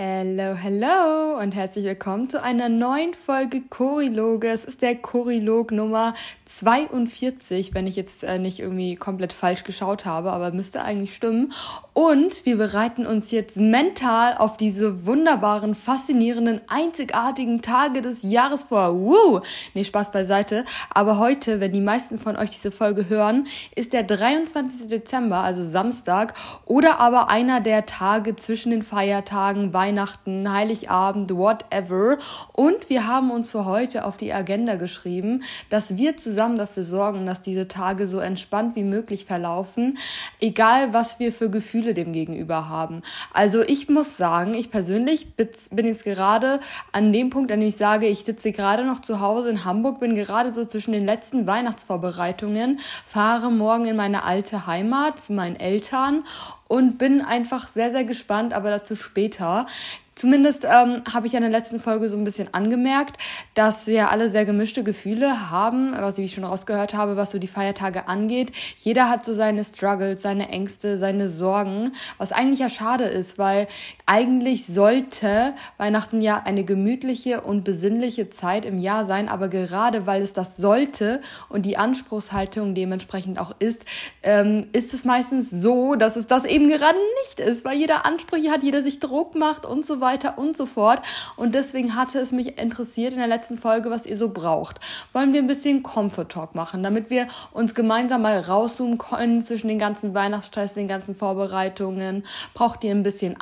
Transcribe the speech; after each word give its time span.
Hello, 0.00 0.54
hello 0.54 1.40
und 1.40 1.56
herzlich 1.56 1.84
willkommen 1.84 2.28
zu 2.28 2.40
einer 2.40 2.68
neuen 2.68 3.14
Folge 3.14 3.62
Choriloge. 3.68 4.46
Es 4.46 4.64
ist 4.64 4.80
der 4.80 4.94
Chorilog 4.94 5.72
Nummer 5.72 6.14
42, 6.44 7.74
wenn 7.74 7.88
ich 7.88 7.96
jetzt 7.96 8.22
äh, 8.22 8.38
nicht 8.38 8.60
irgendwie 8.60 8.94
komplett 8.94 9.32
falsch 9.32 9.64
geschaut 9.64 10.06
habe, 10.06 10.32
aber 10.32 10.52
müsste 10.52 10.82
eigentlich 10.82 11.16
stimmen. 11.16 11.52
Und 11.94 12.46
wir 12.46 12.56
bereiten 12.56 13.08
uns 13.08 13.32
jetzt 13.32 13.56
mental 13.56 14.36
auf 14.36 14.56
diese 14.56 15.04
wunderbaren, 15.04 15.74
faszinierenden, 15.74 16.60
einzigartigen 16.68 17.60
Tage 17.60 18.00
des 18.00 18.18
Jahres 18.22 18.64
vor. 18.64 18.94
Woo! 18.94 19.40
Nee, 19.74 19.82
Spaß 19.82 20.12
beiseite. 20.12 20.64
Aber 20.90 21.18
heute, 21.18 21.58
wenn 21.58 21.72
die 21.72 21.80
meisten 21.80 22.20
von 22.20 22.36
euch 22.36 22.50
diese 22.50 22.70
Folge 22.70 23.08
hören, 23.08 23.48
ist 23.74 23.92
der 23.92 24.04
23. 24.04 24.86
Dezember, 24.86 25.38
also 25.38 25.64
Samstag, 25.64 26.34
oder 26.66 27.00
aber 27.00 27.30
einer 27.30 27.60
der 27.60 27.84
Tage 27.84 28.36
zwischen 28.36 28.70
den 28.70 28.84
Feiertagen, 28.84 29.72
Weihnachten, 29.72 29.87
Heiligabend, 29.96 31.30
whatever. 31.34 32.18
Und 32.52 32.88
wir 32.90 33.06
haben 33.06 33.30
uns 33.30 33.48
für 33.48 33.64
heute 33.64 34.04
auf 34.04 34.16
die 34.16 34.32
Agenda 34.32 34.76
geschrieben, 34.76 35.42
dass 35.70 35.96
wir 35.96 36.16
zusammen 36.16 36.58
dafür 36.58 36.82
sorgen, 36.82 37.26
dass 37.26 37.40
diese 37.40 37.68
Tage 37.68 38.06
so 38.06 38.18
entspannt 38.18 38.76
wie 38.76 38.84
möglich 38.84 39.24
verlaufen, 39.24 39.98
egal 40.40 40.92
was 40.92 41.18
wir 41.18 41.32
für 41.32 41.50
Gefühle 41.50 41.94
dem 41.94 42.12
gegenüber 42.12 42.68
haben. 42.68 43.02
Also 43.32 43.62
ich 43.62 43.88
muss 43.88 44.16
sagen, 44.16 44.54
ich 44.54 44.70
persönlich 44.70 45.34
bin 45.34 45.86
jetzt 45.86 46.04
gerade 46.04 46.60
an 46.92 47.12
dem 47.12 47.30
Punkt, 47.30 47.52
an 47.52 47.60
dem 47.60 47.68
ich 47.68 47.76
sage, 47.76 48.06
ich 48.06 48.20
sitze 48.20 48.52
gerade 48.52 48.84
noch 48.84 49.00
zu 49.00 49.20
Hause 49.20 49.50
in 49.50 49.64
Hamburg, 49.64 50.00
bin 50.00 50.14
gerade 50.14 50.52
so 50.52 50.64
zwischen 50.64 50.92
den 50.92 51.06
letzten 51.06 51.46
Weihnachtsvorbereitungen, 51.46 52.80
fahre 53.06 53.50
morgen 53.50 53.86
in 53.86 53.96
meine 53.96 54.24
alte 54.24 54.66
Heimat 54.66 55.20
zu 55.20 55.32
meinen 55.32 55.56
Eltern 55.56 56.24
und 56.68 56.98
bin 56.98 57.20
einfach 57.20 57.68
sehr, 57.68 57.90
sehr 57.90 58.04
gespannt, 58.04 58.52
aber 58.52 58.70
dazu 58.70 58.94
später. 58.94 59.66
Zumindest 60.14 60.64
ähm, 60.64 61.02
habe 61.12 61.28
ich 61.28 61.32
ja 61.32 61.38
in 61.38 61.48
der 61.48 61.60
letzten 61.60 61.78
Folge 61.78 62.08
so 62.08 62.16
ein 62.16 62.24
bisschen 62.24 62.52
angemerkt, 62.52 63.16
dass 63.54 63.86
wir 63.86 64.10
alle 64.10 64.30
sehr 64.30 64.44
gemischte 64.44 64.82
Gefühle 64.82 65.48
haben, 65.50 65.92
was 65.92 66.18
ich 66.18 66.34
schon 66.34 66.42
rausgehört 66.42 66.92
habe, 66.92 67.16
was 67.16 67.30
so 67.30 67.38
die 67.38 67.46
Feiertage 67.46 68.08
angeht. 68.08 68.50
Jeder 68.78 69.08
hat 69.08 69.24
so 69.24 69.32
seine 69.32 69.62
Struggles, 69.62 70.20
seine 70.20 70.48
Ängste, 70.48 70.98
seine 70.98 71.28
Sorgen, 71.28 71.92
was 72.18 72.32
eigentlich 72.32 72.58
ja 72.58 72.68
schade 72.68 73.04
ist, 73.04 73.38
weil 73.38 73.68
eigentlich 74.08 74.66
sollte 74.66 75.52
Weihnachten 75.76 76.22
ja 76.22 76.40
eine 76.42 76.64
gemütliche 76.64 77.42
und 77.42 77.62
besinnliche 77.62 78.30
Zeit 78.30 78.64
im 78.64 78.78
Jahr 78.78 79.04
sein, 79.04 79.28
aber 79.28 79.48
gerade 79.48 80.06
weil 80.06 80.22
es 80.22 80.32
das 80.32 80.56
sollte 80.56 81.20
und 81.50 81.66
die 81.66 81.76
Anspruchshaltung 81.76 82.74
dementsprechend 82.74 83.38
auch 83.38 83.54
ist, 83.58 83.84
ähm, 84.22 84.66
ist 84.72 84.94
es 84.94 85.04
meistens 85.04 85.50
so, 85.50 85.94
dass 85.94 86.16
es 86.16 86.26
das 86.26 86.46
eben 86.46 86.68
gerade 86.70 86.96
nicht 87.22 87.38
ist, 87.38 87.66
weil 87.66 87.76
jeder 87.76 88.06
Ansprüche 88.06 88.50
hat, 88.50 88.62
jeder 88.62 88.82
sich 88.82 88.98
Druck 88.98 89.34
macht 89.34 89.66
und 89.66 89.84
so 89.84 90.00
weiter 90.00 90.38
und 90.38 90.56
so 90.56 90.64
fort. 90.64 91.02
Und 91.36 91.54
deswegen 91.54 91.94
hatte 91.94 92.18
es 92.18 92.32
mich 92.32 92.58
interessiert 92.58 93.12
in 93.12 93.18
der 93.18 93.28
letzten 93.28 93.58
Folge, 93.58 93.90
was 93.90 94.06
ihr 94.06 94.16
so 94.16 94.30
braucht. 94.30 94.80
Wollen 95.12 95.34
wir 95.34 95.42
ein 95.42 95.46
bisschen 95.46 95.82
Comfort 95.82 96.30
Talk 96.30 96.54
machen, 96.54 96.82
damit 96.82 97.10
wir 97.10 97.28
uns 97.52 97.74
gemeinsam 97.74 98.22
mal 98.22 98.40
rauszoomen 98.40 98.96
können 98.96 99.42
zwischen 99.42 99.68
den 99.68 99.78
ganzen 99.78 100.14
Weihnachtsstress, 100.14 100.72
den 100.72 100.88
ganzen 100.88 101.14
Vorbereitungen. 101.14 102.24
Braucht 102.54 102.84
ihr 102.84 102.92
ein 102.92 103.02
bisschen 103.02 103.36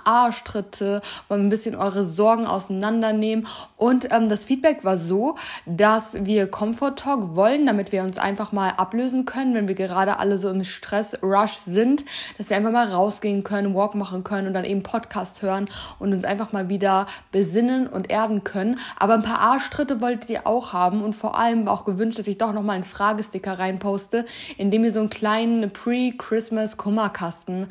Arschtritte? 0.57 1.03
Wollen 1.29 1.47
ein 1.47 1.51
bisschen 1.51 1.77
eure 1.77 2.05
Sorgen 2.05 2.47
auseinandernehmen? 2.47 3.47
Und 3.77 4.13
ähm, 4.13 4.29
das 4.29 4.45
Feedback 4.45 4.85
war 4.85 4.99
so, 4.99 5.37
dass 5.67 6.15
wir 6.25 6.47
Comfort 6.51 6.97
Talk 6.97 7.37
wollen, 7.37 7.67
damit 7.67 7.93
wir 7.93 8.03
uns 8.03 8.19
einfach 8.19 8.53
mal 8.53 8.71
ablösen 8.71 9.25
können, 9.25 9.55
wenn 9.55 9.69
wir 9.69 9.75
gerade 9.75 10.19
alle 10.19 10.39
so 10.39 10.51
im 10.51 10.63
Stress-Rush 10.65 11.55
sind, 11.67 12.05
dass 12.39 12.51
wir 12.51 12.57
einfach 12.57 12.73
mal 12.73 12.89
rausgehen 12.89 13.45
können, 13.45 13.75
Walk 13.75 13.95
machen 13.95 14.25
können 14.25 14.49
und 14.49 14.55
dann 14.55 14.65
eben 14.65 14.83
Podcast 14.83 15.43
hören 15.43 15.69
und 15.99 16.13
uns 16.13 16.25
einfach 16.25 16.53
mal 16.53 16.57
mal 16.57 16.69
wieder 16.71 17.07
besinnen 17.33 17.87
und 17.87 18.11
erden 18.11 18.45
können. 18.45 18.79
Aber 18.99 19.15
ein 19.15 19.23
paar 19.23 19.41
Arschtritte 19.41 20.01
wolltet 20.01 20.31
ihr 20.31 20.47
auch 20.47 20.73
haben 20.73 21.03
und 21.03 21.15
vor 21.15 21.39
allem 21.39 21.69
auch 21.69 21.85
gewünscht, 21.85 22.19
dass 22.19 22.27
ich 22.27 22.39
doch 22.39 22.53
nochmal 22.53 22.77
einen 22.77 22.85
Fragesticker 22.85 23.59
reinposte, 23.59 24.25
in 24.57 24.71
dem 24.71 24.85
ihr 24.85 24.93
so 24.93 25.01
einen 25.01 25.11
kleinen 25.11 25.71
Pre-Christmas-Kummerkasten 25.71 27.69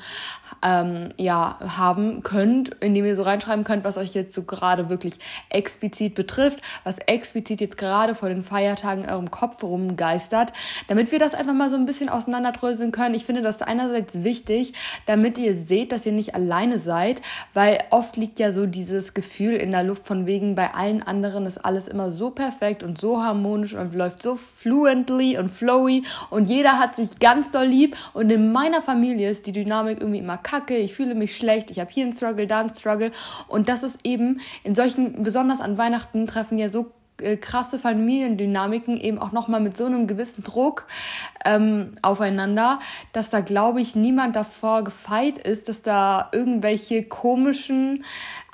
ähm, 0.61 1.09
ja, 1.17 1.57
haben 1.77 2.21
könnt, 2.21 2.74
indem 2.79 3.05
ihr 3.05 3.15
so 3.15 3.23
reinschreiben 3.23 3.63
könnt, 3.63 3.83
was 3.83 3.97
euch 3.97 4.13
jetzt 4.13 4.33
so 4.33 4.43
gerade 4.43 4.89
wirklich 4.89 5.15
explizit 5.49 6.15
betrifft, 6.15 6.59
was 6.83 6.97
explizit 6.99 7.61
jetzt 7.61 7.77
gerade 7.77 8.15
vor 8.15 8.29
den 8.29 8.43
Feiertagen 8.43 9.03
in 9.03 9.09
eurem 9.09 9.31
Kopf 9.31 9.63
rumgeistert, 9.63 10.53
damit 10.87 11.11
wir 11.11 11.19
das 11.19 11.33
einfach 11.33 11.53
mal 11.53 11.69
so 11.69 11.75
ein 11.75 11.85
bisschen 11.85 12.09
auseinanderdröseln 12.09 12.91
können. 12.91 13.15
Ich 13.15 13.25
finde 13.25 13.41
das 13.41 13.61
einerseits 13.61 14.23
wichtig, 14.23 14.73
damit 15.05 15.37
ihr 15.37 15.55
seht, 15.55 15.91
dass 15.91 16.05
ihr 16.05 16.11
nicht 16.11 16.35
alleine 16.35 16.79
seid, 16.79 17.21
weil 17.53 17.79
oft 17.89 18.17
liegt 18.17 18.39
ja 18.39 18.51
so 18.51 18.65
dieses 18.65 19.13
Gefühl 19.13 19.55
in 19.55 19.71
der 19.71 19.83
Luft 19.83 20.07
von 20.07 20.25
wegen, 20.25 20.55
bei 20.55 20.73
allen 20.73 21.01
anderen 21.03 21.45
ist 21.45 21.63
alles 21.63 21.87
immer 21.87 22.09
so 22.11 22.31
perfekt 22.31 22.83
und 22.83 22.99
so 22.99 23.21
harmonisch 23.21 23.73
und 23.73 23.93
läuft 23.93 24.21
so 24.21 24.35
fluently 24.35 25.37
und 25.37 25.49
flowy 25.49 26.03
und 26.29 26.45
jeder 26.45 26.79
hat 26.79 26.95
sich 26.95 27.19
ganz 27.19 27.51
doll 27.51 27.65
lieb 27.65 27.95
und 28.13 28.29
in 28.29 28.51
meiner 28.51 28.81
Familie 28.81 29.29
ist 29.29 29.45
die 29.45 29.51
Dynamik 29.51 29.99
irgendwie 29.99 30.19
immer 30.19 30.37
kacke, 30.37 30.77
ich 30.77 30.93
fühle 30.93 31.15
mich 31.15 31.35
schlecht, 31.35 31.71
ich 31.71 31.79
habe 31.79 31.91
hier 31.91 32.03
einen 32.03 32.13
Struggle, 32.13 32.47
da 32.47 32.64
einen 32.67 32.75
Struggle. 32.75 33.11
Und 33.47 33.69
das 33.69 33.83
ist 33.83 33.97
eben 34.03 34.41
in 34.63 34.75
solchen, 34.75 35.23
besonders 35.23 35.61
an 35.61 35.77
Weihnachten 35.77 36.27
treffen 36.27 36.57
ja 36.57 36.69
so 36.69 36.91
äh, 37.21 37.37
krasse 37.37 37.79
Familiendynamiken 37.79 38.97
eben 38.97 39.19
auch 39.19 39.31
nochmal 39.31 39.61
mit 39.61 39.77
so 39.77 39.85
einem 39.85 40.05
gewissen 40.05 40.43
Druck 40.43 40.85
ähm, 41.45 41.97
aufeinander, 42.01 42.79
dass 43.13 43.29
da, 43.29 43.41
glaube 43.41 43.81
ich, 43.81 43.95
niemand 43.95 44.35
davor 44.35 44.83
gefeit 44.83 45.37
ist, 45.37 45.69
dass 45.69 45.81
da 45.81 46.29
irgendwelche 46.31 47.03
komischen 47.03 48.03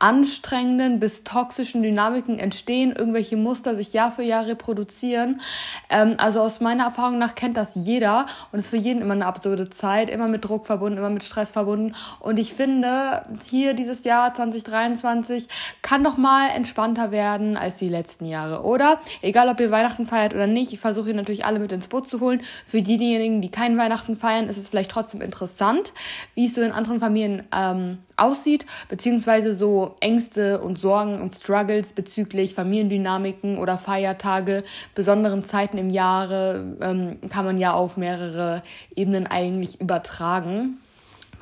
anstrengenden 0.02 1.00
bis 1.00 1.24
toxischen 1.24 1.84
Dynamiken 1.84 2.40
entstehen, 2.40 2.92
irgendwelche 2.92 3.38
Muster 3.38 3.76
sich 3.76 3.94
Jahr 3.94 4.12
für 4.12 4.24
Jahr 4.24 4.48
reproduzieren. 4.48 5.42
Ähm, 5.90 6.16
also 6.18 6.42
aus 6.42 6.60
meiner 6.60 6.86
Erfahrung 6.86 7.20
nach 7.20 7.36
kennt 7.36 7.56
das 7.56 7.70
jeder 7.76 8.26
und 8.52 8.58
ist 8.58 8.70
für 8.70 8.78
jeden 8.78 9.02
immer 9.02 9.14
eine 9.14 9.28
absurde 9.28 9.70
Zeit, 9.70 10.10
immer 10.10 10.28
mit 10.28 10.44
Druck 10.44 10.66
verbunden, 10.66 10.98
immer 10.98 11.12
mit 11.12 11.24
Stress 11.24 11.52
verbunden. 11.52 11.94
Und 12.20 12.40
ich 12.40 12.56
finde, 12.56 13.24
hier 13.48 13.76
dieses 13.76 14.04
Jahr 14.04 14.34
2023 14.34 15.48
kann 15.84 16.04
doch 16.04 16.18
mal 16.18 16.50
entspannter 16.50 17.12
werden 17.12 17.56
als 17.56 17.78
die 17.78 17.90
letzten 17.90 18.26
Jahre, 18.26 18.64
oder? 18.64 19.00
Egal, 19.22 19.50
ob 19.50 19.60
ihr 19.60 19.70
Weihnachten 19.70 20.08
feiert 20.08 20.34
oder 20.34 20.48
nicht, 20.48 20.74
ich 20.74 20.80
versuche 20.80 21.14
natürlich 21.14 21.46
alle 21.46 21.60
mit 21.60 21.72
ins 21.72 21.88
Boot 21.88 22.10
zu 22.10 22.20
holen. 22.20 22.42
Für 22.66 22.81
diejenigen, 22.84 23.42
die 23.42 23.50
keinen 23.50 23.78
Weihnachten 23.78 24.16
feiern, 24.16 24.48
ist 24.48 24.58
es 24.58 24.68
vielleicht 24.68 24.92
trotzdem 24.92 25.22
interessant, 25.22 25.94
wie 26.36 26.46
es 26.46 26.56
so 26.56 26.62
in 26.62 26.72
anderen 26.72 27.00
Familien 27.00 27.44
ähm, 27.56 28.00
aussieht, 28.18 28.66
beziehungsweise 28.90 29.54
so 29.54 29.96
Ängste 30.00 30.60
und 30.60 30.78
Sorgen 30.78 31.22
und 31.22 31.34
Struggles 31.34 31.94
bezüglich 31.94 32.54
Familiendynamiken 32.54 33.58
oder 33.58 33.78
Feiertage, 33.78 34.64
besonderen 34.96 35.44
Zeiten 35.44 35.78
im 35.78 35.90
Jahre 35.90 36.78
ähm, 36.82 37.20
kann 37.30 37.46
man 37.46 37.58
ja 37.58 37.74
auf 37.74 37.98
mehrere 37.98 38.62
Ebenen 38.96 39.28
eigentlich 39.28 39.80
übertragen. 39.80 40.78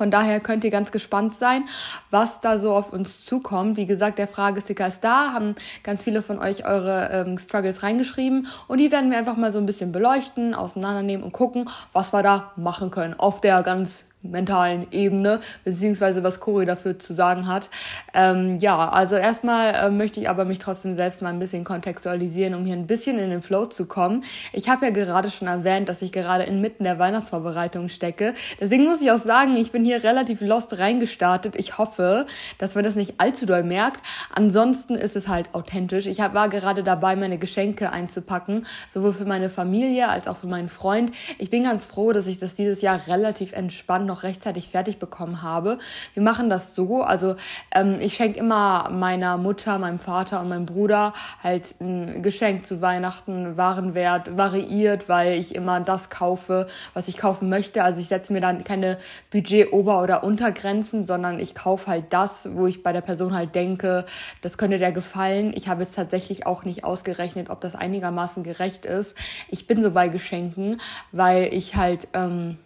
Von 0.00 0.10
daher 0.10 0.40
könnt 0.40 0.64
ihr 0.64 0.70
ganz 0.70 0.92
gespannt 0.92 1.34
sein, 1.34 1.64
was 2.10 2.40
da 2.40 2.56
so 2.56 2.72
auf 2.72 2.90
uns 2.90 3.26
zukommt. 3.26 3.76
Wie 3.76 3.84
gesagt, 3.84 4.16
der 4.16 4.28
Fragesticker 4.28 4.86
ist 4.86 5.04
da, 5.04 5.34
haben 5.34 5.54
ganz 5.82 6.04
viele 6.04 6.22
von 6.22 6.38
euch 6.38 6.66
eure 6.66 7.10
ähm, 7.12 7.36
Struggles 7.36 7.82
reingeschrieben 7.82 8.46
und 8.66 8.78
die 8.78 8.90
werden 8.90 9.10
wir 9.10 9.18
einfach 9.18 9.36
mal 9.36 9.52
so 9.52 9.58
ein 9.58 9.66
bisschen 9.66 9.92
beleuchten, 9.92 10.54
auseinandernehmen 10.54 11.22
und 11.22 11.32
gucken, 11.32 11.68
was 11.92 12.14
wir 12.14 12.22
da 12.22 12.52
machen 12.56 12.90
können 12.90 13.12
auf 13.12 13.42
der 13.42 13.62
ganz 13.62 14.06
mentalen 14.22 14.86
Ebene, 14.90 15.40
beziehungsweise 15.64 16.22
was 16.22 16.40
Cory 16.40 16.66
dafür 16.66 16.98
zu 16.98 17.14
sagen 17.14 17.46
hat. 17.46 17.70
Ähm, 18.12 18.58
ja, 18.60 18.90
also 18.90 19.16
erstmal 19.16 19.74
äh, 19.74 19.90
möchte 19.90 20.20
ich 20.20 20.28
aber 20.28 20.44
mich 20.44 20.58
trotzdem 20.58 20.94
selbst 20.94 21.22
mal 21.22 21.30
ein 21.30 21.38
bisschen 21.38 21.64
kontextualisieren, 21.64 22.54
um 22.54 22.66
hier 22.66 22.76
ein 22.76 22.86
bisschen 22.86 23.18
in 23.18 23.30
den 23.30 23.40
Flow 23.40 23.66
zu 23.66 23.86
kommen. 23.86 24.24
Ich 24.52 24.68
habe 24.68 24.86
ja 24.86 24.92
gerade 24.92 25.30
schon 25.30 25.48
erwähnt, 25.48 25.88
dass 25.88 26.02
ich 26.02 26.12
gerade 26.12 26.44
inmitten 26.44 26.84
der 26.84 26.98
Weihnachtsvorbereitung 26.98 27.88
stecke. 27.88 28.34
Deswegen 28.60 28.84
muss 28.84 29.00
ich 29.00 29.10
auch 29.10 29.18
sagen, 29.18 29.56
ich 29.56 29.72
bin 29.72 29.84
hier 29.84 30.04
relativ 30.04 30.42
lost 30.42 30.78
reingestartet. 30.78 31.56
Ich 31.56 31.78
hoffe, 31.78 32.26
dass 32.58 32.74
man 32.74 32.84
das 32.84 32.96
nicht 32.96 33.14
allzu 33.18 33.46
doll 33.46 33.62
merkt. 33.62 34.02
Ansonsten 34.34 34.96
ist 34.96 35.16
es 35.16 35.28
halt 35.28 35.54
authentisch. 35.54 36.04
Ich 36.06 36.20
hab, 36.20 36.34
war 36.34 36.50
gerade 36.50 36.82
dabei, 36.82 37.16
meine 37.16 37.38
Geschenke 37.38 37.90
einzupacken, 37.90 38.66
sowohl 38.90 39.14
für 39.14 39.24
meine 39.24 39.48
Familie 39.48 40.08
als 40.08 40.28
auch 40.28 40.36
für 40.36 40.46
meinen 40.46 40.68
Freund. 40.68 41.10
Ich 41.38 41.48
bin 41.48 41.64
ganz 41.64 41.86
froh, 41.86 42.12
dass 42.12 42.26
ich 42.26 42.38
das 42.38 42.54
dieses 42.54 42.82
Jahr 42.82 43.00
relativ 43.08 43.52
entspannt 43.52 44.09
noch 44.10 44.22
rechtzeitig 44.24 44.68
fertig 44.68 44.98
bekommen 44.98 45.42
habe. 45.42 45.78
Wir 46.14 46.22
machen 46.22 46.50
das 46.50 46.74
so, 46.74 47.02
also 47.02 47.36
ähm, 47.74 47.96
ich 48.00 48.14
schenke 48.14 48.38
immer 48.38 48.90
meiner 48.90 49.36
Mutter, 49.38 49.78
meinem 49.78 49.98
Vater 49.98 50.40
und 50.40 50.48
meinem 50.48 50.66
Bruder 50.66 51.14
halt 51.42 51.74
ein 51.80 52.22
Geschenk 52.22 52.66
zu 52.66 52.82
Weihnachten. 52.82 53.56
Warenwert 53.56 54.36
variiert, 54.36 55.08
weil 55.08 55.38
ich 55.38 55.54
immer 55.54 55.80
das 55.80 56.10
kaufe, 56.10 56.66
was 56.94 57.08
ich 57.08 57.16
kaufen 57.16 57.48
möchte. 57.48 57.82
Also 57.82 58.00
ich 58.00 58.08
setze 58.08 58.32
mir 58.32 58.40
dann 58.40 58.64
keine 58.64 58.98
Budget-Ober- 59.30 60.02
oder 60.02 60.24
Untergrenzen, 60.24 61.06
sondern 61.06 61.38
ich 61.38 61.54
kaufe 61.54 61.86
halt 61.86 62.06
das, 62.10 62.48
wo 62.52 62.66
ich 62.66 62.82
bei 62.82 62.92
der 62.92 63.00
Person 63.00 63.34
halt 63.34 63.54
denke, 63.54 64.04
das 64.42 64.58
könnte 64.58 64.78
der 64.78 64.92
gefallen. 64.92 65.52
Ich 65.54 65.68
habe 65.68 65.82
jetzt 65.82 65.94
tatsächlich 65.94 66.46
auch 66.46 66.64
nicht 66.64 66.84
ausgerechnet, 66.84 67.50
ob 67.50 67.60
das 67.60 67.74
einigermaßen 67.74 68.42
gerecht 68.42 68.86
ist. 68.86 69.14
Ich 69.48 69.66
bin 69.66 69.82
so 69.82 69.90
bei 69.92 70.08
Geschenken, 70.08 70.80
weil 71.12 71.52
ich 71.54 71.76
halt 71.76 72.08
ähm, 72.14 72.58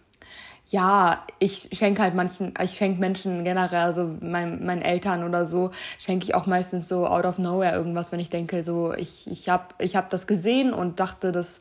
ja, 0.69 1.23
ich 1.37 1.69
schenke 1.73 2.01
halt 2.01 2.15
manchen, 2.15 2.53
ich 2.61 2.71
schenke 2.71 2.99
Menschen 2.99 3.43
generell, 3.43 3.81
also 3.81 4.09
mein, 4.19 4.65
meinen 4.65 4.81
Eltern 4.81 5.23
oder 5.23 5.45
so, 5.45 5.69
schenke 5.99 6.25
ich 6.25 6.33
auch 6.33 6.47
meistens 6.47 6.87
so 6.87 7.05
out 7.05 7.25
of 7.25 7.37
nowhere 7.37 7.75
irgendwas, 7.75 8.11
wenn 8.11 8.19
ich 8.19 8.31
denke, 8.31 8.63
so, 8.63 8.91
ich, 8.93 9.29
ich 9.29 9.47
habe 9.47 9.65
ich 9.77 9.95
hab 9.95 10.09
das 10.09 10.25
gesehen 10.25 10.73
und 10.73 10.99
dachte, 10.99 11.31
das 11.31 11.59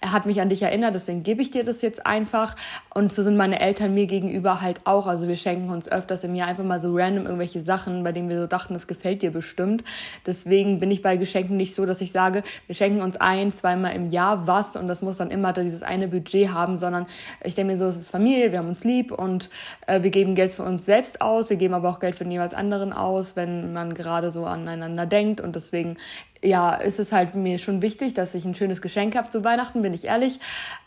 hat 0.00 0.24
mich 0.24 0.40
an 0.40 0.48
dich 0.48 0.62
erinnert, 0.62 0.94
deswegen 0.94 1.22
gebe 1.22 1.42
ich 1.42 1.50
dir 1.50 1.64
das 1.64 1.82
jetzt 1.82 2.06
einfach. 2.06 2.56
Und 2.94 3.12
so 3.12 3.22
sind 3.22 3.36
meine 3.36 3.60
Eltern 3.60 3.92
mir 3.92 4.06
gegenüber 4.06 4.62
halt 4.62 4.80
auch. 4.84 5.06
Also 5.06 5.28
wir 5.28 5.36
schenken 5.36 5.68
uns 5.68 5.86
öfters 5.86 6.24
im 6.24 6.34
Jahr 6.34 6.48
einfach 6.48 6.64
mal 6.64 6.80
so 6.80 6.96
random 6.96 7.26
irgendwelche 7.26 7.60
Sachen, 7.60 8.04
bei 8.04 8.12
denen 8.12 8.30
wir 8.30 8.40
so 8.40 8.46
dachten, 8.46 8.72
das 8.72 8.86
gefällt 8.86 9.20
dir 9.20 9.32
bestimmt. 9.32 9.84
Deswegen 10.24 10.80
bin 10.80 10.90
ich 10.90 11.02
bei 11.02 11.18
Geschenken 11.18 11.58
nicht 11.58 11.74
so, 11.74 11.84
dass 11.84 12.00
ich 12.00 12.10
sage, 12.10 12.42
wir 12.66 12.74
schenken 12.74 13.02
uns 13.02 13.18
ein, 13.18 13.52
zweimal 13.52 13.94
im 13.94 14.10
Jahr 14.10 14.46
was 14.46 14.76
und 14.76 14.86
das 14.86 15.02
muss 15.02 15.18
dann 15.18 15.30
immer 15.30 15.52
dieses 15.52 15.82
eine 15.82 16.08
Budget 16.08 16.52
haben, 16.52 16.78
sondern 16.78 17.06
ich 17.44 17.54
denke 17.54 17.72
mir 17.72 17.78
so, 17.78 17.84
es 17.84 17.96
ist 17.96 18.08
Familie, 18.08 18.45
wir 18.52 18.58
haben 18.58 18.68
uns 18.68 18.84
lieb 18.84 19.12
und 19.12 19.50
äh, 19.86 20.02
wir 20.02 20.10
geben 20.10 20.34
Geld 20.34 20.52
für 20.52 20.62
uns 20.62 20.84
selbst 20.84 21.20
aus, 21.20 21.50
wir 21.50 21.56
geben 21.56 21.74
aber 21.74 21.88
auch 21.88 22.00
Geld 22.00 22.16
für 22.16 22.24
den 22.24 22.32
jeweils 22.32 22.54
anderen 22.54 22.92
aus, 22.92 23.36
wenn 23.36 23.72
man 23.72 23.94
gerade 23.94 24.30
so 24.32 24.46
aneinander 24.46 25.06
denkt. 25.06 25.40
Und 25.40 25.56
deswegen 25.56 25.96
ja, 26.42 26.74
ist 26.74 26.98
es 26.98 27.12
halt 27.12 27.34
mir 27.34 27.58
schon 27.58 27.82
wichtig, 27.82 28.14
dass 28.14 28.34
ich 28.34 28.44
ein 28.44 28.54
schönes 28.54 28.80
Geschenk 28.80 29.16
habe. 29.16 29.30
Zu 29.30 29.44
Weihnachten, 29.44 29.82
bin 29.82 29.94
ich 29.94 30.04
ehrlich, 30.04 30.38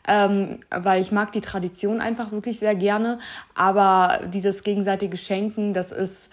ähm, 0.08 0.60
weil 0.70 1.02
ich 1.02 1.12
mag 1.12 1.32
die 1.32 1.42
Tradition 1.42 2.02
einfach 2.02 2.32
wirklich 2.32 2.60
sehr 2.60 2.76
gerne, 2.76 3.20
aber 3.56 4.22
dieses 4.28 4.64
gegenseitige 4.64 5.18
Schenken, 5.18 5.74
das 5.74 5.92
ist 5.92 6.30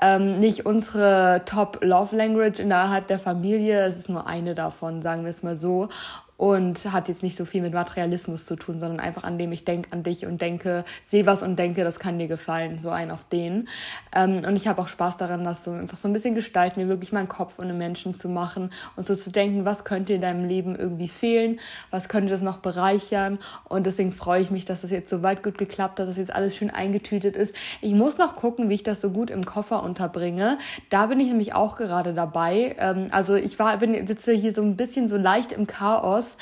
ähm, 0.00 0.40
nicht 0.40 0.66
unsere 0.66 1.42
Top 1.46 1.78
Love 1.82 2.16
Language 2.16 2.58
innerhalb 2.58 3.06
der 3.06 3.18
Familie. 3.18 3.86
Es 3.86 3.96
ist 3.96 4.08
nur 4.08 4.26
eine 4.26 4.54
davon, 4.54 5.02
sagen 5.02 5.22
wir 5.22 5.30
es 5.30 5.42
mal 5.42 5.56
so 5.56 5.88
und 6.36 6.92
hat 6.92 7.08
jetzt 7.08 7.22
nicht 7.22 7.36
so 7.36 7.44
viel 7.44 7.62
mit 7.62 7.72
Materialismus 7.72 8.46
zu 8.46 8.56
tun, 8.56 8.80
sondern 8.80 9.00
einfach 9.00 9.24
an 9.24 9.38
dem 9.38 9.52
ich 9.52 9.64
denke 9.64 9.92
an 9.92 10.02
dich 10.02 10.26
und 10.26 10.40
denke, 10.40 10.84
sehe 11.04 11.26
was 11.26 11.42
und 11.42 11.58
denke, 11.58 11.84
das 11.84 11.98
kann 11.98 12.18
dir 12.18 12.26
gefallen, 12.26 12.78
so 12.80 12.90
ein 12.90 13.10
auf 13.10 13.24
den. 13.24 13.68
Ähm, 14.12 14.44
und 14.44 14.56
ich 14.56 14.66
habe 14.66 14.82
auch 14.82 14.88
Spaß 14.88 15.16
daran, 15.16 15.44
das 15.44 15.64
so 15.64 15.72
einfach 15.72 15.96
so 15.96 16.08
ein 16.08 16.12
bisschen 16.12 16.34
gestalten, 16.34 16.80
mir 16.80 16.88
wirklich 16.88 17.12
meinen 17.12 17.28
Kopf 17.28 17.58
und 17.58 17.66
einen 17.66 17.78
Menschen 17.78 18.14
zu 18.14 18.28
machen 18.28 18.70
und 18.96 19.06
so 19.06 19.14
zu 19.14 19.30
denken, 19.30 19.64
was 19.64 19.84
könnte 19.84 20.12
in 20.12 20.20
deinem 20.20 20.44
Leben 20.44 20.74
irgendwie 20.76 21.08
fehlen, 21.08 21.60
was 21.90 22.08
könnte 22.08 22.30
das 22.30 22.42
noch 22.42 22.58
bereichern 22.58 23.38
und 23.64 23.86
deswegen 23.86 24.12
freue 24.12 24.40
ich 24.40 24.50
mich, 24.50 24.64
dass 24.64 24.80
das 24.80 24.90
jetzt 24.90 25.10
so 25.10 25.22
weit 25.22 25.42
gut 25.42 25.58
geklappt 25.58 26.00
hat, 26.00 26.08
dass 26.08 26.16
jetzt 26.16 26.34
alles 26.34 26.56
schön 26.56 26.70
eingetütet 26.70 27.36
ist. 27.36 27.54
Ich 27.80 27.94
muss 27.94 28.18
noch 28.18 28.34
gucken, 28.34 28.68
wie 28.68 28.74
ich 28.74 28.82
das 28.82 29.00
so 29.00 29.10
gut 29.10 29.30
im 29.30 29.44
Koffer 29.44 29.82
unterbringe. 29.82 30.58
Da 30.90 31.06
bin 31.06 31.20
ich 31.20 31.28
nämlich 31.28 31.54
auch 31.54 31.76
gerade 31.76 32.12
dabei. 32.12 32.74
Ähm, 32.78 33.08
also 33.10 33.34
ich 33.34 33.58
war, 33.58 33.76
bin, 33.76 34.06
sitze 34.06 34.32
hier 34.32 34.52
so 34.52 34.62
ein 34.62 34.76
bisschen 34.76 35.08
so 35.08 35.16
leicht 35.16 35.52
im 35.52 35.66
Chaos 35.66 36.23
aus, 36.24 36.36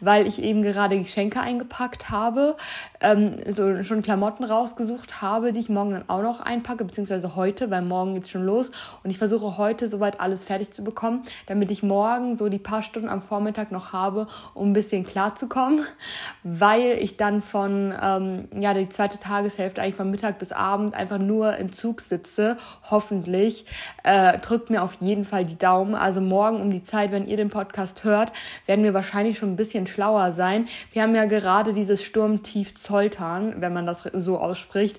weil 0.00 0.26
ich 0.26 0.42
eben 0.42 0.62
gerade 0.62 0.98
Geschenke 0.98 1.40
eingepackt 1.40 2.10
habe, 2.10 2.56
ähm, 3.00 3.36
so 3.48 3.82
schon 3.82 4.02
Klamotten 4.02 4.44
rausgesucht 4.44 5.22
habe, 5.22 5.52
die 5.52 5.60
ich 5.60 5.68
morgen 5.68 5.92
dann 5.92 6.04
auch 6.08 6.22
noch 6.22 6.40
einpacke, 6.40 6.84
beziehungsweise 6.84 7.36
heute, 7.36 7.70
weil 7.70 7.82
morgen 7.82 8.14
geht's 8.14 8.30
schon 8.30 8.44
los. 8.44 8.70
Und 9.02 9.10
ich 9.10 9.18
versuche 9.18 9.56
heute 9.56 9.88
soweit 9.88 10.20
alles 10.20 10.44
fertig 10.44 10.72
zu 10.72 10.82
bekommen, 10.82 11.22
damit 11.46 11.70
ich 11.70 11.82
morgen 11.82 12.36
so 12.36 12.48
die 12.48 12.58
paar 12.58 12.82
Stunden 12.82 13.08
am 13.08 13.22
Vormittag 13.22 13.70
noch 13.70 13.92
habe, 13.92 14.26
um 14.54 14.70
ein 14.70 14.72
bisschen 14.72 15.04
klarzukommen, 15.04 15.84
weil 16.42 16.98
ich 17.00 17.16
dann 17.16 17.42
von, 17.42 17.94
ähm, 18.00 18.48
ja, 18.58 18.74
die 18.74 18.88
zweite 18.88 19.18
Tageshälfte 19.18 19.82
eigentlich 19.82 19.94
von 19.94 20.10
Mittag 20.10 20.38
bis 20.38 20.52
Abend 20.52 20.94
einfach 20.94 21.18
nur 21.18 21.56
im 21.56 21.72
Zug 21.72 22.00
sitze, 22.00 22.56
hoffentlich. 22.90 23.66
Äh, 24.02 24.38
drückt 24.38 24.70
mir 24.70 24.82
auf 24.82 24.98
jeden 25.00 25.24
Fall 25.24 25.44
die 25.44 25.58
Daumen. 25.58 25.94
Also 25.94 26.20
morgen 26.20 26.60
um 26.60 26.70
die 26.70 26.82
Zeit, 26.82 27.12
wenn 27.12 27.26
ihr 27.26 27.36
den 27.36 27.50
Podcast 27.50 28.04
hört, 28.04 28.32
werden 28.66 28.84
wir 28.84 28.94
wahrscheinlich 28.94 29.38
schon 29.38 29.52
ein 29.52 29.56
bisschen 29.56 29.86
schlauer 29.86 30.32
sein. 30.32 30.66
Wir 30.92 31.02
haben 31.02 31.14
ja 31.14 31.26
gerade 31.26 31.72
dieses 31.72 32.02
Sturmtief 32.02 32.74
Zoltan, 32.88 33.60
wenn 33.60 33.74
man 33.74 33.84
das 33.84 34.04
so 34.14 34.38
ausspricht. 34.38 34.98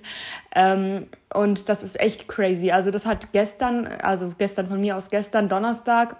Ähm, 0.54 1.08
und 1.34 1.68
das 1.68 1.82
ist 1.82 1.98
echt 1.98 2.28
crazy. 2.28 2.70
Also 2.70 2.92
das 2.92 3.04
hat 3.04 3.32
gestern, 3.32 3.86
also 3.86 4.32
gestern 4.38 4.68
von 4.68 4.80
mir 4.80 4.96
aus 4.96 5.10
gestern, 5.10 5.48
Donnerstag, 5.48 6.16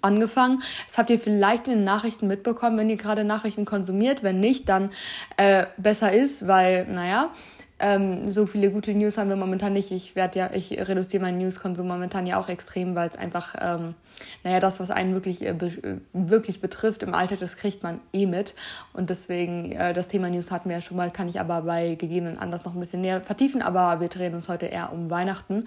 angefangen. 0.00 0.62
Das 0.86 0.96
habt 0.96 1.10
ihr 1.10 1.20
vielleicht 1.20 1.68
in 1.68 1.74
den 1.74 1.84
Nachrichten 1.84 2.26
mitbekommen, 2.26 2.78
wenn 2.78 2.88
ihr 2.88 2.96
gerade 2.96 3.24
Nachrichten 3.24 3.64
konsumiert. 3.64 4.22
Wenn 4.22 4.40
nicht, 4.40 4.68
dann 4.68 4.90
äh, 5.36 5.66
besser 5.76 6.12
ist, 6.12 6.46
weil, 6.46 6.86
naja, 6.86 7.30
ähm, 7.80 8.30
so 8.30 8.46
viele 8.46 8.70
gute 8.70 8.92
News 8.92 9.18
haben 9.18 9.28
wir 9.28 9.36
momentan 9.36 9.72
nicht. 9.72 9.92
Ich 9.92 10.16
werde 10.16 10.38
ja, 10.38 10.50
ich 10.52 10.72
reduziere 10.72 11.22
meinen 11.22 11.38
Newskonsum 11.38 11.86
momentan 11.86 12.26
ja 12.26 12.38
auch 12.38 12.48
extrem, 12.48 12.96
weil 12.96 13.08
es 13.08 13.16
einfach, 13.16 13.54
ähm, 13.60 13.94
naja, 14.42 14.58
das, 14.58 14.80
was 14.80 14.90
einen 14.90 15.12
wirklich, 15.14 15.46
äh, 15.46 15.52
be 15.52 16.00
wirklich 16.12 16.60
betrifft 16.60 17.04
im 17.04 17.14
Alter, 17.14 17.36
das 17.36 17.56
kriegt 17.56 17.84
man 17.84 18.00
eh 18.12 18.26
mit. 18.26 18.54
Und 18.92 19.10
deswegen, 19.10 19.70
äh, 19.72 19.92
das 19.92 20.08
Thema 20.08 20.28
News 20.28 20.50
hatten 20.50 20.68
wir 20.68 20.76
ja 20.76 20.82
schon 20.82 20.96
mal, 20.96 21.12
kann 21.12 21.28
ich 21.28 21.38
aber 21.38 21.62
bei 21.62 21.94
gegebenen 21.94 22.36
Anlass 22.36 22.64
noch 22.64 22.74
ein 22.74 22.80
bisschen 22.80 23.00
näher 23.00 23.20
vertiefen, 23.20 23.62
aber 23.62 24.00
wir 24.00 24.08
drehen 24.08 24.34
uns 24.34 24.48
heute 24.48 24.66
eher 24.66 24.92
um 24.92 25.08
Weihnachten. 25.08 25.66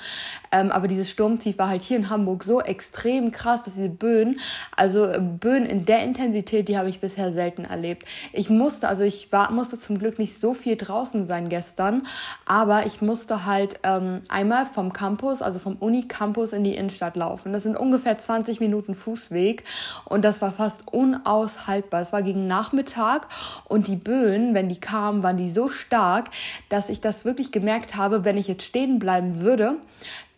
Ähm, 0.52 0.70
aber 0.72 0.90
dieses 0.90 1.10
Sturmtief 1.10 1.58
war 1.58 1.70
halt 1.70 1.82
hier 1.82 1.96
in 1.96 2.10
Hamburg 2.10 2.44
so 2.44 2.60
extrem 2.60 3.32
krass, 3.32 3.64
dass 3.64 3.76
diese 3.76 3.90
Böen, 3.90 4.38
also 4.76 5.06
äh, 5.06 5.22
Böen 5.22 5.66
in 5.66 5.86
der 5.86 6.04
Intensität, 6.04 6.68
die 6.68 6.78
habe 6.78 6.90
ich 6.90 7.00
bisher 7.00 7.32
selten 7.32 7.64
erlebt. 7.64 8.04
Ich 8.34 8.50
musste, 8.50 8.90
also 8.90 9.04
ich 9.04 9.32
war, 9.32 9.50
musste 9.52 9.80
zum 9.80 9.98
Glück 9.98 10.20
nicht 10.20 10.38
so 10.38 10.54
viel 10.54 10.76
draußen 10.76 11.26
sein 11.28 11.48
gestern, 11.48 12.01
aber 12.46 12.86
ich 12.86 13.02
musste 13.02 13.46
halt 13.46 13.80
ähm, 13.84 14.22
einmal 14.30 14.66
vom 14.66 14.94
Campus, 14.94 15.42
also 15.42 15.60
vom 15.60 15.76
Uni-Campus 15.76 16.54
in 16.54 16.64
die 16.64 16.76
Innenstadt 16.76 17.16
laufen. 17.16 17.54
Das 17.54 17.64
sind 17.64 17.78
ungefähr 17.78 18.18
20 18.18 18.60
Minuten 18.60 18.96
Fußweg 18.96 19.64
und 20.06 20.24
das 20.24 20.42
war 20.42 20.52
fast 20.52 20.82
unaushaltbar. 20.92 22.02
Es 22.02 22.14
war 22.14 22.22
gegen 22.22 22.48
Nachmittag 22.48 23.28
und 23.66 23.88
die 23.88 23.96
Böen, 23.96 24.54
wenn 24.54 24.70
die 24.70 24.80
kamen, 24.80 25.24
waren 25.24 25.38
die 25.38 25.52
so 25.52 25.70
stark, 25.70 26.30
dass 26.70 26.90
ich 26.90 27.02
das 27.02 27.26
wirklich 27.26 27.52
gemerkt 27.52 27.96
habe, 27.96 28.26
wenn 28.26 28.38
ich 28.38 28.48
jetzt 28.48 28.64
stehen 28.64 29.00
bleiben 29.00 29.42
würde, 29.42 29.78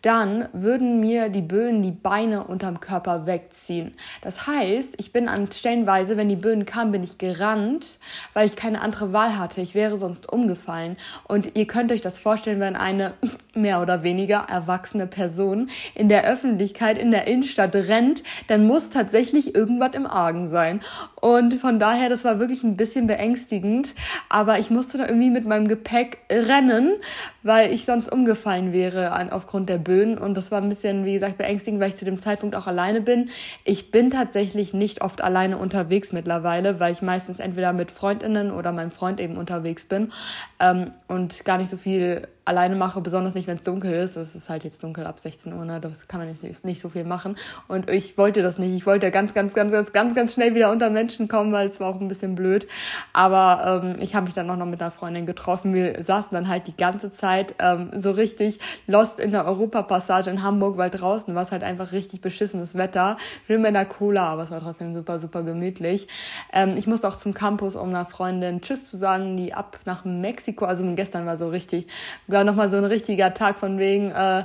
dann 0.04 0.48
würden 0.52 1.00
mir 1.00 1.30
die 1.30 1.40
Böen 1.40 1.80
die 1.80 1.90
Beine 1.90 2.44
unterm 2.44 2.80
Körper 2.80 3.26
wegziehen. 3.26 3.92
Das 4.20 4.46
heißt, 4.46 4.94
ich 4.98 5.12
bin 5.12 5.28
an 5.28 5.50
stellenweise, 5.50 6.18
wenn 6.18 6.28
die 6.28 6.36
Böen 6.36 6.66
kamen, 6.66 6.92
bin 6.92 7.02
ich 7.02 7.16
gerannt, 7.16 7.98
weil 8.34 8.46
ich 8.46 8.54
keine 8.54 8.82
andere 8.82 9.14
Wahl 9.14 9.38
hatte. 9.38 9.62
Ich 9.62 9.74
wäre 9.74 9.98
sonst 9.98 10.30
umgefallen. 10.30 10.98
Und 11.26 11.56
ihr 11.56 11.66
könnt 11.66 11.90
euch 11.90 12.02
das 12.02 12.18
vorstellen, 12.18 12.60
wenn 12.60 12.76
eine 12.76 13.14
mehr 13.54 13.80
oder 13.80 14.02
weniger 14.02 14.46
erwachsene 14.48 15.06
Person 15.06 15.70
in 15.94 16.10
der 16.10 16.24
Öffentlichkeit 16.24 16.98
in 16.98 17.10
der 17.10 17.26
Innenstadt 17.26 17.74
rennt, 17.74 18.22
dann 18.48 18.66
muss 18.66 18.90
tatsächlich 18.90 19.54
irgendwas 19.54 19.94
im 19.94 20.06
Argen 20.06 20.48
sein. 20.48 20.80
Und 21.24 21.54
von 21.54 21.78
daher, 21.78 22.10
das 22.10 22.22
war 22.24 22.38
wirklich 22.38 22.64
ein 22.64 22.76
bisschen 22.76 23.06
beängstigend. 23.06 23.94
Aber 24.28 24.58
ich 24.58 24.68
musste 24.68 24.98
da 24.98 25.06
irgendwie 25.06 25.30
mit 25.30 25.46
meinem 25.46 25.68
Gepäck 25.68 26.18
rennen, 26.30 26.96
weil 27.42 27.72
ich 27.72 27.86
sonst 27.86 28.12
umgefallen 28.12 28.74
wäre 28.74 29.32
aufgrund 29.32 29.70
der 29.70 29.78
Böen. 29.78 30.18
Und 30.18 30.34
das 30.34 30.50
war 30.50 30.60
ein 30.60 30.68
bisschen, 30.68 31.06
wie 31.06 31.14
gesagt, 31.14 31.38
beängstigend, 31.38 31.80
weil 31.80 31.88
ich 31.88 31.96
zu 31.96 32.04
dem 32.04 32.20
Zeitpunkt 32.20 32.54
auch 32.54 32.66
alleine 32.66 33.00
bin. 33.00 33.30
Ich 33.64 33.90
bin 33.90 34.10
tatsächlich 34.10 34.74
nicht 34.74 35.00
oft 35.00 35.22
alleine 35.22 35.56
unterwegs 35.56 36.12
mittlerweile, 36.12 36.78
weil 36.78 36.92
ich 36.92 37.00
meistens 37.00 37.38
entweder 37.38 37.72
mit 37.72 37.90
Freundinnen 37.90 38.50
oder 38.50 38.72
meinem 38.72 38.90
Freund 38.90 39.18
eben 39.18 39.38
unterwegs 39.38 39.86
bin 39.86 40.12
ähm, 40.60 40.90
und 41.08 41.46
gar 41.46 41.56
nicht 41.56 41.70
so 41.70 41.78
viel 41.78 42.28
alleine 42.44 42.76
mache, 42.76 43.00
besonders 43.00 43.34
nicht, 43.34 43.46
wenn 43.46 43.56
es 43.56 43.64
dunkel 43.64 43.92
ist. 43.92 44.16
Es 44.16 44.34
ist 44.34 44.48
halt 44.48 44.64
jetzt 44.64 44.82
dunkel 44.82 45.06
ab 45.06 45.18
16 45.18 45.52
Uhr, 45.52 45.64
ne? 45.64 45.80
das 45.80 46.06
kann 46.08 46.20
man 46.20 46.28
nicht, 46.28 46.64
nicht 46.64 46.80
so 46.80 46.88
viel 46.88 47.04
machen. 47.04 47.36
Und 47.68 47.88
ich 47.88 48.18
wollte 48.18 48.42
das 48.42 48.58
nicht. 48.58 48.74
Ich 48.74 48.86
wollte 48.86 49.10
ganz, 49.10 49.34
ganz, 49.34 49.54
ganz, 49.54 49.72
ganz, 49.72 49.92
ganz, 49.92 50.14
ganz 50.14 50.34
schnell 50.34 50.54
wieder 50.54 50.70
unter 50.70 50.90
Menschen 50.90 51.13
kommen, 51.28 51.52
weil 51.52 51.68
es 51.68 51.80
war 51.80 51.88
auch 51.88 52.00
ein 52.00 52.08
bisschen 52.08 52.34
blöd. 52.34 52.66
Aber 53.12 53.82
ähm, 53.84 53.96
ich 54.00 54.14
habe 54.14 54.26
mich 54.26 54.34
dann 54.34 54.50
auch 54.50 54.56
noch 54.56 54.66
mit 54.66 54.80
einer 54.80 54.90
Freundin 54.90 55.26
getroffen. 55.26 55.74
Wir 55.74 56.02
saßen 56.02 56.30
dann 56.32 56.48
halt 56.48 56.66
die 56.66 56.76
ganze 56.76 57.12
Zeit 57.12 57.54
ähm, 57.58 57.90
so 57.96 58.10
richtig 58.10 58.58
lost 58.86 59.18
in 59.18 59.30
der 59.30 59.46
Europapassage 59.46 60.30
in 60.30 60.42
Hamburg, 60.42 60.76
weil 60.76 60.90
draußen 60.90 61.34
war 61.34 61.44
es 61.44 61.52
halt 61.52 61.62
einfach 61.62 61.92
richtig 61.92 62.20
beschissenes 62.20 62.76
Wetter. 62.76 63.16
Schön 63.46 63.62
mit 63.62 63.68
einer 63.68 63.84
Cola, 63.84 64.28
aber 64.28 64.42
es 64.42 64.50
war 64.50 64.60
trotzdem 64.60 64.94
super, 64.94 65.18
super 65.18 65.42
gemütlich. 65.42 66.08
Ähm, 66.52 66.76
ich 66.76 66.86
musste 66.86 67.08
auch 67.08 67.16
zum 67.16 67.34
Campus, 67.34 67.76
um 67.76 67.90
einer 67.90 68.06
Freundin 68.06 68.60
Tschüss 68.60 68.90
zu 68.90 68.96
sagen, 68.96 69.36
die 69.36 69.54
ab 69.54 69.78
nach 69.84 70.04
Mexiko, 70.04 70.64
also 70.64 70.84
gestern 70.94 71.26
war 71.26 71.36
so 71.36 71.48
richtig 71.48 71.86
war 72.26 72.44
nochmal 72.44 72.70
so 72.70 72.76
ein 72.76 72.84
richtiger 72.84 73.34
Tag 73.34 73.58
von 73.58 73.78
wegen, 73.78 74.10
äh, 74.10 74.44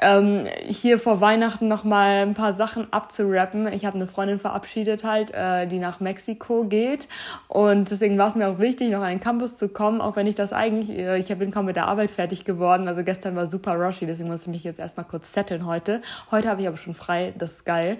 ähm, 0.00 0.46
hier 0.66 0.98
vor 0.98 1.20
Weihnachten 1.20 1.68
nochmal 1.68 2.22
ein 2.22 2.34
paar 2.34 2.54
Sachen 2.54 2.92
abzurappen. 2.92 3.72
Ich 3.72 3.84
habe 3.84 3.96
eine 3.96 4.06
Freundin 4.06 4.38
verabschiedet 4.38 5.04
halt, 5.04 5.32
äh, 5.32 5.66
die 5.66 5.78
nach 5.78 6.00
Mexiko 6.00 6.64
geht. 6.64 7.08
Und 7.48 7.90
deswegen 7.90 8.18
war 8.18 8.28
es 8.28 8.34
mir 8.34 8.48
auch 8.48 8.58
wichtig, 8.58 8.90
noch 8.90 9.00
an 9.00 9.10
den 9.10 9.20
Campus 9.20 9.56
zu 9.56 9.68
kommen, 9.68 10.00
auch 10.00 10.16
wenn 10.16 10.26
ich 10.26 10.34
das 10.34 10.52
eigentlich, 10.52 10.96
äh, 10.96 11.18
ich 11.18 11.28
bin 11.38 11.50
kaum 11.50 11.66
mit 11.66 11.76
der 11.76 11.86
Arbeit 11.86 12.10
fertig 12.10 12.44
geworden. 12.44 12.88
Also 12.88 13.02
gestern 13.02 13.36
war 13.36 13.46
super 13.46 13.74
rushy, 13.74 14.06
deswegen 14.06 14.28
muss 14.28 14.42
ich 14.42 14.48
mich 14.48 14.64
jetzt 14.64 14.78
erstmal 14.78 15.06
kurz 15.06 15.32
setteln 15.32 15.66
heute. 15.66 16.00
Heute 16.30 16.48
habe 16.48 16.60
ich 16.60 16.68
aber 16.68 16.76
schon 16.76 16.94
frei, 16.94 17.34
das 17.36 17.52
ist 17.52 17.64
geil. 17.64 17.98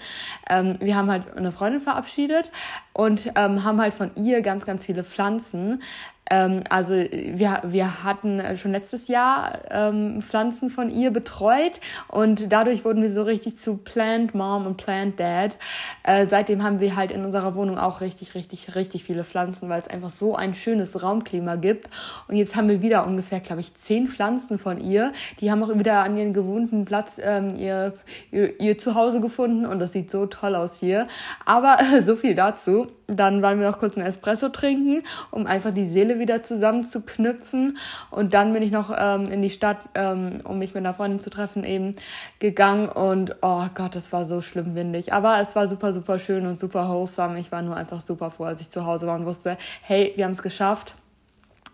Ähm, 0.48 0.76
wir 0.80 0.96
haben 0.96 1.10
halt 1.10 1.36
eine 1.36 1.52
Freundin 1.52 1.80
verabschiedet 1.80 2.50
und 2.92 3.30
ähm, 3.36 3.64
haben 3.64 3.80
halt 3.80 3.94
von 3.94 4.10
ihr 4.16 4.42
ganz, 4.42 4.64
ganz 4.64 4.86
viele 4.86 5.04
Pflanzen 5.04 5.82
Ähm, 6.30 6.64
also 6.68 6.94
wir, 6.94 7.62
wir 7.64 8.04
hatten 8.04 8.56
schon 8.56 8.72
letztes 8.72 9.08
Jahr 9.08 9.60
ähm, 9.70 10.22
Pflanzen 10.22 10.70
von 10.70 10.90
ihr 10.90 11.10
betreut 11.10 11.80
und 12.08 12.52
dadurch 12.52 12.84
wurden 12.84 13.02
wir 13.02 13.10
so 13.10 13.22
richtig 13.22 13.58
zu 13.58 13.76
Plant 13.76 14.34
Mom 14.34 14.66
und 14.66 14.76
Plant 14.76 15.18
Dad. 15.18 15.56
Äh, 16.02 16.26
seitdem 16.26 16.62
haben 16.62 16.80
wir 16.80 16.96
halt 16.96 17.10
in 17.10 17.24
unserer 17.24 17.54
Wohnung 17.54 17.78
auch 17.78 18.00
richtig, 18.00 18.34
richtig, 18.34 18.74
richtig 18.74 19.04
viele 19.04 19.24
Pflanzen, 19.24 19.68
weil 19.68 19.80
es 19.80 19.88
einfach 19.88 20.10
so 20.10 20.34
ein 20.34 20.54
schönes 20.54 21.02
Raumklima 21.02 21.56
gibt. 21.56 21.88
Und 22.28 22.36
jetzt 22.36 22.56
haben 22.56 22.68
wir 22.68 22.82
wieder 22.82 23.06
ungefähr, 23.06 23.40
glaube 23.40 23.60
ich, 23.60 23.74
zehn 23.74 24.06
Pflanzen 24.06 24.58
von 24.58 24.78
ihr. 24.78 25.12
Die 25.40 25.50
haben 25.50 25.62
auch 25.62 25.74
wieder 25.78 26.02
an 26.02 26.16
ihren 26.16 26.32
gewohnten 26.32 26.84
Platz 26.84 27.12
ähm, 27.18 27.56
ihr, 27.56 27.94
ihr, 28.30 28.60
ihr 28.60 28.78
Zuhause 28.78 29.20
gefunden 29.20 29.66
und 29.66 29.78
das 29.78 29.92
sieht 29.92 30.10
so 30.10 30.26
toll 30.26 30.54
aus 30.54 30.78
hier. 30.78 31.06
Aber 31.44 31.78
äh, 31.80 32.02
so 32.06 32.16
viel 32.16 32.34
dazu. 32.34 32.88
Dann 33.06 33.40
waren 33.40 33.58
wir 33.58 33.70
noch 33.70 33.78
kurz 33.78 33.96
einen 33.96 34.06
Espresso 34.06 34.50
trinken, 34.50 35.02
um 35.30 35.46
einfach 35.46 35.70
die 35.70 35.88
Seele 35.88 36.17
wieder 36.18 36.42
zusammenzuknüpfen. 36.42 37.78
Und 38.10 38.34
dann 38.34 38.52
bin 38.52 38.62
ich 38.62 38.70
noch 38.70 38.94
ähm, 38.96 39.30
in 39.30 39.42
die 39.42 39.50
Stadt, 39.50 39.78
ähm, 39.94 40.40
um 40.44 40.58
mich 40.58 40.74
mit 40.74 40.84
einer 40.84 40.94
Freundin 40.94 41.20
zu 41.20 41.30
treffen, 41.30 41.64
eben 41.64 41.96
gegangen. 42.38 42.88
Und 42.88 43.36
oh 43.42 43.66
Gott, 43.74 43.96
es 43.96 44.12
war 44.12 44.24
so 44.24 44.42
schlimm 44.42 44.74
windig. 44.74 45.12
Aber 45.12 45.40
es 45.40 45.54
war 45.56 45.68
super, 45.68 45.92
super 45.92 46.18
schön 46.18 46.46
und 46.46 46.58
super 46.58 46.88
wholesome. 46.88 47.38
Ich 47.38 47.52
war 47.52 47.62
nur 47.62 47.76
einfach 47.76 48.00
super 48.00 48.30
froh, 48.30 48.44
als 48.44 48.60
ich 48.60 48.70
zu 48.70 48.86
Hause 48.86 49.06
war 49.06 49.16
und 49.16 49.26
wusste, 49.26 49.56
hey, 49.82 50.12
wir 50.16 50.24
haben 50.24 50.32
es 50.32 50.42
geschafft. 50.42 50.94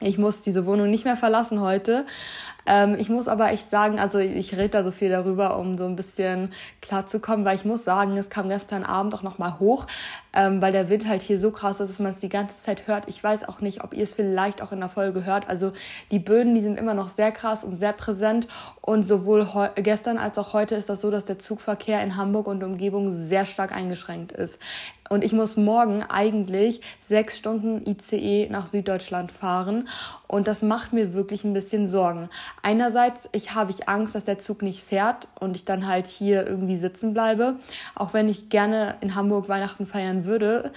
Ich 0.01 0.19
muss 0.19 0.43
diese 0.43 0.67
Wohnung 0.67 0.91
nicht 0.91 1.05
mehr 1.05 1.17
verlassen 1.17 1.61
heute. 1.61 2.05
Ähm, 2.67 2.97
ich 2.99 3.09
muss 3.09 3.29
aber 3.29 3.51
echt 3.51 3.71
sagen, 3.71 3.99
also 3.99 4.19
ich 4.19 4.57
rede 4.57 4.71
da 4.71 4.85
so 4.85 4.91
viel 4.91 5.11
darüber, 5.11 5.59
um 5.59 5.77
so 5.77 5.85
ein 5.85 5.97
bisschen 5.97 6.51
klarzukommen, 6.81 7.45
weil 7.45 7.57
ich 7.57 7.65
muss 7.65 7.85
sagen, 7.85 8.17
es 8.17 8.29
kam 8.29 8.49
gestern 8.49 8.85
Abend 8.85 9.15
auch 9.15 9.23
nochmal 9.23 9.59
hoch, 9.59 9.87
ähm, 10.33 10.61
weil 10.63 10.73
der 10.73 10.89
Wind 10.89 11.07
halt 11.07 11.23
hier 11.23 11.39
so 11.39 11.51
krass 11.51 11.81
ist, 11.81 11.91
dass 11.91 11.99
man 11.99 12.13
es 12.13 12.21
die 12.21 12.29
ganze 12.29 12.63
Zeit 12.63 12.87
hört. 12.87 13.05
Ich 13.09 13.23
weiß 13.23 13.49
auch 13.49 13.61
nicht, 13.61 13.85
ob 13.85 13.95
ihr 13.95 14.05
es 14.05 14.13
vielleicht 14.13 14.63
auch 14.63 14.73
in 14.73 14.81
der 14.81 14.89
Folge 14.89 15.25
hört. 15.25 15.49
Also 15.49 15.73
die 16.11 16.19
Böden, 16.19 16.55
die 16.55 16.63
sind 16.63 16.79
immer 16.79 16.95
noch 16.95 17.09
sehr 17.09 17.33
krass 17.33 17.65
und 17.65 17.77
sehr 17.77 17.93
präsent 17.93 18.49
und 18.81 19.05
sowohl 19.05 19.47
gestern 19.77 20.19
als 20.19 20.39
auch 20.39 20.53
heute 20.53 20.75
ist 20.75 20.89
das 20.89 21.01
so, 21.01 21.11
dass 21.11 21.25
der 21.25 21.39
Zugverkehr 21.39 22.03
in 22.03 22.17
Hamburg 22.17 22.47
und 22.47 22.63
Umgebung 22.63 23.15
sehr 23.27 23.47
stark 23.47 23.73
eingeschränkt 23.73 24.33
ist. 24.33 24.59
Und 25.11 25.23
ich 25.23 25.33
muss 25.33 25.57
morgen 25.57 26.03
eigentlich 26.03 26.81
sechs 26.99 27.37
Stunden 27.37 27.87
ICE 27.87 28.49
nach 28.51 28.67
Süddeutschland 28.67 29.31
fahren. 29.31 29.89
Und 30.27 30.49
das 30.49 30.63
macht 30.63 30.93
mir 30.93 31.13
wirklich 31.13 31.45
ein 31.45 31.53
bisschen 31.53 31.89
Sorgen. 31.89 32.31
Einerseits 32.63 33.29
ich 33.33 33.55
habe 33.55 33.71
ich 33.71 33.89
Angst, 33.89 34.15
dass 34.15 34.25
der 34.25 34.39
Zug 34.39 34.63
nicht 34.63 34.83
fährt 34.83 35.29
und 35.39 35.57
ich 35.57 35.65
dann 35.65 35.87
halt 35.87 36.07
hier 36.07 36.47
irgendwie 36.47 36.77
sitzen 36.77 37.13
bleibe. 37.13 37.57
Auch 37.95 38.15
wenn 38.15 38.29
ich 38.29 38.49
gerne 38.49 38.97
in 39.01 39.15
Hamburg 39.15 39.49
Weihnachten 39.49 39.87
feiern 39.87 40.25
würde, 40.25 40.73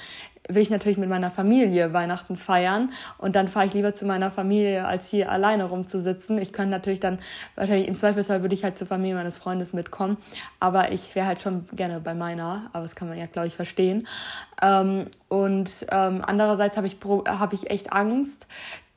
will 0.50 0.62
ich 0.62 0.69
natürlich 0.69 0.98
mit 0.98 1.10
meiner 1.10 1.31
Familie 1.31 1.93
Weihnachten 1.93 2.36
feiern 2.36 2.91
und 3.17 3.36
dann 3.36 3.48
fahre 3.48 3.65
ich 3.67 3.74
lieber 3.74 3.93
zu 3.93 4.05
meiner 4.05 4.31
Familie, 4.31 4.86
als 4.86 5.10
hier 5.10 5.31
alleine 5.31 5.65
rumzusitzen. 5.65 6.38
Ich 6.38 6.53
könnte 6.53 6.72
natürlich 6.72 7.00
dann, 7.00 7.19
wahrscheinlich 7.55 7.88
im 7.88 7.96
Zweifelsfall 7.96 8.41
würde 8.41 8.55
ich 8.55 8.63
halt 8.63 8.77
zur 8.77 8.88
Familie 8.88 9.15
meines 9.15 9.38
Freundes 9.38 9.74
mitkommen, 9.74 10.17
aber 10.60 10.91
ich 10.91 11.13
wäre 11.15 11.27
halt 11.27 11.41
schon 11.41 11.67
gerne 11.74 12.00
bei 12.00 12.13
meiner, 12.13 12.69
aber 12.74 12.84
das 12.84 12.96
kann 12.96 13.10
man 13.10 13.17
ja, 13.17 13.25
glaube 13.25 13.48
ich, 13.48 13.55
verstehen. 13.55 14.07
Ähm, 14.62 15.07
und 15.27 15.86
ähm, 15.91 16.24
andererseits 16.25 16.77
habe 16.77 16.88
ich, 16.88 16.98
hab 17.03 17.53
ich 17.53 17.69
echt 17.69 17.91
Angst, 17.93 18.48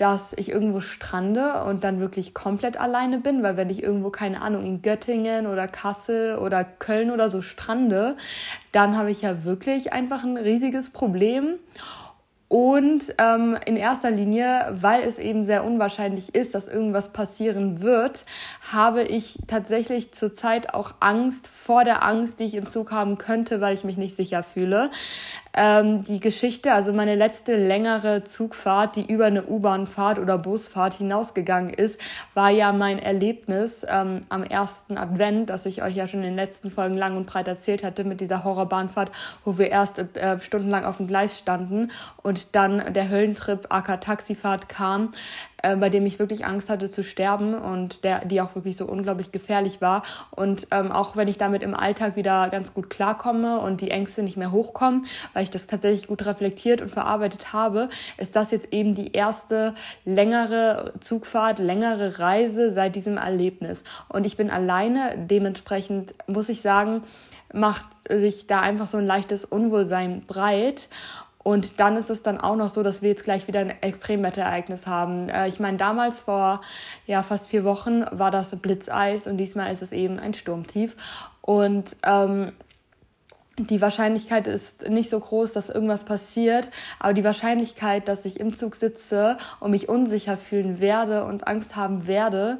dass 0.00 0.32
ich 0.36 0.50
irgendwo 0.50 0.80
strande 0.80 1.62
und 1.64 1.84
dann 1.84 2.00
wirklich 2.00 2.32
komplett 2.32 2.80
alleine 2.80 3.18
bin, 3.18 3.42
weil 3.42 3.58
wenn 3.58 3.68
ich 3.68 3.82
irgendwo, 3.82 4.08
keine 4.08 4.40
Ahnung, 4.40 4.64
in 4.64 4.80
Göttingen 4.80 5.46
oder 5.46 5.68
Kassel 5.68 6.38
oder 6.38 6.64
Köln 6.64 7.10
oder 7.10 7.28
so 7.28 7.42
strande, 7.42 8.16
dann 8.72 8.96
habe 8.96 9.10
ich 9.10 9.20
ja 9.20 9.44
wirklich 9.44 9.92
einfach 9.92 10.24
ein 10.24 10.38
riesiges 10.38 10.88
Problem. 10.88 11.58
Und 12.48 13.14
ähm, 13.18 13.56
in 13.64 13.76
erster 13.76 14.10
Linie, 14.10 14.72
weil 14.72 15.02
es 15.02 15.18
eben 15.18 15.44
sehr 15.44 15.64
unwahrscheinlich 15.64 16.34
ist, 16.34 16.54
dass 16.56 16.66
irgendwas 16.66 17.10
passieren 17.10 17.80
wird, 17.80 18.24
habe 18.72 19.04
ich 19.04 19.38
tatsächlich 19.46 20.10
zurzeit 20.10 20.74
auch 20.74 20.94
Angst 20.98 21.46
vor 21.46 21.84
der 21.84 22.02
Angst, 22.02 22.40
die 22.40 22.44
ich 22.46 22.54
im 22.54 22.68
Zug 22.68 22.90
haben 22.90 23.18
könnte, 23.18 23.60
weil 23.60 23.74
ich 23.74 23.84
mich 23.84 23.98
nicht 23.98 24.16
sicher 24.16 24.42
fühle. 24.42 24.90
Ähm, 25.52 26.04
die 26.04 26.20
Geschichte, 26.20 26.72
also 26.72 26.92
meine 26.92 27.16
letzte 27.16 27.56
längere 27.56 28.22
Zugfahrt, 28.22 28.94
die 28.94 29.10
über 29.10 29.26
eine 29.26 29.44
U-Bahnfahrt 29.44 30.18
oder 30.18 30.38
Busfahrt 30.38 30.94
hinausgegangen 30.94 31.74
ist, 31.74 31.98
war 32.34 32.50
ja 32.50 32.72
mein 32.72 33.00
Erlebnis 33.00 33.84
ähm, 33.88 34.20
am 34.28 34.44
ersten 34.44 34.96
Advent, 34.96 35.50
das 35.50 35.66
ich 35.66 35.82
euch 35.82 35.96
ja 35.96 36.06
schon 36.06 36.20
in 36.20 36.26
den 36.26 36.36
letzten 36.36 36.70
Folgen 36.70 36.96
lang 36.96 37.16
und 37.16 37.26
breit 37.26 37.48
erzählt 37.48 37.82
hatte 37.82 38.04
mit 38.04 38.20
dieser 38.20 38.44
Horrorbahnfahrt, 38.44 39.10
wo 39.44 39.58
wir 39.58 39.70
erst 39.70 39.98
äh, 39.98 40.40
stundenlang 40.40 40.84
auf 40.84 40.98
dem 40.98 41.08
Gleis 41.08 41.38
standen 41.38 41.90
und 42.22 42.54
dann 42.54 42.92
der 42.92 43.08
Höllentrip 43.08 43.66
AK 43.70 44.00
Taxifahrt 44.00 44.68
kam 44.68 45.12
äh, 45.62 45.76
bei 45.76 45.88
dem 45.88 46.06
ich 46.06 46.18
wirklich 46.18 46.44
Angst 46.44 46.70
hatte 46.70 46.90
zu 46.90 47.02
sterben 47.04 47.54
und 47.54 48.04
der, 48.04 48.24
die 48.24 48.40
auch 48.40 48.54
wirklich 48.54 48.76
so 48.76 48.86
unglaublich 48.86 49.32
gefährlich 49.32 49.80
war. 49.80 50.02
Und 50.30 50.66
ähm, 50.70 50.92
auch 50.92 51.16
wenn 51.16 51.28
ich 51.28 51.38
damit 51.38 51.62
im 51.62 51.74
Alltag 51.74 52.16
wieder 52.16 52.48
ganz 52.48 52.74
gut 52.74 52.90
klarkomme 52.90 53.60
und 53.60 53.80
die 53.80 53.90
Ängste 53.90 54.22
nicht 54.22 54.36
mehr 54.36 54.52
hochkommen, 54.52 55.06
weil 55.32 55.42
ich 55.42 55.50
das 55.50 55.66
tatsächlich 55.66 56.06
gut 56.06 56.24
reflektiert 56.26 56.80
und 56.82 56.90
verarbeitet 56.90 57.52
habe, 57.52 57.88
ist 58.16 58.36
das 58.36 58.50
jetzt 58.50 58.72
eben 58.72 58.94
die 58.94 59.12
erste 59.12 59.74
längere 60.04 60.94
Zugfahrt, 61.00 61.58
längere 61.58 62.18
Reise 62.18 62.72
seit 62.72 62.96
diesem 62.96 63.16
Erlebnis. 63.16 63.84
Und 64.08 64.26
ich 64.26 64.36
bin 64.36 64.50
alleine, 64.50 65.14
dementsprechend 65.16 66.14
muss 66.26 66.48
ich 66.48 66.60
sagen, 66.60 67.02
macht 67.52 67.86
sich 68.08 68.46
da 68.46 68.60
einfach 68.60 68.86
so 68.86 68.98
ein 68.98 69.06
leichtes 69.06 69.44
Unwohlsein 69.44 70.22
breit. 70.26 70.88
Und 71.42 71.80
dann 71.80 71.96
ist 71.96 72.10
es 72.10 72.22
dann 72.22 72.38
auch 72.38 72.56
noch 72.56 72.68
so, 72.68 72.82
dass 72.82 73.00
wir 73.00 73.08
jetzt 73.10 73.24
gleich 73.24 73.48
wieder 73.48 73.60
ein 73.60 73.70
Extremwetterereignis 73.82 74.86
haben. 74.86 75.28
Äh, 75.28 75.48
ich 75.48 75.58
meine, 75.58 75.78
damals 75.78 76.20
vor 76.20 76.60
ja, 77.06 77.22
fast 77.22 77.48
vier 77.48 77.64
Wochen 77.64 78.04
war 78.10 78.30
das 78.30 78.50
Blitzeis 78.56 79.26
und 79.26 79.38
diesmal 79.38 79.72
ist 79.72 79.82
es 79.82 79.92
eben 79.92 80.18
ein 80.18 80.34
Sturmtief. 80.34 80.96
Und 81.40 81.96
ähm, 82.04 82.52
die 83.68 83.80
Wahrscheinlichkeit 83.80 84.46
ist 84.46 84.88
nicht 84.88 85.10
so 85.10 85.20
groß, 85.20 85.52
dass 85.52 85.68
irgendwas 85.68 86.04
passiert, 86.04 86.68
aber 86.98 87.12
die 87.12 87.24
Wahrscheinlichkeit, 87.24 88.08
dass 88.08 88.24
ich 88.24 88.40
im 88.40 88.56
Zug 88.56 88.74
sitze 88.74 89.36
und 89.58 89.70
mich 89.70 89.88
unsicher 89.88 90.38
fühlen 90.38 90.80
werde 90.80 91.24
und 91.24 91.46
Angst 91.46 91.76
haben 91.76 92.06
werde, 92.06 92.58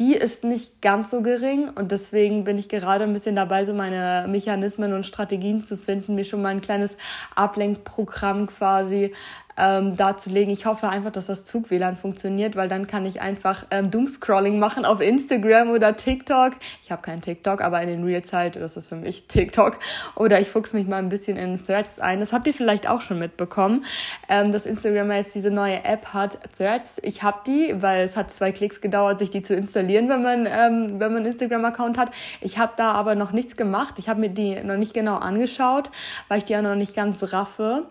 die 0.00 0.14
ist 0.14 0.44
nicht 0.44 0.80
ganz 0.80 1.10
so 1.10 1.20
gering 1.20 1.68
und 1.68 1.92
deswegen 1.92 2.42
bin 2.44 2.56
ich 2.56 2.70
gerade 2.70 3.04
ein 3.04 3.12
bisschen 3.12 3.36
dabei, 3.36 3.66
so 3.66 3.74
meine 3.74 4.26
Mechanismen 4.28 4.94
und 4.94 5.04
Strategien 5.04 5.62
zu 5.62 5.76
finden, 5.76 6.14
mir 6.14 6.24
schon 6.24 6.40
mal 6.40 6.48
ein 6.48 6.62
kleines 6.62 6.96
Ablenkprogramm 7.34 8.46
quasi 8.46 9.12
ähm, 9.60 9.96
darzulegen. 9.96 10.52
Ich 10.52 10.64
hoffe 10.64 10.88
einfach, 10.88 11.12
dass 11.12 11.26
das 11.26 11.44
Zug-WLAN 11.44 11.96
funktioniert, 11.96 12.56
weil 12.56 12.68
dann 12.68 12.86
kann 12.86 13.04
ich 13.04 13.20
einfach 13.20 13.66
ähm, 13.70 13.90
Doomscrolling 13.90 14.58
machen 14.58 14.84
auf 14.84 15.00
Instagram 15.00 15.70
oder 15.70 15.96
TikTok. 15.96 16.52
Ich 16.82 16.90
habe 16.90 17.02
keinen 17.02 17.20
TikTok, 17.20 17.60
aber 17.60 17.82
in 17.82 17.88
den 17.88 18.04
Reels 18.04 18.32
halt, 18.32 18.56
das 18.56 18.76
ist 18.76 18.88
für 18.88 18.96
mich 18.96 19.26
TikTok. 19.26 19.78
Oder 20.16 20.40
ich 20.40 20.48
fuchs 20.48 20.72
mich 20.72 20.86
mal 20.86 20.96
ein 20.96 21.10
bisschen 21.10 21.36
in 21.36 21.64
Threads 21.64 22.00
ein. 22.00 22.20
Das 22.20 22.32
habt 22.32 22.46
ihr 22.46 22.54
vielleicht 22.54 22.88
auch 22.88 23.02
schon 23.02 23.18
mitbekommen, 23.18 23.84
ähm, 24.28 24.50
dass 24.52 24.64
Instagram 24.64 25.12
jetzt 25.12 25.34
diese 25.34 25.50
neue 25.50 25.84
App 25.84 26.06
hat, 26.14 26.38
Threads. 26.56 26.96
Ich 27.02 27.22
habe 27.22 27.40
die, 27.46 27.74
weil 27.80 28.04
es 28.04 28.16
hat 28.16 28.30
zwei 28.30 28.52
Klicks 28.52 28.80
gedauert, 28.80 29.18
sich 29.18 29.30
die 29.30 29.42
zu 29.42 29.54
installieren, 29.54 30.08
wenn 30.08 30.22
man, 30.22 30.46
ähm, 30.46 31.00
wenn 31.00 31.12
man 31.12 31.18
einen 31.18 31.26
Instagram-Account 31.26 31.98
hat. 31.98 32.10
Ich 32.40 32.58
habe 32.58 32.72
da 32.76 32.92
aber 32.92 33.14
noch 33.14 33.32
nichts 33.32 33.56
gemacht. 33.56 33.94
Ich 33.98 34.08
habe 34.08 34.20
mir 34.20 34.30
die 34.30 34.62
noch 34.62 34.76
nicht 34.76 34.94
genau 34.94 35.16
angeschaut, 35.16 35.90
weil 36.28 36.38
ich 36.38 36.44
die 36.44 36.54
ja 36.54 36.62
noch 36.62 36.76
nicht 36.76 36.94
ganz 36.94 37.32
raffe. 37.32 37.84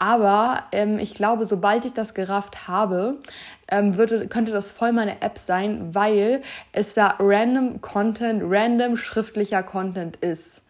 Aber 0.00 0.64
ähm, 0.72 0.98
ich 0.98 1.12
glaube, 1.12 1.44
sobald 1.44 1.84
ich 1.84 1.92
das 1.92 2.14
gerafft 2.14 2.66
habe, 2.66 3.18
ähm, 3.68 3.98
würde, 3.98 4.28
könnte 4.28 4.50
das 4.50 4.72
voll 4.72 4.92
meine 4.92 5.20
App 5.20 5.36
sein, 5.36 5.94
weil 5.94 6.40
es 6.72 6.94
da 6.94 7.16
random 7.18 7.82
Content, 7.82 8.42
random 8.44 8.96
schriftlicher 8.96 9.62
Content 9.62 10.16
ist. 10.16 10.62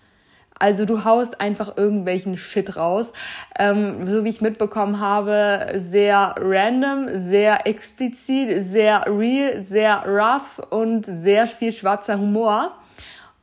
Also 0.59 0.85
du 0.85 1.05
haust 1.05 1.41
einfach 1.41 1.77
irgendwelchen 1.77 2.37
Shit 2.37 2.77
raus. 2.77 3.13
Ähm, 3.57 4.05
so 4.05 4.25
wie 4.25 4.31
ich 4.31 4.41
mitbekommen 4.41 4.99
habe, 4.99 5.75
sehr 5.77 6.35
random, 6.37 7.09
sehr 7.13 7.69
explizit, 7.69 8.69
sehr 8.69 9.05
real, 9.07 9.63
sehr 9.63 10.03
rough 10.07 10.59
und 10.71 11.07
sehr 11.07 11.47
viel 11.47 11.71
schwarzer 11.71 12.19
Humor 12.19 12.73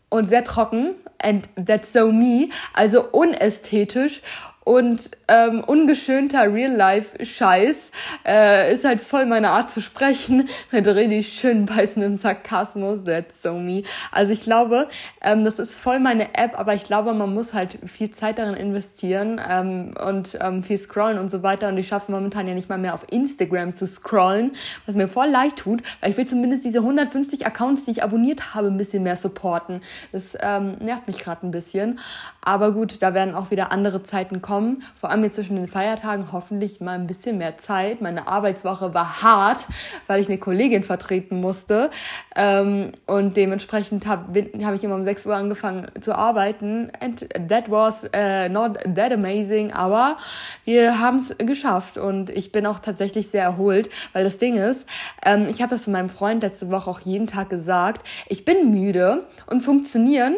und 0.10 0.30
sehr 0.30 0.44
trocken. 0.44 0.96
And 1.20 1.48
that's 1.56 1.94
so 1.94 2.12
me. 2.12 2.50
Also 2.74 3.06
unästhetisch 3.10 4.22
und 4.68 5.12
ähm, 5.30 5.64
ungeschönter 5.66 6.54
Real-Life-Scheiß 6.54 7.92
äh, 8.26 8.74
ist 8.74 8.84
halt 8.84 9.00
voll 9.00 9.26
meine 9.26 9.52
Art 9.52 9.72
zu 9.72 9.80
sprechen 9.80 10.50
mit 10.72 10.86
richtig 10.86 11.40
schön 11.40 11.66
beißendem 11.66 12.16
Sarkasmus, 12.16 13.06
that's 13.06 13.42
so 13.42 13.54
me. 13.54 13.84
Also 14.12 14.34
ich 14.34 14.42
glaube, 14.42 14.90
ähm, 15.22 15.46
das 15.46 15.60
ist 15.60 15.74
voll 15.74 16.00
meine 16.00 16.36
App, 16.36 16.60
aber 16.60 16.74
ich 16.74 16.84
glaube, 16.84 17.14
man 17.14 17.34
muss 17.34 17.54
halt 17.54 17.80
viel 17.86 18.12
Zeit 18.12 18.40
darin 18.40 18.56
investieren 18.56 19.40
ähm, 19.50 19.94
und 20.06 20.38
ähm, 20.42 20.64
viel 20.64 20.78
scrollen 20.78 21.18
und 21.18 21.32
so 21.32 21.44
weiter 21.44 21.70
und 21.70 21.78
ich 21.78 21.88
schaffe 21.88 22.04
es 22.04 22.10
momentan 22.10 22.46
ja 22.46 22.54
nicht 22.54 22.68
mal 22.68 22.78
mehr 22.78 22.94
auf 22.94 23.06
Instagram 23.10 23.74
zu 23.74 23.88
scrollen, 23.88 24.52
was 24.86 24.96
mir 24.96 25.08
voll 25.08 25.30
leid 25.30 25.56
tut, 25.56 25.82
weil 26.02 26.12
ich 26.12 26.18
will 26.18 26.28
zumindest 26.28 26.66
diese 26.66 26.80
150 26.80 27.48
Accounts, 27.48 27.86
die 27.86 27.92
ich 27.92 28.04
abonniert 28.04 28.54
habe, 28.54 28.68
ein 28.68 28.76
bisschen 28.76 29.04
mehr 29.04 29.16
supporten. 29.16 29.80
Das 30.12 30.38
ähm, 30.42 30.76
nervt 30.82 31.08
mich 31.08 31.20
gerade 31.20 31.48
ein 31.48 31.52
bisschen, 31.52 32.00
aber 32.42 32.74
gut, 32.74 33.02
da 33.02 33.14
werden 33.14 33.34
auch 33.34 33.50
wieder 33.50 33.72
andere 33.72 34.04
Zeiten 34.04 34.42
kommen 34.42 34.57
bekommen, 34.58 34.84
vor 35.00 35.12
allem 35.12 35.24
jetzt 35.24 35.36
zwischen 35.36 35.56
den 35.56 35.68
Feiertagen, 35.68 36.32
hoffentlich 36.32 36.82
mal 36.82 36.94
ein 36.94 37.08
bisschen 37.08 37.38
mehr 37.38 37.58
Zeit. 37.58 38.02
Meine 38.02 38.28
Arbeitswoche 38.28 38.94
war 38.94 39.22
hart, 39.22 39.66
weil 40.08 40.20
ich 40.20 40.28
eine 40.28 40.38
Kollegin 40.38 40.84
vertreten 40.84 41.40
musste. 41.40 41.92
Ähm, 42.36 42.94
und 43.06 43.38
dementsprechend 43.38 44.06
habe 44.08 44.50
hab 44.64 44.74
ich 44.74 44.84
immer 44.84 44.96
um 44.96 45.04
6 45.04 45.26
Uhr 45.26 45.36
angefangen 45.36 45.88
zu 46.02 46.16
arbeiten. 46.16 46.92
And 47.00 47.28
that 47.50 47.70
was 47.70 48.04
uh, 48.06 48.50
not 48.50 48.80
that 48.96 49.12
amazing, 49.12 49.72
aber 49.72 50.18
wir 50.66 51.00
haben 51.00 51.18
es 51.18 51.36
geschafft 51.38 51.98
und 51.98 52.30
ich 52.30 52.52
bin 52.52 52.66
auch 52.66 52.80
tatsächlich 52.80 53.30
sehr 53.30 53.44
erholt, 53.44 53.90
weil 54.14 54.24
das 54.24 54.38
Ding 54.38 54.58
ist, 54.58 54.88
ähm, 55.24 55.48
ich 55.50 55.62
habe 55.62 55.72
das 55.72 55.84
zu 55.84 55.92
meinem 55.92 56.10
Freund 56.10 56.42
letzte 56.42 56.70
Woche 56.72 56.90
auch 56.90 57.00
jeden 57.02 57.28
Tag 57.28 57.50
gesagt, 57.50 58.08
ich 58.28 58.46
bin 58.46 58.72
müde 58.72 59.26
und 59.48 59.62
funktionieren 59.62 60.38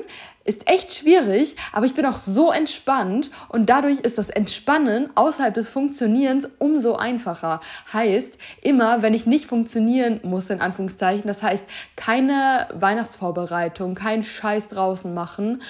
ist 0.49 0.67
echt 0.67 0.93
schwierig, 0.93 1.55
aber 1.71 1.85
ich 1.85 1.93
bin 1.93 2.07
auch 2.07 2.17
so 2.17 2.51
entspannt 2.51 3.29
und 3.49 3.69
dadurch 3.69 3.99
ist 3.99 4.17
das 4.17 4.29
Entspannen 4.29 5.11
außerhalb 5.13 5.53
des 5.53 5.69
Funktionierens 5.69 6.49
umso 6.57 6.95
einfacher. 6.95 7.61
Heißt, 7.93 8.35
immer 8.61 9.03
wenn 9.03 9.13
ich 9.13 9.27
nicht 9.27 9.45
funktionieren 9.45 10.19
muss, 10.23 10.49
in 10.49 10.59
Anführungszeichen, 10.59 11.27
das 11.27 11.43
heißt 11.43 11.67
keine 11.95 12.67
Weihnachtsvorbereitung, 12.73 13.93
kein 13.93 14.23
Scheiß 14.23 14.69
draußen 14.69 15.13
machen, 15.13 15.61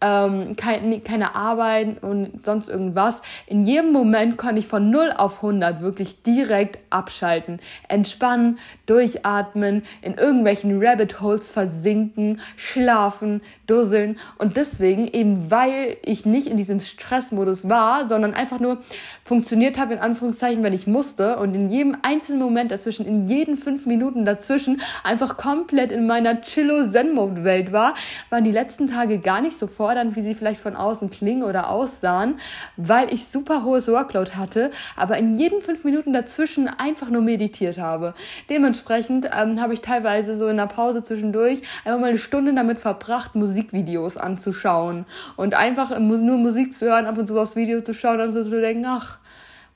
ähm, 0.00 0.56
kein, 0.56 1.04
keine 1.04 1.34
Arbeit 1.34 2.02
und 2.02 2.44
sonst 2.44 2.68
irgendwas. 2.68 3.20
In 3.46 3.64
jedem 3.64 3.92
Moment 3.92 4.38
konnte 4.38 4.60
ich 4.60 4.66
von 4.66 4.90
0 4.90 5.12
auf 5.16 5.36
100 5.36 5.82
wirklich 5.82 6.22
direkt 6.22 6.78
abschalten, 6.90 7.60
entspannen, 7.88 8.58
durchatmen, 8.86 9.82
in 10.02 10.14
irgendwelchen 10.14 10.82
Rabbit 10.82 11.20
Holes 11.20 11.50
versinken, 11.50 12.40
schlafen, 12.56 13.42
dusseln. 13.66 14.18
Und 14.38 14.56
deswegen 14.56 15.06
eben 15.06 15.50
weil 15.50 15.96
ich 16.02 16.24
nicht 16.24 16.46
in 16.46 16.56
diesem 16.56 16.80
Stressmodus 16.80 17.68
war, 17.68 18.08
sondern 18.08 18.34
einfach 18.34 18.60
nur 18.60 18.78
funktioniert 19.24 19.78
habe 19.78 19.94
in 19.94 20.00
Anführungszeichen, 20.00 20.62
wenn 20.62 20.72
ich 20.72 20.86
musste 20.86 21.36
und 21.36 21.54
in 21.54 21.70
jedem 21.70 21.96
einzelnen 22.02 22.40
Moment 22.40 22.70
dazwischen, 22.70 23.06
in 23.06 23.28
jeden 23.28 23.56
fünf 23.56 23.86
Minuten 23.86 24.24
dazwischen 24.24 24.80
einfach 25.04 25.36
komplett 25.36 25.92
in 25.92 26.06
meiner 26.06 26.40
Chillo-Zen-Mode-Welt 26.40 27.72
war, 27.72 27.94
waren 28.30 28.44
die 28.44 28.52
letzten 28.52 28.86
Tage 28.86 29.18
gar 29.18 29.40
nicht 29.40 29.58
so 29.58 29.66
vor 29.66 29.89
fordernd, 29.90 30.14
wie 30.14 30.22
sie 30.22 30.36
vielleicht 30.36 30.60
von 30.60 30.76
außen 30.76 31.10
klingen 31.10 31.42
oder 31.42 31.68
aussahen, 31.68 32.36
weil 32.76 33.12
ich 33.12 33.26
super 33.26 33.64
hohes 33.64 33.88
Workload 33.88 34.32
hatte, 34.36 34.70
aber 34.94 35.18
in 35.18 35.36
jeden 35.36 35.62
fünf 35.62 35.82
Minuten 35.82 36.12
dazwischen 36.12 36.68
einfach 36.68 37.10
nur 37.10 37.22
meditiert 37.22 37.76
habe. 37.76 38.14
Dementsprechend 38.48 39.28
ähm, 39.36 39.60
habe 39.60 39.74
ich 39.74 39.80
teilweise 39.80 40.36
so 40.36 40.46
in 40.46 40.58
der 40.58 40.66
Pause 40.66 41.02
zwischendurch 41.02 41.62
einfach 41.84 41.98
mal 41.98 42.10
eine 42.10 42.18
Stunde 42.18 42.54
damit 42.54 42.78
verbracht, 42.78 43.34
Musikvideos 43.34 44.16
anzuschauen 44.16 45.06
und 45.36 45.54
einfach 45.54 45.98
nur 45.98 46.36
Musik 46.36 46.72
zu 46.72 46.86
hören, 46.86 47.06
ab 47.06 47.18
und 47.18 47.26
zu 47.26 47.36
aufs 47.36 47.56
Video 47.56 47.80
zu 47.80 47.92
schauen 47.92 48.20
und 48.20 48.32
so 48.32 48.44
zu 48.44 48.60
denken, 48.60 48.84
ach, 48.86 49.18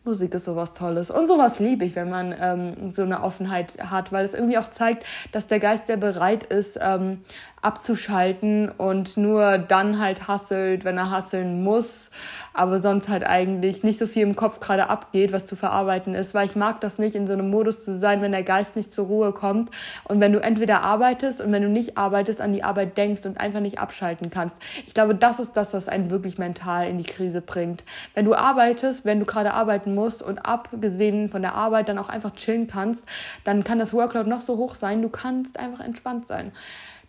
Musik 0.05 0.35
ist 0.35 0.45
sowas 0.45 0.75
Tolles. 0.75 1.11
Und 1.11 1.27
sowas 1.27 1.59
liebe 1.61 1.87
ich, 1.87 1.97
wenn 1.97 2.11
man 2.11 2.35
ähm, 2.39 2.93
so 2.93 3.03
eine 3.03 3.23
Offenheit 3.23 3.79
hat, 3.91 4.13
weil 4.13 4.27
es 4.27 4.35
irgendwie 4.35 4.59
auch 4.59 4.69
zeigt, 4.69 5.05
dass 5.33 5.47
der 5.47 5.61
Geist, 5.61 5.89
der 5.89 5.97
bereit 5.97 6.45
ist, 6.45 6.79
ähm, 6.81 7.23
abzuschalten 7.65 8.69
und 8.69 9.17
nur 9.17 9.59
dann 9.59 9.99
halt 9.99 10.29
hasselt, 10.29 10.85
wenn 10.85 10.99
er 10.99 11.11
hasseln 11.11 11.65
muss, 11.65 12.11
aber 12.53 12.79
sonst 12.79 13.09
halt 13.09 13.25
eigentlich 13.25 13.83
nicht 13.83 13.99
so 13.99 14.07
viel 14.07 14.23
im 14.23 14.37
Kopf 14.37 14.61
gerade 14.61 14.91
abgeht, 14.91 15.33
was 15.33 15.47
zu 15.47 15.57
verarbeiten 15.57 16.15
ist, 16.15 16.35
weil 16.35 16.47
ich 16.47 16.57
mag 16.57 16.81
das 16.81 16.99
nicht, 16.99 17.15
in 17.15 17.27
so 17.27 17.33
einem 17.33 17.51
Modus 17.51 17.85
zu 17.85 17.99
sein, 17.99 18.21
wenn 18.21 18.33
der 18.33 18.43
Geist 18.43 18.77
nicht 18.77 18.93
zur 18.93 19.07
Ruhe 19.07 19.33
kommt 19.33 19.71
und 20.05 20.21
wenn 20.21 20.33
du 20.33 20.43
entweder 20.43 20.83
arbeitest 20.83 21.41
und 21.41 21.53
wenn 21.53 21.63
du 21.63 21.69
nicht 21.69 21.97
arbeitest, 21.97 22.41
an 22.41 22.53
die 22.53 22.63
Arbeit 22.63 22.99
denkst 22.99 23.25
und 23.25 23.41
einfach 23.41 23.61
nicht 23.61 23.79
abschalten 23.79 24.31
kannst. 24.31 24.57
Ich 24.87 24.93
glaube, 24.93 25.15
das 25.15 25.41
ist 25.41 25.53
das, 25.55 25.73
was 25.73 25.89
einen 25.89 26.11
wirklich 26.11 26.37
mental 26.37 26.89
in 26.89 26.99
die 26.99 27.05
Krise 27.05 27.41
bringt. 27.41 27.83
Wenn 28.15 28.27
du 28.27 28.35
arbeitest, 28.35 29.05
wenn 29.07 29.21
du 29.21 29.25
gerade 29.25 29.55
arbeiten 29.55 29.95
musst 29.95 30.23
und 30.23 30.39
abgesehen 30.39 31.31
von 31.31 31.41
der 31.41 31.55
Arbeit 31.55 31.89
dann 31.89 31.99
auch 31.99 32.11
einfach 32.11 32.35
chillen 32.35 32.67
kannst, 32.67 33.07
dann 33.45 33.65
kann 33.65 33.79
das 33.79 33.95
Workload 33.95 34.29
noch 34.29 34.43
so 34.43 34.59
hoch 34.59 34.75
sein, 34.75 35.01
du 35.01 35.09
kannst 35.09 35.59
einfach 35.59 35.81
entspannt 35.81 36.27
sein. 36.27 36.53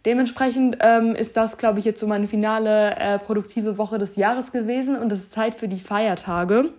Dementsprechend 0.05 0.77
ähm, 0.81 1.15
ist 1.15 1.35
das, 1.35 1.57
glaube 1.57 1.79
ich, 1.79 1.85
jetzt 1.85 1.99
so 1.99 2.07
meine 2.07 2.27
finale 2.27 2.95
äh, 2.95 3.19
produktive 3.19 3.77
Woche 3.77 3.97
des 3.97 4.15
Jahres 4.15 4.51
gewesen 4.51 4.95
und 4.95 5.11
es 5.11 5.19
ist 5.19 5.33
Zeit 5.33 5.55
für 5.55 5.67
die 5.67 5.79
Feiertage 5.79 6.69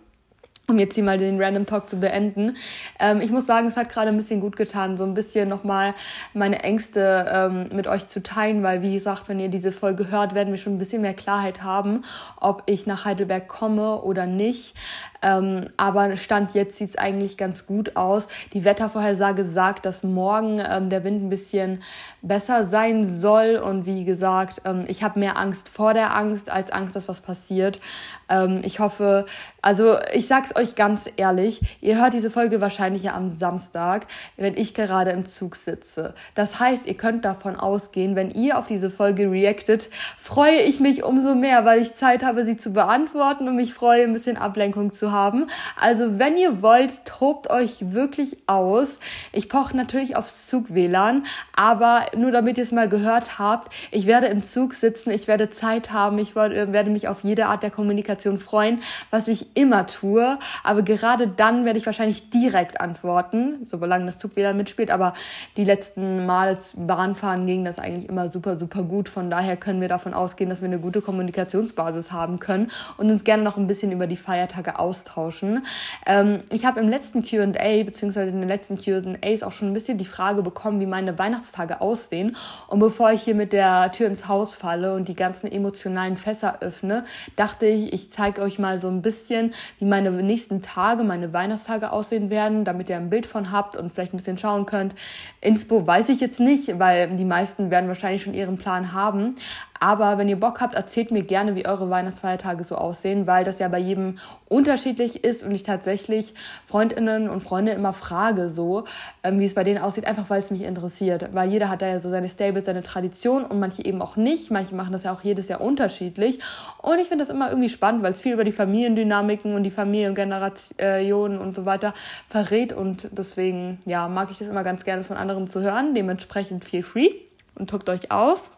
um 0.69 0.79
jetzt 0.79 0.95
hier 0.95 1.05
mal 1.05 1.19
den 1.19 1.41
Random 1.41 1.65
Talk 1.65 1.89
zu 1.89 2.01
beenden. 2.01 2.57
Ähm, 2.99 3.21
ich 3.21 3.31
muss 3.31 3.47
sagen, 3.47 3.69
es 3.69 3.77
hat 3.77 3.89
gerade 3.89 4.09
ein 4.09 4.17
bisschen 4.17 4.41
gut 4.41 4.57
getan, 4.57 4.97
so 4.97 5.05
ein 5.05 5.15
bisschen 5.15 5.49
nochmal 5.49 5.95
meine 6.35 6.63
Ängste 6.65 7.27
ähm, 7.33 7.69
mit 7.73 7.87
euch 7.87 8.09
zu 8.09 8.23
teilen, 8.23 8.63
weil 8.63 8.83
wie 8.83 8.95
gesagt, 8.95 9.29
wenn 9.29 9.39
ihr 9.39 9.49
diese 9.49 9.71
Folge 9.71 10.11
hört, 10.11 10.35
werden 10.35 10.53
wir 10.53 10.59
schon 10.59 10.75
ein 10.75 10.79
bisschen 10.79 11.03
mehr 11.03 11.15
Klarheit 11.15 11.63
haben, 11.63 12.03
ob 12.41 12.65
ich 12.67 12.87
nach 12.87 13.05
Heidelberg 13.05 13.47
komme 13.47 14.01
oder 14.03 14.27
nicht. 14.27 14.75
Ähm, 15.23 15.69
aber 15.77 16.17
Stand 16.17 16.55
jetzt 16.55 16.79
sieht 16.79 16.91
es 16.91 16.99
eigentlich 16.99 17.37
ganz 17.37 17.67
gut 17.67 17.97
aus. 17.97 18.29
Die 18.53 18.65
Wettervorhersage 18.65 19.45
sagt, 19.45 19.87
dass 19.87 20.03
morgen 20.03 20.61
ähm, 20.61 20.91
der 20.91 21.05
Wind 21.05 21.25
ein 21.25 21.31
bisschen 21.31 21.83
besser 22.23 22.67
sein 22.67 23.21
soll. 23.21 23.57
Und 23.57 23.87
wie 23.87 24.05
gesagt, 24.05 24.63
ähm, 24.65 24.83
ich 24.89 25.03
habe 25.03 25.19
mehr 25.19 25.37
Angst 25.37 25.69
vor 25.69 25.95
der 25.95 26.15
Angst 26.15 26.51
als 26.51 26.71
Angst, 26.71 26.97
dass 26.97 27.09
was 27.09 27.21
passiert. 27.21 27.81
Ähm, 28.29 28.61
ich 28.63 28.81
hoffe, 28.81 29.27
also 29.63 29.97
ich 30.13 30.27
sag's 30.27 30.55
euch 30.55 30.75
ganz 30.75 31.03
ehrlich, 31.17 31.61
ihr 31.81 32.01
hört 32.01 32.15
diese 32.15 32.31
Folge 32.31 32.61
wahrscheinlich 32.61 33.05
ja 33.05 33.15
am 33.15 33.31
Samstag, 33.31 34.07
wenn 34.37 34.57
ich 34.57 34.75
gerade 34.75 35.11
im 35.11 35.27
Zug 35.27 35.57
sitze. 35.57 36.15
Das 36.35 36.61
heißt, 36.61 36.87
ihr 36.87 36.97
könnt 36.97 37.25
davon 37.25 37.57
ausgehen, 37.57 38.17
wenn 38.17 38.31
ihr 38.31 38.59
auf 38.59 38.67
diese 38.67 38.91
Folge 38.91 39.31
reactet, 39.31 39.91
freue 40.19 40.61
ich 40.61 40.81
mich 40.81 41.05
umso 41.05 41.35
mehr, 41.35 41.65
weil 41.65 41.83
ich 41.83 41.97
Zeit 41.97 42.25
habe, 42.25 42.45
sie 42.45 42.57
zu 42.57 42.71
beantworten 42.71 43.49
und 43.49 43.57
mich 43.57 43.75
freue, 43.75 44.05
ein 44.05 44.13
bisschen 44.13 44.37
Ablenkung 44.37 44.93
zu 44.93 45.06
haben. 45.11 45.47
Also 45.79 46.19
wenn 46.19 46.37
ihr 46.37 46.63
wollt, 46.63 47.05
tobt 47.05 47.51
euch 47.51 47.93
wirklich 47.93 48.39
aus. 48.47 48.99
Ich 49.33 49.49
poche 49.49 49.77
natürlich 49.77 50.17
aufs 50.17 50.47
Zug-WLAN, 50.49 51.25
aber 51.55 52.07
nur 52.17 52.31
damit 52.31 52.59
ihr 52.59 52.65
es 52.65 52.73
mal 52.73 52.89
gehört 52.89 53.39
habt, 53.39 53.73
ich 53.91 54.07
werde 54.07 54.27
im 54.27 54.43
Zug 54.43 54.75
sitzen, 54.75 55.11
ich 55.11 55.29
werde 55.29 55.51
Zeit 55.51 55.93
haben, 55.93 56.19
ich 56.19 56.35
werde 56.35 56.91
mich 56.91 57.09
auf 57.09 57.25
jede 57.25 57.47
Art 57.47 57.63
der 57.63 57.71
Kommunikation 57.71 58.39
freuen, 58.39 58.81
was 59.11 59.29
ich 59.29 59.57
immer 59.57 59.87
tue. 59.87 60.39
Aber 60.65 60.83
gerade 60.83 61.29
dann 61.29 61.65
werde 61.65 61.79
ich 61.79 61.87
wahrscheinlich 61.87 62.31
direkt 62.31 62.81
antworten, 62.81 63.67
solange 63.67 64.07
das 64.07 64.19
Zug-WLAN 64.19 64.57
mitspielt. 64.57 64.91
Aber 64.91 65.15
die 65.57 65.65
letzten 65.65 66.27
Male 66.27 66.59
Bahnfahren 66.75 67.47
ging 67.47 67.65
das 67.65 67.79
eigentlich 67.79 68.09
immer 68.09 68.31
super, 68.31 68.59
super 68.59 68.83
gut. 68.83 69.09
Von 69.09 69.31
daher 69.31 69.57
können 69.57 69.81
wir 69.81 69.89
davon 69.89 70.15
ausgehen, 70.15 70.49
dass 70.51 70.61
wir 70.61 70.69
eine 70.69 70.79
gute 70.79 71.01
Kommunikationsbasis 71.01 72.13
haben 72.13 72.39
können 72.39 72.71
und 72.97 73.11
uns 73.11 73.25
gerne 73.25 73.43
noch 73.43 73.57
ein 73.57 73.67
bisschen 73.67 73.93
über 73.93 74.07
die 74.07 74.17
Feiertage 74.17 74.79
aus 74.79 74.96
austauschen. 74.97 75.67
Ähm, 76.07 76.41
ich 76.51 76.65
habe 76.65 76.81
im 76.81 76.89
letzten 76.89 77.23
QA, 77.23 77.85
beziehungsweise 77.85 78.31
in 78.31 78.41
den 78.41 78.49
letzten 78.49 78.79
QAs 78.79 79.43
auch 79.43 79.53
schon 79.53 79.69
ein 79.69 79.75
bisschen 79.75 79.99
die 79.99 80.05
Frage 80.05 80.43
bekommen, 80.43 80.81
wie 80.81 80.87
meine 80.87 81.19
Weihnachtstage 81.19 81.81
aussehen. 81.81 82.37
Und 82.69 82.81
bevor 82.81 83.13
ich 83.13 83.23
hier 83.23 83.35
mit 83.35 83.53
der 83.53 83.93
Tür 83.93 84.07
ins 84.09 84.29
Haus 84.29 84.55
falle 84.55 84.95
und 84.95 85.09
die 85.09 85.15
ganzen 85.15 85.51
emotionalen 85.51 86.17
Fässer 86.17 86.59
öffne, 86.61 87.05
dachte 87.37 87.67
ich, 87.67 87.93
ich 87.93 88.11
zeige 88.11 88.43
euch 88.43 88.59
mal 88.59 88.81
so 88.81 88.89
ein 88.89 89.03
bisschen, 89.03 89.55
wie 89.79 89.85
meine 89.85 90.11
nächsten 90.11 90.63
Tage, 90.63 91.05
meine 91.05 91.33
Weihnachtstage 91.33 91.93
aussehen 91.93 92.31
werden, 92.31 92.65
damit 92.65 92.89
ihr 92.89 92.97
ein 92.97 93.11
Bild 93.11 93.27
von 93.27 93.53
habt 93.53 93.77
und 93.77 93.93
vielleicht 93.93 94.15
ein 94.15 94.19
bisschen 94.19 94.39
schauen 94.39 94.67
könnt. 94.67 94.95
Inspo 95.41 95.87
weiß 95.87 96.09
ich 96.09 96.21
jetzt 96.21 96.41
nicht, 96.41 96.79
weil 96.79 97.09
die 97.17 97.25
meisten 97.25 97.71
werden 97.71 97.89
wahrscheinlich 97.89 98.23
schon 98.23 98.35
ihren 98.35 98.57
Plan 98.57 98.93
haben. 98.93 99.37
Aber 99.81 100.19
wenn 100.19 100.29
ihr 100.29 100.39
Bock 100.39 100.61
habt, 100.61 100.75
erzählt 100.75 101.11
mir 101.11 101.23
gerne, 101.23 101.55
wie 101.55 101.67
eure 101.67 101.91
Weihnachtsfeiertage 101.91 102.65
so 102.65 102.77
aussehen, 102.77 103.27
weil 103.27 103.45
das 103.45 103.59
ja 103.59 103.69
bei 103.69 103.79
jedem 103.79 104.19
unterschiedlich 104.49 105.25
ist 105.25 105.45
und 105.45 105.53
ich 105.53 105.65
tatsächlich 105.65 106.35
Freundinnen 106.67 107.29
und 107.29 107.43
Freunde 107.43 107.73
immer 107.73 107.93
frage, 107.93 108.49
so 108.49 108.85
ähm, 109.23 109.41
wie 109.41 109.45
es 109.45 109.55
bei 109.55 109.65
denen 109.65 109.79
aussieht, 109.79 110.07
einfach 110.07 110.31
weil 110.31 110.41
es 110.41 110.51
mich 110.51 110.63
interessiert. 110.63 111.29
Weil 111.33 111.51
jeder 111.51 111.69
hat 111.69 111.83
da 111.83 111.89
ja 111.89 112.01
so 112.01 112.11
seine 112.11 112.29
Stables, 112.29 112.67
seine 112.67 112.83
Tradition 112.83 113.45
und 113.45 113.59
manche 113.59 113.85
eben 113.85 114.01
auch 114.03 114.17
nicht. 114.17 114.51
Manche 114.51 114.75
machen 114.75 114.93
das 114.93 115.03
ja 115.03 115.13
auch 115.13 115.23
jedes 115.23 115.49
Jahr 115.49 115.61
unterschiedlich. 115.61 116.39
Und 116.79 116.99
ich 116.99 117.09
finde 117.09 117.25
das 117.25 117.35
immer 117.35 117.49
irgendwie 117.51 117.69
spannend, 117.69 118.03
weil 118.03 118.13
es 118.13 118.23
viel 118.23 118.35
über 118.35 118.45
die 118.45 118.53
Familiendynamiken 118.53 119.55
und 119.55 119.65
die 119.65 119.71
Familiengenerationen 119.71 121.39
und 121.39 121.57
so 121.57 121.67
weiter 121.67 121.95
verrät. 122.29 122.73
Und 122.73 123.09
deswegen, 123.11 123.79
ja, 123.85 124.09
mag 124.09 124.31
ich 124.31 124.39
das 124.39 124.49
immer 124.49 124.65
ganz 124.65 124.85
gerne 124.85 125.03
von 125.03 125.17
anderen 125.17 125.49
zu 125.49 125.61
hören. 125.61 125.95
Dementsprechend 125.95 126.65
feel 126.65 126.83
free 126.83 127.11
und 127.57 127.71
guckt 127.71 127.89
euch 127.89 128.11
aus. 128.11 128.51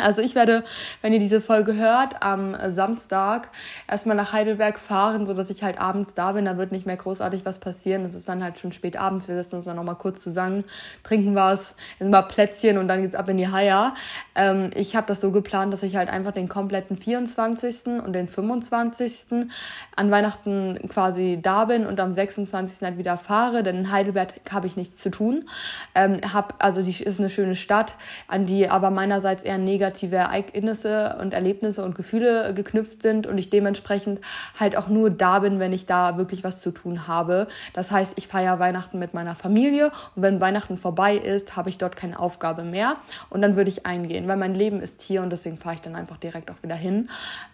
Also 0.00 0.22
ich 0.22 0.36
werde, 0.36 0.62
wenn 1.02 1.12
ihr 1.12 1.18
diese 1.18 1.40
Folge 1.40 1.74
hört, 1.74 2.22
am 2.22 2.56
Samstag 2.70 3.48
erstmal 3.90 4.14
nach 4.14 4.32
Heidelberg 4.32 4.78
fahren, 4.78 5.26
so 5.26 5.34
dass 5.34 5.50
ich 5.50 5.64
halt 5.64 5.80
abends 5.80 6.14
da 6.14 6.30
bin. 6.30 6.44
Da 6.44 6.56
wird 6.56 6.70
nicht 6.70 6.86
mehr 6.86 6.96
großartig 6.96 7.44
was 7.44 7.58
passieren. 7.58 8.04
Es 8.04 8.14
ist 8.14 8.28
dann 8.28 8.44
halt 8.44 8.60
schon 8.60 8.70
spät 8.70 8.96
abends. 8.96 9.26
Wir 9.26 9.34
setzen 9.34 9.56
uns 9.56 9.64
dann 9.64 9.74
nochmal 9.74 9.96
kurz 9.96 10.22
zusammen, 10.22 10.62
trinken 11.02 11.34
was, 11.34 11.74
essen 11.98 12.10
mal 12.10 12.22
Plätzchen 12.22 12.78
und 12.78 12.86
dann 12.86 13.02
geht's 13.02 13.16
ab 13.16 13.28
in 13.28 13.38
die 13.38 13.48
Haia. 13.48 13.92
Ähm, 14.36 14.70
ich 14.76 14.94
habe 14.94 15.08
das 15.08 15.20
so 15.20 15.32
geplant, 15.32 15.72
dass 15.72 15.82
ich 15.82 15.96
halt 15.96 16.10
einfach 16.10 16.30
den 16.30 16.48
kompletten 16.48 16.96
24. 16.96 17.86
und 18.04 18.12
den 18.12 18.28
25. 18.28 19.48
an 19.96 20.10
Weihnachten 20.12 20.78
quasi 20.88 21.40
da 21.42 21.64
bin 21.64 21.86
und 21.86 21.98
am 21.98 22.14
26. 22.14 22.82
halt 22.82 22.98
wieder 22.98 23.16
fahre. 23.16 23.64
Denn 23.64 23.78
in 23.78 23.90
Heidelberg 23.90 24.34
habe 24.52 24.68
ich 24.68 24.76
nichts 24.76 24.98
zu 24.98 25.10
tun. 25.10 25.48
Ähm, 25.96 26.20
hab, 26.32 26.54
also 26.60 26.82
die 26.82 27.02
ist 27.02 27.18
eine 27.18 27.30
schöne 27.30 27.56
Stadt, 27.56 27.96
an 28.28 28.46
die 28.46 28.68
aber 28.68 28.90
meinerseits 28.90 29.42
eher 29.42 29.58
negativ 29.58 29.87
negative 29.88 30.16
Ereignisse 30.16 31.16
und 31.20 31.32
Erlebnisse 31.32 31.82
und 31.82 31.94
Gefühle 31.94 32.52
geknüpft 32.52 33.02
sind 33.02 33.26
und 33.26 33.38
ich 33.38 33.48
dementsprechend 33.48 34.20
halt 34.60 34.76
auch 34.76 34.88
nur 34.88 35.08
da 35.08 35.38
bin, 35.38 35.60
wenn 35.60 35.72
ich 35.72 35.86
da 35.86 36.18
wirklich 36.18 36.44
was 36.44 36.60
zu 36.60 36.70
tun 36.70 37.08
habe. 37.08 37.46
Das 37.72 37.90
heißt, 37.90 38.14
ich 38.16 38.28
feiere 38.28 38.58
Weihnachten 38.58 38.98
mit 38.98 39.14
meiner 39.14 39.34
Familie 39.34 39.86
und 40.14 40.22
wenn 40.22 40.40
Weihnachten 40.40 40.76
vorbei 40.76 41.16
ist, 41.16 41.56
habe 41.56 41.70
ich 41.70 41.78
dort 41.78 41.96
keine 41.96 42.18
Aufgabe 42.18 42.64
mehr 42.64 42.94
und 43.30 43.40
dann 43.40 43.56
würde 43.56 43.70
ich 43.70 43.86
eingehen, 43.86 44.28
weil 44.28 44.36
mein 44.36 44.54
Leben 44.54 44.80
ist 44.80 45.00
hier 45.00 45.22
und 45.22 45.30
deswegen 45.30 45.56
fahre 45.56 45.76
ich 45.76 45.80
dann 45.80 45.94
einfach 45.94 46.18
direkt 46.18 46.50
auch 46.50 46.62
wieder 46.62 46.74
hin. 46.74 47.08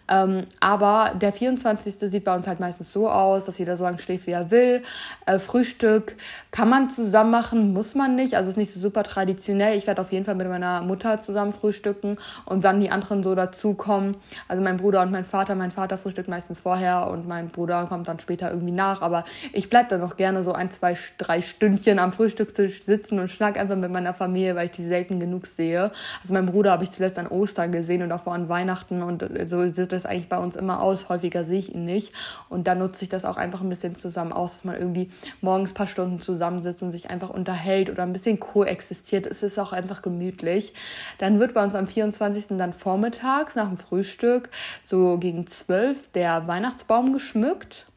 Ähm, 0.07 0.45
aber 0.59 1.13
der 1.19 1.33
24. 1.33 1.95
sieht 1.95 2.23
bei 2.23 2.35
uns 2.35 2.47
halt 2.47 2.59
meistens 2.59 2.93
so 2.93 3.09
aus, 3.09 3.45
dass 3.45 3.57
jeder 3.57 3.75
so 3.77 3.83
lange 3.83 3.99
schläft, 3.99 4.27
wie 4.27 4.31
er 4.31 4.51
will. 4.51 4.83
Äh, 5.25 5.39
Frühstück 5.39 6.15
kann 6.51 6.69
man 6.69 6.89
zusammen 6.89 7.31
machen, 7.31 7.73
muss 7.73 7.95
man 7.95 8.15
nicht. 8.15 8.35
Also 8.35 8.49
ist 8.49 8.57
nicht 8.57 8.71
so 8.71 8.79
super 8.79 9.03
traditionell. 9.03 9.77
Ich 9.77 9.87
werde 9.87 10.01
auf 10.01 10.11
jeden 10.11 10.25
Fall 10.25 10.35
mit 10.35 10.47
meiner 10.47 10.81
Mutter 10.81 11.21
zusammen 11.21 11.53
frühstücken 11.53 12.17
und 12.45 12.63
wann 12.63 12.79
die 12.79 12.91
anderen 12.91 13.23
so 13.23 13.33
dazukommen. 13.33 14.15
Also 14.47 14.61
mein 14.61 14.77
Bruder 14.77 15.01
und 15.01 15.11
mein 15.11 15.25
Vater. 15.25 15.55
Mein 15.55 15.71
Vater 15.71 15.97
frühstückt 15.97 16.27
meistens 16.27 16.59
vorher 16.59 17.07
und 17.09 17.27
mein 17.27 17.47
Bruder 17.47 17.85
kommt 17.87 18.07
dann 18.07 18.19
später 18.19 18.51
irgendwie 18.51 18.73
nach. 18.73 19.01
Aber 19.01 19.25
ich 19.53 19.69
bleibe 19.69 19.89
dann 19.89 20.03
auch 20.03 20.17
gerne 20.17 20.43
so 20.43 20.53
ein, 20.53 20.69
zwei, 20.71 20.95
drei 21.17 21.41
Stündchen 21.41 21.97
am 21.97 22.13
Frühstückstisch 22.13 22.83
sitzen 22.83 23.19
und 23.19 23.29
schnack 23.29 23.59
einfach 23.59 23.75
mit 23.75 23.91
meiner 23.91 24.13
Familie, 24.13 24.55
weil 24.55 24.65
ich 24.65 24.71
die 24.71 24.85
selten 24.85 25.19
genug 25.19 25.47
sehe. 25.47 25.91
Also 26.21 26.33
mein 26.33 26.45
Bruder 26.45 26.71
habe 26.71 26.83
ich 26.83 26.91
zuletzt 26.91 27.17
an 27.17 27.27
Ostern 27.27 27.71
gesehen 27.71 28.03
und 28.03 28.11
auch 28.11 28.21
vor 28.21 28.33
an 28.33 28.49
Weihnachten 28.49 29.01
und 29.01 29.25
so 29.45 29.67
sieht 29.67 29.94
das 29.95 30.05
eigentlich 30.05 30.29
bei 30.29 30.37
uns 30.37 30.55
immer 30.55 30.81
aus. 30.81 31.09
Häufiger 31.09 31.43
sehe 31.43 31.59
ich 31.59 31.73
ihn 31.73 31.85
nicht. 31.85 32.13
Und 32.49 32.67
dann 32.67 32.79
nutze 32.79 33.03
ich 33.03 33.09
das 33.09 33.25
auch 33.25 33.37
einfach 33.37 33.61
ein 33.61 33.69
bisschen 33.69 33.95
zusammen 33.95 34.33
aus, 34.33 34.51
dass 34.51 34.63
man 34.63 34.75
irgendwie 34.75 35.09
morgens 35.41 35.71
ein 35.71 35.75
paar 35.75 35.87
Stunden 35.87 36.19
zusammensitzt 36.19 36.83
und 36.83 36.91
sich 36.91 37.09
einfach 37.09 37.29
unterhält 37.29 37.89
oder 37.89 38.03
ein 38.03 38.13
bisschen 38.13 38.39
koexistiert. 38.39 39.25
Es 39.25 39.43
ist 39.43 39.57
auch 39.59 39.73
einfach 39.73 40.01
gemütlich. 40.01 40.73
Dann 41.17 41.39
wird 41.39 41.53
bei 41.53 41.63
uns 41.63 41.75
am 41.75 41.87
24. 41.87 42.57
dann 42.57 42.73
vormittags 42.73 43.55
nach 43.55 43.67
dem 43.67 43.77
Frühstück 43.77 44.49
so 44.83 45.17
gegen 45.17 45.47
12 45.47 46.11
der 46.11 46.47
Weihnachtsbaum 46.47 47.13
geschmückt. 47.13 47.87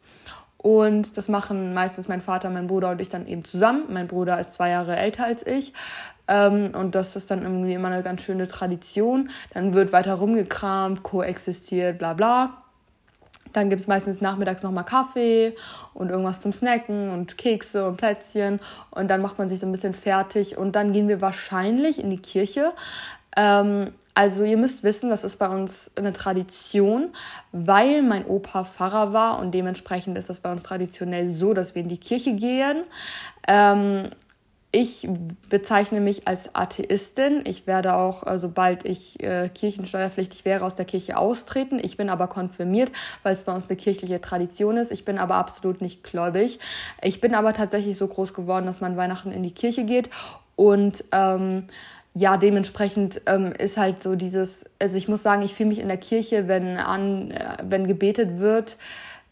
Und 0.56 1.16
das 1.16 1.28
machen 1.28 1.72
meistens 1.72 2.08
mein 2.08 2.20
Vater, 2.20 2.50
mein 2.50 2.66
Bruder 2.66 2.90
und 2.90 3.00
ich 3.00 3.08
dann 3.08 3.28
eben 3.28 3.44
zusammen. 3.44 3.84
Mein 3.90 4.08
Bruder 4.08 4.40
ist 4.40 4.54
zwei 4.54 4.70
Jahre 4.70 4.96
älter 4.96 5.24
als 5.24 5.46
ich. 5.46 5.72
Ähm, 6.28 6.72
und 6.74 6.94
das 6.94 7.16
ist 7.16 7.30
dann 7.30 7.42
irgendwie 7.42 7.74
immer 7.74 7.88
eine 7.88 8.02
ganz 8.02 8.22
schöne 8.22 8.46
Tradition. 8.46 9.30
Dann 9.54 9.74
wird 9.74 9.92
weiter 9.92 10.14
rumgekramt, 10.14 11.02
koexistiert, 11.02 11.98
bla 11.98 12.12
bla. 12.12 12.62
Dann 13.52 13.70
gibt 13.70 13.80
es 13.80 13.86
meistens 13.86 14.20
nachmittags 14.20 14.62
nochmal 14.62 14.84
Kaffee 14.84 15.56
und 15.94 16.10
irgendwas 16.10 16.40
zum 16.40 16.52
Snacken 16.52 17.10
und 17.10 17.38
Kekse 17.38 17.88
und 17.88 17.96
Plätzchen. 17.96 18.60
Und 18.90 19.08
dann 19.08 19.22
macht 19.22 19.38
man 19.38 19.48
sich 19.48 19.60
so 19.60 19.66
ein 19.66 19.72
bisschen 19.72 19.94
fertig. 19.94 20.58
Und 20.58 20.76
dann 20.76 20.92
gehen 20.92 21.08
wir 21.08 21.20
wahrscheinlich 21.20 21.98
in 21.98 22.10
die 22.10 22.18
Kirche. 22.18 22.72
Ähm, 23.36 23.92
also 24.14 24.42
ihr 24.42 24.56
müsst 24.56 24.82
wissen, 24.82 25.10
das 25.10 25.22
ist 25.22 25.38
bei 25.38 25.48
uns 25.48 25.92
eine 25.94 26.12
Tradition, 26.12 27.10
weil 27.52 28.02
mein 28.02 28.26
Opa 28.26 28.64
Pfarrer 28.64 29.12
war 29.12 29.38
und 29.38 29.52
dementsprechend 29.52 30.18
ist 30.18 30.28
das 30.28 30.40
bei 30.40 30.50
uns 30.50 30.64
traditionell 30.64 31.28
so, 31.28 31.54
dass 31.54 31.76
wir 31.76 31.82
in 31.82 31.88
die 31.88 31.98
Kirche 31.98 32.34
gehen. 32.34 32.82
Ähm, 33.46 34.10
ich 34.70 35.08
bezeichne 35.48 36.00
mich 36.00 36.28
als 36.28 36.54
Atheistin. 36.54 37.42
Ich 37.46 37.66
werde 37.66 37.96
auch, 37.96 38.26
äh, 38.26 38.38
sobald 38.38 38.84
ich 38.84 39.22
äh, 39.22 39.48
kirchensteuerpflichtig 39.48 40.44
wäre, 40.44 40.64
aus 40.64 40.74
der 40.74 40.84
Kirche 40.84 41.16
austreten. 41.16 41.80
Ich 41.82 41.96
bin 41.96 42.10
aber 42.10 42.28
konfirmiert, 42.28 42.92
weil 43.22 43.32
es 43.32 43.44
bei 43.44 43.54
uns 43.54 43.64
eine 43.68 43.76
kirchliche 43.76 44.20
Tradition 44.20 44.76
ist. 44.76 44.92
Ich 44.92 45.06
bin 45.06 45.18
aber 45.18 45.36
absolut 45.36 45.80
nicht 45.80 46.04
gläubig. 46.04 46.58
Ich 47.02 47.20
bin 47.20 47.34
aber 47.34 47.54
tatsächlich 47.54 47.96
so 47.96 48.06
groß 48.06 48.34
geworden, 48.34 48.66
dass 48.66 48.82
man 48.82 48.96
Weihnachten 48.96 49.32
in 49.32 49.42
die 49.42 49.52
Kirche 49.52 49.84
geht 49.84 50.10
und 50.54 51.04
ähm, 51.12 51.64
ja, 52.14 52.36
dementsprechend 52.36 53.22
ähm, 53.26 53.52
ist 53.52 53.76
halt 53.76 54.02
so 54.02 54.16
dieses, 54.16 54.64
also 54.80 54.96
ich 54.96 55.06
muss 55.06 55.22
sagen, 55.22 55.42
ich 55.42 55.54
fühle 55.54 55.68
mich 55.68 55.78
in 55.78 55.86
der 55.86 55.98
Kirche, 55.98 56.48
wenn 56.48 56.76
an, 56.76 57.30
äh, 57.30 57.58
wenn 57.62 57.86
gebetet 57.86 58.40
wird, 58.40 58.76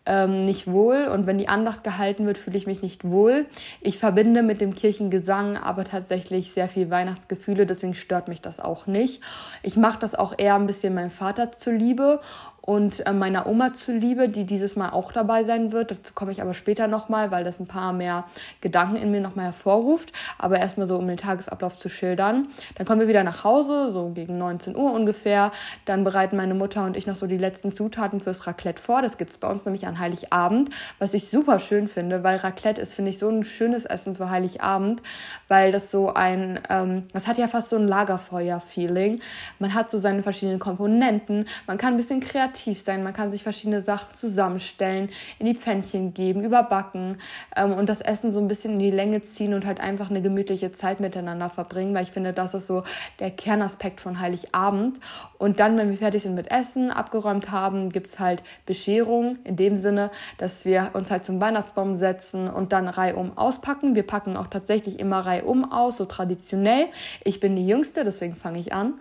ähm, 0.07 0.41
nicht 0.41 0.71
wohl 0.71 1.07
und 1.07 1.27
wenn 1.27 1.39
die 1.39 1.49
Andacht 1.49 1.85
gehalten 1.85 2.27
wird, 2.27 2.39
fühle 2.39 2.57
ich 2.57 2.67
mich 2.67 2.83
nicht 2.83 3.05
wohl. 3.05 3.47
Ich 3.81 3.99
verbinde 3.99 4.43
mit 4.43 4.61
dem 4.61 4.75
Kirchengesang 4.75 5.57
aber 5.57 5.85
tatsächlich 5.85 6.53
sehr 6.53 6.69
viel 6.69 6.91
Weihnachtsgefühle, 6.91 7.67
deswegen 7.67 7.95
stört 7.95 8.29
mich 8.29 8.41
das 8.41 8.61
auch 8.61 8.87
nicht. 8.87 9.23
Ich 9.63 9.77
mache 9.77 9.99
das 9.99 10.15
auch 10.15 10.35
eher 10.37 10.55
ein 10.55 10.67
bisschen 10.67 10.95
meinem 10.95 11.11
Vater 11.11 11.53
zuliebe 11.53 12.21
und 12.67 13.07
äh, 13.07 13.13
meiner 13.13 13.47
Oma 13.47 13.73
zuliebe, 13.73 14.29
die 14.29 14.45
dieses 14.45 14.75
Mal 14.75 14.91
auch 14.91 15.13
dabei 15.13 15.45
sein 15.45 15.71
wird. 15.71 15.93
Dazu 15.93 16.13
komme 16.15 16.33
ich 16.33 16.43
aber 16.43 16.53
später 16.53 16.89
nochmal, 16.89 17.31
weil 17.31 17.45
das 17.45 17.61
ein 17.61 17.69
paar 17.69 17.93
mehr 17.93 18.25
Gedanken 18.61 18.97
in 18.97 19.13
mir 19.13 19.21
nochmal 19.21 19.47
hervorruft. 19.47 20.13
Aber 20.37 20.59
erstmal 20.59 20.89
so, 20.89 20.97
um 20.97 21.07
den 21.07 21.17
Tagesablauf 21.17 21.79
zu 21.79 21.89
schildern. 21.89 22.49
Dann 22.75 22.85
kommen 22.85 23.01
wir 23.01 23.09
wieder 23.09 23.23
nach 23.23 23.45
Hause, 23.45 23.93
so 23.93 24.11
gegen 24.13 24.37
19 24.37 24.77
Uhr 24.77 24.93
ungefähr. 24.93 25.53
Dann 25.85 26.03
bereiten 26.03 26.37
meine 26.37 26.55
Mutter 26.55 26.85
und 26.85 26.97
ich 26.97 27.07
noch 27.07 27.15
so 27.15 27.29
die 27.29 27.39
letzten 27.39 27.71
Zutaten 27.71 28.21
fürs 28.21 28.49
Raclette 28.49 28.83
vor. 28.83 29.01
Das 29.01 29.17
gibt 29.17 29.31
es 29.31 29.39
bei 29.39 29.49
uns 29.49 29.65
nämlich 29.65 29.87
an 29.87 30.01
Heiligabend, 30.01 30.71
was 30.99 31.15
ich 31.15 31.29
super 31.29 31.61
schön 31.61 31.87
finde, 31.87 32.25
weil 32.25 32.37
Raclette 32.39 32.81
ist, 32.81 32.95
finde 32.95 33.13
ich, 33.13 33.21
so 33.21 33.29
ein 33.29 33.45
schönes 33.45 33.85
Essen 33.85 34.17
für 34.17 34.29
Heiligabend, 34.29 35.03
weil 35.47 35.71
das 35.71 35.93
so 35.93 36.13
ein, 36.13 36.59
ähm, 36.69 37.05
das 37.13 37.29
hat 37.29 37.39
ja 37.39 37.47
fast 37.47 37.71
so 37.71 37.77
ein 37.77 37.87
Lagerfeuer-Feeling. 37.87 39.21
Man 39.61 39.73
hat 39.73 39.93
so 39.93 40.01
seine 40.01 40.25
verschiedenen 40.25 40.59
Komponenten, 40.59 41.47
man 41.69 41.79
kann 41.79 41.95
ein 41.95 41.97
bisschen 41.97 42.19
kreativ 42.19 42.56
kreativ 42.57 42.83
sein. 42.83 43.05
Man 43.05 43.13
kann 43.13 43.31
sich 43.31 43.43
verschiedene 43.43 43.83
Sachen 43.83 44.15
zusammenstellen, 44.15 45.11
in 45.39 45.47
die 45.47 45.55
Pfännchen 45.55 46.15
geben, 46.15 46.43
überbacken 46.43 47.19
ähm, 47.55 47.73
und 47.73 47.89
das 47.89 48.01
Essen 48.01 48.33
so 48.33 48.41
ein 48.41 48.49
bisschen 48.49 48.75
in 48.75 48.79
die 48.79 48.91
Länge 48.91 49.23
ziehen 49.23 49.55
und 49.55 49.67
halt 49.67 49.81
einfach 49.81 50.11
eine 50.11 50.23
gemütliche 50.23 50.73
Zeit 50.73 51.01
miteinander 51.01 51.49
verbringen, 51.49 51.95
weil 51.95 52.05
ich 52.05 52.11
finde, 52.11 52.33
das 52.33 52.55
ist 52.55 52.67
so 52.67 52.83
der 53.19 53.31
Kernaspekt 53.31 54.01
von 54.01 54.21
Heiligabend. 54.21 54.99
Und 55.39 55.61
dann, 55.61 55.77
wenn 55.77 55.91
wir 55.91 55.99
fertig 55.99 56.23
sind 56.23 56.35
mit 56.35 56.51
Essen, 56.51 56.91
abgeräumt 56.91 57.51
haben, 57.51 57.91
gibt 57.91 58.09
es 58.09 58.19
halt 58.19 58.43
Bescherung 58.65 59.39
in 59.45 59.57
dem 59.57 59.77
Sinne, 59.77 60.11
dass 60.39 60.65
wir 60.65 60.91
uns 60.95 61.11
halt 61.11 61.25
zum 61.25 61.41
Weihnachtsbaum 61.41 61.97
setzen 61.97 62.49
und 62.49 62.73
dann 62.73 62.89
reihum 62.89 63.37
auspacken. 63.37 63.95
Wir 63.95 64.07
packen 64.07 64.37
auch 64.37 64.47
tatsächlich 64.47 64.99
immer 64.99 65.21
reihum 65.21 65.71
aus, 65.71 65.99
so 65.99 66.07
traditionell. 66.07 66.87
Ich 67.25 67.41
bin 67.41 67.57
die 67.57 67.67
Jüngste, 67.67 68.05
deswegen 68.05 68.37
fange 68.37 68.59
ich 68.59 68.73
an. 68.73 68.95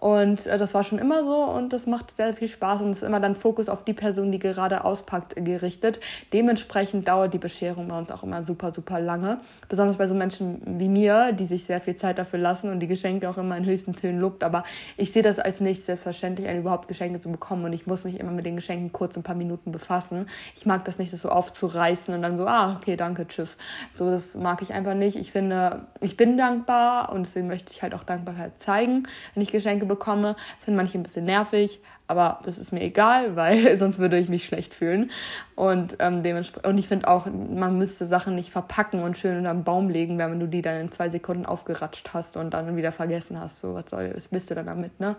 Und 0.00 0.46
äh, 0.46 0.58
das 0.58 0.74
war 0.74 0.84
schon 0.84 0.98
immer 0.98 1.24
so 1.24 1.44
und 1.44 1.72
das 1.72 1.86
macht 1.86 2.12
sehr 2.12 2.32
viel 2.34 2.48
Spaß 2.48 2.82
und 2.82 2.92
ist 2.92 3.02
immer 3.02 3.18
dann 3.18 3.34
Fokus 3.34 3.68
auf 3.68 3.84
die 3.84 3.92
Person, 3.92 4.30
die 4.30 4.38
gerade 4.38 4.84
auspackt, 4.84 5.34
gerichtet. 5.44 6.00
Dementsprechend 6.32 7.08
dauert 7.08 7.34
die 7.34 7.38
Bescherung 7.38 7.88
bei 7.88 7.98
uns 7.98 8.10
auch 8.10 8.22
immer 8.22 8.44
super, 8.44 8.72
super 8.72 9.00
lange. 9.00 9.38
Besonders 9.68 9.96
bei 9.96 10.06
so 10.06 10.14
Menschen 10.14 10.60
wie 10.78 10.88
mir, 10.88 11.32
die 11.32 11.46
sich 11.46 11.64
sehr 11.64 11.80
viel 11.80 11.96
Zeit 11.96 12.18
dafür 12.18 12.38
lassen 12.38 12.70
und 12.70 12.80
die 12.80 12.86
Geschenke 12.86 13.28
auch 13.28 13.38
immer 13.38 13.56
in 13.56 13.64
höchsten 13.64 13.94
Tönen 13.94 14.20
lobt. 14.20 14.44
Aber 14.44 14.62
ich 14.96 15.12
sehe 15.12 15.22
das 15.22 15.40
als 15.40 15.60
nicht 15.60 15.84
selbstverständlich, 15.84 16.48
überhaupt 16.48 16.86
Geschenke 16.86 17.20
zu 17.20 17.30
bekommen 17.30 17.64
und 17.64 17.72
ich 17.72 17.86
muss 17.86 18.04
mich 18.04 18.20
immer 18.20 18.30
mit 18.30 18.46
den 18.46 18.56
Geschenken 18.56 18.92
kurz 18.92 19.16
ein 19.16 19.22
paar 19.24 19.34
Minuten 19.34 19.72
befassen. 19.72 20.26
Ich 20.54 20.64
mag 20.64 20.84
das 20.84 20.98
nicht, 20.98 21.12
das 21.12 21.22
so 21.22 21.28
aufzureißen 21.28 22.14
und 22.14 22.22
dann 22.22 22.38
so, 22.38 22.46
ah, 22.46 22.76
okay, 22.76 22.96
danke, 22.96 23.26
tschüss. 23.26 23.58
So, 23.94 24.06
das 24.06 24.34
mag 24.36 24.62
ich 24.62 24.72
einfach 24.72 24.94
nicht. 24.94 25.16
Ich 25.16 25.32
finde, 25.32 25.86
ich 26.00 26.16
bin 26.16 26.38
dankbar 26.38 27.12
und 27.12 27.26
deswegen 27.26 27.48
möchte 27.48 27.72
ich 27.72 27.82
halt 27.82 27.94
auch 27.94 28.04
Dankbarkeit 28.04 28.58
zeigen, 28.58 29.08
wenn 29.34 29.42
ich 29.42 29.50
Geschenke 29.50 29.87
bekomme. 29.88 30.36
Das 30.56 30.64
finden 30.64 30.76
manche 30.76 30.98
ein 30.98 31.02
bisschen 31.02 31.24
nervig, 31.24 31.80
aber 32.06 32.40
das 32.44 32.58
ist 32.58 32.72
mir 32.72 32.82
egal, 32.82 33.36
weil 33.36 33.76
sonst 33.76 33.98
würde 33.98 34.18
ich 34.18 34.28
mich 34.28 34.44
schlecht 34.44 34.74
fühlen. 34.74 35.10
Und, 35.54 35.96
ähm, 35.98 36.22
dementsprechend, 36.22 36.66
und 36.66 36.78
ich 36.78 36.88
finde 36.88 37.08
auch, 37.08 37.26
man 37.26 37.78
müsste 37.78 38.06
Sachen 38.06 38.34
nicht 38.34 38.50
verpacken 38.50 39.02
und 39.02 39.18
schön 39.18 39.36
unter 39.36 39.52
den 39.52 39.64
Baum 39.64 39.88
legen, 39.88 40.18
wenn 40.18 40.38
du 40.38 40.46
die 40.46 40.62
dann 40.62 40.80
in 40.80 40.92
zwei 40.92 41.10
Sekunden 41.10 41.46
aufgeratscht 41.46 42.10
hast 42.14 42.36
und 42.36 42.54
dann 42.54 42.76
wieder 42.76 42.92
vergessen 42.92 43.40
hast. 43.40 43.60
So, 43.60 43.74
was 43.74 43.90
soll, 43.90 44.12
was 44.14 44.28
bist 44.28 44.50
du 44.50 44.54
dann 44.54 44.66
damit, 44.66 45.00
ne? 45.00 45.16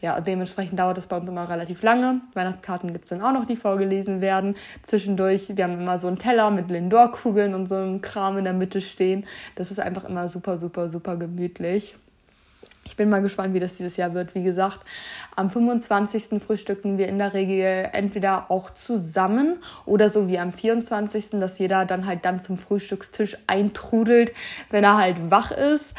Ja, 0.00 0.20
dementsprechend 0.20 0.78
dauert 0.78 0.98
das 0.98 1.06
bei 1.06 1.16
uns 1.16 1.28
immer 1.28 1.48
relativ 1.48 1.82
lange. 1.82 2.20
Weihnachtskarten 2.34 2.92
gibt 2.92 3.04
es 3.04 3.10
dann 3.10 3.22
auch 3.22 3.32
noch, 3.32 3.46
die 3.46 3.56
vorgelesen 3.56 4.20
werden. 4.20 4.56
Zwischendurch, 4.82 5.56
wir 5.56 5.64
haben 5.64 5.80
immer 5.80 5.98
so 5.98 6.08
einen 6.08 6.18
Teller 6.18 6.50
mit 6.50 6.68
Lindor-Kugeln 6.68 7.54
und 7.54 7.68
so 7.68 7.76
einem 7.76 8.00
Kram 8.00 8.38
in 8.38 8.44
der 8.44 8.52
Mitte 8.52 8.80
stehen. 8.80 9.24
Das 9.54 9.70
ist 9.70 9.80
einfach 9.80 10.04
immer 10.04 10.28
super, 10.28 10.58
super, 10.58 10.88
super 10.88 11.16
gemütlich. 11.16 11.96
Ich 12.86 12.96
bin 12.96 13.10
mal 13.10 13.20
gespannt, 13.20 13.52
wie 13.52 13.60
das 13.60 13.74
dieses 13.74 13.96
Jahr 13.96 14.14
wird. 14.14 14.34
Wie 14.34 14.44
gesagt, 14.44 14.80
am 15.34 15.50
25. 15.50 16.40
frühstücken 16.40 16.98
wir 16.98 17.08
in 17.08 17.18
der 17.18 17.34
Regel 17.34 17.88
entweder 17.92 18.50
auch 18.50 18.70
zusammen 18.70 19.58
oder 19.84 20.08
so 20.08 20.28
wie 20.28 20.38
am 20.38 20.52
24., 20.52 21.30
dass 21.32 21.58
jeder 21.58 21.84
dann 21.84 22.06
halt 22.06 22.24
dann 22.24 22.42
zum 22.42 22.58
Frühstückstisch 22.58 23.36
eintrudelt, 23.48 24.32
wenn 24.70 24.84
er 24.84 24.96
halt 24.96 25.30
wach 25.30 25.50
ist. 25.50 25.94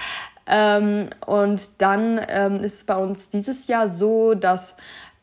Ähm, 0.45 1.09
und 1.25 1.81
dann 1.81 2.21
ähm, 2.29 2.63
ist 2.63 2.77
es 2.77 2.83
bei 2.85 2.95
uns 2.95 3.27
dieses 3.27 3.67
Jahr 3.67 3.89
so, 3.89 4.33
dass 4.33 4.75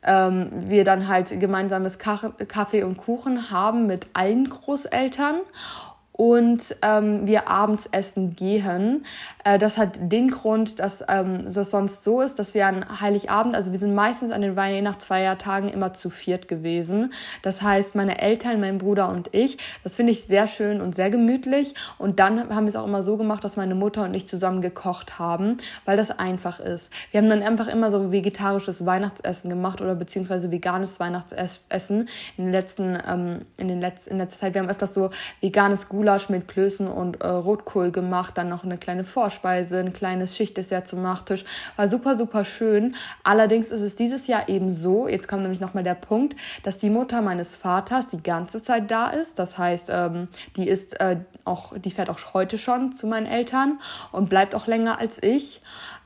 ähm, 0.02 0.50
wir 0.52 0.84
dann 0.84 1.08
halt 1.08 1.40
gemeinsames 1.40 1.98
Kaffee 1.98 2.82
und 2.82 2.98
Kuchen 2.98 3.50
haben 3.50 3.86
mit 3.86 4.06
allen 4.12 4.48
Großeltern 4.48 5.36
und 6.16 6.76
ähm, 6.82 7.26
wir 7.26 7.48
abends 7.48 7.88
essen 7.90 8.36
gehen. 8.36 9.04
Äh, 9.42 9.58
das 9.58 9.78
hat 9.78 9.98
den 10.00 10.30
Grund, 10.30 10.78
dass 10.78 11.04
ähm, 11.08 11.50
sonst 11.50 12.04
so 12.04 12.20
ist, 12.20 12.38
dass 12.38 12.54
wir 12.54 12.68
an 12.68 13.00
Heiligabend, 13.00 13.56
also 13.56 13.72
wir 13.72 13.80
sind 13.80 13.96
meistens 13.96 14.30
an 14.30 14.40
den 14.40 14.54
Weihnachtsfeiertagen 14.54 15.68
immer 15.68 15.92
zu 15.92 16.10
viert 16.10 16.46
gewesen. 16.46 17.12
Das 17.42 17.62
heißt, 17.62 17.96
meine 17.96 18.20
Eltern, 18.20 18.60
mein 18.60 18.78
Bruder 18.78 19.08
und 19.08 19.34
ich. 19.34 19.58
Das 19.82 19.96
finde 19.96 20.12
ich 20.12 20.24
sehr 20.24 20.46
schön 20.46 20.80
und 20.80 20.94
sehr 20.94 21.10
gemütlich. 21.10 21.74
Und 21.98 22.20
dann 22.20 22.48
haben 22.54 22.66
wir 22.66 22.68
es 22.68 22.76
auch 22.76 22.86
immer 22.86 23.02
so 23.02 23.16
gemacht, 23.16 23.42
dass 23.42 23.56
meine 23.56 23.74
Mutter 23.74 24.04
und 24.04 24.14
ich 24.14 24.28
zusammen 24.28 24.60
gekocht 24.60 25.18
haben, 25.18 25.56
weil 25.84 25.96
das 25.96 26.16
einfach 26.16 26.60
ist. 26.60 26.92
Wir 27.10 27.20
haben 27.20 27.28
dann 27.28 27.42
einfach 27.42 27.66
immer 27.66 27.90
so 27.90 28.12
vegetarisches 28.12 28.86
Weihnachtsessen 28.86 29.50
gemacht 29.50 29.80
oder 29.80 29.96
beziehungsweise 29.96 30.52
veganes 30.52 31.00
Weihnachtsessen 31.00 32.08
in 32.36 32.44
den 32.44 32.52
letzten, 32.52 32.96
ähm, 33.04 33.40
in 33.56 33.66
den 33.66 33.80
letzten, 33.80 34.12
in 34.12 34.18
letzter 34.18 34.38
Zeit. 34.38 34.54
Wir 34.54 34.62
haben 34.62 34.70
öfters 34.70 34.94
so 34.94 35.10
veganes 35.40 35.88
Gut 35.88 36.03
Gulasch 36.04 36.28
mit 36.28 36.48
Klößen 36.48 36.86
und 36.86 37.22
äh, 37.22 37.28
Rotkohl 37.28 37.90
gemacht, 37.90 38.36
dann 38.36 38.50
noch 38.50 38.62
eine 38.62 38.76
kleine 38.76 39.04
Vorspeise, 39.04 39.78
ein 39.78 39.94
kleines 39.94 40.36
Schichtdessert 40.36 40.86
zum 40.86 41.00
Nachtisch. 41.00 41.46
War 41.76 41.88
super, 41.88 42.18
super 42.18 42.44
schön. 42.44 42.94
Allerdings 43.22 43.68
ist 43.68 43.80
es 43.80 43.96
dieses 43.96 44.26
Jahr 44.26 44.50
eben 44.50 44.70
so, 44.70 45.08
jetzt 45.08 45.28
kommt 45.28 45.40
nämlich 45.40 45.60
nochmal 45.60 45.82
der 45.82 45.94
Punkt, 45.94 46.38
dass 46.62 46.76
die 46.76 46.90
Mutter 46.90 47.22
meines 47.22 47.56
Vaters 47.56 48.08
die 48.08 48.22
ganze 48.22 48.62
Zeit 48.62 48.90
da 48.90 49.08
ist. 49.08 49.38
Das 49.38 49.56
heißt, 49.56 49.88
ähm, 49.90 50.28
die 50.56 50.68
ist 50.68 51.00
äh, 51.00 51.20
auch, 51.46 51.72
die 51.78 51.90
fährt 51.90 52.10
auch 52.10 52.34
heute 52.34 52.58
schon 52.58 52.92
zu 52.92 53.06
meinen 53.06 53.26
Eltern 53.26 53.80
und 54.12 54.28
bleibt 54.28 54.54
auch 54.54 54.66
länger 54.66 54.98
als 54.98 55.22
ich. 55.22 55.62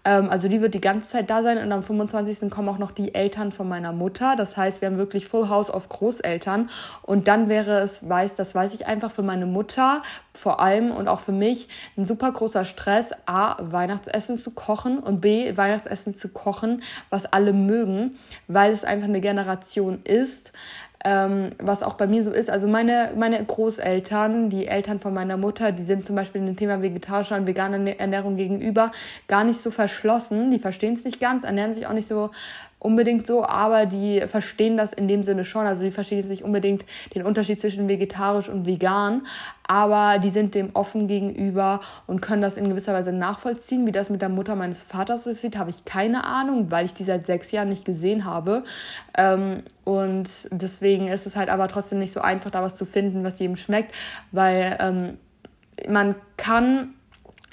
Ähm, 0.09 0.31
also 0.31 0.49
die 0.49 0.62
wird 0.62 0.73
die 0.73 0.81
ganze 0.81 1.11
Zeit 1.11 1.29
da 1.29 1.42
sein 1.42 1.59
und 1.59 1.71
am 1.71 1.83
25. 1.83 2.51
kommen 2.51 2.71
auch 2.71 2.79
noch 2.79 2.92
die 2.92 3.14
Eltern 3.14 3.53
von 3.53 3.68
meiner 3.68 3.92
Mutter. 3.92 4.37
Das 4.37 4.57
heißt, 4.57 4.81
wir 4.81 4.88
haben 4.88 4.97
wirklich 4.97 5.27
Full 5.27 5.51
House 5.51 5.68
auf 5.68 5.90
Großeltern. 5.90 6.71
Und 7.03 7.29
dann 7.29 7.51
wäre 7.51 7.81
es, 7.81 8.09
weiß, 8.09 8.35
das 8.35 8.55
weiß 8.55 8.73
ich 8.73 8.87
einfach 8.87 9.11
für 9.11 9.23
meine 9.23 9.44
Mutter 9.44 10.03
vor 10.33 10.61
allem 10.61 10.92
und 10.92 11.09
auch 11.09 11.21
für 11.21 11.33
mich 11.33 11.68
ein 11.99 12.07
super 12.07 12.33
großer 12.33 12.64
Stress, 12.64 13.11
A, 13.27 13.57
Weihnachtsessen 13.61 14.38
zu 14.38 14.53
kochen 14.53 14.99
und 14.99 15.21
B, 15.21 15.55
Weihnachtsessen 15.57 16.14
zu 16.14 16.29
kochen, 16.29 16.83
was 17.11 17.27
alle 17.27 17.53
mögen, 17.53 18.16
weil 18.47 18.73
es 18.73 18.85
einfach 18.85 19.09
eine 19.09 19.21
Generation 19.21 20.01
ist, 20.05 20.53
ähm, 21.04 21.50
was 21.58 21.82
auch 21.82 21.94
bei 21.94 22.06
mir 22.06 22.24
so 22.24 22.32
ist. 22.32 22.50
Also 22.50 22.66
meine, 22.66 23.12
meine 23.16 23.44
Großeltern, 23.44 24.50
die 24.50 24.66
Eltern 24.66 24.98
von 24.98 25.14
meiner 25.14 25.37
Mutter, 25.37 25.70
die 25.72 25.84
sind 25.84 26.04
zum 26.04 26.16
Beispiel 26.16 26.44
dem 26.44 26.56
Thema 26.56 26.82
vegetarischer 26.82 27.37
und 27.37 27.46
veganer 27.46 27.98
Ernährung 27.98 28.37
gegenüber 28.37 28.90
gar 29.28 29.44
nicht 29.44 29.61
so 29.61 29.70
verschlossen. 29.70 30.50
Die 30.50 30.58
verstehen 30.58 30.94
es 30.94 31.04
nicht 31.04 31.20
ganz, 31.20 31.44
ernähren 31.44 31.74
sich 31.74 31.87
auch 31.87 31.92
nicht 31.92 32.08
so 32.08 32.30
unbedingt 32.79 33.27
so, 33.27 33.45
aber 33.45 33.87
die 33.87 34.21
verstehen 34.27 34.77
das 34.77 34.93
in 34.93 35.09
dem 35.09 35.23
Sinne 35.23 35.45
schon. 35.45 35.67
Also 35.67 35.83
die 35.83 35.91
verstehen 35.91 36.19
jetzt 36.19 36.29
nicht 36.29 36.45
unbedingt 36.45 36.85
den 37.14 37.23
Unterschied 37.23 37.61
zwischen 37.61 37.88
vegetarisch 37.88 38.49
und 38.49 38.67
vegan, 38.67 39.23
aber 39.67 40.19
die 40.19 40.31
sind 40.31 40.55
dem 40.55 40.71
offen 40.75 41.07
gegenüber 41.09 41.81
und 42.07 42.21
können 42.21 42.41
das 42.41 42.57
in 42.57 42.69
gewisser 42.69 42.95
Weise 42.95 43.12
nachvollziehen. 43.12 43.87
Wie 43.87 43.93
das 43.93 44.11
mit 44.11 44.23
der 44.23 44.29
Mutter 44.29 44.55
meines 44.55 44.83
Vaters 44.83 45.27
aussieht, 45.27 45.57
habe 45.57 45.71
ich 45.71 45.85
keine 45.85 46.25
Ahnung, 46.25 46.71
weil 46.71 46.87
ich 46.87 46.95
die 46.95 47.05
seit 47.05 47.27
sechs 47.27 47.51
Jahren 47.51 47.69
nicht 47.69 47.85
gesehen 47.85 48.25
habe. 48.25 48.64
Ähm, 49.17 49.62
und 49.85 50.49
deswegen 50.51 51.09
ist 51.09 51.27
es 51.27 51.37
halt 51.37 51.49
aber 51.49 51.69
trotzdem 51.69 51.99
nicht 51.99 52.12
so 52.12 52.21
einfach, 52.21 52.51
da 52.51 52.62
was 52.62 52.77
zu 52.77 52.85
finden, 52.85 53.25
was 53.25 53.38
jedem 53.38 53.57
schmeckt, 53.57 53.95
weil 54.31 54.77
ähm, 54.81 55.19
man 55.88 56.17
kann 56.37 56.95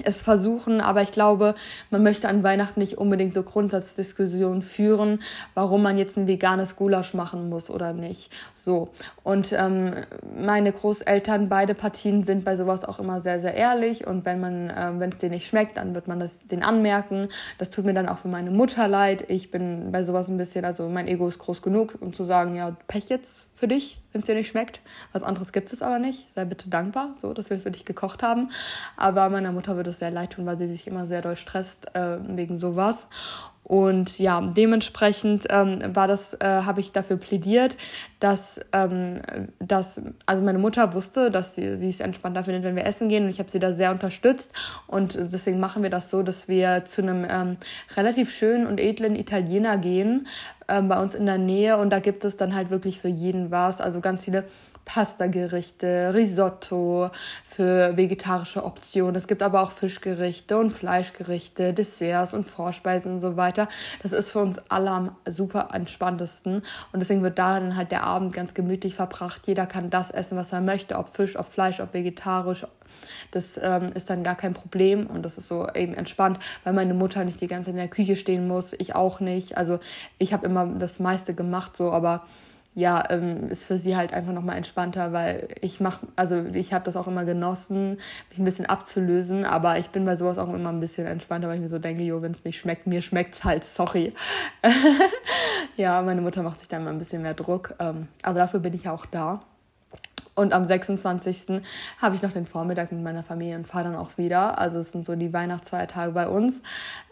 es 0.03 0.21
versuchen, 0.21 0.81
aber 0.81 1.01
ich 1.01 1.11
glaube, 1.11 1.55
man 1.89 2.03
möchte 2.03 2.27
an 2.27 2.43
Weihnachten 2.43 2.79
nicht 2.79 2.97
unbedingt 2.97 3.33
so 3.33 3.43
Grundsatzdiskussionen 3.43 4.61
führen, 4.61 5.19
warum 5.53 5.81
man 5.81 5.97
jetzt 5.97 6.17
ein 6.17 6.27
veganes 6.27 6.75
Gulasch 6.75 7.13
machen 7.13 7.49
muss 7.49 7.69
oder 7.69 7.93
nicht. 7.93 8.31
So. 8.53 8.89
Und 9.23 9.53
ähm, 9.53 9.95
meine 10.37 10.71
Großeltern, 10.71 11.49
beide 11.49 11.75
Partien 11.75 12.23
sind 12.23 12.45
bei 12.45 12.55
sowas 12.55 12.83
auch 12.83 12.99
immer 12.99 13.21
sehr, 13.21 13.39
sehr 13.39 13.55
ehrlich 13.55 14.05
und 14.05 14.25
wenn 14.25 14.39
man, 14.39 14.71
ähm, 14.75 14.99
wenn 14.99 15.11
es 15.11 15.17
denen 15.17 15.35
nicht 15.35 15.47
schmeckt, 15.47 15.77
dann 15.77 15.95
wird 15.95 16.07
man 16.07 16.19
das 16.19 16.39
den 16.39 16.63
anmerken. 16.63 17.29
Das 17.57 17.69
tut 17.69 17.85
mir 17.85 17.93
dann 17.93 18.07
auch 18.07 18.17
für 18.17 18.27
meine 18.27 18.51
Mutter 18.51 18.87
leid. 18.87 19.29
Ich 19.29 19.51
bin 19.51 19.91
bei 19.91 20.03
sowas 20.03 20.27
ein 20.27 20.37
bisschen, 20.37 20.65
also 20.65 20.89
mein 20.89 21.07
Ego 21.07 21.27
ist 21.27 21.39
groß 21.39 21.61
genug, 21.61 21.95
um 21.99 22.13
zu 22.13 22.25
sagen, 22.25 22.55
ja, 22.55 22.75
Pech 22.87 23.09
jetzt 23.09 23.47
für 23.55 23.67
dich 23.67 23.99
wenn 24.15 24.21
es 24.21 24.27
dir 24.27 24.35
nicht 24.35 24.47
schmeckt. 24.47 24.79
Was 25.11 25.23
anderes 25.23 25.51
gibt 25.51 25.73
es 25.73 25.81
aber 25.81 25.99
nicht. 25.99 26.31
Sei 26.31 26.45
bitte 26.45 26.69
dankbar, 26.69 27.15
so, 27.17 27.33
dass 27.33 27.49
wir 27.49 27.59
für 27.59 27.69
dich 27.69 27.83
gekocht 27.83 28.23
haben. 28.23 28.49
Aber 28.95 29.29
meiner 29.29 29.51
Mutter 29.51 29.75
würde 29.85 29.91
es 29.91 29.99
sehr 29.99 30.11
leid 30.11 30.31
tun, 30.31 30.45
weil 30.45 30.57
sie 30.57 30.67
sich 30.67 30.87
immer 30.87 31.05
sehr 31.05 31.21
doll 31.21 31.35
stresst 31.35 31.95
äh, 31.95 32.17
wegen 32.27 32.57
sowas. 32.57 33.07
Und 33.63 34.19
ja, 34.19 34.41
dementsprechend 34.41 35.47
ähm, 35.49 35.79
war 35.95 36.07
das, 36.07 36.35
äh, 36.35 36.45
habe 36.45 36.81
ich 36.81 36.91
dafür 36.91 37.17
plädiert, 37.17 37.77
dass, 38.19 38.59
ähm, 38.73 39.21
dass, 39.57 39.99
also 40.27 40.43
meine 40.43 40.59
Mutter 40.59 40.93
wusste, 40.93 41.31
dass 41.31 41.55
sie, 41.55 41.77
sie 41.79 41.89
es 41.89 41.99
entspannter 41.99 42.43
findet, 42.43 42.63
wenn 42.63 42.75
wir 42.75 42.85
essen 42.85 43.09
gehen. 43.09 43.23
Und 43.23 43.31
ich 43.31 43.39
habe 43.39 43.49
sie 43.49 43.57
da 43.57 43.73
sehr 43.73 43.91
unterstützt. 43.91 44.51
Und 44.85 45.15
deswegen 45.15 45.59
machen 45.59 45.81
wir 45.81 45.89
das 45.89 46.11
so, 46.11 46.21
dass 46.21 46.47
wir 46.47 46.85
zu 46.85 47.01
einem 47.01 47.25
ähm, 47.27 47.57
relativ 47.97 48.31
schönen 48.31 48.67
und 48.67 48.79
edlen 48.79 49.15
Italiener 49.15 49.79
gehen, 49.79 50.27
ähm, 50.67 50.87
bei 50.87 51.01
uns 51.01 51.15
in 51.15 51.25
der 51.25 51.39
Nähe. 51.39 51.77
Und 51.77 51.89
da 51.89 51.99
gibt 51.99 52.23
es 52.23 52.37
dann 52.37 52.53
halt 52.53 52.69
wirklich 52.69 52.99
für 52.99 53.07
jeden 53.07 53.49
was, 53.49 53.81
also 53.81 53.99
ganz 53.99 54.25
viele 54.25 54.43
Pasta-Gerichte, 54.85 56.13
Risotto 56.13 57.09
für 57.43 57.97
vegetarische 57.97 58.63
Optionen. 58.63 59.15
Es 59.15 59.27
gibt 59.27 59.43
aber 59.43 59.61
auch 59.61 59.71
Fischgerichte 59.71 60.57
und 60.57 60.71
Fleischgerichte, 60.71 61.73
Desserts 61.73 62.33
und 62.33 62.45
Vorspeisen 62.45 63.15
und 63.15 63.21
so 63.21 63.35
weiter. 63.35 63.67
Das 64.03 64.13
ist 64.13 64.31
für 64.31 64.39
uns 64.39 64.59
alle 64.69 64.91
am 64.91 65.15
super 65.27 65.69
entspanntesten 65.73 66.61
und 66.91 66.99
deswegen 66.99 67.23
wird 67.23 67.39
da 67.39 67.59
dann 67.59 67.75
halt 67.75 67.91
der 67.91 68.03
Abend 68.03 68.33
ganz 68.33 68.53
gemütlich 68.53 68.95
verbracht. 68.95 69.47
Jeder 69.47 69.65
kann 69.65 69.89
das 69.89 70.11
essen, 70.11 70.37
was 70.37 70.53
er 70.53 70.61
möchte, 70.61 70.97
ob 70.97 71.15
Fisch, 71.15 71.37
ob 71.37 71.51
Fleisch, 71.51 71.79
ob 71.79 71.93
vegetarisch. 71.93 72.65
Das 73.31 73.59
ähm, 73.61 73.87
ist 73.95 74.09
dann 74.09 74.23
gar 74.23 74.35
kein 74.35 74.53
Problem 74.53 75.07
und 75.07 75.23
das 75.23 75.37
ist 75.37 75.47
so 75.47 75.67
eben 75.73 75.95
entspannt, 75.95 76.39
weil 76.63 76.73
meine 76.73 76.93
Mutter 76.93 77.25
nicht 77.25 77.41
die 77.41 77.47
ganze 77.47 77.65
Zeit 77.65 77.73
in 77.73 77.79
der 77.79 77.87
Küche 77.87 78.15
stehen 78.15 78.47
muss, 78.47 78.73
ich 78.73 78.95
auch 78.95 79.19
nicht. 79.19 79.57
Also 79.57 79.79
ich 80.19 80.33
habe 80.33 80.45
immer 80.45 80.65
das 80.65 80.99
meiste 80.99 81.33
gemacht 81.33 81.75
so, 81.75 81.91
aber 81.91 82.23
ja, 82.75 83.09
ähm, 83.09 83.47
ist 83.49 83.65
für 83.65 83.77
sie 83.77 83.95
halt 83.95 84.13
einfach 84.13 84.33
nochmal 84.33 84.57
entspannter, 84.57 85.13
weil 85.13 85.47
ich 85.61 85.79
mache, 85.79 86.05
also 86.17 86.43
ich 86.53 86.73
habe 86.73 86.83
das 86.83 86.97
auch 86.97 87.07
immer 87.07 87.23
genossen, 87.23 87.97
mich 88.29 88.37
ein 88.37 88.43
bisschen 88.43 88.65
abzulösen, 88.65 89.45
aber 89.45 89.79
ich 89.79 89.89
bin 89.91 90.05
bei 90.05 90.17
sowas 90.17 90.37
auch 90.37 90.53
immer 90.53 90.69
ein 90.69 90.81
bisschen 90.81 91.07
entspannter, 91.07 91.47
weil 91.47 91.55
ich 91.55 91.61
mir 91.61 91.69
so 91.69 91.79
denke, 91.79 92.03
jo, 92.03 92.21
wenn 92.21 92.33
es 92.33 92.43
nicht 92.43 92.59
schmeckt, 92.59 92.85
mir 92.85 93.01
schmeckt's 93.01 93.45
halt, 93.45 93.63
sorry. 93.63 94.13
ja, 95.77 96.01
meine 96.01 96.19
Mutter 96.19 96.43
macht 96.43 96.59
sich 96.59 96.67
da 96.67 96.75
immer 96.75 96.89
ein 96.89 96.99
bisschen 96.99 97.21
mehr 97.21 97.33
Druck, 97.33 97.73
ähm, 97.79 98.09
aber 98.23 98.39
dafür 98.39 98.59
bin 98.59 98.73
ich 98.73 98.83
ja 98.83 98.93
auch 98.93 99.05
da. 99.05 99.41
Und 100.35 100.51
am 100.51 100.67
26. 100.67 101.61
habe 102.01 102.15
ich 102.15 102.21
noch 102.21 102.33
den 102.33 102.45
Vormittag 102.45 102.91
mit 102.91 103.01
meiner 103.01 103.23
Familie 103.23 103.55
und 103.55 103.67
fahre 103.67 103.85
dann 103.85 103.95
auch 103.95 104.17
wieder. 104.17 104.59
Also 104.59 104.79
es 104.79 104.91
sind 104.91 105.05
so 105.05 105.15
die 105.15 105.31
Weihnachtsfeiertage 105.31 106.11
bei 106.11 106.27
uns. 106.27 106.61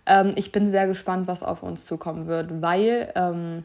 Ähm, 0.06 0.34
ich 0.36 0.52
bin 0.52 0.70
sehr 0.70 0.88
gespannt, 0.88 1.26
was 1.28 1.42
auf 1.42 1.64
uns 1.64 1.86
zukommen 1.86 2.28
wird, 2.28 2.62
weil 2.62 3.14
ähm, 3.16 3.64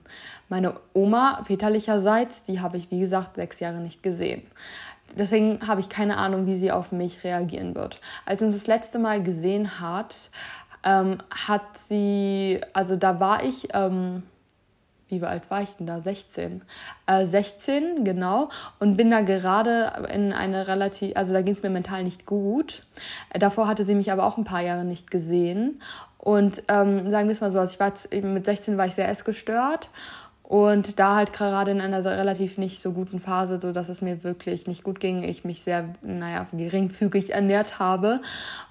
meine 0.49 0.75
Oma 0.95 1.43
väterlicherseits, 1.45 2.43
die 2.43 2.61
habe 2.61 2.77
ich 2.77 2.91
wie 2.91 3.01
gesagt 3.01 3.37
sechs 3.37 3.61
Jahre 3.61 3.81
nicht 3.81 4.03
gesehen. 4.03 4.43
Deswegen 5.17 5.67
habe 5.67 5.81
ich 5.81 5.89
keine 5.89 6.19
Ahnung, 6.19 6.47
wie 6.47 6.59
sie 6.59 6.71
auf 6.71 6.93
mich 6.93 7.25
reagieren 7.25 7.75
wird. 7.75 8.01
Als 8.27 8.41
sie 8.41 8.47
uns 8.47 8.57
das 8.57 8.67
letzte 8.67 8.99
Mal 8.99 9.23
gesehen 9.23 9.81
hat, 9.81 10.31
ähm, 10.85 11.19
hat 11.31 11.79
sie, 11.79 12.61
also 12.73 12.97
da 12.97 13.19
war 13.19 13.43
ich 13.43 13.69
ähm, 13.73 14.23
wie 15.09 15.23
alt 15.23 15.51
war 15.51 15.63
ich 15.63 15.77
denn 15.77 15.87
da? 15.87 16.01
16. 16.01 16.63
Äh, 17.07 17.27
16, 17.27 18.05
genau. 18.05 18.51
Und 18.79 18.97
bin 18.97 19.11
da 19.11 19.23
gerade 19.23 19.93
in 20.13 20.33
eine 20.33 20.69
relativ, 20.69 21.17
also 21.17 21.33
da 21.33 21.43
ging 21.43 21.55
es 21.55 21.63
mir 21.63 21.71
mental 21.71 22.05
nicht 22.05 22.27
gut. 22.27 22.83
Davor 23.33 23.67
hatte 23.67 23.85
sie 23.85 23.95
mich 23.95 24.13
aber 24.13 24.25
auch 24.25 24.37
ein 24.37 24.45
paar 24.45 24.61
Jahre 24.61 24.85
nicht 24.85 25.11
gesehen. 25.11 25.81
Und 26.19 26.63
ähm, 26.69 27.11
sagen 27.11 27.29
wir 27.29 27.33
es 27.33 27.41
mal 27.41 27.53
so, 27.53 27.59
also 27.59 27.73
ich 27.73 27.81
war 27.81 27.93
mit 28.23 28.45
16 28.45 28.77
war 28.77 28.87
ich 28.87 28.95
sehr 28.95 29.09
essgestört 29.09 29.89
und 30.49 30.99
da 30.99 31.15
halt 31.15 31.35
gerade 31.35 31.73
in 31.73 31.83
einer 31.83 32.03
relativ 32.03 32.57
nicht 32.57 32.81
so 32.81 32.93
guten 32.93 33.21
Phase, 33.21 33.61
so 33.61 33.71
dass 33.71 33.91
es 33.91 34.01
mir 34.01 34.25
wirklich 34.25 34.67
nicht 34.67 34.83
gut 34.83 34.99
ging, 34.99 35.23
ich 35.23 35.45
mich 35.45 35.61
sehr, 35.61 35.95
naja, 36.01 36.47
geringfügig 36.55 37.35
ernährt 37.35 37.79
habe 37.79 38.23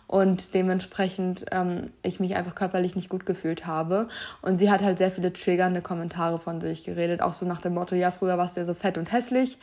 und 0.07 0.53
dementsprechend 0.53 1.45
ähm, 1.51 1.91
ich 2.01 2.19
mich 2.19 2.35
einfach 2.35 2.55
körperlich 2.55 2.95
nicht 2.95 3.09
gut 3.09 3.25
gefühlt 3.25 3.67
habe. 3.67 4.07
Und 4.41 4.57
sie 4.57 4.71
hat 4.71 4.81
halt 4.81 4.97
sehr 4.97 5.11
viele 5.11 5.33
triggernde 5.33 5.81
Kommentare 5.81 6.39
von 6.39 6.61
sich 6.61 6.85
geredet, 6.85 7.21
auch 7.21 7.33
so 7.33 7.45
nach 7.45 7.61
dem 7.61 7.73
Motto, 7.73 7.95
ja, 7.95 8.11
früher 8.11 8.37
warst 8.37 8.55
du 8.55 8.61
ja 8.61 8.65
so 8.65 8.73
fett 8.73 8.97
und 8.97 9.11
hässlich 9.11 9.57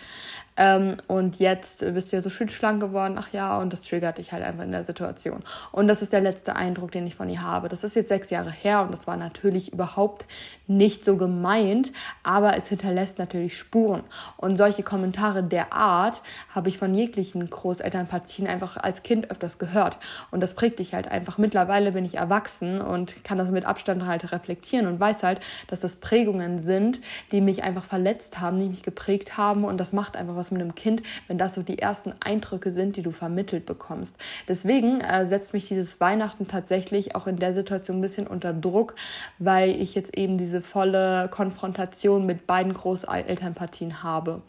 ähm, 0.57 0.95
und 1.09 1.41
jetzt 1.41 1.81
bist 1.81 2.13
du 2.13 2.17
ja 2.17 2.23
so 2.23 2.31
schön 2.31 2.49
schlank 2.49 2.81
geworden, 2.81 3.17
ach 3.19 3.33
ja, 3.33 3.59
und 3.59 3.73
das 3.73 3.83
triggert 3.83 4.19
dich 4.19 4.33
halt 4.33 4.45
einfach 4.45 4.63
in 4.63 4.71
der 4.71 4.85
Situation. 4.85 5.43
Und 5.73 5.89
das 5.89 6.01
ist 6.01 6.13
der 6.13 6.21
letzte 6.21 6.55
Eindruck, 6.55 6.93
den 6.93 7.07
ich 7.07 7.17
von 7.17 7.29
ihr 7.29 7.43
habe. 7.43 7.69
Das 7.69 7.83
ist 7.83 7.97
jetzt 7.97 8.09
sechs 8.09 8.31
Jahre 8.31 8.53
her 8.53 8.83
und 8.83 8.93
das 8.93 9.07
war 9.09 9.17
natürlich 9.17 9.73
überhaupt 9.73 10.27
nicht 10.69 11.05
so 11.05 11.17
gemeint, 11.17 11.93
aber 12.23 12.57
es 12.57 12.69
hinterlässt 12.69 13.19
natürlich 13.19 13.59
Spuren. 13.59 14.05
Und 14.37 14.57
solche 14.57 14.85
Kommentare 14.85 15.43
der 15.43 15.73
Art 15.73 16.23
habe 16.55 16.69
ich 16.69 16.79
von 16.79 16.95
jeglichen 16.95 17.49
Großelternpartien 17.49 18.47
einfach 18.47 18.77
als 18.77 19.03
Kind 19.03 19.31
öfters 19.33 19.59
gehört. 19.59 19.99
Und 20.35 20.41
das 20.41 20.55
prägt 20.55 20.81
dich 20.81 20.95
halt 20.95 21.07
einfach. 21.07 21.39
Mittlerweile 21.39 21.93
bin 21.93 22.05
ich 22.05 22.17
erwachsen 22.17 22.81
und 22.81 23.23
kann 23.23 23.39
das 23.39 23.53
mit 23.53 23.65
Abstand 23.65 24.05
halt 24.05 24.33
reflektieren 24.33 24.89
und 24.89 24.99
weiß 24.99 25.23
halt, 25.23 25.39
dass 25.69 25.79
das 25.79 25.95
Prägungen 25.95 26.59
sind, 26.59 27.01
die 27.31 27.41
mich 27.41 27.63
einfach 27.63 27.85
verletzt 27.85 28.41
haben, 28.41 28.59
die 28.59 28.69
mich 28.69 28.83
geprägt 28.83 29.39
haben. 29.39 29.65
Und 29.65 29.79
das 29.79 29.93
macht 29.93 30.17
einfach 30.17 30.35
was 30.35 30.51
mit 30.51 30.61
einem 30.61 30.75
Kind, 30.75 31.05
wenn 31.29 31.39
das 31.39 31.55
so 31.55 31.63
die 31.63 31.79
ersten 31.79 32.15
Eindrücke 32.19 32.73
sind, 32.73 32.97
die 32.97 33.03
du 33.03 33.13
vermittelt 33.13 33.65
bekommst. 33.65 34.17
Deswegen 34.49 35.01
äh, 35.03 35.25
setzt 35.25 35.53
mich 35.53 35.69
dieses 35.69 36.01
Weihnachten 36.01 36.49
tatsächlich 36.49 37.15
auch 37.15 37.29
in 37.29 37.37
der 37.37 37.55
Situation 37.55 37.99
ein 37.99 38.03
bisschen 38.03 38.27
unter 38.27 38.53
Druck, 38.53 38.97
weil 39.39 39.81
ich 39.81 39.95
jetzt 39.95 40.19
eben 40.19 40.37
diese 40.37 40.63
volle 40.63 41.29
Konfrontation 41.31 42.27
mit 42.27 42.49
beiden 42.49 42.75
Großelternpartien 42.75 44.03
habe 44.03 44.43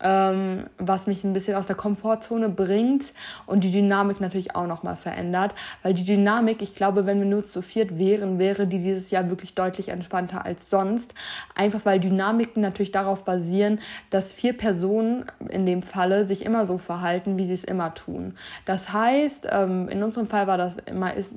ähm, 0.00 0.66
was 0.78 1.06
mich 1.06 1.24
ein 1.24 1.32
bisschen 1.32 1.56
aus 1.56 1.66
der 1.66 1.76
Komfortzone 1.76 2.48
bringt 2.48 3.12
und 3.46 3.64
die 3.64 3.72
Dynamik 3.72 4.20
natürlich 4.20 4.54
auch 4.54 4.66
nochmal 4.66 4.96
verändert. 4.96 5.54
Weil 5.82 5.94
die 5.94 6.04
Dynamik, 6.04 6.62
ich 6.62 6.74
glaube, 6.74 7.06
wenn 7.06 7.18
wir 7.18 7.26
nur 7.26 7.44
zu 7.44 7.62
viert 7.62 7.98
wären, 7.98 8.38
wäre 8.38 8.66
die 8.66 8.78
dieses 8.78 9.10
Jahr 9.10 9.30
wirklich 9.30 9.54
deutlich 9.54 9.88
entspannter 9.88 10.44
als 10.44 10.68
sonst. 10.70 11.14
Einfach 11.54 11.84
weil 11.84 12.00
Dynamiken 12.00 12.60
natürlich 12.62 12.92
darauf 12.92 13.24
basieren, 13.24 13.80
dass 14.10 14.32
vier 14.32 14.56
Personen 14.56 15.26
in 15.48 15.66
dem 15.66 15.82
Falle 15.82 16.24
sich 16.24 16.44
immer 16.44 16.66
so 16.66 16.78
verhalten, 16.78 17.38
wie 17.38 17.46
sie 17.46 17.54
es 17.54 17.64
immer 17.64 17.94
tun. 17.94 18.34
Das 18.64 18.92
heißt, 18.92 19.48
ähm, 19.50 19.88
in 19.88 20.02
unserem 20.02 20.26
Fall 20.26 20.46
war 20.46 20.58
das 20.58 20.76
immer, 20.86 21.14
ist, 21.14 21.34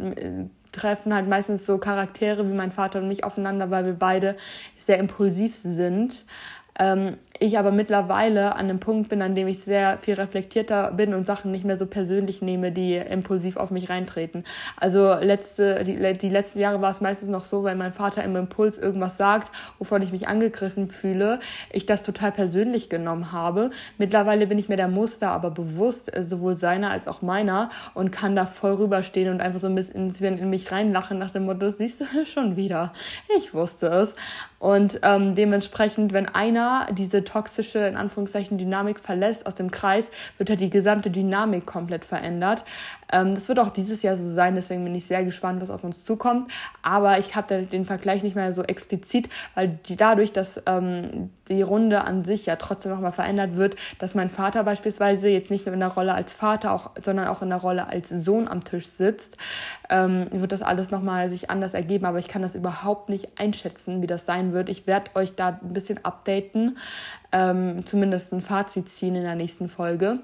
treffen 0.72 1.14
halt 1.14 1.28
meistens 1.28 1.66
so 1.66 1.78
Charaktere 1.78 2.48
wie 2.50 2.54
mein 2.54 2.72
Vater 2.72 3.00
und 3.00 3.08
mich 3.08 3.24
aufeinander, 3.24 3.72
weil 3.72 3.86
wir 3.86 3.94
beide 3.94 4.36
sehr 4.78 5.00
impulsiv 5.00 5.56
sind. 5.56 6.26
Ähm, 6.78 7.18
ich 7.40 7.58
aber 7.58 7.72
mittlerweile 7.72 8.56
an 8.56 8.66
einem 8.66 8.80
Punkt 8.80 9.10
bin, 9.10 9.22
an 9.22 9.34
dem 9.34 9.48
ich 9.48 9.64
sehr 9.64 9.98
viel 9.98 10.16
reflektierter 10.16 10.92
bin 10.92 11.14
und 11.14 11.26
Sachen 11.26 11.52
nicht 11.52 11.64
mehr 11.64 11.78
so 11.78 11.86
persönlich 11.86 12.42
nehme, 12.42 12.72
die 12.74 12.96
impulsiv 12.96 13.56
auf 13.56 13.72
mich 13.72 13.90
reintreten. 13.90 14.44
Also 14.76 15.14
letzte, 15.16 15.86
die, 15.86 16.14
die 16.14 16.30
letzten 16.30 16.60
Jahre 16.60 16.82
war 16.82 16.92
es 16.92 17.00
meistens 17.00 17.30
noch 17.30 17.46
so, 17.46 17.64
wenn 17.64 17.78
mein 17.78 17.94
Vater 17.94 18.24
im 18.26 18.36
Impuls 18.36 18.78
irgendwas 18.78 19.18
sagt, 19.18 19.56
wovon 19.78 20.02
ich 20.02 20.12
mich 20.12 20.28
angegriffen 20.28 20.90
fühle, 20.90 21.40
ich 21.72 21.86
das 21.86 22.04
total 22.04 22.34
persönlich 22.34 22.90
genommen 22.90 23.32
habe. 23.32 23.70
Mittlerweile 23.98 24.46
bin 24.46 24.60
ich 24.60 24.68
mir 24.68 24.78
der 24.78 24.90
Muster 24.90 25.32
aber 25.32 25.52
bewusst, 25.52 26.14
äh, 26.16 26.26
sowohl 26.26 26.58
seiner 26.58 26.92
als 26.92 27.08
auch 27.08 27.22
meiner 27.22 27.70
und 27.94 28.12
kann 28.12 28.36
da 28.36 28.46
voll 28.46 28.74
rüberstehen 28.74 29.32
und 29.32 29.40
einfach 29.40 29.60
so 29.60 29.68
ein 29.68 29.76
bisschen 29.76 30.12
in 30.38 30.50
mich 30.50 30.72
reinlachen 30.72 31.18
nach 31.18 31.32
dem 31.32 31.46
Motto, 31.46 31.72
siehst 31.72 32.02
du 32.02 32.06
schon 32.26 32.58
wieder. 32.58 32.92
Ich 33.38 33.54
wusste 33.54 33.88
es. 33.88 34.14
Und 34.60 35.00
ähm, 35.04 35.36
dementsprechend, 35.36 36.12
wenn 36.12 36.28
einer 36.28 36.88
diese 36.92 37.24
toxische, 37.30 37.80
in 37.80 37.96
Anführungszeichen, 37.96 38.58
Dynamik 38.58 39.00
verlässt 39.00 39.46
aus 39.46 39.56
dem 39.56 39.72
Kreis, 39.72 40.10
wird 40.38 40.50
halt 40.50 40.62
die 40.62 40.70
gesamte 40.70 41.10
Dynamik 41.12 41.66
komplett 41.66 42.06
verändert. 42.06 42.64
Ähm, 43.12 43.36
das 43.36 43.48
wird 43.48 43.60
auch 43.60 43.70
dieses 43.70 44.02
Jahr 44.02 44.16
so 44.16 44.30
sein, 44.32 44.56
deswegen 44.56 44.84
bin 44.84 44.96
ich 44.96 45.06
sehr 45.06 45.24
gespannt, 45.24 45.62
was 45.62 45.70
auf 45.70 45.84
uns 45.84 46.04
zukommt. 46.04 46.52
Aber 46.82 47.20
ich 47.20 47.36
habe 47.36 47.64
den 47.64 47.86
Vergleich 47.86 48.24
nicht 48.24 48.36
mehr 48.36 48.54
so 48.54 48.64
explizit, 48.64 49.30
weil 49.56 49.80
die, 49.88 49.96
dadurch, 49.96 50.34
dass 50.34 50.62
ähm, 50.66 51.30
die 51.48 51.62
Runde 51.62 52.04
an 52.04 52.24
sich 52.24 52.46
ja 52.46 52.56
trotzdem 52.56 52.92
nochmal 52.92 53.12
verändert 53.12 53.58
wird, 53.58 53.76
dass 53.98 54.16
mein 54.16 54.30
Vater 54.30 54.64
beispielsweise 54.64 55.30
jetzt 55.30 55.50
nicht 55.50 55.66
nur 55.66 55.74
in 55.74 55.80
der 55.80 55.90
Rolle 55.90 56.14
als 56.14 56.34
Vater, 56.34 56.74
auch, 56.74 56.92
sondern 57.04 57.28
auch 57.28 57.42
in 57.42 57.50
der 57.50 57.60
Rolle 57.60 57.88
als 57.88 58.10
Sohn 58.10 58.48
am 58.48 58.64
Tisch 58.64 58.88
sitzt, 58.88 59.38
ähm, 59.90 60.28
wird 60.32 60.52
das 60.52 60.62
alles 60.62 60.92
nochmal 60.92 61.30
sich 61.30 61.50
anders 61.50 61.74
ergeben. 61.74 62.06
Aber 62.06 62.20
ich 62.20 62.28
kann 62.28 62.42
das 62.42 62.56
überhaupt 62.56 63.10
nicht 63.10 63.40
einschätzen, 63.40 64.02
wie 64.02 64.08
das 64.08 64.26
sein 64.26 64.54
wird. 64.54 64.70
Ich 64.70 64.88
werde 64.88 65.12
euch 65.16 65.36
da 65.36 65.60
ein 65.62 65.74
bisschen 65.74 66.04
updaten, 66.06 66.78
ähm, 67.32 67.86
zumindest 67.86 68.32
ein 68.34 68.42
Fazit 68.42 68.90
ziehen 68.90 69.16
in 69.16 69.24
der 69.24 69.36
nächsten 69.36 69.70
Folge. 69.70 70.20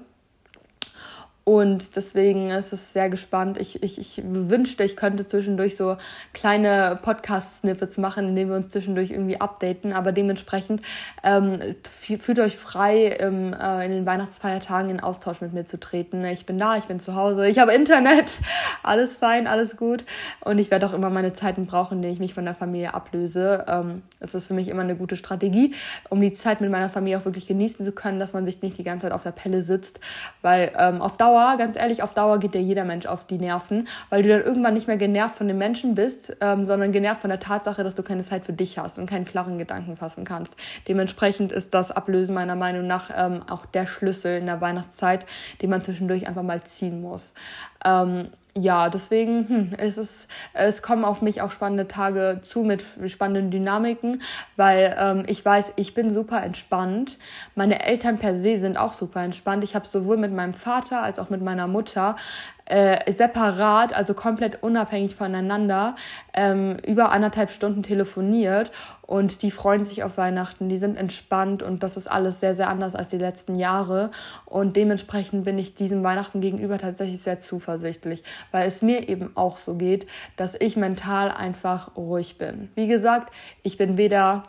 Und 1.48 1.94
deswegen 1.94 2.50
ist 2.50 2.72
es 2.72 2.92
sehr 2.92 3.08
gespannt. 3.08 3.56
Ich, 3.60 3.80
ich, 3.80 4.00
ich 4.00 4.20
wünschte, 4.24 4.82
ich 4.82 4.96
könnte 4.96 5.28
zwischendurch 5.28 5.76
so 5.76 5.96
kleine 6.34 6.98
Podcast-Snippets 7.00 7.98
machen, 7.98 8.26
indem 8.26 8.48
wir 8.48 8.56
uns 8.56 8.70
zwischendurch 8.70 9.12
irgendwie 9.12 9.40
updaten. 9.40 9.92
Aber 9.92 10.10
dementsprechend 10.10 10.82
ähm, 11.22 11.60
fühlt 11.84 12.40
euch 12.40 12.56
frei, 12.56 13.16
ähm, 13.20 13.54
äh, 13.54 13.84
in 13.84 13.92
den 13.92 14.06
Weihnachtsfeiertagen 14.06 14.90
in 14.90 14.98
Austausch 14.98 15.40
mit 15.40 15.52
mir 15.52 15.64
zu 15.64 15.78
treten. 15.78 16.24
Ich 16.24 16.46
bin 16.46 16.58
da, 16.58 16.78
ich 16.78 16.86
bin 16.86 16.98
zu 16.98 17.14
Hause, 17.14 17.46
ich 17.46 17.60
habe 17.60 17.72
Internet, 17.72 18.40
alles 18.82 19.14
fein, 19.14 19.46
alles 19.46 19.76
gut. 19.76 20.04
Und 20.40 20.58
ich 20.58 20.72
werde 20.72 20.84
auch 20.84 20.94
immer 20.94 21.10
meine 21.10 21.32
Zeiten 21.32 21.66
brauchen, 21.66 21.98
in 21.98 22.02
denen 22.02 22.14
ich 22.14 22.18
mich 22.18 22.34
von 22.34 22.44
der 22.44 22.56
Familie 22.56 22.92
ablöse. 22.92 23.64
Ähm, 23.68 24.02
es 24.18 24.34
ist 24.34 24.48
für 24.48 24.54
mich 24.54 24.66
immer 24.66 24.82
eine 24.82 24.96
gute 24.96 25.14
Strategie, 25.14 25.76
um 26.10 26.20
die 26.20 26.32
Zeit 26.32 26.60
mit 26.60 26.72
meiner 26.72 26.88
Familie 26.88 27.18
auch 27.18 27.24
wirklich 27.24 27.46
genießen 27.46 27.86
zu 27.86 27.92
können, 27.92 28.18
dass 28.18 28.32
man 28.32 28.44
sich 28.44 28.62
nicht 28.62 28.78
die 28.78 28.82
ganze 28.82 29.06
Zeit 29.06 29.12
auf 29.12 29.22
der 29.22 29.30
Pelle 29.30 29.62
sitzt. 29.62 30.00
Weil 30.42 30.72
ähm, 30.76 31.00
auf 31.00 31.16
Dauer 31.16 31.35
Dauer, 31.36 31.58
ganz 31.58 31.76
ehrlich, 31.76 32.02
auf 32.02 32.14
Dauer 32.14 32.38
geht 32.38 32.54
dir 32.54 32.62
jeder 32.62 32.84
Mensch 32.84 33.04
auf 33.04 33.26
die 33.26 33.36
Nerven, 33.36 33.86
weil 34.08 34.22
du 34.22 34.30
dann 34.30 34.42
irgendwann 34.42 34.72
nicht 34.72 34.86
mehr 34.86 34.96
genervt 34.96 35.36
von 35.36 35.46
den 35.46 35.58
Menschen 35.58 35.94
bist, 35.94 36.34
ähm, 36.40 36.64
sondern 36.64 36.92
genervt 36.92 37.20
von 37.20 37.28
der 37.28 37.40
Tatsache, 37.40 37.84
dass 37.84 37.94
du 37.94 38.02
keine 38.02 38.24
Zeit 38.24 38.46
für 38.46 38.54
dich 38.54 38.78
hast 38.78 38.98
und 38.98 39.04
keinen 39.04 39.26
klaren 39.26 39.58
Gedanken 39.58 39.98
fassen 39.98 40.24
kannst. 40.24 40.56
Dementsprechend 40.88 41.52
ist 41.52 41.74
das 41.74 41.90
Ablösen 41.90 42.34
meiner 42.34 42.56
Meinung 42.56 42.86
nach 42.86 43.10
ähm, 43.14 43.42
auch 43.50 43.66
der 43.66 43.86
Schlüssel 43.86 44.38
in 44.38 44.46
der 44.46 44.62
Weihnachtszeit, 44.62 45.26
den 45.60 45.68
man 45.68 45.82
zwischendurch 45.82 46.26
einfach 46.26 46.42
mal 46.42 46.62
ziehen 46.64 47.02
muss. 47.02 47.34
Ähm, 47.84 48.28
ja, 48.58 48.88
deswegen 48.88 49.48
hm, 49.48 49.70
es 49.76 49.98
ist 49.98 50.28
es 50.54 50.80
kommen 50.80 51.04
auf 51.04 51.20
mich 51.20 51.42
auch 51.42 51.50
spannende 51.50 51.88
Tage 51.88 52.40
zu 52.42 52.60
mit 52.60 52.82
spannenden 53.06 53.50
Dynamiken, 53.50 54.22
weil 54.56 54.96
ähm, 54.98 55.24
ich 55.26 55.44
weiß, 55.44 55.74
ich 55.76 55.92
bin 55.92 56.12
super 56.14 56.42
entspannt. 56.42 57.18
Meine 57.54 57.84
Eltern 57.84 58.18
per 58.18 58.34
se 58.34 58.58
sind 58.58 58.78
auch 58.78 58.94
super 58.94 59.22
entspannt. 59.22 59.62
Ich 59.62 59.74
habe 59.74 59.86
sowohl 59.86 60.16
mit 60.16 60.32
meinem 60.32 60.54
Vater 60.54 61.02
als 61.02 61.18
auch 61.18 61.28
mit 61.28 61.42
meiner 61.42 61.66
Mutter 61.66 62.16
äh, 62.64 63.12
separat, 63.12 63.94
also 63.94 64.14
komplett 64.14 64.62
unabhängig 64.62 65.14
voneinander, 65.14 65.94
ähm, 66.34 66.78
über 66.84 67.12
anderthalb 67.12 67.50
Stunden 67.50 67.82
telefoniert 67.82 68.70
und 69.06 69.42
die 69.42 69.50
freuen 69.50 69.84
sich 69.84 70.02
auf 70.02 70.18
Weihnachten, 70.18 70.68
die 70.68 70.78
sind 70.78 70.96
entspannt 70.96 71.62
und 71.62 71.82
das 71.82 71.96
ist 71.96 72.10
alles 72.10 72.40
sehr, 72.40 72.54
sehr 72.54 72.68
anders 72.68 72.94
als 72.94 73.08
die 73.08 73.18
letzten 73.18 73.54
Jahre 73.54 74.10
und 74.44 74.76
dementsprechend 74.76 75.44
bin 75.44 75.58
ich 75.58 75.74
diesem 75.74 76.02
Weihnachten 76.02 76.40
gegenüber 76.40 76.78
tatsächlich 76.78 77.20
sehr 77.20 77.40
zuversichtlich, 77.40 78.22
weil 78.50 78.66
es 78.66 78.82
mir 78.82 79.08
eben 79.08 79.30
auch 79.34 79.56
so 79.56 79.74
geht, 79.74 80.06
dass 80.36 80.54
ich 80.58 80.76
mental 80.76 81.30
einfach 81.30 81.96
ruhig 81.96 82.38
bin. 82.38 82.70
Wie 82.74 82.88
gesagt, 82.88 83.32
ich 83.62 83.76
bin 83.76 83.96
weder 83.96 84.42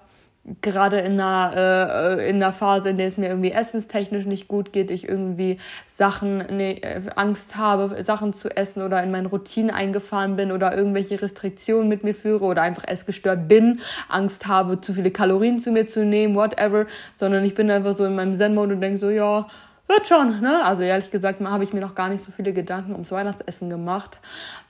gerade 0.61 0.99
in 0.99 1.19
einer, 1.19 2.17
äh, 2.17 2.29
in 2.29 2.37
einer 2.37 2.53
Phase, 2.53 2.89
in 2.89 2.97
der 2.97 3.07
es 3.07 3.17
mir 3.17 3.27
irgendwie 3.27 3.51
essenstechnisch 3.51 4.25
nicht 4.25 4.47
gut 4.47 4.71
geht, 4.71 4.91
ich 4.91 5.07
irgendwie 5.07 5.57
Sachen, 5.87 6.43
nee, 6.49 6.79
äh, 6.81 7.01
Angst 7.15 7.57
habe, 7.57 8.01
Sachen 8.03 8.33
zu 8.33 8.55
essen 8.55 8.81
oder 8.81 9.03
in 9.03 9.11
meine 9.11 9.27
Routine 9.27 9.73
eingefahren 9.73 10.37
bin 10.37 10.51
oder 10.51 10.75
irgendwelche 10.75 11.21
Restriktionen 11.21 11.89
mit 11.89 12.03
mir 12.03 12.15
führe 12.15 12.45
oder 12.45 12.61
einfach 12.61 12.85
essgestört 12.87 13.47
bin, 13.47 13.81
Angst 14.07 14.47
habe, 14.47 14.79
zu 14.79 14.93
viele 14.93 15.11
Kalorien 15.11 15.59
zu 15.59 15.71
mir 15.71 15.87
zu 15.87 16.05
nehmen, 16.05 16.35
whatever, 16.35 16.85
sondern 17.15 17.43
ich 17.43 17.53
bin 17.53 17.69
einfach 17.69 17.95
so 17.95 18.05
in 18.05 18.15
meinem 18.15 18.35
Zen-Mode 18.35 18.75
und 18.75 18.81
denke 18.81 18.99
so, 18.99 19.09
ja, 19.09 19.47
wird 19.87 20.07
schon, 20.07 20.41
ne? 20.41 20.63
Also 20.63 20.83
ehrlich 20.83 21.09
gesagt 21.11 21.41
habe 21.41 21.63
ich 21.63 21.73
mir 21.73 21.81
noch 21.81 21.95
gar 21.95 22.09
nicht 22.09 22.23
so 22.23 22.31
viele 22.31 22.53
Gedanken 22.53 22.93
ums 22.93 23.11
Weihnachtsessen 23.11 23.69
gemacht. 23.69 24.17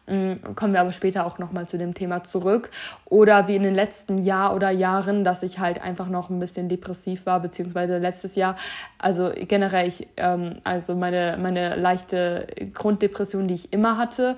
Ähm, 0.07 0.39
kommen 0.55 0.73
wir 0.73 0.79
aber 0.79 0.93
später 0.93 1.25
auch 1.25 1.37
nochmal 1.37 1.67
zu 1.67 1.77
dem 1.77 1.93
Thema 1.93 2.23
zurück. 2.23 2.69
Oder 3.05 3.47
wie 3.47 3.55
in 3.55 3.63
den 3.63 3.75
letzten 3.75 4.23
Jahr 4.23 4.55
oder 4.55 4.69
Jahren, 4.69 5.23
dass 5.23 5.43
ich 5.43 5.59
halt 5.59 5.81
einfach 5.81 6.07
noch 6.07 6.29
ein 6.29 6.39
bisschen 6.39 6.69
depressiv 6.69 7.25
war, 7.25 7.41
beziehungsweise 7.41 7.97
letztes 7.97 8.35
Jahr, 8.35 8.55
also 8.97 9.31
generell, 9.35 9.87
ich, 9.87 10.07
ähm, 10.17 10.57
also 10.63 10.95
meine, 10.95 11.37
meine 11.41 11.75
leichte 11.75 12.47
Grunddepression, 12.73 13.47
die 13.47 13.55
ich 13.55 13.73
immer 13.73 13.97
hatte, 13.97 14.37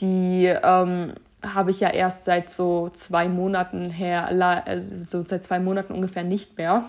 die 0.00 0.52
ähm, 0.62 1.14
habe 1.54 1.70
ich 1.70 1.80
ja 1.80 1.90
erst 1.90 2.24
seit 2.24 2.50
so 2.50 2.90
zwei 2.90 3.28
Monaten 3.28 3.88
her, 3.88 4.28
also 4.66 4.96
so 5.06 5.24
seit 5.24 5.44
zwei 5.44 5.60
Monaten 5.60 5.94
ungefähr 5.94 6.24
nicht 6.24 6.58
mehr. 6.58 6.84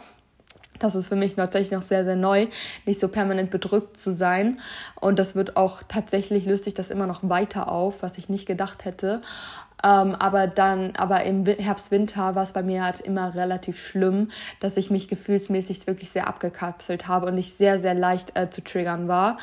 Das 0.79 0.95
ist 0.95 1.07
für 1.07 1.15
mich 1.15 1.35
tatsächlich 1.35 1.71
noch 1.71 1.81
sehr, 1.81 2.05
sehr 2.05 2.15
neu, 2.15 2.47
nicht 2.85 2.99
so 2.99 3.07
permanent 3.07 3.51
bedrückt 3.51 3.97
zu 3.97 4.11
sein. 4.11 4.59
Und 4.99 5.19
das 5.19 5.35
wird 5.35 5.57
auch 5.57 5.83
tatsächlich, 5.87 6.45
löst 6.45 6.65
sich 6.65 6.73
das 6.73 6.89
immer 6.89 7.07
noch 7.07 7.21
weiter 7.23 7.71
auf, 7.71 8.03
was 8.03 8.17
ich 8.17 8.29
nicht 8.29 8.45
gedacht 8.45 8.85
hätte. 8.85 9.21
Ähm, 9.83 10.15
aber 10.15 10.47
dann, 10.47 10.95
aber 10.95 11.23
im 11.23 11.45
Herbst, 11.45 11.91
Winter 11.91 12.35
war 12.35 12.43
es 12.43 12.51
bei 12.51 12.63
mir 12.63 12.83
halt 12.83 13.01
immer 13.01 13.35
relativ 13.35 13.79
schlimm, 13.79 14.29
dass 14.59 14.75
ich 14.75 14.89
mich 14.89 15.07
gefühlsmäßig 15.07 15.85
wirklich 15.85 16.09
sehr 16.09 16.27
abgekapselt 16.27 17.07
habe 17.07 17.27
und 17.27 17.37
ich 17.37 17.53
sehr, 17.53 17.79
sehr 17.79 17.93
leicht 17.93 18.35
äh, 18.35 18.49
zu 18.49 18.63
triggern 18.63 19.07
war. 19.07 19.37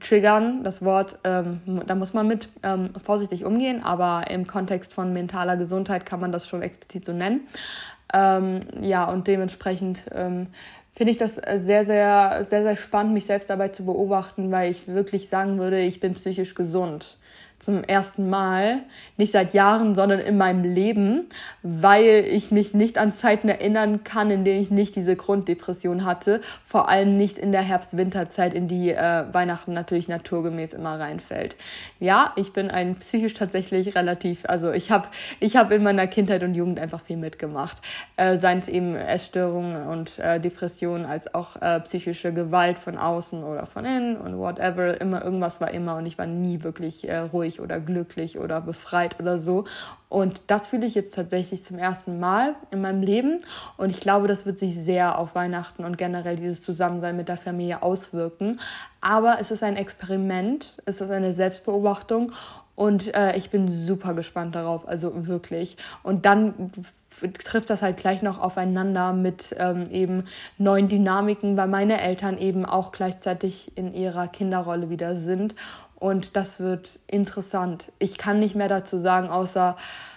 Triggern, 0.00 0.62
das 0.62 0.82
Wort, 0.82 1.18
ähm, 1.24 1.60
da 1.86 1.94
muss 1.94 2.12
man 2.12 2.26
mit 2.26 2.48
ähm, 2.62 2.90
vorsichtig 3.02 3.44
umgehen, 3.44 3.82
aber 3.82 4.30
im 4.30 4.46
Kontext 4.46 4.92
von 4.92 5.12
mentaler 5.12 5.56
Gesundheit 5.56 6.04
kann 6.06 6.20
man 6.20 6.32
das 6.32 6.46
schon 6.46 6.62
explizit 6.62 7.04
so 7.04 7.12
nennen. 7.12 7.46
Ähm, 8.12 8.60
ja, 8.80 9.04
und 9.04 9.26
dementsprechend 9.26 10.02
ähm, 10.12 10.48
finde 10.94 11.10
ich 11.10 11.18
das 11.18 11.34
sehr, 11.34 11.84
sehr, 11.84 12.46
sehr, 12.48 12.62
sehr 12.62 12.76
spannend, 12.76 13.14
mich 13.14 13.26
selbst 13.26 13.50
dabei 13.50 13.68
zu 13.68 13.84
beobachten, 13.84 14.50
weil 14.50 14.70
ich 14.70 14.88
wirklich 14.88 15.28
sagen 15.28 15.58
würde, 15.58 15.80
ich 15.80 16.00
bin 16.00 16.14
psychisch 16.14 16.54
gesund. 16.54 17.18
Zum 17.58 17.82
ersten 17.82 18.30
Mal, 18.30 18.82
nicht 19.16 19.32
seit 19.32 19.54
Jahren, 19.54 19.94
sondern 19.94 20.20
in 20.20 20.38
meinem 20.38 20.62
Leben, 20.62 21.26
weil 21.62 22.24
ich 22.30 22.50
mich 22.50 22.74
nicht 22.74 22.96
an 22.96 23.12
Zeiten 23.12 23.48
erinnern 23.48 24.04
kann, 24.04 24.30
in 24.30 24.44
denen 24.44 24.62
ich 24.62 24.70
nicht 24.70 24.94
diese 24.94 25.16
Grunddepression 25.16 26.04
hatte, 26.04 26.40
vor 26.64 26.88
allem 26.88 27.16
nicht 27.16 27.38
in 27.38 27.52
der 27.52 27.62
Herbst-Winterzeit, 27.62 28.54
in 28.54 28.68
die 28.68 28.92
äh, 28.92 29.24
Weihnachten 29.32 29.72
natürlich 29.72 30.06
naturgemäß 30.06 30.74
immer 30.74 31.00
reinfällt. 31.00 31.56
Ja, 31.98 32.32
ich 32.36 32.52
bin 32.52 32.70
ein 32.70 32.96
psychisch 32.96 33.34
tatsächlich 33.34 33.96
relativ, 33.96 34.44
also 34.46 34.70
ich 34.70 34.90
habe 34.90 35.08
ich 35.40 35.56
hab 35.56 35.72
in 35.72 35.82
meiner 35.82 36.06
Kindheit 36.06 36.42
und 36.44 36.54
Jugend 36.54 36.78
einfach 36.78 37.00
viel 37.00 37.16
mitgemacht, 37.16 37.78
äh, 38.16 38.36
seien 38.36 38.58
es 38.58 38.68
eben 38.68 38.94
Essstörungen 38.94 39.86
und 39.86 40.18
äh, 40.18 40.38
Depressionen 40.38 41.04
als 41.04 41.34
auch 41.34 41.60
äh, 41.60 41.80
psychische 41.80 42.32
Gewalt 42.32 42.78
von 42.78 42.96
außen 42.96 43.42
oder 43.42 43.66
von 43.66 43.84
innen 43.84 44.16
und 44.18 44.38
whatever, 44.38 45.00
immer 45.00 45.24
irgendwas 45.24 45.60
war 45.60 45.72
immer 45.72 45.96
und 45.96 46.06
ich 46.06 46.18
war 46.18 46.26
nie 46.26 46.62
wirklich 46.62 47.08
äh, 47.08 47.16
ruhig 47.16 47.45
glücklich 47.46 47.60
oder 47.60 47.80
glücklich 47.80 48.38
oder 48.38 48.60
befreit 48.60 49.20
oder 49.20 49.38
so. 49.38 49.64
Und 50.08 50.42
das 50.46 50.68
fühle 50.68 50.86
ich 50.86 50.94
jetzt 50.94 51.14
tatsächlich 51.14 51.64
zum 51.64 51.78
ersten 51.78 52.18
Mal 52.18 52.54
in 52.70 52.80
meinem 52.80 53.02
Leben. 53.02 53.38
Und 53.76 53.90
ich 53.90 54.00
glaube, 54.00 54.28
das 54.28 54.46
wird 54.46 54.58
sich 54.58 54.76
sehr 54.76 55.18
auf 55.18 55.34
Weihnachten 55.34 55.84
und 55.84 55.98
generell 55.98 56.36
dieses 56.36 56.62
Zusammensein 56.62 57.16
mit 57.16 57.28
der 57.28 57.36
Familie 57.36 57.82
auswirken. 57.82 58.58
Aber 59.00 59.38
es 59.40 59.50
ist 59.50 59.62
ein 59.62 59.76
Experiment, 59.76 60.76
es 60.86 61.00
ist 61.00 61.10
eine 61.10 61.32
Selbstbeobachtung. 61.32 62.32
Und 62.74 63.14
äh, 63.14 63.36
ich 63.36 63.48
bin 63.50 63.68
super 63.68 64.12
gespannt 64.12 64.54
darauf, 64.54 64.86
also 64.86 65.26
wirklich. 65.26 65.78
Und 66.02 66.26
dann 66.26 66.70
trifft 67.42 67.70
das 67.70 67.80
halt 67.80 67.96
gleich 67.96 68.20
noch 68.20 68.38
aufeinander 68.38 69.14
mit 69.14 69.56
ähm, 69.58 69.86
eben 69.90 70.24
neuen 70.58 70.88
Dynamiken, 70.88 71.56
weil 71.56 71.68
meine 71.68 71.98
Eltern 72.02 72.36
eben 72.36 72.66
auch 72.66 72.92
gleichzeitig 72.92 73.72
in 73.76 73.94
ihrer 73.94 74.28
Kinderrolle 74.28 74.90
wieder 74.90 75.16
sind 75.16 75.54
und 75.98 76.36
das 76.36 76.60
wird 76.60 77.00
interessant. 77.06 77.90
Ich 77.98 78.18
kann 78.18 78.38
nicht 78.38 78.54
mehr 78.54 78.68
dazu 78.68 78.98
sagen, 78.98 79.28
außer 79.28 79.76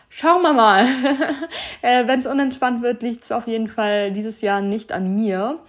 schauen 0.09 0.41
wir 0.41 0.53
mal. 0.53 0.86
äh, 1.82 2.07
Wenn 2.07 2.19
es 2.19 2.27
unentspannt 2.27 2.82
wird, 2.82 3.01
liegt 3.01 3.23
es 3.23 3.32
auf 3.32 3.47
jeden 3.47 3.67
Fall 3.67 4.11
dieses 4.11 4.41
Jahr 4.41 4.61
nicht 4.61 4.91
an 4.91 5.15
mir, 5.15 5.59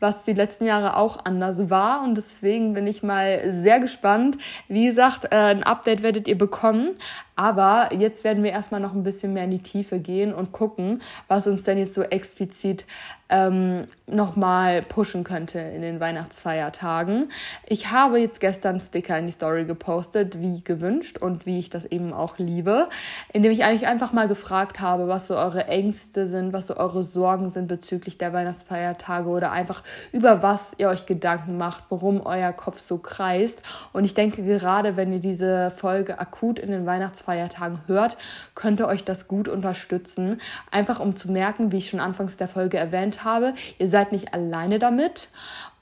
was 0.00 0.24
die 0.24 0.32
letzten 0.32 0.64
Jahre 0.64 0.96
auch 0.96 1.24
anders 1.24 1.70
war. 1.70 2.02
Und 2.02 2.16
deswegen 2.16 2.74
bin 2.74 2.86
ich 2.86 3.02
mal 3.02 3.52
sehr 3.52 3.80
gespannt. 3.80 4.38
Wie 4.68 4.86
gesagt, 4.86 5.26
äh, 5.26 5.36
ein 5.36 5.62
Update 5.62 6.02
werdet 6.02 6.28
ihr 6.28 6.38
bekommen. 6.38 6.96
Aber 7.36 7.90
jetzt 7.92 8.24
werden 8.24 8.42
wir 8.42 8.50
erstmal 8.50 8.80
noch 8.80 8.94
ein 8.94 9.02
bisschen 9.02 9.34
mehr 9.34 9.44
in 9.44 9.50
die 9.50 9.62
Tiefe 9.62 9.98
gehen 9.98 10.34
und 10.34 10.52
gucken, 10.52 11.02
was 11.28 11.46
uns 11.46 11.64
denn 11.64 11.76
jetzt 11.76 11.92
so 11.92 12.00
explizit 12.02 12.86
ähm, 13.28 13.86
nochmal 14.06 14.82
pushen 14.82 15.24
könnte 15.24 15.58
in 15.58 15.82
den 15.82 16.00
Weihnachtsfeiertagen. 16.00 17.30
Ich 17.66 17.90
habe 17.90 18.18
jetzt 18.18 18.40
gestern 18.40 18.80
Sticker 18.80 19.18
in 19.18 19.26
die 19.26 19.32
Story 19.32 19.64
gepostet, 19.64 20.40
wie 20.40 20.62
gewünscht 20.62 21.18
und 21.18 21.44
wie 21.44 21.58
ich 21.58 21.68
das 21.68 21.84
eben 21.84 22.12
auch 22.12 22.38
liebe, 22.38 22.88
indem 23.32 23.52
ich 23.52 23.64
eigentlich 23.64 23.86
einfach 23.86 24.12
mal 24.12 24.28
gefragt 24.28 24.80
habe, 24.80 25.08
was 25.08 25.26
so 25.26 25.36
eure 25.36 25.66
Ängste 25.66 26.28
sind, 26.28 26.52
was 26.52 26.68
so 26.68 26.76
eure 26.76 27.02
Sorgen 27.02 27.50
sind 27.50 27.66
bezüglich 27.66 28.16
der 28.16 28.32
Weihnachtsfeiertage 28.32 29.28
oder 29.28 29.50
einfach 29.50 29.82
über 30.12 30.42
was 30.42 30.74
ihr 30.78 30.88
euch 30.88 31.06
Gedanken 31.06 31.58
macht, 31.58 31.84
worum 31.88 32.24
euer 32.24 32.52
Kopf 32.52 32.80
so 32.80 32.98
kreist. 32.98 33.62
Und 33.92 34.04
ich 34.04 34.14
denke, 34.14 34.42
gerade 34.42 34.96
wenn 34.96 35.12
ihr 35.12 35.20
diese 35.20 35.70
Folge 35.70 36.18
akut 36.18 36.58
in 36.58 36.70
den 36.70 36.86
Weihnachtsfeiertagen 36.86 37.80
hört, 37.86 38.16
könnte 38.54 38.86
euch 38.86 39.04
das 39.04 39.28
gut 39.28 39.48
unterstützen, 39.48 40.38
einfach 40.70 41.00
um 41.00 41.16
zu 41.16 41.30
merken, 41.30 41.72
wie 41.72 41.78
ich 41.78 41.90
schon 41.90 42.00
anfangs 42.00 42.36
der 42.36 42.48
Folge 42.48 42.78
erwähnt 42.78 43.24
habe, 43.24 43.54
ihr 43.78 43.88
seid 43.88 44.12
nicht 44.12 44.34
alleine 44.34 44.78
damit. 44.78 45.28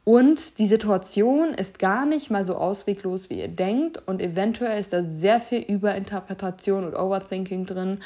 Und 0.04 0.58
die 0.58 0.66
Situation 0.66 1.54
ist 1.54 1.78
gar 1.78 2.04
nicht 2.04 2.30
mal 2.30 2.44
so 2.44 2.56
ausweglos, 2.56 3.30
wie 3.30 3.40
ihr 3.40 3.48
denkt. 3.48 4.02
Und 4.06 4.20
eventuell 4.20 4.78
ist 4.78 4.92
da 4.92 5.02
sehr 5.02 5.40
viel 5.40 5.60
Überinterpretation 5.60 6.84
und 6.84 6.94
Overthinking 6.94 7.64
drin. 7.64 8.00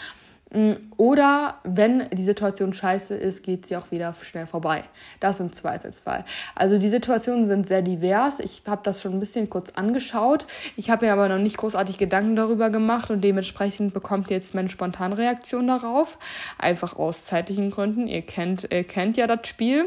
Mm, 0.50 0.72
oder 0.96 1.58
wenn 1.64 2.08
die 2.10 2.24
Situation 2.24 2.72
scheiße 2.72 3.14
ist, 3.14 3.42
geht 3.42 3.66
sie 3.66 3.76
auch 3.76 3.90
wieder 3.90 4.14
schnell 4.22 4.46
vorbei. 4.46 4.84
Das 5.20 5.40
im 5.40 5.52
Zweifelsfall. 5.52 6.24
Also 6.54 6.78
die 6.78 6.88
Situationen 6.88 7.46
sind 7.46 7.68
sehr 7.68 7.82
divers. 7.82 8.40
Ich 8.40 8.62
habe 8.66 8.80
das 8.82 9.02
schon 9.02 9.12
ein 9.12 9.20
bisschen 9.20 9.50
kurz 9.50 9.70
angeschaut. 9.70 10.46
Ich 10.76 10.90
habe 10.90 11.06
mir 11.06 11.12
aber 11.12 11.28
noch 11.28 11.38
nicht 11.38 11.58
großartig 11.58 11.98
Gedanken 11.98 12.36
darüber 12.36 12.70
gemacht 12.70 13.10
und 13.10 13.22
dementsprechend 13.22 13.92
bekommt 13.92 14.30
jetzt 14.30 14.54
meine 14.54 14.68
Spontanreaktion 14.68 15.66
darauf. 15.66 16.18
Einfach 16.56 16.96
aus 16.96 17.26
zeitlichen 17.26 17.70
Gründen. 17.70 18.06
Ihr 18.06 18.22
kennt, 18.22 18.68
ihr 18.72 18.84
kennt 18.84 19.16
ja 19.16 19.26
das 19.26 19.46
Spiel. 19.46 19.86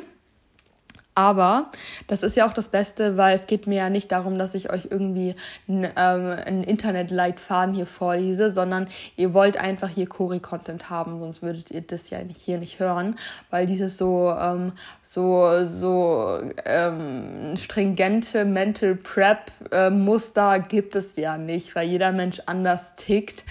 Aber 1.13 1.71
das 2.07 2.23
ist 2.23 2.37
ja 2.37 2.47
auch 2.47 2.53
das 2.53 2.69
Beste, 2.69 3.17
weil 3.17 3.35
es 3.35 3.45
geht 3.45 3.67
mir 3.67 3.75
ja 3.75 3.89
nicht 3.89 4.11
darum, 4.13 4.39
dass 4.39 4.55
ich 4.55 4.71
euch 4.71 4.87
irgendwie 4.89 5.35
einen, 5.67 5.83
ähm, 5.83 5.91
einen 5.95 6.63
Internetleitfaden 6.63 7.75
hier 7.75 7.85
vorlese, 7.85 8.53
sondern 8.53 8.87
ihr 9.17 9.33
wollt 9.33 9.57
einfach 9.57 9.89
hier 9.89 10.07
Chori-Content 10.07 10.89
haben, 10.89 11.19
sonst 11.19 11.41
würdet 11.41 11.69
ihr 11.69 11.81
das 11.81 12.09
ja 12.09 12.23
nicht, 12.23 12.39
hier 12.39 12.59
nicht 12.59 12.79
hören, 12.79 13.15
weil 13.49 13.65
dieses 13.65 13.97
so, 13.97 14.33
ähm, 14.39 14.71
so, 15.03 15.65
so 15.65 16.39
ähm, 16.63 17.57
stringente 17.57 18.45
Mental 18.45 18.95
Prep-Muster 18.95 20.55
äh, 20.55 20.59
gibt 20.61 20.95
es 20.95 21.17
ja 21.17 21.37
nicht, 21.37 21.75
weil 21.75 21.89
jeder 21.89 22.13
Mensch 22.13 22.41
anders 22.45 22.95
tickt. 22.95 23.43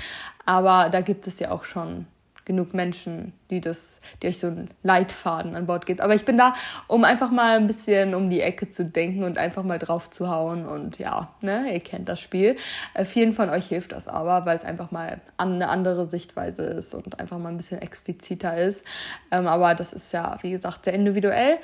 Aber 0.47 0.89
da 0.91 1.03
gibt 1.03 1.27
es 1.27 1.39
ja 1.39 1.51
auch 1.51 1.65
schon 1.65 2.07
genug 2.47 2.73
Menschen, 2.73 3.35
die 3.51 3.61
das, 3.61 4.01
die 4.23 4.29
euch 4.29 4.39
so 4.39 4.47
einen 4.47 4.71
Leitfaden 4.83 5.55
an 5.55 5.67
Bord 5.67 5.87
gibt. 5.87 6.01
Aber 6.01 6.15
ich 6.15 6.25
bin 6.25 6.39
da, 6.39 6.55
um 6.87 7.05
einfach 7.05 7.31
mal 7.31 7.57
ein 7.57 7.67
bisschen 7.67 8.15
um 8.15 8.31
die 8.31 8.41
Ecke 8.41 8.69
zu 8.69 8.85
denken 8.85 9.25
und 9.25 9.39
einfach 9.39 9.63
mal 9.63 9.79
drauf 9.79 10.11
zu 10.11 10.29
hauen. 10.29 10.67
Und 10.67 10.99
ja, 10.99 11.29
ne, 11.41 11.73
ihr 11.73 11.81
kennt 11.81 12.09
das 12.09 12.21
Spiel. 12.21 12.57
Äh, 12.95 13.05
vielen 13.05 13.33
von 13.33 13.51
euch 13.51 13.69
hilft 13.69 13.93
das 13.93 14.09
aber, 14.09 14.47
weil 14.47 14.57
es 14.57 14.65
einfach 14.65 14.91
mal 14.91 15.21
eine 15.37 15.69
andere 15.69 16.09
Sichtweise 16.09 16.63
ist 16.63 16.95
und 16.95 17.21
einfach 17.21 17.39
mal 17.39 17.49
ein 17.49 17.57
bisschen 17.57 17.83
expliziter 17.83 18.57
ist. 18.57 18.85
Ähm, 19.31 19.47
aber 19.47 19.75
das 19.75 19.93
ist 19.93 20.13
ja, 20.13 20.39
wie 20.43 20.53
gesagt, 20.53 20.85
sehr 20.85 20.95
individuell. 20.95 21.59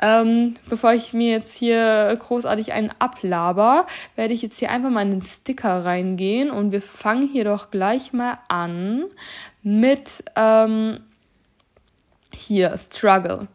Ähm, 0.00 0.54
bevor 0.68 0.92
ich 0.92 1.12
mir 1.12 1.32
jetzt 1.32 1.56
hier 1.56 2.16
großartig 2.20 2.72
einen 2.72 2.92
ablaber, 3.00 3.86
werde 4.14 4.32
ich 4.32 4.42
jetzt 4.42 4.58
hier 4.58 4.70
einfach 4.70 4.90
mal 4.90 5.02
in 5.02 5.10
den 5.10 5.22
Sticker 5.22 5.84
reingehen 5.84 6.50
und 6.50 6.70
wir 6.70 6.82
fangen 6.82 7.28
hier 7.28 7.44
doch 7.44 7.70
gleich 7.70 8.12
mal 8.12 8.38
an 8.48 9.04
mit 9.62 10.22
ähm, 10.36 11.00
hier 12.38 12.76
Struggle. 12.76 13.48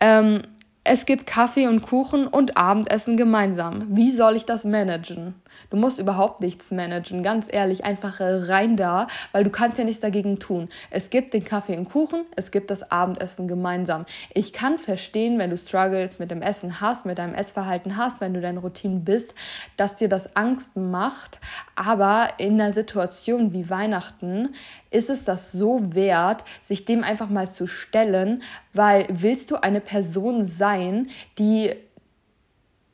Ähm, 0.00 0.42
es 0.84 1.06
gibt 1.06 1.26
Kaffee 1.26 1.68
und 1.68 1.82
Kuchen 1.82 2.26
und 2.26 2.56
Abendessen 2.56 3.16
gemeinsam. 3.16 3.86
Wie 3.90 4.10
soll 4.10 4.36
ich 4.36 4.44
das 4.44 4.64
managen? 4.64 5.34
Du 5.70 5.76
musst 5.76 5.98
überhaupt 5.98 6.40
nichts 6.40 6.70
managen, 6.70 7.22
ganz 7.22 7.46
ehrlich, 7.48 7.84
einfach 7.84 8.16
rein 8.20 8.76
da, 8.76 9.06
weil 9.32 9.44
du 9.44 9.50
kannst 9.50 9.78
ja 9.78 9.84
nichts 9.84 10.00
dagegen 10.00 10.38
tun. 10.38 10.68
Es 10.90 11.10
gibt 11.10 11.34
den 11.34 11.44
Kaffee 11.44 11.76
und 11.76 11.88
Kuchen, 11.88 12.24
es 12.36 12.50
gibt 12.50 12.70
das 12.70 12.90
Abendessen 12.90 13.48
gemeinsam. 13.48 14.04
Ich 14.34 14.52
kann 14.52 14.78
verstehen, 14.78 15.38
wenn 15.38 15.50
du 15.50 15.56
Struggles 15.56 16.18
mit 16.18 16.30
dem 16.30 16.42
Essen 16.42 16.80
hast, 16.80 17.06
mit 17.06 17.18
deinem 17.18 17.34
Essverhalten 17.34 17.96
hast, 17.96 18.20
wenn 18.20 18.34
du 18.34 18.40
deine 18.40 18.60
Routinen 18.60 19.04
bist, 19.04 19.34
dass 19.76 19.94
dir 19.94 20.08
das 20.08 20.36
Angst 20.36 20.76
macht, 20.76 21.38
aber 21.74 22.28
in 22.38 22.60
einer 22.60 22.72
Situation 22.72 23.52
wie 23.52 23.70
Weihnachten 23.70 24.50
ist 24.90 25.10
es 25.10 25.24
das 25.24 25.52
so 25.52 25.94
wert, 25.94 26.44
sich 26.62 26.84
dem 26.84 27.02
einfach 27.02 27.28
mal 27.28 27.50
zu 27.50 27.66
stellen, 27.66 28.42
weil 28.72 29.06
willst 29.08 29.50
du 29.50 29.56
eine 29.56 29.80
Person 29.80 30.46
sein, 30.46 31.08
die 31.38 31.72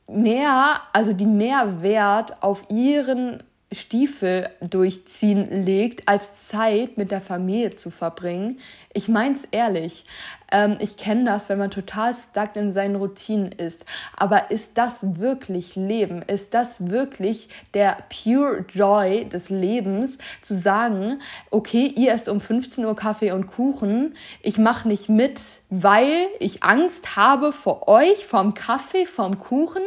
mehr, 0.09 0.81
also 0.93 1.13
die 1.13 1.25
mehr 1.25 1.81
Wert 1.81 2.41
auf 2.41 2.63
ihren 2.69 3.43
Stiefel 3.71 4.49
durchziehen 4.61 5.65
legt, 5.65 6.07
als 6.07 6.47
Zeit 6.47 6.97
mit 6.97 7.11
der 7.11 7.21
Familie 7.21 7.75
zu 7.75 7.91
verbringen. 7.91 8.59
Ich 8.93 9.07
mein's 9.07 9.41
ehrlich. 9.51 10.05
Ähm, 10.51 10.77
ich 10.79 10.97
kenne 10.97 11.25
das, 11.25 11.49
wenn 11.49 11.59
man 11.59 11.69
total 11.69 12.15
stuck 12.15 12.55
in 12.55 12.73
seinen 12.73 12.95
Routinen 12.95 13.51
ist. 13.51 13.85
Aber 14.15 14.49
ist 14.49 14.71
das 14.73 15.19
wirklich 15.19 15.75
Leben? 15.75 16.23
Ist 16.23 16.55
das 16.55 16.89
wirklich 16.89 17.47
der 17.75 17.97
pure 18.09 18.65
Joy 18.73 19.29
des 19.29 19.49
Lebens, 19.49 20.17
zu 20.41 20.55
sagen, 20.55 21.19
okay, 21.51 21.93
ihr 21.95 22.11
esst 22.11 22.27
um 22.27 22.41
15 22.41 22.83
Uhr 22.85 22.95
Kaffee 22.95 23.31
und 23.31 23.45
Kuchen, 23.45 24.15
ich 24.41 24.57
mache 24.57 24.87
nicht 24.87 25.09
mit, 25.09 25.39
weil 25.69 26.27
ich 26.39 26.63
Angst 26.63 27.15
habe 27.15 27.53
vor 27.53 27.87
euch, 27.87 28.25
vom 28.25 28.55
Kaffee, 28.55 29.05
vom 29.05 29.37
Kuchen? 29.37 29.83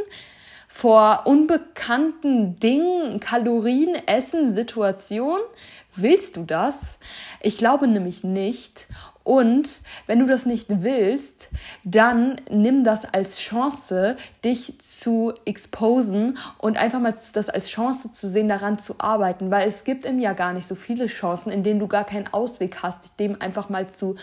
Vor 0.72 1.22
unbekannten 1.26 2.58
Dingen, 2.58 3.20
Kalorien, 3.20 3.94
Essen, 4.06 4.54
Situation? 4.56 5.38
Willst 5.94 6.36
du 6.36 6.44
das? 6.44 6.98
Ich 7.42 7.58
glaube 7.58 7.86
nämlich 7.86 8.24
nicht. 8.24 8.86
Und 9.22 9.68
wenn 10.06 10.18
du 10.18 10.26
das 10.26 10.46
nicht 10.46 10.66
willst, 10.68 11.50
dann 11.84 12.40
nimm 12.50 12.84
das 12.84 13.04
als 13.04 13.38
Chance, 13.38 14.16
dich 14.44 14.80
zu 14.80 15.34
exposen 15.44 16.38
und 16.58 16.78
einfach 16.78 17.00
mal 17.00 17.14
das 17.34 17.48
als 17.50 17.68
Chance 17.68 18.10
zu 18.10 18.28
sehen, 18.28 18.48
daran 18.48 18.78
zu 18.78 18.94
arbeiten, 18.98 19.50
weil 19.50 19.68
es 19.68 19.84
gibt 19.84 20.06
im 20.06 20.18
Jahr 20.18 20.34
gar 20.34 20.54
nicht 20.54 20.66
so 20.66 20.74
viele 20.74 21.06
Chancen, 21.06 21.52
in 21.52 21.62
denen 21.62 21.80
du 21.80 21.86
gar 21.86 22.04
keinen 22.04 22.32
Ausweg 22.32 22.82
hast, 22.82 23.04
dich 23.04 23.12
dem 23.12 23.40
einfach 23.40 23.68
mal 23.68 23.86
zu 23.88 24.16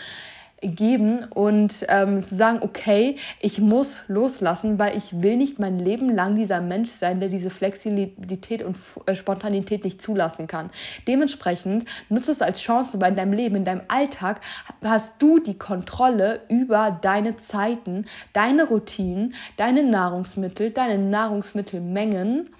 geben 0.62 1.26
und 1.34 1.86
ähm, 1.88 2.22
zu 2.22 2.34
sagen, 2.34 2.58
okay, 2.62 3.16
ich 3.40 3.60
muss 3.60 3.96
loslassen, 4.08 4.78
weil 4.78 4.96
ich 4.96 5.22
will 5.22 5.36
nicht 5.36 5.58
mein 5.58 5.78
Leben 5.78 6.10
lang 6.10 6.36
dieser 6.36 6.60
Mensch 6.60 6.90
sein, 6.90 7.20
der 7.20 7.28
diese 7.28 7.50
Flexibilität 7.50 8.62
und 8.62 8.76
äh, 9.06 9.14
Spontanität 9.14 9.84
nicht 9.84 10.02
zulassen 10.02 10.46
kann. 10.46 10.70
Dementsprechend 11.08 11.86
nutze 12.08 12.32
es 12.32 12.42
als 12.42 12.60
Chance, 12.60 13.00
weil 13.00 13.10
in 13.10 13.16
deinem 13.16 13.32
Leben, 13.32 13.56
in 13.56 13.64
deinem 13.64 13.82
Alltag 13.88 14.40
hast 14.82 15.14
du 15.18 15.38
die 15.38 15.56
Kontrolle 15.56 16.40
über 16.48 16.98
deine 17.00 17.36
Zeiten, 17.36 18.04
deine 18.32 18.64
Routinen, 18.64 19.34
deine 19.56 19.82
Nahrungsmittel, 19.82 20.70
deine 20.70 20.98
Nahrungsmittelmengen 20.98 22.50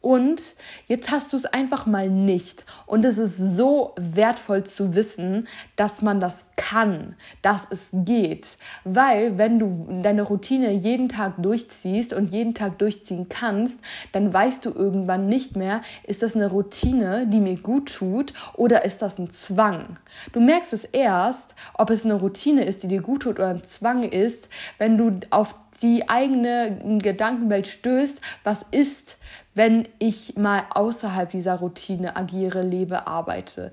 und 0.00 0.40
jetzt 0.86 1.10
hast 1.10 1.32
du 1.32 1.36
es 1.36 1.44
einfach 1.44 1.86
mal 1.86 2.08
nicht. 2.08 2.64
Und 2.86 3.04
es 3.04 3.18
ist 3.18 3.36
so 3.36 3.94
wertvoll 3.96 4.64
zu 4.64 4.94
wissen, 4.94 5.46
dass 5.76 6.00
man 6.00 6.20
das 6.20 6.36
kann, 6.56 7.16
dass 7.42 7.62
es 7.70 7.80
geht. 7.92 8.56
Weil 8.84 9.36
wenn 9.38 9.58
du 9.58 10.00
deine 10.02 10.22
Routine 10.22 10.72
jeden 10.72 11.08
Tag 11.08 11.34
durchziehst 11.38 12.12
und 12.12 12.32
jeden 12.32 12.54
Tag 12.54 12.78
durchziehen 12.78 13.28
kannst, 13.28 13.78
dann 14.12 14.32
weißt 14.32 14.64
du 14.64 14.70
irgendwann 14.70 15.28
nicht 15.28 15.56
mehr, 15.56 15.82
ist 16.04 16.22
das 16.22 16.34
eine 16.34 16.48
Routine, 16.48 17.26
die 17.26 17.40
mir 17.40 17.56
gut 17.56 17.94
tut 17.94 18.32
oder 18.54 18.84
ist 18.84 19.02
das 19.02 19.18
ein 19.18 19.30
Zwang. 19.32 19.98
Du 20.32 20.40
merkst 20.40 20.72
es 20.72 20.84
erst, 20.84 21.54
ob 21.74 21.90
es 21.90 22.04
eine 22.04 22.14
Routine 22.14 22.64
ist, 22.64 22.82
die 22.82 22.88
dir 22.88 23.02
gut 23.02 23.22
tut 23.22 23.38
oder 23.38 23.48
ein 23.48 23.64
Zwang 23.64 24.02
ist, 24.02 24.48
wenn 24.78 24.96
du 24.96 25.20
auf 25.30 25.54
die 25.82 26.08
eigene 26.08 26.98
Gedankenwelt 27.00 27.66
stößt, 27.66 28.20
was 28.44 28.64
ist, 28.70 29.16
wenn 29.54 29.88
ich 29.98 30.36
mal 30.36 30.64
außerhalb 30.70 31.30
dieser 31.30 31.56
Routine 31.56 32.16
agiere, 32.16 32.62
lebe, 32.62 33.06
arbeite 33.06 33.72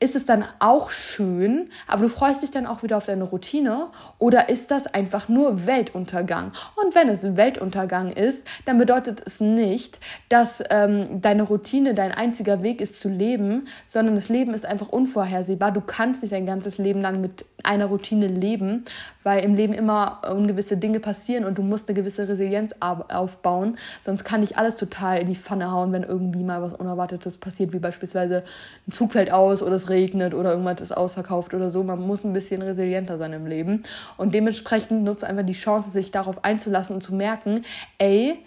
ist 0.00 0.14
es 0.14 0.24
dann 0.26 0.44
auch 0.60 0.90
schön, 0.90 1.70
aber 1.88 2.02
du 2.02 2.08
freust 2.08 2.42
dich 2.42 2.52
dann 2.52 2.66
auch 2.66 2.82
wieder 2.82 2.96
auf 2.96 3.06
deine 3.06 3.24
Routine? 3.24 3.88
Oder 4.18 4.48
ist 4.48 4.70
das 4.70 4.86
einfach 4.86 5.28
nur 5.28 5.66
Weltuntergang? 5.66 6.52
Und 6.76 6.94
wenn 6.94 7.08
es 7.08 7.36
Weltuntergang 7.36 8.12
ist, 8.12 8.46
dann 8.64 8.78
bedeutet 8.78 9.22
es 9.26 9.40
nicht, 9.40 9.98
dass 10.28 10.62
ähm, 10.70 11.20
deine 11.20 11.42
Routine 11.42 11.94
dein 11.94 12.12
einziger 12.12 12.62
Weg 12.62 12.80
ist 12.80 13.00
zu 13.00 13.08
leben, 13.08 13.66
sondern 13.86 14.14
das 14.14 14.28
Leben 14.28 14.54
ist 14.54 14.64
einfach 14.64 14.88
unvorhersehbar. 14.88 15.72
Du 15.72 15.80
kannst 15.80 16.22
nicht 16.22 16.32
dein 16.32 16.46
ganzes 16.46 16.78
Leben 16.78 17.00
lang 17.00 17.20
mit 17.20 17.44
einer 17.64 17.86
Routine 17.86 18.28
leben, 18.28 18.84
weil 19.24 19.44
im 19.44 19.54
Leben 19.54 19.72
immer 19.72 20.22
ungewisse 20.30 20.76
Dinge 20.76 21.00
passieren 21.00 21.44
und 21.44 21.58
du 21.58 21.62
musst 21.62 21.88
eine 21.88 21.96
gewisse 21.96 22.28
Resilienz 22.28 22.72
aufbauen. 22.80 23.76
Sonst 24.00 24.24
kann 24.24 24.42
dich 24.42 24.56
alles 24.56 24.76
total 24.76 25.18
in 25.18 25.26
die 25.26 25.34
Pfanne 25.34 25.70
hauen, 25.72 25.92
wenn 25.92 26.04
irgendwie 26.04 26.44
mal 26.44 26.62
was 26.62 26.74
Unerwartetes 26.74 27.36
passiert, 27.36 27.72
wie 27.72 27.80
beispielsweise 27.80 28.44
ein 28.86 28.92
Zug 28.92 29.12
fällt 29.12 29.32
aus 29.32 29.62
oder 29.62 29.74
es 29.74 29.87
regnet 29.88 30.34
oder 30.34 30.50
irgendwas 30.50 30.80
ist 30.80 30.96
ausverkauft 30.96 31.54
oder 31.54 31.70
so. 31.70 31.82
Man 31.82 32.00
muss 32.00 32.24
ein 32.24 32.32
bisschen 32.32 32.62
resilienter 32.62 33.18
sein 33.18 33.32
im 33.32 33.46
Leben. 33.46 33.82
Und 34.16 34.34
dementsprechend 34.34 35.04
nutzt 35.04 35.24
einfach 35.24 35.44
die 35.44 35.52
Chance, 35.52 35.90
sich 35.90 36.10
darauf 36.10 36.44
einzulassen 36.44 36.96
und 36.96 37.02
zu 37.02 37.14
merken, 37.14 37.64
ey, 37.98 38.38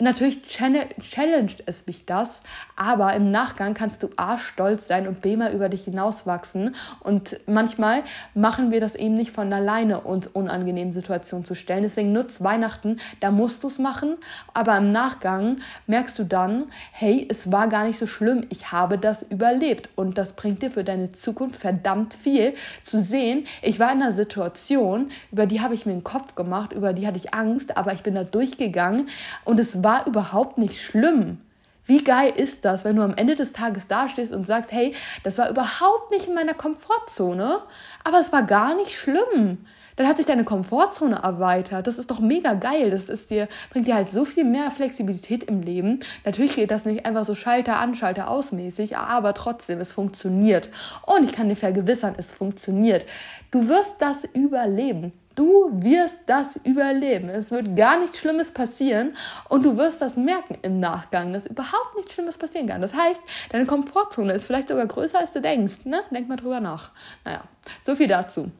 Natürlich 0.00 0.42
challenged 0.44 1.64
es 1.66 1.84
mich 1.88 2.06
das, 2.06 2.40
aber 2.76 3.14
im 3.14 3.32
Nachgang 3.32 3.74
kannst 3.74 4.04
du 4.04 4.10
A 4.16 4.38
stolz 4.38 4.86
sein 4.86 5.08
und 5.08 5.22
B 5.22 5.36
mal 5.36 5.52
über 5.52 5.68
dich 5.68 5.84
hinauswachsen. 5.86 6.76
Und 7.00 7.40
manchmal 7.46 8.04
machen 8.32 8.70
wir 8.70 8.80
das 8.80 8.94
eben 8.94 9.16
nicht 9.16 9.32
von 9.32 9.52
alleine, 9.52 10.02
uns 10.02 10.28
unangenehmen 10.28 10.92
Situationen 10.92 11.44
zu 11.44 11.56
stellen. 11.56 11.82
Deswegen 11.82 12.12
nutzt 12.12 12.44
Weihnachten, 12.44 12.98
da 13.18 13.32
musst 13.32 13.64
du 13.64 13.66
es 13.66 13.80
machen, 13.80 14.18
aber 14.54 14.76
im 14.76 14.92
Nachgang 14.92 15.56
merkst 15.88 16.16
du 16.20 16.24
dann, 16.24 16.66
hey, 16.92 17.26
es 17.28 17.50
war 17.50 17.66
gar 17.66 17.84
nicht 17.84 17.98
so 17.98 18.06
schlimm, 18.06 18.46
ich 18.50 18.70
habe 18.70 18.98
das 18.98 19.22
überlebt. 19.22 19.88
Und 19.96 20.16
das 20.16 20.34
bringt 20.34 20.62
dir 20.62 20.70
für 20.70 20.84
deine 20.84 21.10
Zukunft 21.10 21.60
verdammt 21.60 22.14
viel 22.14 22.54
zu 22.84 23.00
sehen. 23.00 23.48
Ich 23.62 23.80
war 23.80 23.90
in 23.90 24.00
einer 24.00 24.12
Situation, 24.12 25.10
über 25.32 25.46
die 25.46 25.60
habe 25.60 25.74
ich 25.74 25.86
mir 25.86 25.92
einen 25.92 26.04
Kopf 26.04 26.36
gemacht, 26.36 26.72
über 26.72 26.92
die 26.92 27.04
hatte 27.04 27.18
ich 27.18 27.34
Angst, 27.34 27.76
aber 27.76 27.92
ich 27.94 28.04
bin 28.04 28.14
da 28.14 28.22
durchgegangen 28.22 29.08
und 29.44 29.58
es 29.58 29.82
war 29.82 29.87
war 29.88 30.06
überhaupt 30.06 30.58
nicht 30.58 30.82
schlimm. 30.82 31.38
Wie 31.86 32.04
geil 32.04 32.34
ist 32.36 32.66
das, 32.66 32.84
wenn 32.84 32.96
du 32.96 33.02
am 33.02 33.14
Ende 33.14 33.36
des 33.36 33.52
Tages 33.52 33.86
dastehst 33.86 34.34
und 34.34 34.46
sagst, 34.46 34.70
hey, 34.70 34.94
das 35.24 35.38
war 35.38 35.48
überhaupt 35.48 36.10
nicht 36.10 36.28
in 36.28 36.34
meiner 36.34 36.52
Komfortzone, 36.52 37.60
aber 38.04 38.20
es 38.20 38.30
war 38.30 38.42
gar 38.42 38.74
nicht 38.74 38.94
schlimm. 38.94 39.64
Dann 39.96 40.06
hat 40.06 40.18
sich 40.18 40.26
deine 40.26 40.44
Komfortzone 40.44 41.20
erweitert. 41.22 41.86
Das 41.86 41.98
ist 41.98 42.10
doch 42.10 42.20
mega 42.20 42.52
geil. 42.52 42.90
Das 42.90 43.08
ist 43.08 43.30
dir, 43.30 43.48
bringt 43.70 43.86
dir 43.86 43.94
halt 43.94 44.10
so 44.10 44.26
viel 44.26 44.44
mehr 44.44 44.70
Flexibilität 44.70 45.44
im 45.44 45.62
Leben. 45.62 46.00
Natürlich 46.26 46.54
geht 46.54 46.70
das 46.70 46.84
nicht 46.84 47.06
einfach 47.06 47.24
so 47.24 47.34
Schalter 47.34 47.78
an, 47.78 47.94
Schalter 47.94 48.28
ausmäßig, 48.28 48.98
aber 48.98 49.32
trotzdem, 49.32 49.80
es 49.80 49.90
funktioniert. 49.90 50.68
Und 51.06 51.24
ich 51.24 51.32
kann 51.32 51.48
dir 51.48 51.56
vergewissern, 51.56 52.14
es 52.18 52.30
funktioniert. 52.30 53.06
Du 53.50 53.68
wirst 53.68 53.94
das 54.00 54.18
überleben. 54.34 55.14
Du 55.38 55.70
wirst 55.84 56.18
das 56.26 56.58
überleben. 56.64 57.28
Es 57.28 57.52
wird 57.52 57.76
gar 57.76 58.00
nichts 58.00 58.18
Schlimmes 58.18 58.50
passieren 58.50 59.14
und 59.48 59.62
du 59.62 59.76
wirst 59.76 60.02
das 60.02 60.16
merken 60.16 60.58
im 60.62 60.80
Nachgang, 60.80 61.32
dass 61.32 61.46
überhaupt 61.46 61.94
nichts 61.94 62.14
Schlimmes 62.14 62.36
passieren 62.36 62.66
kann. 62.66 62.82
Das 62.82 62.92
heißt, 62.92 63.22
deine 63.52 63.64
Komfortzone 63.64 64.32
ist 64.32 64.46
vielleicht 64.46 64.66
sogar 64.66 64.86
größer, 64.86 65.20
als 65.20 65.30
du 65.30 65.40
denkst. 65.40 65.84
Ne? 65.84 66.00
Denk 66.10 66.28
mal 66.28 66.34
drüber 66.34 66.58
nach. 66.58 66.90
Naja, 67.24 67.44
so 67.80 67.94
viel 67.94 68.08
dazu. 68.08 68.50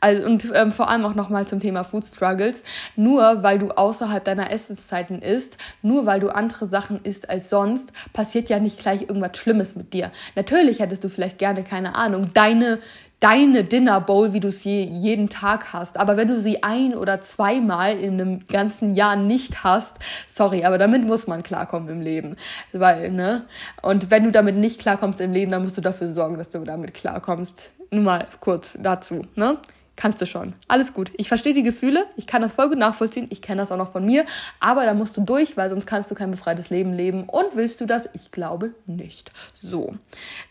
Also, 0.00 0.26
und 0.26 0.50
ähm, 0.54 0.72
vor 0.72 0.88
allem 0.88 1.04
auch 1.04 1.14
nochmal 1.14 1.46
zum 1.46 1.60
Thema 1.60 1.84
Food 1.84 2.04
Struggles. 2.04 2.62
Nur 2.96 3.42
weil 3.42 3.58
du 3.58 3.70
außerhalb 3.70 4.24
deiner 4.24 4.50
Essenszeiten 4.50 5.22
isst, 5.22 5.56
nur 5.82 6.06
weil 6.06 6.20
du 6.20 6.34
andere 6.34 6.68
Sachen 6.68 7.00
isst 7.02 7.28
als 7.28 7.50
sonst, 7.50 7.92
passiert 8.12 8.48
ja 8.48 8.58
nicht 8.58 8.78
gleich 8.78 9.02
irgendwas 9.02 9.36
Schlimmes 9.36 9.76
mit 9.76 9.92
dir. 9.92 10.10
Natürlich 10.34 10.80
hättest 10.80 11.04
du 11.04 11.08
vielleicht 11.08 11.38
gerne, 11.38 11.62
keine 11.62 11.94
Ahnung, 11.94 12.30
deine 12.34 12.78
deine 13.20 13.64
Dinner 13.64 14.00
Bowl, 14.00 14.32
wie 14.32 14.40
du 14.40 14.50
sie 14.50 14.82
jeden 14.82 15.28
Tag 15.28 15.72
hast. 15.72 15.98
Aber 15.98 16.16
wenn 16.16 16.28
du 16.28 16.40
sie 16.40 16.62
ein 16.62 16.94
oder 16.94 17.20
zweimal 17.20 17.98
in 17.98 18.14
einem 18.14 18.46
ganzen 18.46 18.94
Jahr 18.94 19.14
nicht 19.14 19.62
hast, 19.62 19.96
sorry, 20.26 20.64
aber 20.64 20.78
damit 20.78 21.04
muss 21.04 21.26
man 21.26 21.42
klarkommen 21.42 21.88
im 21.90 22.00
Leben. 22.00 22.36
Weil, 22.72 23.10
ne? 23.10 23.44
Und 23.82 24.10
wenn 24.10 24.24
du 24.24 24.32
damit 24.32 24.56
nicht 24.56 24.80
klarkommst 24.80 25.20
im 25.20 25.32
Leben, 25.32 25.52
dann 25.52 25.62
musst 25.62 25.76
du 25.76 25.82
dafür 25.82 26.08
sorgen, 26.12 26.38
dass 26.38 26.50
du 26.50 26.64
damit 26.64 26.94
klarkommst. 26.94 27.70
Nur 27.90 28.04
mal 28.04 28.26
kurz 28.38 28.76
dazu, 28.78 29.26
ne? 29.34 29.58
Kannst 29.96 30.20
du 30.22 30.26
schon. 30.26 30.54
Alles 30.66 30.94
gut. 30.94 31.10
Ich 31.16 31.28
verstehe 31.28 31.52
die 31.52 31.62
Gefühle, 31.62 32.06
ich 32.16 32.26
kann 32.26 32.40
das 32.40 32.52
voll 32.52 32.70
gut 32.70 32.78
nachvollziehen, 32.78 33.26
ich 33.30 33.42
kenne 33.42 33.60
das 33.60 33.70
auch 33.70 33.76
noch 33.76 33.92
von 33.92 34.04
mir, 34.04 34.24
aber 34.58 34.86
da 34.86 34.94
musst 34.94 35.16
du 35.16 35.20
durch, 35.20 35.56
weil 35.56 35.68
sonst 35.68 35.86
kannst 35.86 36.10
du 36.10 36.14
kein 36.14 36.30
befreites 36.30 36.70
Leben 36.70 36.94
leben. 36.94 37.24
Und 37.28 37.54
willst 37.54 37.80
du 37.80 37.86
das? 37.86 38.08
Ich 38.14 38.30
glaube 38.30 38.72
nicht. 38.86 39.30
So. 39.62 39.94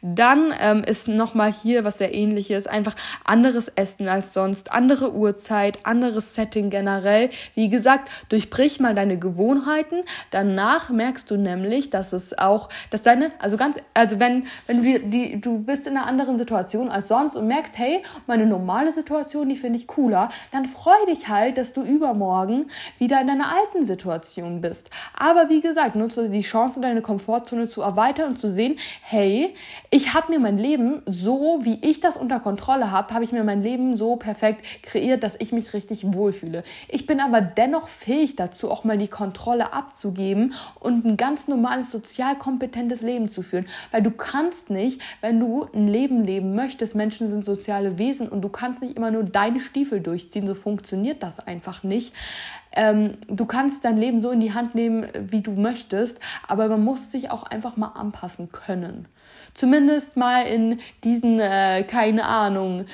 Dann 0.02 0.54
ähm, 0.60 0.84
ist 0.84 1.08
nochmal 1.08 1.52
hier 1.52 1.84
was 1.84 1.98
sehr 1.98 2.14
ähnliches, 2.14 2.68
einfach 2.68 2.96
anderes 3.24 3.70
Essen 3.70 4.08
als 4.08 4.34
sonst, 4.34 4.72
andere 4.72 5.14
Uhrzeit, 5.14 5.86
anderes 5.86 6.36
Setting 6.36 6.70
generell. 6.70 7.30
Wie 7.56 7.70
gesagt, 7.70 8.10
durchbrich 8.30 8.80
mal 8.80 8.94
deine 8.94 9.18
Gewohnheiten. 9.18 10.04
Danach 10.32 10.90
merkst 10.90 11.30
du 11.32 11.38
nämlich, 11.38 11.90
dass 11.90 12.14
es 12.14 12.38
auch, 12.38 12.70
dass 12.92 13.02
deine, 13.02 13.32
also 13.40 13.58
ganz, 13.58 13.78
also 13.94 14.20
wenn, 14.20 14.46
wenn 14.68 14.84
du 14.84 14.84
die, 14.84 15.10
die 15.10 15.42
du 15.42 15.60
bist 15.60 15.88
in 15.88 15.98
einer 15.98 16.06
anderen 16.06 16.38
Situation 16.38 16.90
als 16.90 17.08
sonst 17.08 17.36
und 17.36 17.48
merkst, 17.48 17.78
hey, 17.78 18.04
meine 18.28 18.46
normale 18.46 18.94
Situation 18.94 19.29
Situation, 19.30 19.50
die 19.50 19.58
finde 19.58 19.78
ich 19.78 19.88
cooler, 19.88 20.30
dann 20.52 20.66
freu 20.66 21.06
dich 21.08 21.28
halt, 21.28 21.58
dass 21.58 21.74
du 21.74 21.84
übermorgen 21.84 22.66
wieder 22.98 23.22
in 23.22 23.28
deiner 23.28 23.54
alten 23.54 23.86
Situation 23.86 24.62
bist. 24.62 24.90
Aber 25.14 25.50
wie 25.50 25.62
gesagt, 25.62 25.96
nutze 25.96 26.30
die 26.30 26.42
Chance, 26.42 26.82
deine 26.82 27.02
Komfortzone 27.02 27.70
zu 27.70 27.82
erweitern 27.82 28.30
und 28.30 28.40
zu 28.40 28.50
sehen, 28.50 28.78
hey, 29.02 29.54
ich 29.92 30.16
habe 30.16 30.32
mir 30.32 30.40
mein 30.40 30.58
Leben 30.58 31.04
so, 31.06 31.60
wie 31.62 31.78
ich 31.82 32.00
das 32.00 32.18
unter 32.18 32.40
Kontrolle 32.40 32.92
habe, 32.92 33.14
habe 33.14 33.24
ich 33.24 33.32
mir 33.32 33.44
mein 33.44 33.62
Leben 33.62 33.96
so 33.96 34.16
perfekt 34.16 34.66
kreiert, 34.82 35.24
dass 35.24 35.36
ich 35.38 35.52
mich 35.52 35.74
richtig 35.74 36.12
wohlfühle. 36.14 36.64
Ich 36.88 37.06
bin 37.06 37.20
aber 37.20 37.42
dennoch 37.42 37.88
fähig 37.88 38.36
dazu, 38.36 38.72
auch 38.72 38.84
mal 38.84 38.98
die 38.98 39.08
Kontrolle 39.08 39.74
abzugeben 39.74 40.54
und 40.80 41.06
ein 41.06 41.18
ganz 41.18 41.48
normales, 41.48 41.92
sozial 41.92 42.36
kompetentes 42.36 43.02
Leben 43.02 43.30
zu 43.30 43.44
führen. 43.44 43.68
Weil 43.92 44.02
du 44.02 44.12
kannst 44.12 44.72
nicht, 44.72 45.02
wenn 45.22 45.40
du 45.40 45.68
ein 45.74 45.88
Leben 45.88 46.24
leben 46.24 46.56
möchtest, 46.56 46.96
Menschen 46.96 47.30
sind 47.30 47.46
soziale 47.46 48.00
Wesen 48.00 48.28
und 48.28 48.42
du 48.42 48.50
kannst 48.50 48.82
nicht 48.82 48.98
immer 48.98 49.12
nur 49.12 49.19
deine 49.24 49.60
Stiefel 49.60 50.02
durchziehen. 50.02 50.48
So 50.48 50.56
funktioniert 50.56 51.24
das 51.24 51.40
einfach 51.40 51.84
nicht. 51.84 52.14
Ähm, 52.72 53.18
du 53.28 53.46
kannst 53.46 53.84
dein 53.86 53.98
Leben 53.98 54.22
so 54.22 54.32
in 54.32 54.40
die 54.40 54.54
Hand 54.54 54.76
nehmen, 54.76 55.08
wie 55.20 55.42
du 55.42 55.52
möchtest, 55.52 56.20
aber 56.48 56.68
man 56.68 56.84
muss 56.84 57.12
sich 57.12 57.32
auch 57.32 57.44
einfach 57.44 57.78
mal 57.78 57.88
anpassen 57.88 58.52
können. 58.52 59.08
Zumindest 59.60 60.16
mal 60.16 60.44
in 60.44 60.80
diesen, 61.04 61.40
äh, 61.40 61.84
keine 61.84 62.26
Ahnung, 62.26 62.86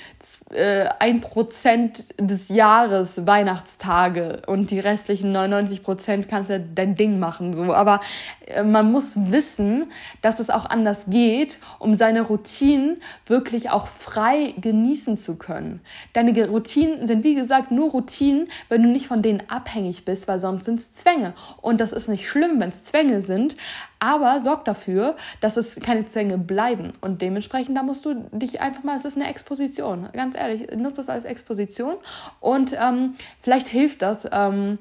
äh, 0.52 0.88
ein 1.00 1.22
Prozent 1.22 2.16
des 2.20 2.50
Jahres 2.50 3.26
Weihnachtstage 3.28 4.42
und 4.48 4.72
die 4.72 4.80
restlichen 4.80 5.32
99 5.32 5.84
Prozent 5.84 6.28
kannst 6.28 6.50
du 6.50 6.60
dein 6.60 6.96
Ding 6.96 7.20
machen, 7.20 7.54
so. 7.54 7.74
Aber 7.74 8.00
äh, 8.48 8.64
man 8.64 8.92
muss 8.92 9.12
wissen, 9.16 9.92
dass 10.22 10.40
es 10.40 10.50
auch 10.50 10.66
anders 10.66 11.06
geht, 11.08 11.60
um 11.80 11.96
seine 11.96 12.22
Routinen 12.22 12.98
wirklich 13.26 13.70
auch 13.70 13.88
frei 13.88 14.54
genießen 14.60 15.18
zu 15.18 15.36
können. 15.36 15.82
Deine 16.14 16.48
Routinen 16.48 17.08
sind, 17.08 17.24
wie 17.24 17.36
gesagt, 17.36 17.72
nur 17.72 17.92
Routinen, 17.92 18.48
wenn 18.70 18.82
du 18.82 18.90
nicht 18.90 19.08
von 19.08 19.22
denen 19.22 19.44
ab 19.50 19.66
abhängig 19.66 20.06
bist, 20.06 20.28
weil 20.28 20.40
sonst 20.40 20.66
sind 20.66 20.80
es 20.80 20.92
Zwänge. 20.92 21.34
Und 21.62 21.82
das 21.82 21.92
ist 21.92 22.08
nicht 22.08 22.28
schlimm, 22.28 22.60
wenn 22.60 22.70
es 22.70 22.84
Zwänge 22.84 23.22
sind, 23.22 23.56
aber 24.00 24.42
sorg 24.42 24.66
dafür, 24.66 25.16
dass 25.42 25.58
es 25.58 25.76
keine 25.76 26.08
Zwänge 26.08 26.38
bleiben. 26.38 26.94
Und 27.02 27.22
dementsprechend, 27.22 27.78
da 27.78 27.84
musst 27.84 28.06
du 28.06 28.14
dich 28.32 28.62
einfach 28.62 28.84
mal, 28.84 28.98
es 28.98 29.06
ist 29.06 29.18
eine 29.18 29.30
Exposition, 29.30 30.10
ganz 30.14 30.36
ehrlich, 30.36 30.70
nutze 30.76 31.02
es 31.02 31.10
als 31.10 31.26
Exposition. 31.26 31.96
Und 32.40 32.76
ähm, 32.80 33.16
vielleicht 33.42 33.68
hilft 33.68 34.02
das, 34.02 34.28
ähm, 34.32 34.78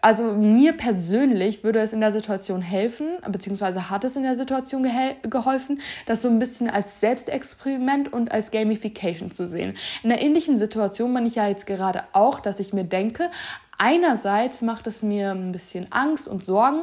also 0.00 0.24
mir 0.24 0.72
persönlich 0.72 1.64
würde 1.64 1.80
es 1.80 1.92
in 1.92 2.00
der 2.00 2.12
Situation 2.12 2.62
helfen, 2.62 3.18
beziehungsweise 3.28 3.90
hat 3.90 4.04
es 4.04 4.16
in 4.16 4.22
der 4.22 4.36
Situation 4.36 4.86
geholfen, 5.22 5.80
das 6.06 6.22
so 6.22 6.28
ein 6.28 6.38
bisschen 6.38 6.70
als 6.70 7.00
Selbstexperiment 7.00 8.12
und 8.12 8.30
als 8.30 8.50
Gamification 8.50 9.32
zu 9.32 9.46
sehen. 9.46 9.76
In 10.02 10.12
einer 10.12 10.20
ähnlichen 10.20 10.58
Situation 10.58 11.12
bin 11.14 11.26
ich 11.26 11.34
ja 11.34 11.48
jetzt 11.48 11.66
gerade 11.66 12.04
auch, 12.12 12.40
dass 12.40 12.60
ich 12.60 12.72
mir 12.72 12.84
denke, 12.84 13.30
einerseits 13.78 14.62
macht 14.62 14.86
es 14.86 15.02
mir 15.02 15.30
ein 15.30 15.52
bisschen 15.52 15.90
Angst 15.90 16.28
und 16.28 16.44
Sorgen, 16.44 16.82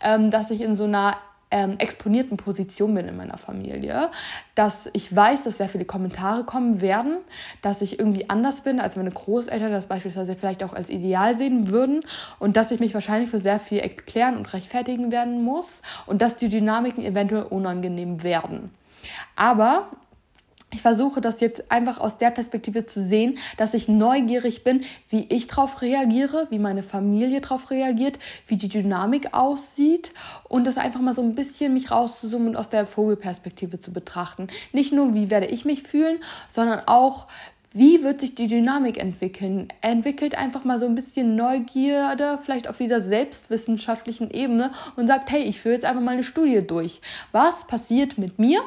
ähm, 0.00 0.30
dass 0.30 0.50
ich 0.50 0.60
in 0.60 0.76
so 0.76 0.84
einer 0.84 1.16
ähm, 1.52 1.76
exponierten 1.78 2.38
Position 2.38 2.94
bin 2.94 3.06
in 3.06 3.16
meiner 3.16 3.36
Familie, 3.36 4.10
dass 4.54 4.88
ich 4.94 5.14
weiß, 5.14 5.44
dass 5.44 5.58
sehr 5.58 5.68
viele 5.68 5.84
Kommentare 5.84 6.44
kommen 6.44 6.80
werden, 6.80 7.18
dass 7.60 7.82
ich 7.82 7.98
irgendwie 7.98 8.28
anders 8.30 8.62
bin, 8.62 8.80
als 8.80 8.96
meine 8.96 9.10
Großeltern 9.10 9.70
das 9.70 9.86
beispielsweise 9.86 10.34
vielleicht 10.34 10.64
auch 10.64 10.72
als 10.72 10.88
ideal 10.88 11.36
sehen 11.36 11.68
würden 11.68 12.04
und 12.38 12.56
dass 12.56 12.70
ich 12.70 12.80
mich 12.80 12.94
wahrscheinlich 12.94 13.30
für 13.30 13.38
sehr 13.38 13.60
viel 13.60 13.78
erklären 13.78 14.36
und 14.38 14.52
rechtfertigen 14.52 15.12
werden 15.12 15.44
muss 15.44 15.82
und 16.06 16.22
dass 16.22 16.36
die 16.36 16.48
Dynamiken 16.48 17.04
eventuell 17.04 17.44
unangenehm 17.44 18.22
werden. 18.22 18.70
Aber 19.36 19.88
ich 20.72 20.80
versuche 20.80 21.20
das 21.20 21.40
jetzt 21.40 21.70
einfach 21.70 21.98
aus 21.98 22.16
der 22.16 22.30
Perspektive 22.30 22.86
zu 22.86 23.02
sehen, 23.02 23.38
dass 23.58 23.74
ich 23.74 23.88
neugierig 23.88 24.64
bin, 24.64 24.82
wie 25.08 25.26
ich 25.28 25.46
darauf 25.46 25.82
reagiere, 25.82 26.46
wie 26.50 26.58
meine 26.58 26.82
Familie 26.82 27.40
darauf 27.40 27.70
reagiert, 27.70 28.18
wie 28.46 28.56
die 28.56 28.68
Dynamik 28.68 29.34
aussieht 29.34 30.12
und 30.48 30.66
das 30.66 30.78
einfach 30.78 31.00
mal 31.00 31.14
so 31.14 31.22
ein 31.22 31.34
bisschen 31.34 31.74
mich 31.74 31.90
rauszuzoomen 31.90 32.48
und 32.48 32.56
aus 32.56 32.70
der 32.70 32.86
Vogelperspektive 32.86 33.80
zu 33.80 33.92
betrachten. 33.92 34.48
Nicht 34.72 34.92
nur, 34.92 35.14
wie 35.14 35.30
werde 35.30 35.46
ich 35.46 35.64
mich 35.64 35.82
fühlen, 35.82 36.18
sondern 36.48 36.80
auch, 36.86 37.26
wie 37.74 38.02
wird 38.02 38.20
sich 38.20 38.34
die 38.34 38.48
Dynamik 38.48 38.98
entwickeln? 38.98 39.68
Entwickelt 39.80 40.36
einfach 40.36 40.64
mal 40.64 40.78
so 40.78 40.86
ein 40.86 40.94
bisschen 40.94 41.36
Neugierde, 41.36 42.38
vielleicht 42.42 42.68
auf 42.68 42.76
dieser 42.76 43.00
selbstwissenschaftlichen 43.00 44.30
Ebene 44.30 44.72
und 44.96 45.06
sagt, 45.06 45.30
hey, 45.30 45.42
ich 45.42 45.60
führe 45.60 45.74
jetzt 45.74 45.84
einfach 45.84 46.02
mal 46.02 46.12
eine 46.12 46.24
Studie 46.24 46.60
durch. 46.66 47.00
Was 47.32 47.66
passiert 47.66 48.18
mit 48.18 48.38
mir, 48.38 48.60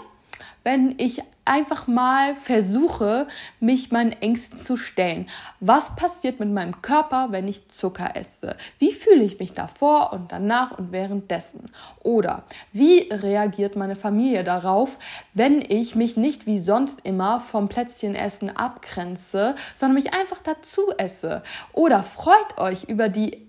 wenn 0.66 0.96
ich 0.98 1.22
einfach 1.46 1.86
mal 1.86 2.36
versuche, 2.38 3.28
mich 3.60 3.92
meinen 3.92 4.14
Ängsten 4.14 4.66
zu 4.66 4.76
stellen. 4.76 5.30
Was 5.60 5.96
passiert 5.96 6.40
mit 6.40 6.52
meinem 6.52 6.82
Körper, 6.82 7.28
wenn 7.30 7.48
ich 7.48 7.70
Zucker 7.70 8.16
esse? 8.16 8.58
Wie 8.80 8.92
fühle 8.92 9.24
ich 9.24 9.40
mich 9.40 9.54
davor 9.54 10.12
und 10.12 10.32
danach 10.32 10.78
und 10.78 10.92
währenddessen? 10.92 11.68
Oder 12.02 12.44
wie 12.74 13.08
reagiert 13.12 13.76
meine 13.76 13.96
Familie 13.96 14.44
darauf, 14.44 14.98
wenn 15.36 15.62
ich 15.62 15.96
mich 15.96 16.18
nicht 16.18 16.48
wie 16.48 16.60
sonst 16.60 17.02
immer 17.04 17.40
vom 17.40 17.70
Plätzchenessen 17.70 18.58
abgrenze, 18.58 19.54
sondern 19.76 19.96
mich 19.96 20.14
einfach 20.16 20.40
dazu 20.44 20.82
esse? 20.98 21.44
Oder 21.74 22.02
freut 22.02 22.58
euch 22.58 22.86
über 22.86 23.08
die 23.08 23.45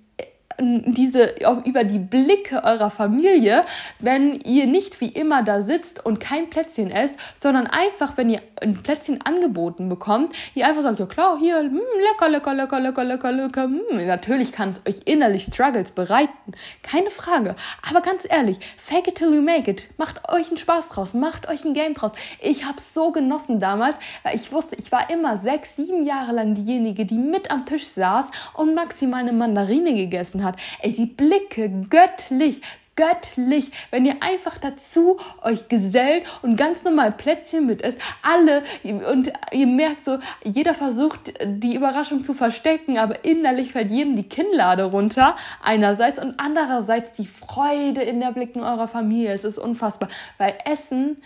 diese 0.58 1.34
über 1.64 1.84
die 1.84 1.98
Blicke 1.98 2.64
eurer 2.64 2.90
Familie, 2.90 3.64
wenn 3.98 4.40
ihr 4.40 4.66
nicht 4.66 5.00
wie 5.00 5.08
immer 5.08 5.42
da 5.42 5.62
sitzt 5.62 6.04
und 6.04 6.18
kein 6.18 6.48
Plätzchen 6.48 6.90
esst, 6.90 7.18
sondern 7.40 7.66
einfach, 7.66 8.16
wenn 8.16 8.30
ihr 8.30 8.40
ein 8.62 8.82
Plätzchen 8.82 9.20
angeboten 9.22 9.88
bekommt, 9.88 10.34
ihr 10.54 10.66
einfach 10.66 10.82
sagt, 10.82 10.98
ja 10.98 11.06
klar, 11.06 11.38
hier, 11.38 11.62
mh, 11.62 11.70
hm, 11.70 11.80
lecker, 12.12 12.28
lecker, 12.28 12.54
lecker, 12.54 12.80
lecker, 12.80 13.04
lecker, 13.04 13.32
lecker. 13.32 13.68
Mh. 13.68 13.80
Hm. 13.90 14.06
Natürlich 14.06 14.52
kann 14.52 14.74
es 14.84 14.94
euch 14.94 15.02
innerlich 15.04 15.44
Struggles 15.44 15.92
bereiten, 15.92 16.52
keine 16.82 17.10
Frage. 17.10 17.54
Aber 17.88 18.00
ganz 18.00 18.22
ehrlich, 18.28 18.58
fake 18.78 19.08
it 19.08 19.16
till 19.16 19.34
you 19.34 19.42
make 19.42 19.70
it. 19.70 19.86
Macht 19.98 20.28
euch 20.30 20.48
einen 20.48 20.58
Spaß 20.58 20.88
draus, 20.88 21.12
macht 21.12 21.48
euch 21.48 21.64
ein 21.64 21.74
Game 21.74 21.92
draus. 21.92 22.12
Ich 22.40 22.64
habe 22.64 22.80
so 22.80 23.12
genossen 23.12 23.60
damals, 23.60 23.96
weil 24.22 24.36
ich 24.36 24.52
wusste, 24.52 24.76
ich 24.76 24.90
war 24.90 25.10
immer 25.10 25.38
sechs, 25.38 25.76
sieben 25.76 26.04
Jahre 26.04 26.32
lang 26.32 26.54
diejenige, 26.54 27.04
die 27.04 27.18
mit 27.18 27.50
am 27.50 27.66
Tisch 27.66 27.86
saß 27.88 28.26
und 28.54 28.74
maximal 28.74 29.20
eine 29.20 29.32
Mandarine 29.32 29.94
gegessen 29.94 30.44
hat. 30.44 30.45
Ey, 30.80 30.92
die 30.92 31.06
Blicke, 31.06 31.68
göttlich, 31.90 32.62
göttlich, 32.96 33.70
wenn 33.90 34.06
ihr 34.06 34.16
einfach 34.20 34.58
dazu 34.58 35.18
euch 35.42 35.68
gesellt 35.68 36.24
und 36.42 36.56
ganz 36.56 36.82
normal 36.82 37.12
Plätzchen 37.12 37.66
mit 37.66 37.82
isst. 37.82 37.98
Alle 38.22 38.64
und 39.10 39.32
ihr 39.52 39.66
merkt 39.66 40.04
so, 40.04 40.18
jeder 40.42 40.74
versucht 40.74 41.34
die 41.44 41.76
Überraschung 41.76 42.24
zu 42.24 42.34
verstecken, 42.34 42.98
aber 42.98 43.24
innerlich 43.24 43.72
fällt 43.72 43.92
jedem 43.92 44.16
die 44.16 44.28
Kinnlade 44.28 44.84
runter. 44.84 45.36
Einerseits 45.62 46.18
und 46.18 46.34
andererseits 46.38 47.12
die 47.12 47.26
Freude 47.26 48.02
in 48.02 48.20
der 48.20 48.32
Blicken 48.32 48.60
eurer 48.60 48.88
Familie. 48.88 49.32
Es 49.32 49.44
ist 49.44 49.58
unfassbar, 49.58 50.08
weil 50.38 50.54
Essen 50.64 51.18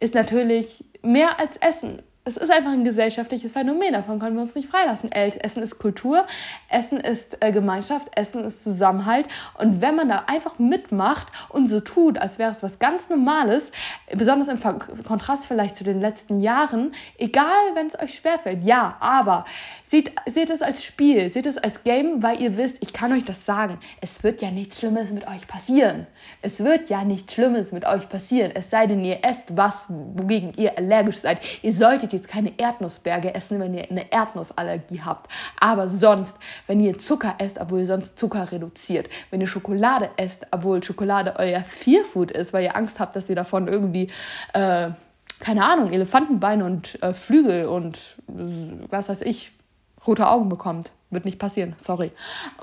ist 0.00 0.14
natürlich 0.14 0.84
mehr 1.02 1.38
als 1.38 1.56
Essen 1.58 2.02
es 2.24 2.36
ist 2.36 2.52
einfach 2.52 2.70
ein 2.70 2.84
gesellschaftliches 2.84 3.50
Phänomen, 3.50 3.94
davon 3.94 4.20
können 4.20 4.36
wir 4.36 4.42
uns 4.42 4.54
nicht 4.54 4.68
freilassen. 4.68 5.10
Essen 5.10 5.60
ist 5.60 5.80
Kultur, 5.80 6.24
Essen 6.68 7.00
ist 7.00 7.38
äh, 7.40 7.50
Gemeinschaft, 7.50 8.08
Essen 8.14 8.44
ist 8.44 8.62
Zusammenhalt. 8.62 9.26
Und 9.58 9.80
wenn 9.80 9.96
man 9.96 10.08
da 10.08 10.24
einfach 10.28 10.60
mitmacht 10.60 11.28
und 11.48 11.66
so 11.66 11.80
tut, 11.80 12.18
als 12.18 12.38
wäre 12.38 12.52
es 12.52 12.62
was 12.62 12.78
ganz 12.78 13.08
Normales, 13.08 13.72
besonders 14.16 14.46
im 14.46 14.60
Kontrast 15.02 15.46
vielleicht 15.46 15.76
zu 15.76 15.82
den 15.82 16.00
letzten 16.00 16.40
Jahren, 16.40 16.92
egal 17.18 17.46
wenn 17.74 17.88
es 17.88 17.98
euch 18.00 18.14
schwerfällt, 18.14 18.62
ja, 18.62 18.96
aber 19.00 19.44
seht, 19.86 20.12
seht 20.32 20.50
es 20.50 20.62
als 20.62 20.84
Spiel, 20.84 21.28
seht 21.28 21.46
es 21.46 21.58
als 21.58 21.82
Game, 21.82 22.22
weil 22.22 22.40
ihr 22.40 22.56
wisst, 22.56 22.76
ich 22.80 22.92
kann 22.92 23.12
euch 23.12 23.24
das 23.24 23.44
sagen, 23.44 23.80
es 24.00 24.22
wird 24.22 24.42
ja 24.42 24.52
nichts 24.52 24.78
Schlimmes 24.78 25.10
mit 25.10 25.26
euch 25.26 25.48
passieren. 25.48 26.06
Es 26.40 26.60
wird 26.60 26.88
ja 26.88 27.02
nichts 27.02 27.34
Schlimmes 27.34 27.72
mit 27.72 27.84
euch 27.84 28.08
passieren, 28.08 28.52
es 28.54 28.70
sei 28.70 28.86
denn, 28.86 29.04
ihr 29.04 29.24
esst 29.24 29.56
was, 29.56 29.86
wogegen 29.88 30.52
ihr 30.56 30.78
allergisch 30.78 31.16
seid. 31.16 31.40
Ihr 31.62 31.72
solltet 31.72 32.11
jetzt 32.12 32.28
keine 32.28 32.58
Erdnussberge 32.58 33.34
essen, 33.34 33.60
wenn 33.60 33.74
ihr 33.74 33.90
eine 33.90 34.10
Erdnussallergie 34.10 35.02
habt. 35.02 35.30
Aber 35.60 35.88
sonst, 35.88 36.36
wenn 36.66 36.80
ihr 36.80 36.98
Zucker 36.98 37.34
esst, 37.38 37.60
obwohl 37.60 37.80
ihr 37.80 37.86
sonst 37.86 38.18
Zucker 38.18 38.50
reduziert, 38.50 39.08
wenn 39.30 39.40
ihr 39.40 39.46
Schokolade 39.46 40.10
esst, 40.16 40.46
obwohl 40.50 40.82
Schokolade 40.82 41.34
euer 41.38 41.62
Fearfood 41.62 42.30
ist, 42.30 42.52
weil 42.52 42.64
ihr 42.64 42.76
Angst 42.76 43.00
habt, 43.00 43.16
dass 43.16 43.28
ihr 43.28 43.36
davon 43.36 43.68
irgendwie, 43.68 44.08
äh, 44.52 44.90
keine 45.40 45.64
Ahnung, 45.64 45.90
Elefantenbeine 45.90 46.64
und 46.64 47.02
äh, 47.02 47.12
Flügel 47.12 47.66
und 47.66 48.16
äh, 48.28 48.86
was 48.90 49.08
weiß 49.08 49.22
ich, 49.22 49.52
rote 50.06 50.28
Augen 50.28 50.48
bekommt. 50.48 50.92
Wird 51.12 51.26
nicht 51.26 51.38
passieren, 51.38 51.76
sorry. 51.76 52.10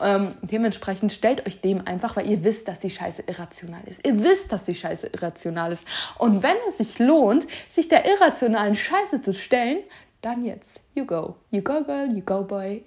Ähm, 0.03 0.31
dementsprechend 0.41 1.13
stellt 1.13 1.47
euch 1.47 1.61
dem 1.61 1.85
einfach, 1.85 2.15
weil 2.15 2.27
ihr 2.27 2.43
wisst, 2.43 2.67
dass 2.67 2.79
die 2.79 2.89
Scheiße 2.89 3.23
irrational 3.27 3.81
ist. 3.85 4.05
Ihr 4.05 4.23
wisst, 4.23 4.51
dass 4.51 4.63
die 4.63 4.73
Scheiße 4.73 5.05
irrational 5.13 5.71
ist. 5.71 5.85
Und 6.17 6.41
wenn 6.41 6.55
es 6.67 6.79
sich 6.79 6.97
lohnt, 6.97 7.45
sich 7.71 7.89
der 7.89 8.07
irrationalen 8.07 8.75
Scheiße 8.75 9.21
zu 9.21 9.35
stellen, 9.35 9.77
dann 10.21 10.43
jetzt. 10.43 10.81
You 10.95 11.05
go. 11.05 11.35
You 11.51 11.61
go, 11.61 11.83
girl. 11.83 12.11
You 12.11 12.21
go, 12.21 12.41
boy. 12.41 12.83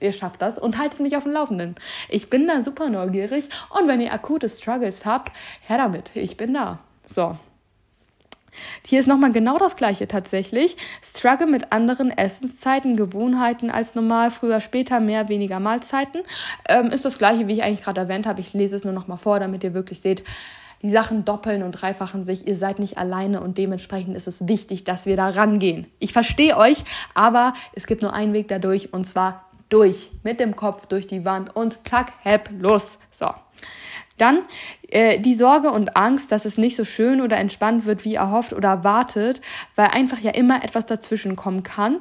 ihr 0.00 0.12
schafft 0.12 0.42
das 0.42 0.58
und 0.58 0.76
haltet 0.76 1.00
mich 1.00 1.16
auf 1.16 1.22
dem 1.22 1.32
Laufenden. 1.32 1.76
Ich 2.10 2.28
bin 2.28 2.46
da 2.46 2.62
super 2.62 2.90
neugierig. 2.90 3.48
Und 3.70 3.88
wenn 3.88 4.02
ihr 4.02 4.12
akute 4.12 4.50
Struggles 4.50 5.06
habt, 5.06 5.32
her 5.62 5.78
damit. 5.78 6.14
Ich 6.14 6.36
bin 6.36 6.52
da. 6.52 6.80
So, 7.06 7.38
hier 8.84 9.00
ist 9.00 9.06
nochmal 9.06 9.32
genau 9.32 9.58
das 9.58 9.76
gleiche 9.76 10.08
tatsächlich. 10.08 10.76
Struggle 11.02 11.46
mit 11.46 11.72
anderen 11.72 12.10
Essenszeiten, 12.10 12.96
Gewohnheiten 12.96 13.70
als 13.70 13.94
normal, 13.94 14.30
früher, 14.30 14.60
später, 14.60 15.00
mehr, 15.00 15.28
weniger 15.28 15.60
Mahlzeiten. 15.60 16.22
Ähm, 16.68 16.86
ist 16.86 17.04
das 17.04 17.18
gleiche, 17.18 17.48
wie 17.48 17.54
ich 17.54 17.62
eigentlich 17.62 17.82
gerade 17.82 18.00
erwähnt 18.00 18.26
habe. 18.26 18.40
Ich 18.40 18.54
lese 18.54 18.76
es 18.76 18.84
nur 18.84 18.92
nochmal 18.92 19.18
vor, 19.18 19.40
damit 19.40 19.64
ihr 19.64 19.74
wirklich 19.74 20.00
seht, 20.00 20.24
die 20.82 20.90
Sachen 20.90 21.24
doppeln 21.24 21.62
und 21.62 21.72
dreifachen 21.72 22.24
sich. 22.24 22.46
Ihr 22.46 22.56
seid 22.56 22.78
nicht 22.78 22.98
alleine 22.98 23.40
und 23.40 23.58
dementsprechend 23.58 24.16
ist 24.16 24.28
es 24.28 24.46
wichtig, 24.46 24.84
dass 24.84 25.06
wir 25.06 25.16
da 25.16 25.28
rangehen. 25.28 25.88
Ich 25.98 26.12
verstehe 26.12 26.56
euch, 26.56 26.84
aber 27.14 27.54
es 27.74 27.86
gibt 27.86 28.02
nur 28.02 28.12
einen 28.12 28.32
Weg 28.32 28.48
dadurch 28.48 28.92
und 28.92 29.04
zwar 29.06 29.44
durch. 29.68 30.10
Mit 30.22 30.40
dem 30.40 30.56
Kopf 30.56 30.86
durch 30.86 31.06
die 31.06 31.24
Wand 31.24 31.54
und 31.54 31.86
zack, 31.88 32.12
hepp, 32.22 32.50
los. 32.58 32.98
So. 33.10 33.28
Dann 34.16 34.40
äh, 34.88 35.20
die 35.20 35.34
Sorge 35.34 35.70
und 35.70 35.96
Angst, 35.96 36.32
dass 36.32 36.44
es 36.44 36.58
nicht 36.58 36.76
so 36.76 36.84
schön 36.84 37.20
oder 37.20 37.36
entspannt 37.36 37.84
wird, 37.86 38.04
wie 38.04 38.14
erhofft 38.14 38.52
oder 38.52 38.68
erwartet, 38.68 39.40
weil 39.76 39.88
einfach 39.88 40.18
ja 40.18 40.30
immer 40.32 40.64
etwas 40.64 40.86
dazwischen 40.86 41.36
kommen 41.36 41.62
kann, 41.62 42.00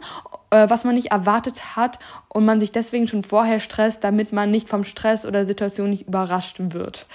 äh, 0.49 0.69
was 0.69 0.83
man 0.85 0.95
nicht 0.95 1.11
erwartet 1.11 1.75
hat 1.75 1.99
und 2.29 2.45
man 2.45 2.59
sich 2.59 2.71
deswegen 2.71 3.07
schon 3.07 3.23
vorher 3.23 3.59
stresst, 3.59 4.03
damit 4.03 4.31
man 4.31 4.51
nicht 4.51 4.69
vom 4.69 4.83
Stress 4.83 5.25
oder 5.25 5.45
Situation 5.45 5.89
nicht 5.89 6.07
überrascht 6.07 6.57
wird. 6.59 7.05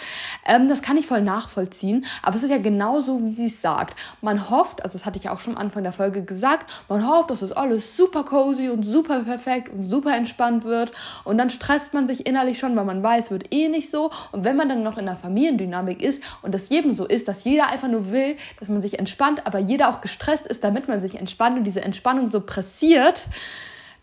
Ähm, 0.46 0.68
das 0.68 0.82
kann 0.82 0.96
ich 0.96 1.06
voll 1.06 1.22
nachvollziehen, 1.22 2.04
aber 2.22 2.36
es 2.36 2.42
ist 2.42 2.50
ja 2.50 2.58
genauso, 2.58 3.24
wie 3.24 3.32
sie 3.32 3.46
es 3.46 3.62
sagt. 3.62 3.98
Man 4.20 4.50
hofft, 4.50 4.84
also 4.84 4.98
das 4.98 5.06
hatte 5.06 5.16
ich 5.16 5.24
ja 5.24 5.32
auch 5.32 5.40
schon 5.40 5.54
am 5.54 5.62
Anfang 5.62 5.82
der 5.82 5.92
Folge 5.92 6.22
gesagt, 6.22 6.70
man 6.88 7.08
hofft, 7.08 7.30
dass 7.30 7.40
das 7.40 7.52
alles 7.52 7.96
super 7.96 8.24
cozy 8.24 8.68
und 8.68 8.82
super 8.82 9.20
perfekt 9.20 9.70
und 9.72 9.88
super 9.88 10.14
entspannt 10.14 10.64
wird 10.64 10.92
und 11.24 11.38
dann 11.38 11.50
stresst 11.50 11.94
man 11.94 12.06
sich 12.06 12.26
innerlich 12.26 12.58
schon, 12.58 12.76
weil 12.76 12.84
man 12.84 13.02
weiß, 13.02 13.30
wird 13.30 13.54
eh 13.54 13.68
nicht 13.68 13.90
so 13.90 14.10
und 14.32 14.44
wenn 14.44 14.56
man 14.56 14.68
dann 14.68 14.82
noch 14.82 14.98
in 14.98 15.06
der 15.06 15.16
Familiendynamik 15.62 16.02
ist 16.02 16.22
und 16.42 16.54
das 16.54 16.68
jedem 16.68 16.94
so 16.94 17.06
ist, 17.06 17.28
dass 17.28 17.44
jeder 17.44 17.68
einfach 17.68 17.88
nur 17.88 18.10
will, 18.10 18.36
dass 18.58 18.68
man 18.68 18.82
sich 18.82 18.98
entspannt, 18.98 19.46
aber 19.46 19.58
jeder 19.58 19.88
auch 19.88 20.00
gestresst 20.00 20.46
ist, 20.46 20.64
damit 20.64 20.88
man 20.88 21.00
sich 21.00 21.16
entspannt 21.16 21.58
und 21.58 21.64
diese 21.64 21.82
Entspannung 21.82 22.30
so 22.30 22.40
pressiert, 22.40 23.28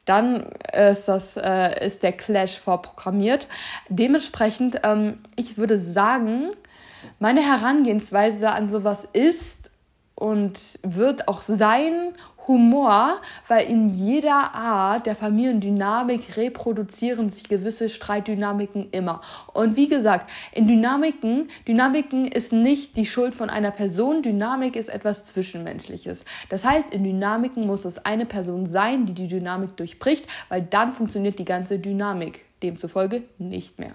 dann 0.06 0.48
ist, 0.74 1.08
das, 1.08 1.38
äh, 1.38 1.86
ist 1.86 2.02
der 2.02 2.14
Clash 2.14 2.58
vorprogrammiert. 2.58 3.48
Dementsprechend, 3.90 4.82
ähm, 4.84 5.20
ich 5.36 5.58
würde 5.58 5.78
sagen, 5.78 6.50
meine 7.20 7.42
Herangehensweise 7.42 8.50
an 8.50 8.70
sowas 8.70 9.08
ist 9.14 9.72
und 10.16 10.80
wird 10.82 11.28
auch 11.28 11.42
sein 11.44 12.14
Humor, 12.50 13.22
weil 13.48 13.70
in 13.70 13.90
jeder 13.90 14.56
Art 14.56 15.06
der 15.06 15.16
Familiendynamik 15.16 16.36
reproduzieren 16.36 17.30
sich 17.30 17.48
gewisse 17.48 17.90
Streitdynamiken 17.90 18.90
immer. 18.90 19.22
Und 19.54 19.78
wie 19.78 19.88
gesagt, 19.88 20.32
in 20.52 20.68
Dynamiken, 20.68 21.48
Dynamiken 21.68 22.28
ist 22.28 22.52
nicht 22.52 22.98
die 22.98 23.06
Schuld 23.06 23.36
von 23.36 23.52
einer 23.52 23.70
Person, 23.70 24.24
Dynamik 24.24 24.76
ist 24.76 24.90
etwas 24.90 25.26
Zwischenmenschliches. 25.26 26.26
Das 26.50 26.66
heißt, 26.66 26.92
in 26.92 27.04
Dynamiken 27.04 27.68
muss 27.68 27.86
es 27.86 28.04
eine 28.04 28.26
Person 28.26 28.66
sein, 28.66 29.06
die 29.06 29.14
die 29.14 29.28
Dynamik 29.28 29.78
durchbricht, 29.78 30.26
weil 30.50 30.64
dann 30.64 30.94
funktioniert 30.94 31.38
die 31.38 31.46
ganze 31.46 31.78
Dynamik 31.78 32.49
demzufolge 32.64 33.24
nicht 33.38 33.80
mehr. 33.80 33.94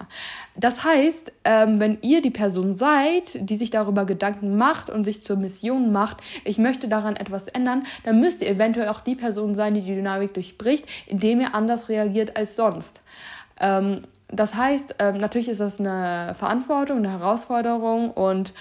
Das 0.55 0.83
heißt, 0.83 1.31
ähm, 1.43 1.79
wenn 1.79 1.97
ihr 2.01 2.21
die 2.21 2.31
Person 2.31 2.75
seid, 2.75 3.37
die 3.49 3.57
sich 3.57 3.69
darüber 3.69 4.05
Gedanken 4.05 4.57
macht 4.57 4.89
und 4.89 5.03
sich 5.03 5.23
zur 5.23 5.37
Mission 5.37 5.91
macht, 5.91 6.17
ich 6.43 6.57
möchte 6.57 6.87
daran 6.87 7.15
etwas 7.15 7.47
ändern, 7.47 7.83
dann 8.03 8.19
müsst 8.19 8.41
ihr 8.41 8.49
eventuell 8.49 8.89
auch 8.89 9.01
die 9.01 9.15
Person 9.15 9.55
sein, 9.55 9.73
die 9.73 9.81
die 9.81 9.95
Dynamik 9.95 10.33
durchbricht, 10.33 10.85
indem 11.07 11.41
ihr 11.41 11.53
anders 11.53 11.89
reagiert 11.89 12.37
als 12.37 12.55
sonst. 12.55 13.01
Ähm, 13.59 14.01
das 14.27 14.55
heißt, 14.55 14.95
ähm, 14.99 15.17
natürlich 15.17 15.49
ist 15.49 15.61
das 15.61 15.79
eine 15.79 16.35
Verantwortung, 16.37 16.97
eine 16.97 17.11
Herausforderung 17.11 18.09
und 18.09 18.53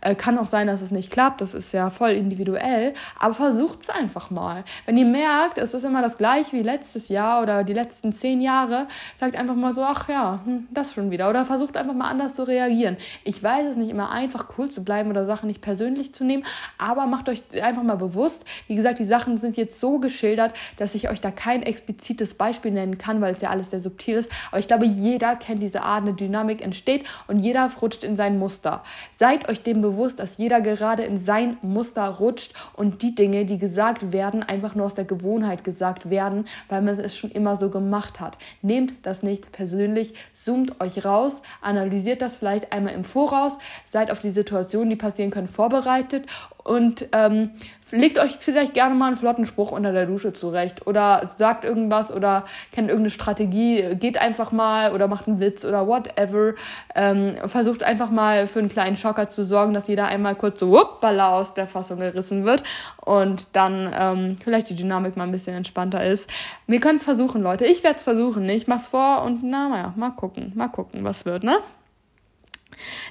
äh, 0.00 0.14
kann 0.14 0.38
auch 0.38 0.46
sein, 0.46 0.66
dass 0.66 0.82
es 0.82 0.90
nicht 0.90 1.10
klappt. 1.10 1.40
Das 1.40 1.54
ist 1.54 1.72
ja 1.72 1.90
voll 1.90 2.10
individuell. 2.10 2.94
Aber 3.18 3.34
versucht 3.34 3.82
es 3.82 3.90
einfach 3.90 4.30
mal. 4.30 4.64
Wenn 4.86 4.96
ihr 4.96 5.06
merkt, 5.06 5.58
es 5.58 5.74
ist 5.74 5.84
immer 5.84 6.02
das 6.02 6.16
gleiche 6.16 6.52
wie 6.52 6.62
letztes 6.62 7.08
Jahr 7.08 7.42
oder 7.42 7.64
die 7.64 7.72
letzten 7.72 8.12
zehn 8.12 8.40
Jahre, 8.40 8.86
sagt 9.18 9.36
einfach 9.36 9.54
mal 9.54 9.74
so, 9.74 9.82
ach 9.82 10.08
ja, 10.08 10.40
hm, 10.44 10.68
das 10.70 10.94
schon 10.94 11.10
wieder. 11.10 11.28
Oder 11.28 11.44
versucht 11.44 11.76
einfach 11.76 11.94
mal 11.94 12.08
anders 12.08 12.34
zu 12.34 12.46
reagieren. 12.46 12.96
Ich 13.24 13.42
weiß 13.42 13.66
es 13.68 13.76
nicht 13.76 13.90
immer 13.90 14.10
einfach, 14.10 14.46
cool 14.58 14.70
zu 14.70 14.84
bleiben 14.84 15.10
oder 15.10 15.26
Sachen 15.26 15.46
nicht 15.46 15.60
persönlich 15.60 16.14
zu 16.14 16.24
nehmen, 16.24 16.44
aber 16.78 17.06
macht 17.06 17.28
euch 17.28 17.42
einfach 17.62 17.82
mal 17.82 17.96
bewusst. 17.96 18.44
Wie 18.66 18.74
gesagt, 18.74 18.98
die 18.98 19.04
Sachen 19.04 19.38
sind 19.38 19.56
jetzt 19.56 19.80
so 19.80 19.98
geschildert, 19.98 20.52
dass 20.76 20.94
ich 20.94 21.10
euch 21.10 21.20
da 21.20 21.30
kein 21.30 21.62
explizites 21.62 22.34
Beispiel 22.34 22.70
nennen 22.70 22.98
kann, 22.98 23.20
weil 23.20 23.32
es 23.32 23.40
ja 23.40 23.50
alles 23.50 23.70
sehr 23.70 23.80
subtil 23.80 24.16
ist. 24.16 24.30
Aber 24.50 24.58
ich 24.58 24.68
glaube, 24.68 24.86
jeder 24.86 25.36
kennt 25.36 25.62
diese 25.62 25.82
Art, 25.82 26.02
eine 26.02 26.14
Dynamik 26.14 26.62
entsteht 26.62 27.06
und 27.26 27.38
jeder 27.38 27.70
rutscht 27.80 28.04
in 28.04 28.16
sein 28.16 28.38
Muster. 28.38 28.82
Seid 29.18 29.48
euch 29.48 29.62
dem 29.62 29.80
bewusst 29.80 29.89
bewusst, 29.90 30.18
dass 30.20 30.36
jeder 30.36 30.60
gerade 30.60 31.02
in 31.02 31.18
sein 31.18 31.56
Muster 31.62 32.06
rutscht 32.06 32.54
und 32.74 33.02
die 33.02 33.14
Dinge, 33.14 33.44
die 33.44 33.58
gesagt 33.58 34.12
werden, 34.12 34.42
einfach 34.42 34.74
nur 34.74 34.86
aus 34.86 34.94
der 34.94 35.04
Gewohnheit 35.04 35.64
gesagt 35.64 36.10
werden, 36.10 36.44
weil 36.68 36.82
man 36.82 36.98
es 36.98 37.16
schon 37.16 37.30
immer 37.30 37.56
so 37.56 37.70
gemacht 37.70 38.20
hat. 38.20 38.38
Nehmt 38.62 38.92
das 39.04 39.22
nicht 39.22 39.52
persönlich, 39.52 40.14
zoomt 40.34 40.80
euch 40.80 41.04
raus, 41.04 41.42
analysiert 41.60 42.22
das 42.22 42.36
vielleicht 42.36 42.72
einmal 42.72 42.94
im 42.94 43.04
Voraus, 43.04 43.52
seid 43.84 44.10
auf 44.10 44.20
die 44.20 44.30
Situationen, 44.30 44.90
die 44.90 44.96
passieren 44.96 45.30
können, 45.30 45.48
vorbereitet 45.48 46.26
und 46.64 47.06
ähm, 47.12 47.50
legt 47.90 48.18
euch 48.18 48.36
vielleicht 48.40 48.74
gerne 48.74 48.94
mal 48.94 49.08
einen 49.08 49.16
flotten 49.16 49.46
Spruch 49.46 49.72
unter 49.72 49.92
der 49.92 50.06
Dusche 50.06 50.32
zurecht 50.32 50.86
oder 50.86 51.30
sagt 51.36 51.64
irgendwas 51.64 52.12
oder 52.12 52.44
kennt 52.72 52.88
irgendeine 52.88 53.10
Strategie, 53.10 53.96
geht 53.96 54.20
einfach 54.20 54.52
mal 54.52 54.92
oder 54.92 55.08
macht 55.08 55.26
einen 55.26 55.40
Witz 55.40 55.64
oder 55.64 55.86
whatever. 55.86 56.54
Ähm, 56.94 57.36
versucht 57.46 57.82
einfach 57.82 58.10
mal 58.10 58.46
für 58.46 58.58
einen 58.58 58.68
kleinen 58.68 58.96
Schocker 58.96 59.28
zu 59.28 59.44
sorgen, 59.44 59.74
dass 59.74 59.88
jeder 59.88 60.06
einmal 60.06 60.34
kurz 60.34 60.60
so 60.60 60.70
wuppala 60.70 61.34
aus 61.34 61.54
der 61.54 61.66
Fassung 61.66 61.98
gerissen 61.98 62.44
wird 62.44 62.62
und 63.04 63.48
dann 63.52 63.92
ähm, 63.98 64.36
vielleicht 64.42 64.70
die 64.70 64.74
Dynamik 64.74 65.16
mal 65.16 65.24
ein 65.24 65.32
bisschen 65.32 65.56
entspannter 65.56 66.04
ist. 66.04 66.30
Wir 66.66 66.80
können 66.80 66.98
es 66.98 67.04
versuchen, 67.04 67.42
Leute. 67.42 67.64
Ich 67.64 67.82
werde 67.82 67.98
es 67.98 68.04
versuchen. 68.04 68.48
Ich 68.48 68.66
mach's 68.66 68.88
vor 68.88 69.22
und 69.22 69.42
na, 69.42 69.68
naja, 69.68 69.92
mal 69.96 70.10
gucken, 70.10 70.52
mal 70.54 70.68
gucken, 70.68 71.04
was 71.04 71.24
wird, 71.24 71.42
ne? 71.42 71.56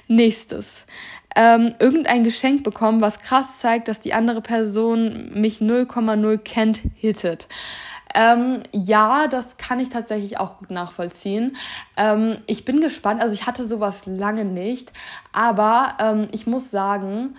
Nächstes. 0.08 0.86
Ähm, 1.36 1.74
irgendein 1.78 2.24
Geschenk 2.24 2.64
bekommen, 2.64 3.00
was 3.00 3.20
krass 3.20 3.60
zeigt, 3.60 3.88
dass 3.88 4.00
die 4.00 4.14
andere 4.14 4.40
Person 4.40 5.30
mich 5.32 5.58
0,0 5.58 6.38
kennt, 6.38 6.80
hittet. 6.96 7.46
Ähm, 8.14 8.62
ja, 8.72 9.28
das 9.28 9.56
kann 9.56 9.78
ich 9.78 9.90
tatsächlich 9.90 10.38
auch 10.38 10.58
gut 10.58 10.70
nachvollziehen. 10.70 11.56
Ähm, 11.96 12.38
ich 12.46 12.64
bin 12.64 12.80
gespannt, 12.80 13.22
also 13.22 13.34
ich 13.34 13.46
hatte 13.46 13.68
sowas 13.68 14.06
lange 14.06 14.44
nicht, 14.44 14.92
aber 15.32 15.96
ähm, 16.00 16.28
ich 16.32 16.46
muss 16.46 16.70
sagen, 16.70 17.36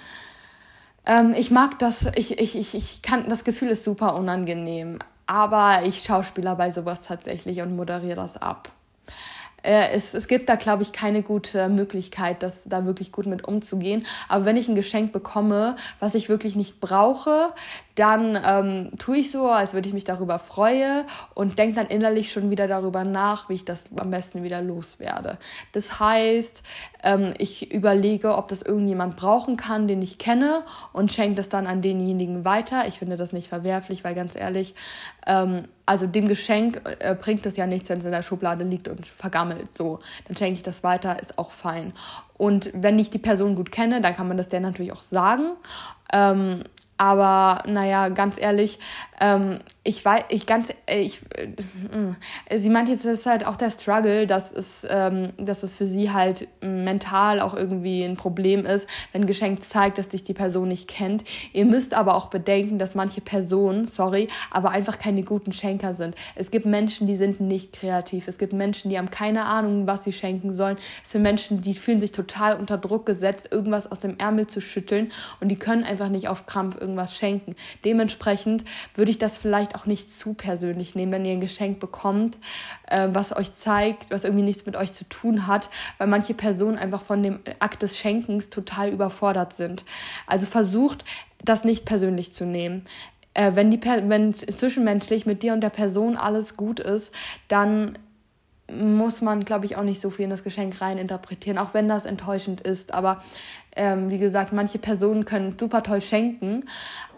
ähm, 1.06 1.34
ich 1.38 1.52
mag 1.52 1.78
das, 1.80 2.06
ich, 2.16 2.40
ich, 2.40 2.56
ich, 2.58 2.76
ich 2.76 3.02
kann, 3.02 3.28
das 3.28 3.44
Gefühl 3.44 3.70
ist 3.70 3.84
super 3.84 4.16
unangenehm, 4.16 5.00
aber 5.26 5.84
ich 5.84 6.04
schauspieler 6.04 6.56
bei 6.56 6.72
sowas 6.72 7.02
tatsächlich 7.02 7.62
und 7.62 7.76
moderiere 7.76 8.16
das 8.16 8.42
ab 8.42 8.70
es, 9.64 10.14
es 10.14 10.28
gibt 10.28 10.50
da, 10.50 10.56
glaube 10.56 10.84
ich, 10.84 10.92
keine 10.92 11.22
gute 11.22 11.70
Möglichkeit, 11.70 12.44
das 12.44 12.64
da 12.66 12.86
wirklich 12.86 13.12
gut 13.12 13.26
mit 13.26 13.48
umzugehen. 13.48 14.06
Aber 14.28 14.46
wenn 14.46 14.58
ich 14.58 14.68
ein 14.68 14.76
Geschenk 14.76 15.12
bekomme, 15.12 15.76
was 16.00 16.16
ich 16.16 16.30
wirklich 16.30 16.56
nicht 16.56 16.80
brauche, 16.80 17.54
dann 17.96 18.40
ähm, 18.44 18.92
tue 18.98 19.18
ich 19.18 19.32
so, 19.32 19.48
als 19.48 19.74
würde 19.74 19.88
ich 19.88 19.94
mich 19.94 20.06
darüber 20.06 20.40
freue 20.40 21.06
und 21.34 21.60
denke 21.60 21.76
dann 21.76 21.88
innerlich 21.88 22.32
schon 22.32 22.50
wieder 22.50 22.68
darüber 22.68 23.04
nach, 23.04 23.50
wie 23.50 23.56
ich 23.56 23.66
das 23.66 23.84
am 23.98 24.12
besten 24.12 24.44
wieder 24.44 24.62
loswerde. 24.62 25.38
Das 25.74 26.00
heißt, 26.00 26.64
ähm, 27.04 27.34
ich 27.38 27.72
überlege, 27.72 28.36
ob 28.36 28.48
das 28.48 28.62
irgendjemand 28.62 29.18
brauchen 29.18 29.58
kann, 29.58 29.88
den 29.88 30.02
ich 30.02 30.18
kenne 30.18 30.64
und 30.94 31.12
schenke 31.12 31.36
das 31.36 31.50
dann 31.50 31.68
an 31.68 31.82
denjenigen 31.82 32.46
weiter. 32.46 32.88
Ich 32.88 32.98
finde 32.98 33.18
das 33.18 33.34
nicht 33.34 33.50
verwerflich, 33.50 34.04
weil 34.04 34.16
ganz 34.16 34.36
ehrlich, 34.36 34.74
ähm, 35.28 35.64
also 35.86 36.08
dem 36.08 36.28
Geschenk 36.28 36.82
äh, 37.00 37.16
bringt 37.16 37.46
es 37.46 37.58
ja 37.58 37.68
nichts, 37.68 37.90
wenn 37.90 38.00
es 38.00 38.06
in 38.06 38.12
der 38.12 38.24
Schublade 38.24 38.64
liegt 38.64 38.88
und 38.88 39.06
vergammelt. 39.06 39.78
So, 39.78 40.00
dann 40.28 40.38
schenke 40.38 40.54
ich 40.54 40.64
das 40.64 40.84
weiter, 40.84 41.22
ist 41.22 41.38
auch 41.38 41.52
fein. 41.52 41.94
Und 42.38 42.72
wenn 42.74 42.98
ich 42.98 43.10
die 43.10 43.20
Person 43.20 43.56
gut 43.56 43.72
kenne, 43.72 44.02
dann 44.02 44.16
kann 44.16 44.28
man 44.28 44.38
das 44.38 44.50
der 44.50 44.62
natürlich 44.62 44.94
auch 44.94 45.02
sagen. 45.02 45.52
Ähm, 46.14 46.64
aber 46.98 47.64
naja, 47.66 48.10
ganz 48.10 48.40
ehrlich, 48.40 48.78
ähm, 49.20 49.60
ich 49.84 50.06
weiß, 50.06 50.26
ich 50.30 50.46
ganz, 50.46 50.70
äh, 50.86 51.02
ich, 51.02 51.22
äh, 51.36 52.58
sie 52.60 52.70
meint 52.70 52.88
jetzt, 52.88 53.04
das 53.04 53.20
ist 53.20 53.26
halt 53.26 53.48
auch 53.48 53.56
der 53.56 53.72
Struggle, 53.72 54.28
dass 54.28 54.52
es, 54.52 54.86
ähm, 54.88 55.34
dass 55.38 55.64
es 55.64 55.74
für 55.74 55.88
sie 55.88 56.12
halt 56.12 56.48
mental 56.62 57.40
auch 57.40 57.56
irgendwie 57.56 58.04
ein 58.04 58.16
Problem 58.16 58.64
ist, 58.68 58.88
wenn 59.12 59.26
Geschenk 59.26 59.64
zeigt, 59.64 59.98
dass 59.98 60.10
dich 60.10 60.24
die 60.24 60.36
Person 60.36 60.68
nicht 60.68 60.88
kennt. 60.88 61.24
Ihr 61.52 61.66
müsst 61.66 61.96
aber 61.96 62.14
auch 62.14 62.28
bedenken, 62.28 62.78
dass 62.78 62.94
manche 62.94 63.22
Personen, 63.22 63.88
sorry, 63.88 64.28
aber 64.52 64.70
einfach 64.70 65.00
keine 65.00 65.24
guten 65.24 65.52
Schenker 65.52 65.96
sind. 65.96 66.14
Es 66.36 66.52
gibt 66.52 66.68
Menschen, 66.68 67.08
die 67.08 67.18
sind 67.18 67.42
nicht 67.42 67.74
kreativ. 67.74 68.28
Es 68.28 68.38
gibt 68.38 68.54
Menschen, 68.54 68.92
die 68.92 69.00
haben 69.00 69.10
keine 69.10 69.46
Ahnung, 69.46 69.88
was 69.88 70.04
sie 70.04 70.14
schenken 70.14 70.54
sollen. 70.54 70.78
Es 71.04 71.10
sind 71.10 71.24
Menschen, 71.24 71.62
die 71.62 71.74
fühlen 71.74 72.02
sich 72.02 72.12
total 72.12 72.56
unter 72.56 72.78
Druck 72.78 73.08
gesetzt, 73.08 73.48
irgendwas 73.50 73.92
aus 73.92 74.00
dem 74.00 74.20
Ärmel 74.20 74.46
zu 74.46 74.62
schütteln 74.62 75.12
und 75.40 75.50
die 75.50 75.58
können 75.58 75.84
einfach 75.84 76.10
nicht 76.10 76.28
auf 76.28 76.46
Krampf 76.46 76.80
irgendwas 76.80 77.18
schenken. 77.18 77.56
Dementsprechend 77.84 78.64
würde 78.94 79.10
ich 79.10 79.18
das 79.18 79.40
vielleicht 79.40 79.71
auch 79.76 79.86
nicht 79.86 80.18
zu 80.18 80.34
persönlich 80.34 80.96
nehmen, 80.96 81.12
wenn 81.12 81.26
ihr 81.26 81.34
ein 81.34 81.42
Geschenk 81.42 81.80
bekommt, 81.80 82.38
äh, 82.88 83.08
was 83.12 83.36
euch 83.36 83.54
zeigt, 83.54 84.12
was 84.12 84.24
irgendwie 84.24 84.44
nichts 84.44 84.66
mit 84.66 84.76
euch 84.76 84.94
zu 84.94 85.08
tun 85.08 85.48
hat, 85.48 85.70
weil 85.98 86.08
manche 86.08 86.34
Personen 86.34 86.78
einfach 86.78 87.02
von 87.02 87.24
dem 87.24 87.40
Akt 87.60 87.82
des 87.82 87.98
Schenkens 87.98 88.50
total 88.50 88.90
überfordert 88.90 89.54
sind. 89.54 89.84
Also 90.28 90.46
versucht, 90.46 91.06
das 91.44 91.64
nicht 91.64 91.86
persönlich 91.86 92.34
zu 92.34 92.46
nehmen. 92.46 92.86
Äh, 93.34 93.52
wenn, 93.56 93.72
die 93.72 93.82
wenn 93.84 94.34
zwischenmenschlich 94.34 95.26
mit 95.26 95.44
dir 95.44 95.54
und 95.54 95.62
der 95.62 95.70
Person 95.70 96.18
alles 96.18 96.56
gut 96.56 96.80
ist, 96.80 97.14
dann 97.48 97.98
muss 98.72 99.22
man, 99.22 99.44
glaube 99.44 99.66
ich, 99.66 99.76
auch 99.76 99.84
nicht 99.84 100.02
so 100.02 100.10
viel 100.10 100.26
in 100.26 100.30
das 100.30 100.44
Geschenk 100.44 100.80
rein 100.82 100.98
interpretieren, 100.98 101.58
auch 101.58 101.74
wenn 101.74 101.90
das 101.90 102.06
enttäuschend 102.06 102.62
ist. 102.62 102.94
Aber 102.94 103.22
ähm, 103.76 104.10
wie 104.10 104.18
gesagt, 104.18 104.54
manche 104.54 104.80
Personen 104.80 105.26
können 105.26 105.58
super 105.60 105.84
toll 105.84 106.02
schenken, 106.02 106.66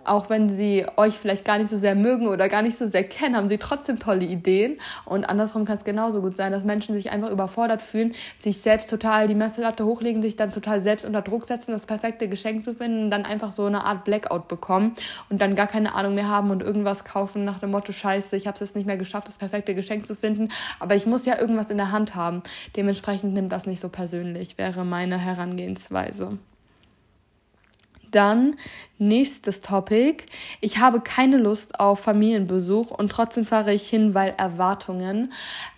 auch 0.06 0.30
wenn 0.30 0.50
sie 0.50 0.86
euch 0.98 1.18
vielleicht 1.18 1.46
gar 1.46 1.58
nicht 1.58 1.70
so 1.70 1.78
sehr 1.78 1.96
mögen 1.96 2.28
oder 2.28 2.50
gar 2.50 2.62
nicht 2.62 2.78
so 2.78 2.88
sehr 2.88 3.04
kennen, 3.04 3.36
haben 3.36 3.50
sie 3.50 3.58
trotzdem 3.58 4.00
tolle 4.00 4.26
Ideen. 4.26 4.78
Und 5.06 5.26
andersrum 5.26 5.66
kann 5.66 5.78
es 5.78 5.84
genauso 5.84 6.22
gut 6.22 6.36
sein, 6.36 6.52
dass 6.52 6.64
Menschen 6.64 6.96
sich 6.96 7.12
einfach 7.12 7.30
überfordert 7.30 7.82
fühlen, 7.82 8.14
sich 8.40 8.60
selbst 8.60 8.90
total 8.90 9.28
die 9.28 9.36
Messlatte 9.36 9.86
hochlegen, 9.86 10.22
sich 10.22 10.36
dann 10.36 10.52
total 10.52 10.82
selbst 10.82 11.06
unter 11.06 11.22
Druck 11.22 11.46
setzen, 11.46 11.72
das 11.72 11.86
perfekte 11.86 12.28
Geschenk 12.28 12.64
zu 12.64 12.74
finden 12.74 13.06
und 13.06 13.12
dann 13.12 13.26
einfach 13.26 13.52
so 13.52 13.66
eine 13.66 13.84
Art 13.86 14.04
Blackout 14.04 14.48
bekommen 14.48 14.96
und 15.30 15.42
dann 15.42 15.56
gar 15.56 15.68
keine 15.68 15.96
Ahnung 15.96 16.16
mehr 16.16 16.30
haben 16.30 16.52
und 16.52 16.62
irgendwas 16.62 17.04
kaufen 17.04 17.46
nach 17.46 17.60
dem 17.60 17.72
Motto, 17.72 17.92
scheiße, 17.92 18.36
ich 18.36 18.48
habe 18.48 18.56
es 18.56 18.62
jetzt 18.62 18.76
nicht 18.76 18.86
mehr 18.86 18.98
geschafft, 18.98 19.28
das 19.28 19.38
perfekte 19.38 19.76
Geschenk 19.76 20.06
zu 20.06 20.16
finden, 20.16 20.50
aber 20.80 20.96
ich 20.96 21.06
muss 21.06 21.26
ja 21.26 21.40
irgendwas 21.40 21.70
in 21.70 21.78
der 21.78 21.92
Hand 21.92 22.16
haben. 22.16 22.44
Dementsprechend 22.76 23.34
nimmt 23.34 23.52
das 23.52 23.66
nicht 23.66 23.80
so 23.80 23.90
persönlich, 23.90 24.58
wäre 24.58 24.86
meine 24.86 25.18
Herangehensweise. 25.18 26.38
Dann 28.14 28.56
nächstes 29.00 29.62
Topic. 29.62 30.24
Ich 30.62 30.78
habe 30.78 31.02
keine 31.02 31.38
Lust 31.38 31.80
auf 31.80 32.00
Familienbesuch 32.00 32.92
und 32.92 33.12
trotzdem 33.12 33.46
fahre 33.46 33.74
ich 33.74 33.90
hin, 33.90 34.14
weil 34.14 34.36
Erwartungen. 34.38 35.34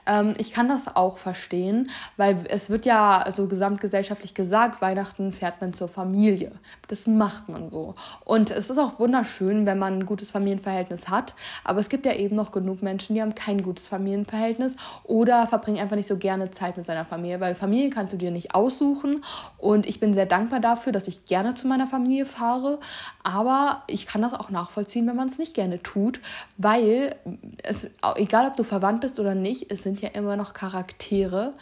Ähm, 0.06 0.34
ich 0.38 0.52
kann 0.52 0.68
das 0.68 0.94
auch 0.96 1.18
verstehen, 1.18 1.90
weil 2.18 2.44
es 2.50 2.70
wird 2.70 2.86
ja 2.86 3.26
so 3.32 3.48
gesamtgesellschaftlich 3.48 4.34
gesagt, 4.34 4.82
Weihnachten 4.82 5.32
fährt 5.32 5.62
man 5.62 5.74
zur 5.74 5.88
Familie. 5.88 6.52
Das 6.88 7.08
macht 7.08 7.50
man 7.50 7.70
so. 7.70 7.96
Und 8.24 8.52
es 8.52 8.70
ist 8.70 8.78
auch 8.78 9.00
wunderschön, 9.00 9.66
wenn 9.66 9.80
man 9.80 10.00
ein 10.00 10.06
gutes 10.06 10.32
Familienverhältnis 10.32 11.10
hat. 11.10 11.34
Aber 11.64 11.80
es 11.80 11.90
gibt 11.90 12.06
ja 12.06 12.14
eben 12.14 12.36
noch 12.36 12.52
genug 12.52 12.82
Menschen, 12.84 13.16
die 13.16 13.22
haben 13.22 13.36
kein 13.36 13.62
gutes 13.62 13.88
Familienverhältnis 13.88 14.76
oder 15.04 15.48
verbringen 15.48 15.80
einfach 15.80 15.96
nicht 15.96 16.08
so 16.08 16.18
gerne 16.18 16.52
Zeit 16.52 16.78
mit 16.78 16.86
seiner 16.86 17.06
Familie. 17.06 17.40
Weil 17.40 17.56
Familie 17.56 17.90
kannst 17.90 18.14
du 18.14 18.18
dir 18.18 18.32
nicht 18.32 18.54
aussuchen. 18.54 19.24
Und 19.58 19.86
ich 19.86 20.00
bin 20.00 20.14
sehr 20.14 20.26
dankbar 20.26 20.60
dafür, 20.60 20.92
dass 20.92 21.08
ich 21.08 21.26
gerne 21.26 21.56
zu 21.56 21.68
meiner 21.68 21.88
Familie 21.88 22.26
fahre. 22.26 22.80
Aber 23.24 23.84
ich 23.88 24.06
kann 24.06 24.22
das 24.22 24.34
auch 24.34 24.50
nachvollziehen, 24.50 25.08
wenn 25.08 25.16
man 25.16 25.30
es 25.30 25.38
nicht 25.38 25.54
gerne 25.54 25.82
tut, 25.82 26.20
weil 26.58 27.16
es, 27.64 27.90
egal 28.16 28.48
ob 28.48 28.56
du 28.56 28.64
verwandt 28.64 29.02
bist 29.02 29.20
oder 29.20 29.36
nicht, 29.36 29.72
es 29.72 29.84
sind 29.84 30.02
ja 30.02 30.10
immer 30.10 30.36
noch 30.36 30.54
Charaktere, 30.54 31.54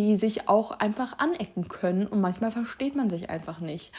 die 0.00 0.16
sich 0.16 0.48
auch 0.48 0.70
einfach 0.70 1.18
anecken 1.18 1.68
können 1.68 2.06
und 2.06 2.22
manchmal 2.22 2.50
versteht 2.50 2.96
man 2.96 3.10
sich 3.10 3.28
einfach 3.28 3.60
nicht. 3.60 3.92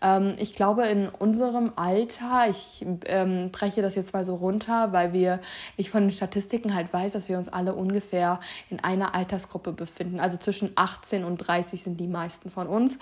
Ähm, 0.00 0.36
ich 0.38 0.54
glaube, 0.54 0.84
in 0.86 1.08
unserem 1.08 1.72
Alter, 1.74 2.48
ich 2.48 2.86
ähm, 3.06 3.50
breche 3.50 3.82
das 3.82 3.96
jetzt 3.96 4.12
mal 4.12 4.24
so 4.24 4.36
runter, 4.36 4.92
weil 4.92 5.12
wir, 5.12 5.40
ich 5.76 5.90
von 5.90 6.02
den 6.02 6.12
Statistiken 6.12 6.76
halt 6.76 6.92
weiß, 6.92 7.10
dass 7.10 7.28
wir 7.28 7.38
uns 7.38 7.48
alle 7.48 7.74
ungefähr 7.74 8.38
in 8.70 8.78
einer 8.78 9.16
Altersgruppe 9.16 9.72
befinden. 9.72 10.20
Also 10.20 10.36
zwischen 10.36 10.70
18 10.76 11.24
und 11.24 11.38
30 11.38 11.82
sind 11.82 11.98
die 11.98 12.06
meisten 12.06 12.50
von 12.50 12.68
uns. 12.68 13.00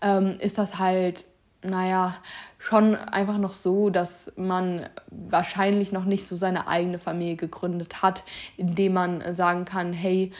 Ähm, 0.00 0.38
ist 0.38 0.58
das 0.58 0.78
halt 0.78 1.24
naja, 1.64 2.14
schon 2.60 2.94
einfach 2.94 3.38
noch 3.38 3.54
so, 3.54 3.90
dass 3.90 4.32
man 4.36 4.88
wahrscheinlich 5.10 5.90
noch 5.90 6.04
nicht 6.04 6.28
so 6.28 6.36
seine 6.36 6.68
eigene 6.68 7.00
Familie 7.00 7.34
gegründet 7.34 8.02
hat, 8.02 8.22
indem 8.56 8.92
man 8.92 9.34
sagen 9.34 9.64
kann, 9.64 9.92
hey, 9.92 10.30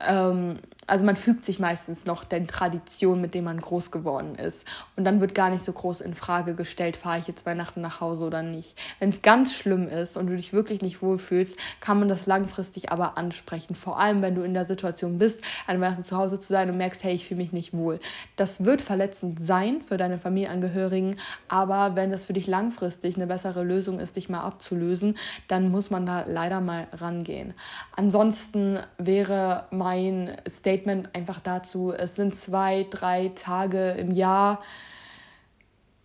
ähm, 0.00 0.58
also 0.86 1.04
man 1.04 1.16
fügt 1.16 1.44
sich 1.44 1.58
meistens 1.58 2.04
noch 2.04 2.22
den 2.24 2.46
Traditionen, 2.46 3.20
mit 3.20 3.34
denen 3.34 3.46
man 3.46 3.60
groß 3.60 3.90
geworden 3.90 4.36
ist. 4.36 4.64
Und 4.94 5.04
dann 5.04 5.20
wird 5.20 5.34
gar 5.34 5.50
nicht 5.50 5.64
so 5.64 5.72
groß 5.72 6.00
in 6.00 6.14
Frage 6.14 6.54
gestellt, 6.54 6.96
fahre 6.96 7.18
ich 7.18 7.26
jetzt 7.26 7.44
Weihnachten 7.44 7.80
nach 7.80 8.00
Hause 8.00 8.24
oder 8.24 8.42
nicht. 8.42 8.78
Wenn 9.00 9.10
es 9.10 9.22
ganz 9.22 9.54
schlimm 9.54 9.88
ist 9.88 10.16
und 10.16 10.28
du 10.28 10.36
dich 10.36 10.52
wirklich 10.52 10.82
nicht 10.82 11.02
wohlfühlst, 11.02 11.58
kann 11.80 11.98
man 11.98 12.08
das 12.08 12.26
langfristig 12.26 12.92
aber 12.92 13.18
ansprechen. 13.18 13.74
Vor 13.74 13.98
allem, 13.98 14.22
wenn 14.22 14.36
du 14.36 14.42
in 14.42 14.54
der 14.54 14.64
Situation 14.64 15.18
bist, 15.18 15.42
an 15.66 15.80
Weihnachten 15.80 16.04
zu 16.04 16.16
Hause 16.16 16.38
zu 16.38 16.48
sein 16.48 16.70
und 16.70 16.76
merkst, 16.76 17.02
hey, 17.02 17.14
ich 17.14 17.26
fühle 17.26 17.38
mich 17.38 17.52
nicht 17.52 17.74
wohl. 17.74 17.98
Das 18.36 18.64
wird 18.64 18.80
verletzend 18.80 19.44
sein 19.44 19.82
für 19.82 19.96
deine 19.96 20.18
Familienangehörigen, 20.18 21.16
aber 21.48 21.96
wenn 21.96 22.12
das 22.12 22.24
für 22.24 22.32
dich 22.32 22.46
langfristig 22.46 23.16
eine 23.16 23.26
bessere 23.26 23.64
Lösung 23.64 23.98
ist, 23.98 24.16
dich 24.16 24.28
mal 24.28 24.42
abzulösen, 24.42 25.16
dann 25.48 25.70
muss 25.70 25.90
man 25.90 26.06
da 26.06 26.24
leider 26.26 26.60
mal 26.60 26.86
rangehen. 26.92 27.54
Ansonsten 27.96 28.78
wäre 28.98 29.64
mein 29.70 30.36
Statement 30.48 30.75
Statement 30.76 31.14
einfach 31.14 31.40
dazu, 31.40 31.92
es 31.92 32.16
sind 32.16 32.34
zwei, 32.36 32.86
drei 32.90 33.32
Tage 33.34 33.92
im 33.92 34.10
Jahr. 34.12 34.62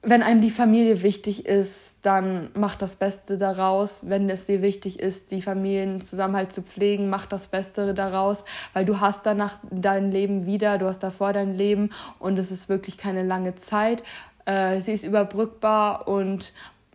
Wenn 0.04 0.24
einem 0.24 0.42
die 0.42 0.50
Familie 0.50 1.04
wichtig 1.04 1.46
ist, 1.46 1.98
dann 2.02 2.50
macht 2.56 2.82
das 2.82 2.96
Beste 2.96 3.38
daraus. 3.38 4.00
Wenn 4.02 4.30
es 4.30 4.48
dir 4.48 4.64
wichtig 4.64 5.00
ist, 5.00 5.30
die 5.30 5.42
Familienzusammenhalt 5.42 6.54
zu 6.54 6.64
pflegen, 6.64 7.10
mach 7.10 7.28
das 7.28 7.48
Beste 7.48 7.94
daraus, 7.94 8.44
weil 8.74 8.86
du 8.86 9.00
hast 9.00 9.26
danach 9.26 9.60
dein 9.70 10.10
Leben 10.10 10.48
wieder, 10.48 10.80
du 10.80 10.88
hast 10.88 11.00
davor 11.00 11.34
dein 11.34 11.54
Leben 11.54 11.92
und 12.18 12.40
es 12.40 12.50
ist 12.50 12.70
wirklich 12.70 12.98
keine 12.98 13.24
lange 13.24 13.54
Zeit. 13.56 14.02
Äh, 14.46 14.82
sie 14.82 14.94
ist 14.94 15.04
überbrückbar 15.04 16.08
und 16.08 16.54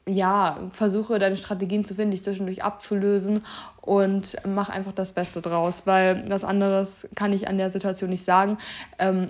ja, 0.08 0.58
versuche 0.72 1.18
deine 1.18 1.36
Strategien 1.36 1.84
zu 1.84 1.94
finden, 1.94 2.12
dich 2.12 2.22
zwischendurch 2.22 2.62
abzulösen 2.62 3.42
und 3.86 4.36
mach 4.44 4.68
einfach 4.68 4.92
das 4.92 5.12
Beste 5.12 5.40
draus, 5.40 5.82
weil 5.84 6.24
was 6.28 6.42
anderes 6.42 7.08
kann 7.14 7.32
ich 7.32 7.46
an 7.48 7.56
der 7.56 7.70
Situation 7.70 8.10
nicht 8.10 8.24
sagen. 8.24 8.58
Ähm, 8.98 9.26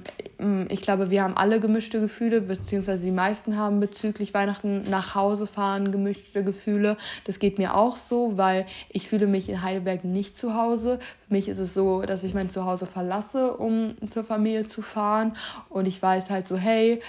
ich 0.70 0.80
glaube, 0.80 1.10
wir 1.10 1.22
haben 1.22 1.36
alle 1.36 1.60
gemischte 1.60 2.00
Gefühle, 2.00 2.40
beziehungsweise 2.40 3.04
die 3.04 3.12
meisten 3.12 3.56
haben 3.56 3.80
bezüglich 3.80 4.32
Weihnachten 4.32 4.88
nach 4.88 5.14
Hause 5.14 5.46
fahren 5.46 5.92
gemischte 5.92 6.42
Gefühle. 6.42 6.96
Das 7.24 7.38
geht 7.38 7.58
mir 7.58 7.74
auch 7.74 7.96
so, 7.98 8.36
weil 8.36 8.66
ich 8.88 9.08
fühle 9.08 9.26
mich 9.26 9.50
in 9.50 9.62
Heidelberg 9.62 10.04
nicht 10.04 10.38
zu 10.38 10.54
Hause. 10.54 10.98
Für 11.28 11.34
mich 11.34 11.48
ist 11.48 11.58
es 11.58 11.74
so, 11.74 12.02
dass 12.02 12.22
ich 12.22 12.32
mein 12.32 12.48
Zuhause 12.48 12.86
verlasse, 12.86 13.54
um 13.54 13.94
zur 14.10 14.24
Familie 14.24 14.66
zu 14.66 14.80
fahren 14.80 15.36
und 15.68 15.86
ich 15.86 16.00
weiß 16.00 16.30
halt 16.30 16.48
so, 16.48 16.56
hey, 16.56 17.00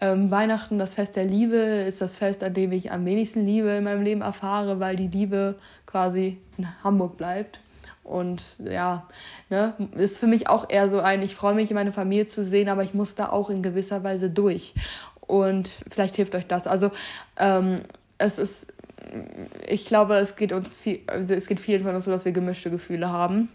ähm, 0.00 0.30
Weihnachten, 0.30 0.78
das 0.78 0.94
Fest 0.94 1.16
der 1.16 1.24
Liebe, 1.24 1.56
ist 1.56 2.00
das 2.00 2.18
Fest, 2.18 2.42
an 2.42 2.54
dem 2.54 2.72
ich 2.72 2.92
am 2.92 3.04
wenigsten 3.04 3.46
Liebe 3.46 3.70
in 3.70 3.84
meinem 3.84 4.02
Leben 4.02 4.20
erfahre, 4.20 4.80
weil 4.80 4.96
die 4.96 5.08
Liebe 5.08 5.56
quasi 5.86 6.38
in 6.58 6.68
Hamburg 6.82 7.16
bleibt. 7.16 7.60
Und 8.04 8.58
ja, 8.60 9.08
ne, 9.50 9.74
ist 9.96 10.18
für 10.18 10.28
mich 10.28 10.48
auch 10.48 10.70
eher 10.70 10.88
so 10.88 11.00
ein, 11.00 11.22
ich 11.22 11.34
freue 11.34 11.54
mich, 11.54 11.70
meine 11.72 11.92
Familie 11.92 12.26
zu 12.26 12.44
sehen, 12.44 12.68
aber 12.68 12.84
ich 12.84 12.94
muss 12.94 13.14
da 13.14 13.30
auch 13.30 13.50
in 13.50 13.62
gewisser 13.62 14.04
Weise 14.04 14.30
durch. 14.30 14.74
Und 15.20 15.70
vielleicht 15.88 16.16
hilft 16.16 16.34
euch 16.34 16.46
das. 16.46 16.66
Also 16.66 16.92
ähm, 17.36 17.80
es 18.18 18.38
ist, 18.38 18.66
ich 19.66 19.86
glaube, 19.86 20.16
es 20.16 20.36
geht 20.36 20.52
uns 20.52 20.78
viel, 20.78 21.00
also 21.08 21.34
es 21.34 21.46
geht 21.46 21.58
vielen 21.58 21.82
von 21.82 21.96
uns 21.96 22.04
so, 22.04 22.10
dass 22.10 22.24
wir 22.24 22.32
gemischte 22.32 22.70
Gefühle 22.70 23.10
haben. 23.10 23.48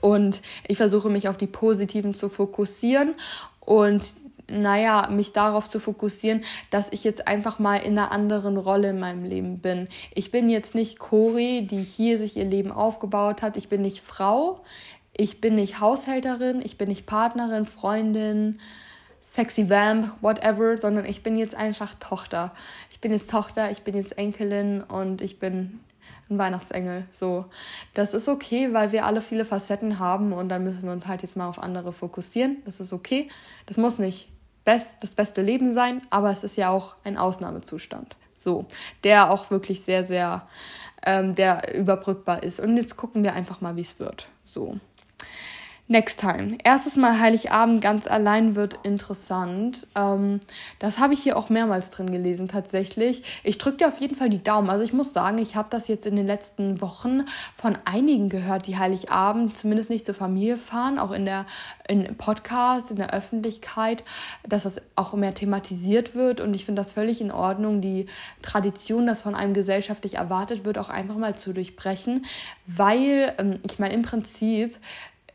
Und 0.00 0.42
ich 0.68 0.76
versuche 0.76 1.10
mich 1.10 1.28
auf 1.28 1.36
die 1.36 1.46
positiven 1.46 2.14
zu 2.14 2.28
fokussieren 2.28 3.14
und 3.60 4.04
naja, 4.50 5.08
mich 5.10 5.32
darauf 5.32 5.68
zu 5.68 5.80
fokussieren, 5.80 6.42
dass 6.70 6.92
ich 6.92 7.04
jetzt 7.04 7.26
einfach 7.26 7.58
mal 7.58 7.76
in 7.76 7.98
einer 7.98 8.12
anderen 8.12 8.56
Rolle 8.56 8.90
in 8.90 9.00
meinem 9.00 9.24
Leben 9.24 9.58
bin. 9.58 9.88
Ich 10.14 10.30
bin 10.30 10.50
jetzt 10.50 10.74
nicht 10.74 10.98
Cori, 10.98 11.66
die 11.66 11.82
hier 11.82 12.18
sich 12.18 12.36
ihr 12.36 12.44
Leben 12.44 12.70
aufgebaut 12.70 13.42
hat. 13.42 13.56
Ich 13.56 13.68
bin 13.68 13.82
nicht 13.82 14.00
Frau. 14.00 14.60
Ich 15.16 15.40
bin 15.40 15.54
nicht 15.54 15.80
Haushälterin. 15.80 16.60
Ich 16.62 16.76
bin 16.76 16.88
nicht 16.88 17.06
Partnerin, 17.06 17.64
Freundin, 17.64 18.58
sexy 19.20 19.70
Vamp, 19.70 20.12
whatever, 20.20 20.76
sondern 20.76 21.06
ich 21.06 21.22
bin 21.22 21.38
jetzt 21.38 21.54
einfach 21.54 21.94
Tochter. 21.94 22.52
Ich 22.90 23.00
bin 23.00 23.12
jetzt 23.12 23.30
Tochter, 23.30 23.70
ich 23.70 23.82
bin 23.82 23.96
jetzt 23.96 24.18
Enkelin 24.18 24.82
und 24.82 25.22
ich 25.22 25.38
bin 25.38 25.80
ein 26.30 26.38
Weihnachtsengel. 26.38 27.04
So, 27.10 27.46
das 27.94 28.14
ist 28.14 28.28
okay, 28.28 28.72
weil 28.72 28.92
wir 28.92 29.04
alle 29.04 29.20
viele 29.20 29.44
Facetten 29.44 29.98
haben 29.98 30.32
und 30.32 30.48
dann 30.48 30.64
müssen 30.64 30.82
wir 30.82 30.92
uns 30.92 31.06
halt 31.06 31.22
jetzt 31.22 31.36
mal 31.36 31.48
auf 31.48 31.58
andere 31.58 31.92
fokussieren. 31.92 32.58
Das 32.64 32.80
ist 32.80 32.92
okay. 32.92 33.28
Das 33.66 33.76
muss 33.76 33.98
nicht 33.98 34.28
best, 34.64 35.02
das 35.02 35.14
beste 35.14 35.42
Leben 35.42 35.74
sein, 35.74 36.02
aber 36.10 36.30
es 36.30 36.44
ist 36.44 36.56
ja 36.56 36.70
auch 36.70 36.96
ein 37.04 37.16
Ausnahmezustand. 37.16 38.16
So, 38.36 38.66
der 39.04 39.30
auch 39.30 39.50
wirklich 39.50 39.82
sehr, 39.82 40.04
sehr, 40.04 40.46
ähm, 41.04 41.34
der 41.34 41.74
überbrückbar 41.74 42.42
ist. 42.42 42.60
Und 42.60 42.76
jetzt 42.76 42.96
gucken 42.96 43.22
wir 43.22 43.34
einfach 43.34 43.60
mal, 43.60 43.76
wie 43.76 43.82
es 43.82 43.98
wird. 43.98 44.28
So. 44.42 44.78
Next 45.86 46.18
time. 46.18 46.56
Erstes 46.64 46.96
Mal 46.96 47.20
Heiligabend 47.20 47.82
ganz 47.82 48.06
allein 48.06 48.56
wird 48.56 48.78
interessant. 48.84 49.86
Ähm, 49.94 50.40
das 50.78 50.98
habe 50.98 51.12
ich 51.12 51.22
hier 51.22 51.36
auch 51.36 51.50
mehrmals 51.50 51.90
drin 51.90 52.10
gelesen 52.10 52.48
tatsächlich. 52.48 53.22
Ich 53.44 53.58
drücke 53.58 53.76
dir 53.76 53.88
auf 53.88 54.00
jeden 54.00 54.16
Fall 54.16 54.30
die 54.30 54.42
Daumen. 54.42 54.70
Also 54.70 54.82
ich 54.82 54.94
muss 54.94 55.12
sagen, 55.12 55.36
ich 55.36 55.56
habe 55.56 55.68
das 55.68 55.86
jetzt 55.86 56.06
in 56.06 56.16
den 56.16 56.26
letzten 56.26 56.80
Wochen 56.80 57.26
von 57.54 57.76
einigen 57.84 58.30
gehört, 58.30 58.66
die 58.66 58.78
Heiligabend 58.78 59.58
zumindest 59.58 59.90
nicht 59.90 60.06
zur 60.06 60.14
Familie 60.14 60.56
fahren, 60.56 60.98
auch 60.98 61.10
in 61.10 61.26
der 61.26 61.44
in 61.86 62.16
Podcast, 62.16 62.90
in 62.90 62.96
der 62.96 63.12
Öffentlichkeit, 63.12 64.04
dass 64.42 64.62
das 64.62 64.80
auch 64.96 65.12
mehr 65.12 65.34
thematisiert 65.34 66.14
wird. 66.14 66.40
Und 66.40 66.54
ich 66.54 66.64
finde 66.64 66.80
das 66.80 66.92
völlig 66.92 67.20
in 67.20 67.30
Ordnung, 67.30 67.82
die 67.82 68.06
Tradition, 68.40 69.06
das 69.06 69.20
von 69.20 69.34
einem 69.34 69.52
gesellschaftlich 69.52 70.14
erwartet 70.14 70.64
wird, 70.64 70.78
auch 70.78 70.88
einfach 70.88 71.16
mal 71.16 71.36
zu 71.36 71.52
durchbrechen. 71.52 72.24
Weil, 72.66 73.34
ähm, 73.36 73.58
ich 73.70 73.78
meine, 73.78 73.92
im 73.92 74.00
Prinzip 74.00 74.78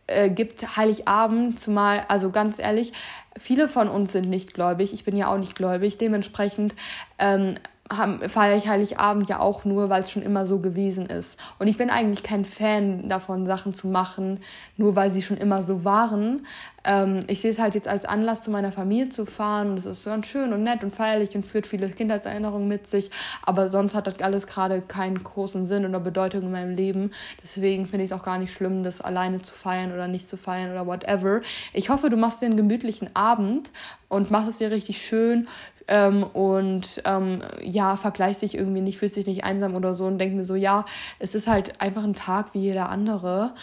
äh, 0.10 0.30
gibt 0.30 0.78
Heiligabend, 0.78 1.60
zumal, 1.60 2.05
also 2.07 2.30
ganz 2.30 2.60
ehrlich, 2.60 2.91
viele 3.38 3.68
von 3.68 3.89
uns 3.89 4.12
sind 4.12 4.30
nicht 4.30 4.53
gläubig. 4.53 4.93
Ich 4.93 5.03
bin 5.03 5.16
ja 5.16 5.32
auch 5.32 5.38
nicht 5.38 5.55
gläubig. 5.55 5.97
Dementsprechend 5.97 6.76
ähm, 7.18 7.55
feiere 7.90 8.56
ich 8.56 8.68
Heiligabend 8.68 9.28
ja 9.30 9.40
auch 9.40 9.66
nur, 9.66 9.90
weil 9.90 10.04
es 10.04 10.12
schon 10.12 10.22
immer 10.22 10.46
so 10.46 10.60
gewesen 10.60 11.08
ist. 11.08 11.40
Und 11.58 11.68
ich 11.68 11.78
bin 11.78 11.90
eigentlich 11.90 12.22
kein 12.22 12.46
Fan 12.46 13.10
davon, 13.10 13.48
Sachen 13.48 13.74
zu 13.74 13.88
machen, 13.88 14.40
nur 14.78 14.96
weil 14.96 15.12
sie 15.12 15.24
schon 15.24 15.38
immer 15.38 15.64
so 15.64 15.84
waren. 15.84 16.46
Ähm, 16.84 17.22
ich 17.28 17.42
sehe 17.42 17.50
es 17.50 17.58
halt 17.58 17.74
jetzt 17.74 17.88
als 17.88 18.06
Anlass, 18.06 18.44
zu 18.44 18.52
meiner 18.52 18.72
Familie 18.72 19.10
zu 19.10 19.26
fahren. 19.26 19.72
Und 19.72 19.78
es 19.78 19.86
ist 19.86 20.06
ganz 20.06 20.28
schön 20.28 20.54
und 20.54 20.64
nett 20.64 20.84
und 20.84 20.94
feierlich 20.94 21.36
und 21.36 21.48
führt 21.48 21.66
viele 21.66 21.90
Kindheitserinnerungen 21.90 22.68
mit 22.68 22.86
sich. 22.86 23.10
Aber 23.42 23.70
sonst 23.70 23.96
hat 23.96 24.06
das 24.06 24.20
alles 24.20 24.46
gerade 24.46 24.82
keinen 24.82 25.24
großen 25.24 25.66
Sinn 25.66 25.86
oder 25.86 26.00
Bedeutung 26.00 26.44
in 26.44 26.52
meinem 26.52 26.76
Leben. 26.76 27.12
Deswegen 27.42 27.88
finde 27.88 28.06
ich 28.06 28.12
es 28.12 28.18
auch 28.18 28.24
gar 28.24 28.38
nicht 28.38 28.54
schlimm, 28.54 28.84
das 28.84 29.02
alleine 29.02 29.42
zu 29.42 29.56
feiern 29.56 29.92
oder 29.92 30.08
nicht 30.08 30.30
zu 30.30 30.38
feiern 30.38 30.72
oder 30.72 30.86
whatever. 30.86 31.42
Ich 31.74 31.90
hoffe, 31.90 32.10
du 32.10 32.18
machst 32.18 32.42
dir 32.42 32.46
einen 32.46 32.58
gemütlichen 32.58 33.16
Abend 33.16 33.72
und 34.10 34.30
machst 34.30 34.50
es 34.50 34.58
dir 34.60 34.70
richtig 34.70 35.02
schön 35.02 35.48
ähm, 35.90 36.24
und 36.24 37.02
ähm, 37.06 37.42
ja, 37.62 37.98
vergleicht 37.98 38.40
sich 38.40 38.56
irgendwie 38.56 38.82
nicht, 38.82 38.98
fühlt 38.98 39.14
sich 39.14 39.26
nicht 39.28 39.44
einsam 39.44 39.76
oder 39.76 39.94
so 39.94 40.06
und 40.06 40.20
denkt 40.20 40.36
mir 40.36 40.46
so, 40.46 40.56
ja, 40.56 40.86
es 41.18 41.36
ist 41.36 41.48
halt 41.48 41.82
einfach 41.82 42.04
ein 42.04 42.14
Tag 42.14 42.54
wie 42.54 42.60
jeder 42.60 42.90
andere 42.90 43.54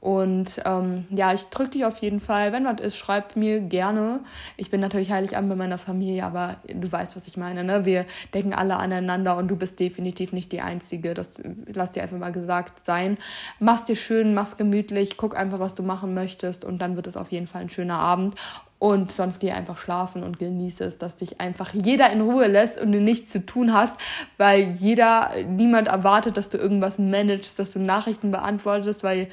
Und 0.00 0.62
ähm, 0.64 1.06
ja, 1.10 1.32
ich 1.32 1.46
drücke 1.46 1.70
dich 1.70 1.84
auf 1.84 1.98
jeden 1.98 2.20
Fall. 2.20 2.52
Wenn 2.52 2.64
was 2.64 2.80
ist, 2.80 2.96
schreib 2.96 3.34
mir 3.34 3.60
gerne. 3.60 4.20
Ich 4.56 4.70
bin 4.70 4.80
natürlich 4.80 5.10
Heiligabend 5.10 5.48
bei 5.48 5.56
meiner 5.56 5.78
Familie, 5.78 6.22
aber 6.24 6.58
du 6.72 6.90
weißt, 6.92 7.16
was 7.16 7.26
ich 7.26 7.36
meine. 7.36 7.64
Ne? 7.64 7.84
Wir 7.84 8.04
denken 8.32 8.52
alle 8.52 8.76
aneinander 8.76 9.36
und 9.36 9.48
du 9.48 9.56
bist 9.56 9.80
definitiv 9.80 10.32
nicht 10.32 10.52
die 10.52 10.60
Einzige. 10.60 11.14
Das 11.14 11.42
lass 11.72 11.92
dir 11.92 12.02
einfach 12.02 12.18
mal 12.18 12.30
gesagt 12.30 12.86
sein. 12.86 13.18
Mach's 13.58 13.84
dir 13.84 13.96
schön, 13.96 14.34
mach's 14.34 14.56
gemütlich, 14.56 15.16
guck 15.16 15.36
einfach, 15.36 15.58
was 15.58 15.74
du 15.74 15.82
machen 15.82 16.14
möchtest 16.14 16.64
und 16.64 16.78
dann 16.78 16.94
wird 16.94 17.08
es 17.08 17.16
auf 17.16 17.32
jeden 17.32 17.48
Fall 17.48 17.62
ein 17.62 17.70
schöner 17.70 17.98
Abend. 17.98 18.34
Und 18.78 19.10
sonst 19.10 19.40
geh 19.40 19.52
einfach 19.52 19.78
schlafen 19.78 20.22
und 20.22 20.38
genieße 20.38 20.84
es, 20.84 20.98
dass 20.98 21.16
dich 21.16 21.40
einfach 21.40 21.72
jeder 21.72 22.10
in 22.10 22.20
Ruhe 22.20 22.46
lässt 22.46 22.78
und 22.78 22.92
du 22.92 23.00
nichts 23.00 23.30
zu 23.30 23.44
tun 23.44 23.72
hast, 23.72 23.96
weil 24.36 24.72
jeder, 24.72 25.30
niemand 25.48 25.88
erwartet, 25.88 26.36
dass 26.36 26.50
du 26.50 26.58
irgendwas 26.58 26.98
managst, 26.98 27.58
dass 27.58 27.70
du 27.70 27.78
Nachrichten 27.78 28.30
beantwortest, 28.30 29.02
weil 29.02 29.28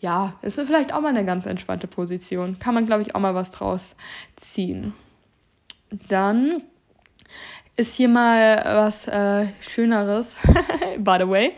ja, 0.00 0.34
ist 0.42 0.60
vielleicht 0.60 0.92
auch 0.92 1.00
mal 1.00 1.08
eine 1.08 1.24
ganz 1.24 1.46
entspannte 1.46 1.86
Position. 1.86 2.58
Kann 2.58 2.74
man, 2.74 2.86
glaube 2.86 3.02
ich, 3.02 3.14
auch 3.14 3.20
mal 3.20 3.34
was 3.34 3.52
draus 3.52 3.94
ziehen. 4.36 4.94
Dann 6.08 6.62
ist 7.78 7.94
hier 7.94 8.08
mal 8.08 8.60
was 8.64 9.06
äh, 9.06 9.46
Schöneres, 9.60 10.36
by 10.98 11.16
the 11.20 11.28
way. 11.28 11.52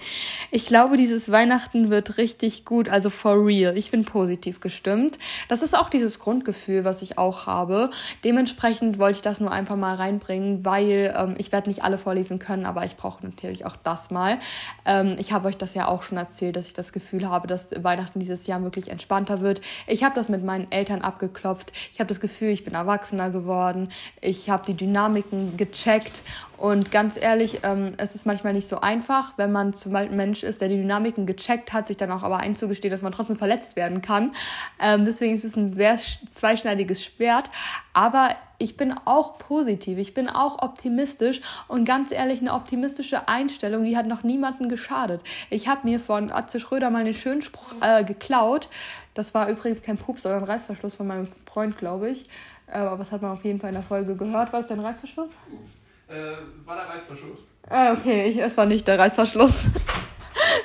Ich 0.51 0.67
glaube, 0.67 0.99
dieses 0.99 1.33
Weihnachten 1.33 1.89
wird 1.89 2.19
richtig 2.19 2.67
gut, 2.67 2.91
also 2.91 3.09
for 3.09 3.43
real. 3.47 3.75
Ich 3.79 3.91
bin 3.91 4.05
positiv 4.05 4.61
gestimmt. 4.61 5.17
Das 5.49 5.63
ist 5.63 5.75
auch 5.75 5.89
dieses 5.89 6.19
Grundgefühl, 6.19 6.85
was 6.85 7.01
ich 7.01 7.17
auch 7.17 7.47
habe. 7.47 7.89
Dementsprechend 8.23 8.99
wollte 8.99 9.17
ich 9.17 9.23
das 9.23 9.41
nur 9.41 9.51
einfach 9.51 9.77
mal 9.77 9.95
reinbringen, 9.95 10.63
weil 10.63 11.15
ähm, 11.17 11.37
ich 11.39 11.53
werde 11.53 11.71
nicht 11.71 11.85
alle 11.85 11.97
vorlesen 11.97 12.39
können, 12.39 12.67
aber 12.67 12.85
ich 12.85 12.97
brauche 12.97 13.25
natürlich 13.25 13.65
auch 13.65 13.77
das 13.77 14.11
mal. 14.11 14.39
Ähm, 14.85 15.17
ich 15.19 15.33
habe 15.33 15.49
euch 15.49 15.57
das 15.57 15.73
ja 15.73 15.89
auch 15.89 16.03
schon 16.03 16.19
erzählt, 16.19 16.55
dass 16.55 16.67
ich 16.67 16.75
das 16.75 16.93
Gefühl 16.93 17.31
habe, 17.31 17.47
dass 17.47 17.69
Weihnachten 17.83 18.21
dieses 18.21 18.47
Jahr 18.47 18.63
wirklich 18.63 18.91
entspannter 18.91 19.41
wird. 19.41 19.63
Ich 19.87 20.05
habe 20.05 20.17
das 20.17 20.29
mit 20.29 20.45
meinen 20.45 20.71
Eltern 20.71 21.01
abgeklopft. 21.01 21.73
Ich 21.95 21.99
habe 21.99 22.09
das 22.09 22.21
Gefühl, 22.21 22.51
ich 22.51 22.63
bin 22.63 22.75
erwachsener 22.75 23.31
geworden. 23.31 23.89
Ich 24.21 24.51
habe 24.51 24.67
die 24.67 24.75
Dynamiken 24.75 25.57
gecheckt 25.57 26.10
Projekt. 26.11 26.23
Und 26.57 26.91
ganz 26.91 27.17
ehrlich, 27.17 27.61
ähm, 27.63 27.95
es 27.97 28.15
ist 28.15 28.27
manchmal 28.27 28.53
nicht 28.53 28.69
so 28.69 28.83
einfach, 28.83 29.33
wenn 29.39 29.51
man 29.51 29.73
zum 29.73 29.93
Beispiel 29.93 30.13
ein 30.13 30.17
Mensch 30.19 30.43
ist, 30.43 30.61
der 30.61 30.69
die 30.69 30.77
Dynamiken 30.77 31.25
gecheckt 31.25 31.73
hat, 31.73 31.89
sich 31.89 31.97
dann 31.97 32.11
auch 32.11 32.23
aber 32.23 32.37
einzugestehen, 32.37 32.93
dass 32.93 33.01
man 33.01 33.13
trotzdem 33.13 33.39
verletzt 33.39 33.77
werden 33.77 34.03
kann. 34.03 34.33
Ähm, 34.79 35.07
deswegen 35.07 35.35
ist 35.35 35.45
es 35.45 35.57
ein 35.57 35.71
sehr 35.71 35.99
zweischneidiges 36.35 37.03
Schwert. 37.03 37.49
Aber 37.95 38.29
ich 38.59 38.77
bin 38.77 38.95
auch 39.07 39.39
positiv, 39.39 39.97
ich 39.97 40.13
bin 40.13 40.29
auch 40.29 40.61
optimistisch 40.61 41.41
und 41.67 41.87
ganz 41.87 42.13
ehrlich, 42.13 42.41
eine 42.41 42.53
optimistische 42.53 43.27
Einstellung, 43.27 43.85
die 43.85 43.97
hat 43.97 44.07
noch 44.07 44.23
niemanden 44.23 44.69
geschadet. 44.69 45.23
Ich 45.49 45.67
habe 45.67 45.89
mir 45.89 45.99
von 45.99 46.31
Atze 46.31 46.61
Schröder 46.61 46.91
mal 46.91 46.99
einen 46.99 47.15
schönen 47.15 47.41
Spruch 47.41 47.75
äh, 47.81 48.05
geklaut. 48.05 48.69
Das 49.15 49.33
war 49.33 49.49
übrigens 49.49 49.81
kein 49.81 49.97
Pups, 49.97 50.23
sondern 50.23 50.43
ein 50.43 50.51
Reißverschluss 50.51 50.95
von 50.95 51.07
meinem 51.07 51.29
Freund, 51.51 51.79
glaube 51.79 52.11
ich. 52.11 52.29
Äh, 52.67 52.81
aber 52.81 52.99
das 52.99 53.13
hat 53.13 53.23
man 53.23 53.33
auf 53.33 53.45
jeden 53.45 53.59
Fall 53.59 53.71
in 53.71 53.77
der 53.77 53.83
Folge 53.83 54.15
gehört. 54.15 54.53
Was 54.53 54.63
ist 54.63 54.71
dein 54.71 54.81
Reißverschluss? 54.81 55.31
Ups 55.51 55.80
äh, 56.11 56.67
war 56.67 56.77
der 56.77 56.89
Reißverschluss. 56.89 57.41
Ah, 57.69 57.93
okay, 57.93 58.39
es 58.41 58.57
war 58.57 58.67
nicht 58.67 58.87
der 58.87 58.99
Reißverschluss. 58.99 59.67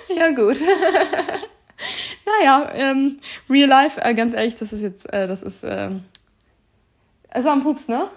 ja, 0.16 0.32
gut. 0.32 0.60
naja, 2.26 2.72
ähm, 2.74 3.20
Real 3.50 3.70
Life, 3.70 4.02
äh, 4.02 4.14
ganz 4.14 4.34
ehrlich, 4.34 4.56
das 4.56 4.74
ist 4.74 4.82
jetzt, 4.82 5.12
äh, 5.14 5.28
das 5.28 5.44
ist, 5.44 5.64
ähm, 5.64 6.04
es 7.30 7.46
war 7.46 7.54
ein 7.54 7.64
Pups, 7.64 7.88
ne? 7.88 8.10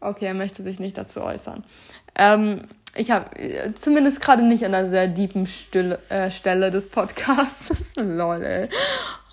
Okay, 0.00 0.26
er 0.26 0.34
möchte 0.34 0.62
sich 0.62 0.78
nicht 0.78 0.96
dazu 0.96 1.20
äußern. 1.20 1.64
Ähm, 2.14 2.62
ich 2.94 3.10
habe 3.10 3.36
äh, 3.38 3.74
zumindest 3.74 4.20
gerade 4.20 4.42
nicht 4.42 4.64
an 4.64 4.74
einer 4.74 4.88
sehr 4.88 5.08
Stille, 5.46 5.98
äh, 6.08 6.30
Stelle 6.30 6.70
des 6.70 6.88
Podcasts. 6.88 7.70
Lol, 7.96 8.44
ey. 8.44 8.68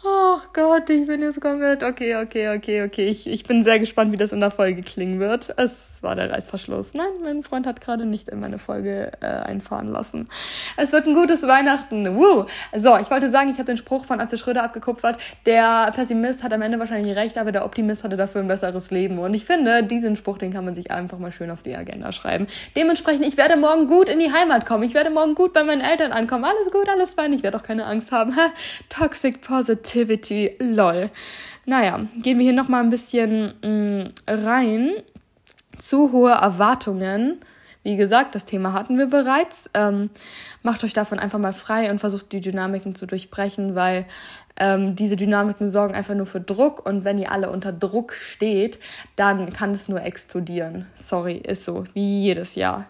Ach 0.08 0.54
Gott, 0.54 0.88
ich 0.92 1.08
bin 1.08 1.22
jetzt 1.22 1.42
komplett. 1.42 1.82
Okay, 1.82 2.16
okay, 2.18 2.56
okay, 2.56 2.84
okay. 2.84 3.08
Ich, 3.08 3.26
ich 3.26 3.44
bin 3.44 3.64
sehr 3.64 3.80
gespannt, 3.80 4.12
wie 4.12 4.18
das 4.18 4.32
in 4.32 4.40
der 4.40 4.52
Folge 4.52 4.84
klingen 4.84 5.20
wird. 5.20 5.52
Es 5.58 6.04
war 6.04 6.16
der 6.16 6.30
Reißverschluss. 6.30 6.94
Nein, 6.94 7.08
mein 7.24 7.42
Freund 7.42 7.66
hat 7.66 7.82
gerade 7.82 8.06
nicht 8.06 8.28
in 8.30 8.40
meine 8.40 8.60
Folge 8.60 9.14
äh, 9.22 9.26
einfahren 9.26 9.92
lassen. 9.92 10.30
Es 10.78 10.92
wird 10.92 11.08
ein 11.08 11.16
gutes 11.16 11.42
Weihnachten. 11.42 12.16
Woo! 12.16 12.46
So, 12.78 12.98
ich 12.98 13.10
wollte 13.10 13.32
sagen, 13.32 13.50
ich 13.50 13.56
habe 13.56 13.66
den 13.66 13.78
Spruch 13.78 14.06
von 14.06 14.20
Atze 14.20 14.38
Schröder 14.38 14.62
abgekupfert. 14.62 15.20
Der 15.48 15.92
Pessimist 15.96 16.44
hat 16.44 16.54
am 16.54 16.62
Ende 16.62 16.78
wahrscheinlich 16.78 17.16
recht, 17.16 17.40
aber 17.40 17.52
der 17.52 17.66
Optimist 17.66 18.04
hatte 18.04 18.16
dafür 18.16 18.42
ein 18.42 18.48
besseres 18.48 18.92
Leben. 18.92 19.18
Und 19.18 19.34
ich 19.34 19.46
finde, 19.46 19.84
diesen 19.84 20.18
Spruch, 20.18 20.38
den 20.38 20.54
kann 20.54 20.66
man 20.66 20.76
sich 20.76 20.92
einfach 20.92 21.18
mal 21.18 21.32
schön 21.32 21.50
auf 21.50 21.64
die 21.64 21.76
Agenda 21.76 22.12
schreiben. 22.12 22.46
Dementsprechend, 22.76 23.26
ich 23.26 23.38
werde 23.38 23.56
morgen 23.56 23.88
gut 23.88 24.08
in 24.10 24.20
die 24.20 24.32
Heimat 24.32 24.68
kommen. 24.68 24.84
Ich 24.84 24.94
werde 24.94 25.10
morgen 25.10 25.34
gut 25.34 25.54
bei 25.54 25.64
meinen 25.64 25.82
Eltern 25.82 26.12
ankommen. 26.12 26.44
Alles 26.44 26.72
gut, 26.72 26.88
alles 26.90 27.16
fein. 27.16 27.34
Ich 27.34 27.42
werde 27.42 27.58
auch 27.58 27.64
keine 27.64 27.86
Angst 27.86 28.12
haben. 28.12 28.36
Toxic 28.90 29.42
Positive. 29.42 29.95
Activity, 29.96 30.56
lol. 30.60 31.10
Naja, 31.66 32.00
gehen 32.22 32.38
wir 32.38 32.44
hier 32.44 32.54
nochmal 32.54 32.84
ein 32.84 32.90
bisschen 32.90 33.54
mh, 33.64 33.70
mm, 33.70 34.10
rein. 34.28 34.92
Zu 35.78 36.12
hohe 36.12 36.32
Erwartungen. 36.32 37.40
Wie 37.84 37.96
gesagt, 37.96 38.36
das 38.36 38.46
Thema 38.46 38.74
hatten 38.74 38.98
wir 38.98 39.08
bereits. 39.08 39.70
Ähm, 39.74 40.10
macht 40.64 40.84
euch 40.84 40.94
davon 40.94 41.18
einfach 41.18 41.40
mal 41.40 41.54
frei 41.54 41.90
und 41.90 42.00
versucht 42.00 42.32
die 42.32 42.42
Dynamiken 42.42 42.96
zu 42.96 43.06
durchbrechen, 43.06 43.76
weil 43.76 44.06
ähm, 44.58 44.96
diese 44.96 45.16
Dynamiken 45.16 45.72
sorgen 45.72 45.94
einfach 45.94 46.16
nur 46.16 46.26
für 46.26 46.42
Druck 46.42 46.86
und 46.86 47.06
wenn 47.06 47.18
ihr 47.18 47.32
alle 47.32 47.50
unter 47.50 47.72
Druck 47.72 48.14
steht, 48.14 48.80
dann 49.16 49.54
kann 49.54 49.72
es 49.72 49.88
nur 49.88 50.02
explodieren. 50.02 50.88
Sorry, 50.96 51.38
ist 51.38 51.64
so, 51.64 51.86
wie 51.94 52.24
jedes 52.24 52.56
Jahr. 52.56 52.86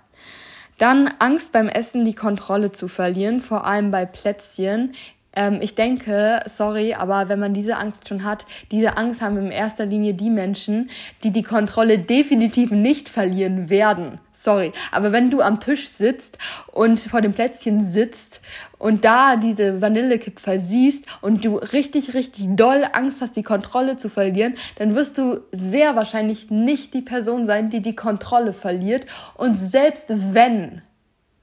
Dann 0.78 1.10
Angst 1.20 1.54
beim 1.54 1.70
Essen, 1.70 2.04
die 2.04 2.16
Kontrolle 2.16 2.72
zu 2.72 2.88
verlieren, 2.88 3.40
vor 3.40 3.66
allem 3.66 3.92
bei 3.92 4.06
Plätzchen. 4.06 4.94
Ähm, 5.36 5.60
ich 5.62 5.76
denke, 5.76 6.42
sorry, 6.48 6.94
aber 6.94 7.30
wenn 7.30 7.40
man 7.40 7.54
diese 7.54 7.78
Angst 7.78 8.08
schon 8.08 8.24
hat, 8.24 8.46
diese 8.72 8.98
Angst 8.98 9.22
haben 9.22 9.38
in 9.38 9.52
erster 9.52 9.86
Linie 9.86 10.14
die 10.14 10.30
Menschen, 10.30 10.90
die 11.24 11.32
die 11.32 11.44
Kontrolle 11.44 12.00
definitiv 12.00 12.72
nicht 12.72 13.10
verlieren 13.10 13.70
werden. 13.70 14.20
Sorry, 14.46 14.74
aber 14.92 15.12
wenn 15.12 15.32
du 15.32 15.42
am 15.42 15.60
Tisch 15.60 15.90
sitzt 15.90 16.38
und 16.68 17.00
vor 17.00 17.22
dem 17.22 17.34
Plätzchen 17.34 17.92
sitzt 17.92 18.42
und 18.78 19.04
da 19.04 19.38
diese 19.38 19.82
Vanillekipferl 19.82 20.60
siehst 20.60 21.06
und 21.22 21.44
du 21.44 21.56
richtig, 21.56 22.14
richtig 22.14 22.46
doll 22.50 22.88
Angst 22.94 23.22
hast, 23.22 23.36
die 23.36 23.42
Kontrolle 23.42 23.98
zu 23.98 24.08
verlieren, 24.08 24.54
dann 24.76 24.94
wirst 24.94 25.18
du 25.18 25.40
sehr 25.52 25.96
wahrscheinlich 25.96 26.52
nicht 26.52 26.94
die 26.94 27.02
Person 27.02 27.48
sein, 27.48 27.72
die 27.72 27.82
die 27.82 27.96
Kontrolle 27.96 28.54
verliert. 28.54 29.08
Und 29.34 29.56
selbst 29.56 30.06
wenn. 30.10 30.84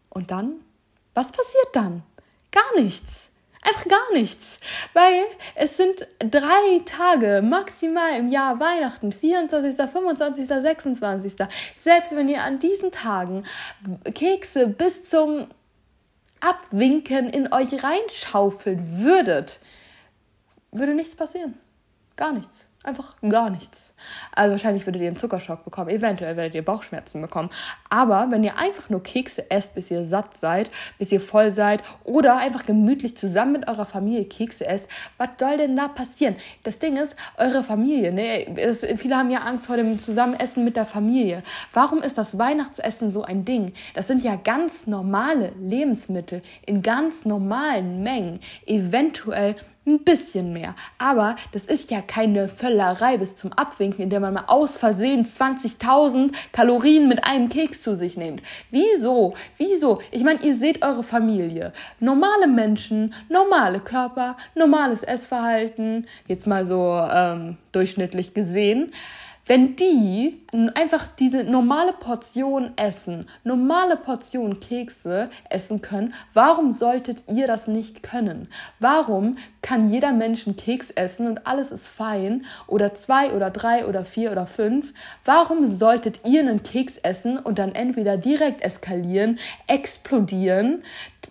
Und 0.09 0.31
dann? 0.31 0.53
Was 1.15 1.33
passiert 1.33 1.69
dann? 1.73 2.05
Gar 2.53 2.81
nichts. 2.81 3.32
Einfach 3.63 3.87
gar 3.87 4.13
nichts. 4.13 4.59
Weil 4.93 5.25
es 5.55 5.77
sind 5.77 6.07
drei 6.19 6.81
Tage 6.85 7.43
maximal 7.43 8.17
im 8.19 8.29
Jahr 8.29 8.59
Weihnachten, 8.59 9.13
24., 9.13 9.77
25., 9.77 10.49
26. 10.49 11.35
Selbst 11.81 12.15
wenn 12.17 12.29
ihr 12.29 12.43
an 12.43 12.59
diesen 12.59 12.91
Tagen 12.91 13.45
Kekse 14.15 14.67
bis 14.67 15.09
zum 15.09 15.49
Abwinken 16.41 17.31
in 17.31 17.53
euch 17.53 17.85
reinschaufeln 17.85 19.01
würdet, 19.01 19.61
würde 20.73 20.95
nichts 20.95 21.15
passieren. 21.15 21.57
Gar 22.17 22.33
nichts. 22.33 22.69
Einfach 22.83 23.15
gar 23.29 23.49
nichts. 23.49 23.92
Also 24.35 24.53
wahrscheinlich 24.53 24.87
würdet 24.87 25.03
ihr 25.03 25.09
einen 25.09 25.19
Zuckerschock 25.19 25.65
bekommen, 25.65 25.91
eventuell 25.91 26.37
werdet 26.37 26.55
ihr 26.55 26.65
Bauchschmerzen 26.65 27.21
bekommen. 27.21 27.51
Aber 27.91 28.29
wenn 28.31 28.45
ihr 28.45 28.57
einfach 28.57 28.91
nur 28.91 29.03
Kekse 29.03 29.51
esst, 29.51 29.75
bis 29.75 29.91
ihr 29.91 30.05
satt 30.05 30.37
seid, 30.37 30.71
bis 30.99 31.13
ihr 31.13 31.21
voll 31.21 31.51
seid 31.51 31.83
oder 32.05 32.39
einfach 32.39 32.65
gemütlich 32.67 33.17
zusammen 33.17 33.53
mit 33.53 33.69
eurer 33.69 33.85
Familie 33.85 34.25
Kekse 34.25 34.67
esst, 34.67 34.89
was 35.19 35.29
soll 35.39 35.57
denn 35.57 35.77
da 35.77 35.89
passieren? 35.89 36.37
Das 36.63 36.79
Ding 36.79 36.97
ist, 36.97 37.17
eure 37.37 37.63
Familie, 37.63 38.13
ne? 38.13 38.57
Es, 38.57 38.85
viele 38.97 39.17
haben 39.17 39.31
ja 39.31 39.41
Angst 39.41 39.67
vor 39.67 39.77
dem 39.77 40.01
Zusammenessen 40.01 40.65
mit 40.65 40.77
der 40.77 40.87
Familie. 40.87 41.43
Warum 41.73 42.03
ist 42.03 42.19
das 42.19 42.39
Weihnachtsessen 42.39 43.13
so 43.13 43.23
ein 43.23 43.45
Ding? 43.45 43.73
Das 43.95 44.07
sind 44.07 44.25
ja 44.25 44.37
ganz 44.37 44.87
normale 44.87 45.53
Lebensmittel 45.61 46.43
in 46.67 46.83
ganz 46.83 47.25
normalen 47.25 48.03
Mengen. 48.03 48.41
Eventuell 48.67 49.57
ein 49.87 50.05
bisschen 50.05 50.53
mehr. 50.53 50.75
Aber 50.99 51.37
das 51.53 51.65
ist 51.65 51.91
ja 51.91 52.01
keine 52.01 52.49
Völlerei 52.49 53.19
bis 53.19 53.35
zum 53.35 53.53
Abwinken, 53.53 53.92
in 53.99 54.11
der 54.11 54.21
man 54.21 54.35
mal 54.35 54.45
aus 54.47 54.77
Versehen 54.77 55.25
20.000 55.25 56.33
Kalorien 56.53 57.09
mit 57.09 57.25
einem 57.25 57.49
Keks 57.49 57.83
zu 57.83 57.97
sich 57.97 58.17
nimmt. 58.17 58.43
Wieso? 58.71 59.35
Wieso? 59.59 60.01
Ich 60.11 60.23
meine, 60.23 60.43
ihr 60.43 60.57
seht 60.57 60.85
eure 60.85 61.03
Familie. 61.03 61.73
Normale 62.01 62.47
Menschen, 62.47 63.15
normale 63.29 63.81
Körper, 63.81 64.37
normales 64.55 65.03
Essverhalten, 65.03 66.07
jetzt 66.27 66.47
mal 66.47 66.67
so 66.67 67.01
ähm, 67.11 67.57
durchschnittlich 67.73 68.35
gesehen. 68.35 68.93
Wenn 69.47 69.75
die 69.75 70.41
einfach 70.75 71.09
diese 71.09 71.43
normale 71.43 71.93
Portion 71.93 72.73
essen, 72.77 73.27
normale 73.43 73.97
Portion 73.97 74.61
Kekse 74.61 75.31
essen 75.51 75.81
können, 75.81 76.15
warum 76.33 76.71
solltet 76.71 77.25
ihr 77.29 77.49
das 77.49 77.67
nicht 77.67 78.05
können? 78.05 78.49
Warum 78.79 79.37
kann 79.61 79.91
jeder 79.91 80.13
Mensch 80.13 80.47
einen 80.47 80.57
Keks 80.57 80.91
essen 80.91 81.27
und 81.27 81.47
alles 81.47 81.73
ist 81.73 81.89
fein 81.89 82.45
oder 82.69 82.95
zwei 82.95 83.33
oder 83.33 83.51
drei 83.51 83.87
oder 83.87 84.05
vier 84.05 84.31
oder 84.31 84.47
fünf? 84.47 84.93
Warum 85.25 85.77
solltet 85.77 86.21
ihr 86.25 86.41
einen 86.41 86.63
Keks 86.63 86.99
essen 87.03 87.39
und 87.39 87.59
dann 87.59 87.75
entweder 87.75 88.17
direkt 88.17 88.63
eskalieren, 88.63 89.39
explodieren, 89.67 90.85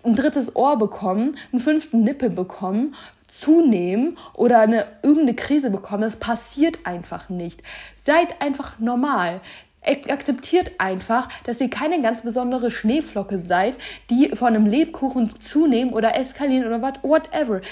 ein 0.04 0.16
drittes 0.16 0.54
Ohr 0.56 0.76
bekommen, 0.76 1.36
einen 1.52 1.60
fünften 1.60 2.02
Nippel 2.02 2.28
bekommen 2.28 2.94
zunehmen 3.32 4.18
oder 4.34 4.60
eine 4.60 4.86
irgendeine 5.02 5.34
Krise 5.34 5.70
bekommen. 5.70 6.02
Das 6.02 6.16
passiert 6.16 6.84
einfach 6.84 7.28
nicht. 7.28 7.62
Seid 8.04 8.40
einfach 8.40 8.78
normal. 8.78 9.40
Akzeptiert 9.84 10.72
einfach, 10.78 11.28
dass 11.44 11.60
ihr 11.60 11.68
keine 11.68 12.00
ganz 12.02 12.22
besondere 12.22 12.70
Schneeflocke 12.70 13.42
seid, 13.48 13.76
die 14.10 14.28
von 14.28 14.48
einem 14.54 14.66
Lebkuchen 14.66 15.40
zunehmen 15.40 15.92
oder 15.92 16.16
eskalieren 16.16 16.68
oder 16.68 16.80
whatever 17.02 17.62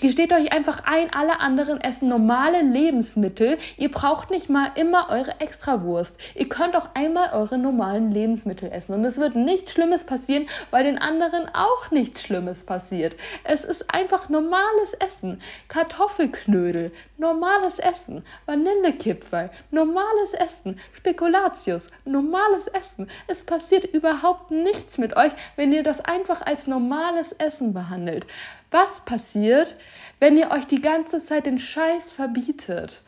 gesteht 0.00 0.32
euch 0.32 0.52
einfach 0.52 0.80
ein, 0.84 1.12
alle 1.12 1.40
anderen 1.40 1.80
essen 1.80 2.08
normale 2.08 2.62
Lebensmittel. 2.62 3.58
Ihr 3.76 3.90
braucht 3.90 4.30
nicht 4.30 4.48
mal 4.48 4.70
immer 4.74 5.08
eure 5.10 5.40
Extrawurst. 5.40 6.18
Ihr 6.34 6.48
könnt 6.48 6.76
auch 6.76 6.88
einmal 6.94 7.30
eure 7.32 7.58
normalen 7.58 8.10
Lebensmittel 8.10 8.70
essen. 8.70 8.94
Und 8.94 9.04
es 9.04 9.16
wird 9.16 9.36
nichts 9.36 9.72
Schlimmes 9.72 10.04
passieren, 10.04 10.46
weil 10.70 10.84
den 10.84 10.98
anderen 10.98 11.48
auch 11.54 11.90
nichts 11.90 12.22
Schlimmes 12.22 12.64
passiert. 12.64 13.16
Es 13.44 13.64
ist 13.64 13.92
einfach 13.92 14.28
normales 14.28 14.94
Essen. 14.98 15.40
Kartoffelknödel, 15.68 16.92
normales 17.18 17.78
Essen. 17.78 18.24
Vanillekipferl, 18.46 19.50
normales 19.70 20.34
Essen. 20.34 20.78
Spekulatius, 20.92 21.82
normales 22.04 22.66
Essen. 22.68 23.08
Es 23.26 23.42
passiert 23.44 23.84
überhaupt 23.84 24.50
nichts 24.50 24.98
mit 24.98 25.16
euch, 25.16 25.32
wenn 25.56 25.72
ihr 25.72 25.82
das 25.82 26.00
einfach 26.04 26.42
als 26.42 26.66
normales 26.66 27.32
Essen 27.32 27.72
behandelt. 27.72 28.26
Was 28.72 29.02
passiert, 29.02 29.76
wenn 30.18 30.38
ihr 30.38 30.50
euch 30.50 30.66
die 30.66 30.80
ganze 30.80 31.22
Zeit 31.24 31.44
den 31.44 31.58
Scheiß 31.58 32.10
verbietet? 32.10 33.02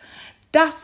Das 0.53 0.75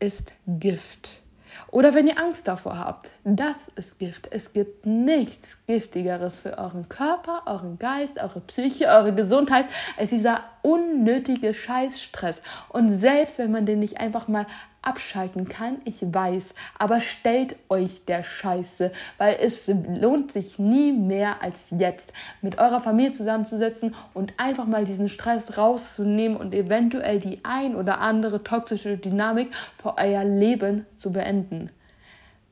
ist 0.00 0.32
Gift. 0.46 1.22
Oder 1.70 1.94
wenn 1.94 2.06
ihr 2.06 2.18
Angst 2.18 2.46
davor 2.46 2.78
habt, 2.78 3.08
das 3.24 3.68
ist 3.74 3.98
Gift. 3.98 4.28
Es 4.30 4.52
gibt 4.52 4.84
nichts 4.84 5.56
Giftigeres 5.66 6.40
für 6.40 6.58
euren 6.58 6.90
Körper, 6.90 7.44
euren 7.46 7.78
Geist, 7.78 8.18
eure 8.18 8.40
Psyche, 8.40 8.88
eure 8.88 9.14
Gesundheit 9.14 9.66
als 9.96 10.10
dieser 10.10 10.44
unnötige 10.60 11.54
Scheißstress. 11.54 12.42
Und 12.68 13.00
selbst 13.00 13.38
wenn 13.38 13.50
man 13.50 13.64
den 13.64 13.78
nicht 13.78 13.98
einfach 13.98 14.28
mal 14.28 14.46
abschalten 14.82 15.48
kann, 15.48 15.78
ich 15.84 16.02
weiß, 16.02 16.54
aber 16.78 17.00
stellt 17.00 17.56
euch 17.68 18.04
der 18.04 18.24
Scheiße, 18.24 18.92
weil 19.18 19.36
es 19.40 19.68
lohnt 19.68 20.32
sich 20.32 20.58
nie 20.58 20.92
mehr 20.92 21.42
als 21.42 21.56
jetzt, 21.70 22.12
mit 22.42 22.58
eurer 22.58 22.80
Familie 22.80 23.12
zusammenzusetzen 23.12 23.94
und 24.12 24.34
einfach 24.36 24.66
mal 24.66 24.84
diesen 24.84 25.08
Stress 25.08 25.56
rauszunehmen 25.56 26.36
und 26.36 26.54
eventuell 26.54 27.20
die 27.20 27.40
ein 27.44 27.76
oder 27.76 28.00
andere 28.00 28.42
toxische 28.42 28.98
Dynamik 28.98 29.54
für 29.80 29.96
euer 29.98 30.24
Leben 30.24 30.86
zu 30.96 31.12
beenden. 31.12 31.70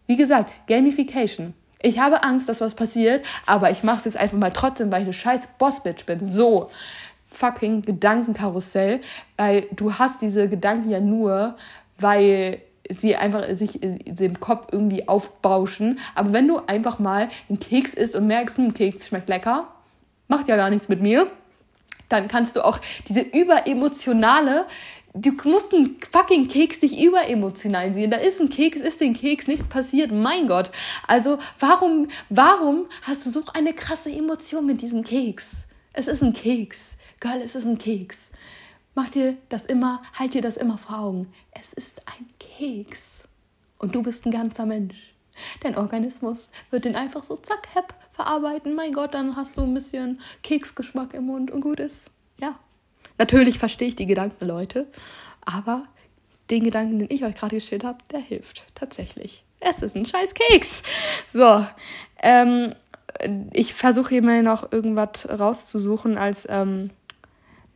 Wie 0.06 0.16
gesagt, 0.16 0.50
Gamification. 0.66 1.54
Ich 1.82 1.98
habe 1.98 2.22
Angst, 2.22 2.48
dass 2.48 2.60
was 2.60 2.74
passiert, 2.74 3.26
aber 3.46 3.70
ich 3.70 3.82
mache 3.82 3.98
es 3.98 4.04
jetzt 4.04 4.16
einfach 4.16 4.36
mal 4.36 4.52
trotzdem, 4.52 4.92
weil 4.92 5.00
ich 5.02 5.06
eine 5.06 5.14
scheiß 5.14 5.48
Bossbitch 5.58 6.04
bin. 6.04 6.26
So 6.26 6.68
fucking 7.30 7.82
Gedankenkarussell, 7.82 9.00
weil 9.36 9.66
du 9.72 9.94
hast 9.94 10.20
diese 10.20 10.48
Gedanken 10.48 10.90
ja 10.90 11.00
nur, 11.00 11.56
weil 12.00 12.60
sie 12.90 13.16
einfach 13.16 13.44
sich 13.56 13.82
im 13.82 14.40
Kopf 14.40 14.68
irgendwie 14.72 15.08
aufbauschen. 15.08 15.98
Aber 16.14 16.32
wenn 16.32 16.48
du 16.48 16.58
einfach 16.66 16.98
mal 16.98 17.28
einen 17.48 17.58
Keks 17.58 17.94
isst 17.94 18.16
und 18.16 18.26
merkst, 18.26 18.58
ein 18.58 18.66
hm, 18.66 18.74
Keks 18.74 19.06
schmeckt 19.06 19.28
lecker, 19.28 19.68
macht 20.28 20.48
ja 20.48 20.56
gar 20.56 20.70
nichts 20.70 20.88
mit 20.88 21.00
mir, 21.00 21.28
dann 22.08 22.28
kannst 22.28 22.56
du 22.56 22.64
auch 22.64 22.80
diese 23.08 23.20
überemotionale, 23.20 24.66
du 25.14 25.32
musst 25.44 25.72
einen 25.72 25.96
fucking 26.10 26.48
Keks 26.48 26.82
nicht 26.82 27.00
überemotional 27.00 27.92
sehen. 27.94 28.10
Da 28.10 28.16
ist 28.16 28.40
ein 28.40 28.48
Keks, 28.48 28.78
ist 28.78 29.00
den 29.00 29.14
Keks, 29.14 29.46
nichts 29.46 29.68
passiert, 29.68 30.10
mein 30.10 30.46
Gott. 30.46 30.70
Also 31.06 31.38
warum, 31.58 32.08
warum 32.28 32.86
hast 33.02 33.24
du 33.26 33.30
so 33.30 33.42
eine 33.54 33.72
krasse 33.72 34.10
Emotion 34.10 34.66
mit 34.66 34.82
diesem 34.82 35.04
Keks? 35.04 35.46
Es 35.92 36.06
ist 36.06 36.22
ein 36.22 36.32
Keks. 36.32 36.78
Girl, 37.20 37.40
es 37.44 37.54
ist 37.54 37.66
ein 37.66 37.78
Keks. 37.78 38.16
Mach 39.00 39.08
dir 39.08 39.38
das 39.48 39.64
immer, 39.64 40.02
halt 40.12 40.34
dir 40.34 40.42
das 40.42 40.58
immer 40.58 40.76
vor 40.76 40.98
Augen. 40.98 41.32
Es 41.52 41.72
ist 41.72 42.02
ein 42.04 42.28
Keks. 42.38 43.00
Und 43.78 43.94
du 43.94 44.02
bist 44.02 44.26
ein 44.26 44.30
ganzer 44.30 44.66
Mensch. 44.66 45.14
Dein 45.62 45.78
Organismus 45.78 46.50
wird 46.70 46.84
den 46.84 46.96
einfach 46.96 47.22
so 47.22 47.36
zack, 47.36 47.66
hepp 47.72 47.94
verarbeiten. 48.12 48.74
Mein 48.74 48.92
Gott, 48.92 49.14
dann 49.14 49.36
hast 49.36 49.56
du 49.56 49.62
ein 49.62 49.72
bisschen 49.72 50.20
Keksgeschmack 50.42 51.14
im 51.14 51.24
Mund 51.24 51.50
und 51.50 51.62
gut 51.62 51.80
ist. 51.80 52.10
Ja. 52.42 52.58
Natürlich 53.16 53.58
verstehe 53.58 53.88
ich 53.88 53.96
die 53.96 54.04
Gedanken, 54.04 54.46
Leute. 54.46 54.86
Aber 55.46 55.84
den 56.50 56.64
Gedanken, 56.64 56.98
den 56.98 57.08
ich 57.10 57.24
euch 57.24 57.36
gerade 57.36 57.56
gestellt 57.56 57.84
habe, 57.84 58.00
der 58.12 58.20
hilft 58.20 58.66
tatsächlich. 58.74 59.46
Es 59.60 59.80
ist 59.80 59.96
ein 59.96 60.04
scheiß 60.04 60.34
Keks. 60.34 60.82
So. 61.32 61.64
Ähm, 62.18 62.74
ich 63.54 63.72
versuche 63.72 64.10
hier 64.10 64.22
mal 64.22 64.42
noch 64.42 64.70
irgendwas 64.72 65.26
rauszusuchen 65.26 66.18
als 66.18 66.46
ähm, 66.50 66.90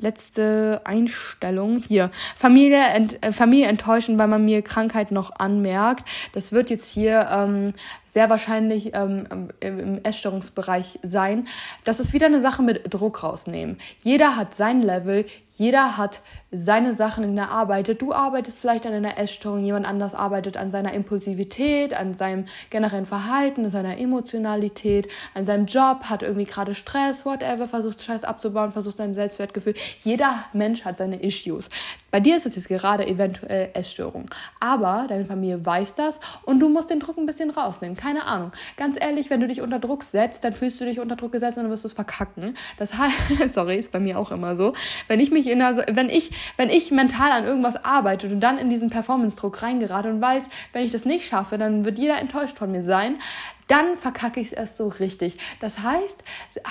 letzte 0.00 0.82
Einstellung 0.84 1.82
hier. 1.86 2.10
Familie, 2.36 2.82
ent, 2.88 3.22
äh, 3.22 3.32
Familie 3.32 3.66
enttäuschen, 3.66 4.18
weil 4.18 4.28
man 4.28 4.44
mir 4.44 4.62
Krankheit 4.62 5.10
noch 5.10 5.30
anmerkt. 5.38 6.08
Das 6.32 6.52
wird 6.52 6.70
jetzt 6.70 6.88
hier 6.88 7.28
ähm, 7.32 7.74
sehr 8.06 8.30
wahrscheinlich 8.30 8.92
ähm, 8.94 9.48
im 9.60 10.02
Essstörungsbereich 10.04 11.00
sein. 11.02 11.48
Das 11.82 11.98
ist 11.98 12.12
wieder 12.12 12.26
eine 12.26 12.40
Sache 12.40 12.62
mit 12.62 12.92
Druck 12.92 13.22
rausnehmen. 13.22 13.78
Jeder 14.02 14.36
hat 14.36 14.54
sein 14.54 14.82
Level, 14.82 15.26
jeder 15.56 15.96
hat 15.96 16.20
seine 16.50 16.94
Sachen, 16.94 17.24
in 17.24 17.36
der 17.36 17.46
er 17.46 17.50
arbeitet. 17.50 18.02
Du 18.02 18.12
arbeitest 18.12 18.58
vielleicht 18.58 18.86
an 18.86 18.92
einer 18.92 19.18
Essstörung, 19.18 19.62
jemand 19.62 19.86
anders 19.86 20.14
arbeitet 20.14 20.56
an 20.56 20.70
seiner 20.72 20.92
Impulsivität, 20.92 21.94
an 21.94 22.14
seinem 22.14 22.46
generellen 22.70 23.06
Verhalten, 23.06 23.64
an 23.64 23.70
seiner 23.70 23.98
Emotionalität, 23.98 25.08
an 25.34 25.46
seinem 25.46 25.66
Job, 25.66 26.04
hat 26.04 26.22
irgendwie 26.22 26.44
gerade 26.44 26.74
Stress, 26.74 27.24
whatever, 27.24 27.68
versucht 27.68 28.00
Stress 28.00 28.24
abzubauen, 28.24 28.72
versucht 28.72 28.96
sein 28.96 29.14
Selbstwertgefühl. 29.14 29.74
Jeder 30.02 30.44
Mensch 30.52 30.84
hat 30.84 30.98
seine 30.98 31.22
Issues. 31.22 31.68
Bei 32.10 32.20
dir 32.20 32.36
ist 32.36 32.46
es 32.46 32.54
jetzt 32.54 32.68
gerade 32.68 33.06
eventuell 33.06 33.70
Essstörung. 33.74 34.30
Aber 34.60 35.06
deine 35.08 35.24
Familie 35.24 35.66
weiß 35.66 35.94
das 35.94 36.20
und 36.44 36.60
du 36.60 36.68
musst 36.68 36.90
den 36.90 37.00
Druck 37.00 37.18
ein 37.18 37.26
bisschen 37.26 37.50
rausnehmen. 37.50 37.96
Keine 37.96 38.24
Ahnung. 38.24 38.52
Ganz 38.76 38.96
ehrlich, 39.00 39.30
wenn 39.30 39.40
du 39.40 39.48
dich 39.48 39.60
unter 39.60 39.80
Druck 39.80 40.04
setzt, 40.04 40.44
dann 40.44 40.52
fühlst 40.52 40.80
du 40.80 40.84
dich 40.84 41.00
unter 41.00 41.16
Druck 41.16 41.32
gesetzt 41.32 41.56
und 41.56 41.64
dann 41.64 41.72
wirst 41.72 41.82
du 41.82 41.88
es 41.88 41.92
verkacken. 41.92 42.54
Das 42.78 42.96
heißt, 42.96 43.52
sorry, 43.54 43.76
ist 43.76 43.90
bei 43.90 43.98
mir 43.98 44.18
auch 44.18 44.30
immer 44.30 44.54
so. 44.54 44.74
Wenn 45.08 45.18
ich 45.18 45.32
mich 45.32 45.43
in 45.50 45.58
der, 45.58 45.86
wenn 45.90 46.08
ich, 46.08 46.30
wenn 46.56 46.70
ich 46.70 46.90
mental 46.90 47.32
an 47.32 47.44
irgendwas 47.44 47.84
arbeite 47.84 48.28
und 48.28 48.40
dann 48.40 48.58
in 48.58 48.70
diesen 48.70 48.90
Performance-Druck 48.90 49.62
reingerate 49.62 50.08
und 50.08 50.20
weiß, 50.20 50.44
wenn 50.72 50.84
ich 50.84 50.92
das 50.92 51.04
nicht 51.04 51.26
schaffe, 51.26 51.58
dann 51.58 51.84
wird 51.84 51.98
jeder 51.98 52.18
enttäuscht 52.18 52.58
von 52.58 52.72
mir 52.72 52.82
sein, 52.82 53.18
dann 53.68 53.96
verkacke 53.96 54.40
ich 54.40 54.48
es 54.48 54.52
erst 54.52 54.76
so 54.76 54.88
richtig. 54.88 55.38
Das 55.60 55.78
heißt, 55.78 56.22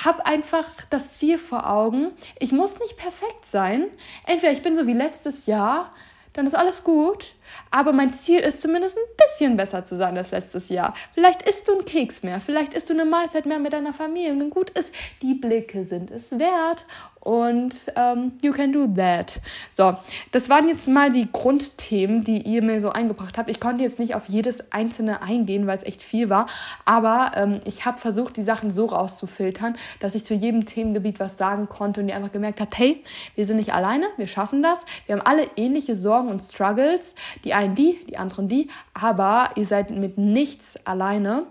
hab 0.06 0.28
einfach 0.28 0.68
das 0.90 1.18
Ziel 1.18 1.38
vor 1.38 1.70
Augen. 1.70 2.12
Ich 2.40 2.52
muss 2.52 2.80
nicht 2.80 2.98
perfekt 2.98 3.46
sein. 3.46 3.88
Entweder 4.26 4.52
ich 4.52 4.62
bin 4.62 4.78
so 4.78 4.86
wie 4.86 4.94
letztes 4.94 5.46
Jahr, 5.48 5.92
dann 6.34 6.48
ist 6.48 6.56
alles 6.56 6.84
gut. 6.84 7.34
Aber 7.72 7.94
mein 7.94 8.14
Ziel 8.14 8.40
ist 8.40 8.62
zumindest 8.62 8.98
ein 8.98 9.18
bisschen 9.18 9.58
besser 9.58 9.84
zu 9.84 9.98
sein 9.98 10.18
als 10.18 10.32
letztes 10.32 10.70
Jahr. 10.70 10.94
Vielleicht 11.14 11.42
isst 11.44 11.68
du 11.68 11.74
einen 11.74 11.86
Keks 11.86 12.24
mehr, 12.24 12.40
vielleicht 12.40 12.74
isst 12.74 12.90
du 12.90 12.94
eine 12.94 13.06
Mahlzeit 13.06 13.46
mehr 13.46 13.60
mit 13.60 13.74
deiner 13.74 13.94
Familie. 13.94 14.32
Und 14.32 14.50
gut 14.50 14.70
ist, 14.72 14.94
die 15.22 15.34
Blicke 15.34 15.86
sind 15.86 16.12
es 16.12 16.32
wert. 16.32 16.86
Und 17.24 17.86
ähm, 17.96 18.34
you 18.42 18.52
can 18.52 18.74
do 18.74 18.86
that. 18.86 19.40
So, 19.72 19.96
das 20.32 20.50
waren 20.50 20.68
jetzt 20.68 20.90
mal 20.90 21.10
die 21.10 21.32
Grundthemen, 21.32 22.26
die 22.26 22.42
ihr 22.42 22.62
mir 22.62 22.82
so 22.82 22.90
eingebracht 22.90 23.38
habt. 23.38 23.50
Ich 23.50 23.62
konnte 23.62 23.82
jetzt 23.82 23.98
nicht 23.98 24.14
auf 24.14 24.28
jedes 24.28 24.74
einzelne 24.74 25.22
eingehen, 25.22 25.66
weil 25.66 25.78
es 25.78 25.84
echt 25.84 26.04
viel 26.04 26.30
war, 26.30 26.48
aber 26.84 27.32
ähm, 27.36 27.62
ich 27.66 27.86
habe 27.86 27.98
versucht, 27.98 28.36
die 28.36 28.44
Sachen 28.44 28.74
so 28.74 28.88
rauszufiltern, 28.88 29.78
dass 30.02 30.16
ich 30.16 30.26
zu 30.26 30.34
jedem 30.34 30.66
Themengebiet 30.66 31.22
was 31.22 31.38
sagen 31.38 31.70
konnte 31.70 32.02
und 32.02 32.10
ihr 32.10 32.16
einfach 32.18 32.32
gemerkt 32.34 32.60
habt, 32.60 32.78
hey, 32.78 33.02
wir 33.36 33.46
sind 33.46 33.56
nicht 33.56 33.74
alleine, 33.74 34.08
wir 34.18 34.28
schaffen 34.28 34.62
das, 34.62 34.80
wir 35.06 35.16
haben 35.16 35.26
alle 35.26 35.48
ähnliche 35.56 35.96
Sorgen 35.96 36.28
und 36.28 36.42
Struggles, 36.42 37.16
die 37.44 37.54
einen 37.54 37.76
die, 37.76 38.00
die 38.10 38.18
anderen 38.18 38.48
die, 38.48 38.70
aber 38.94 39.52
ihr 39.56 39.66
seid 39.66 39.92
mit 39.92 40.18
nichts 40.18 40.78
alleine. 40.86 41.46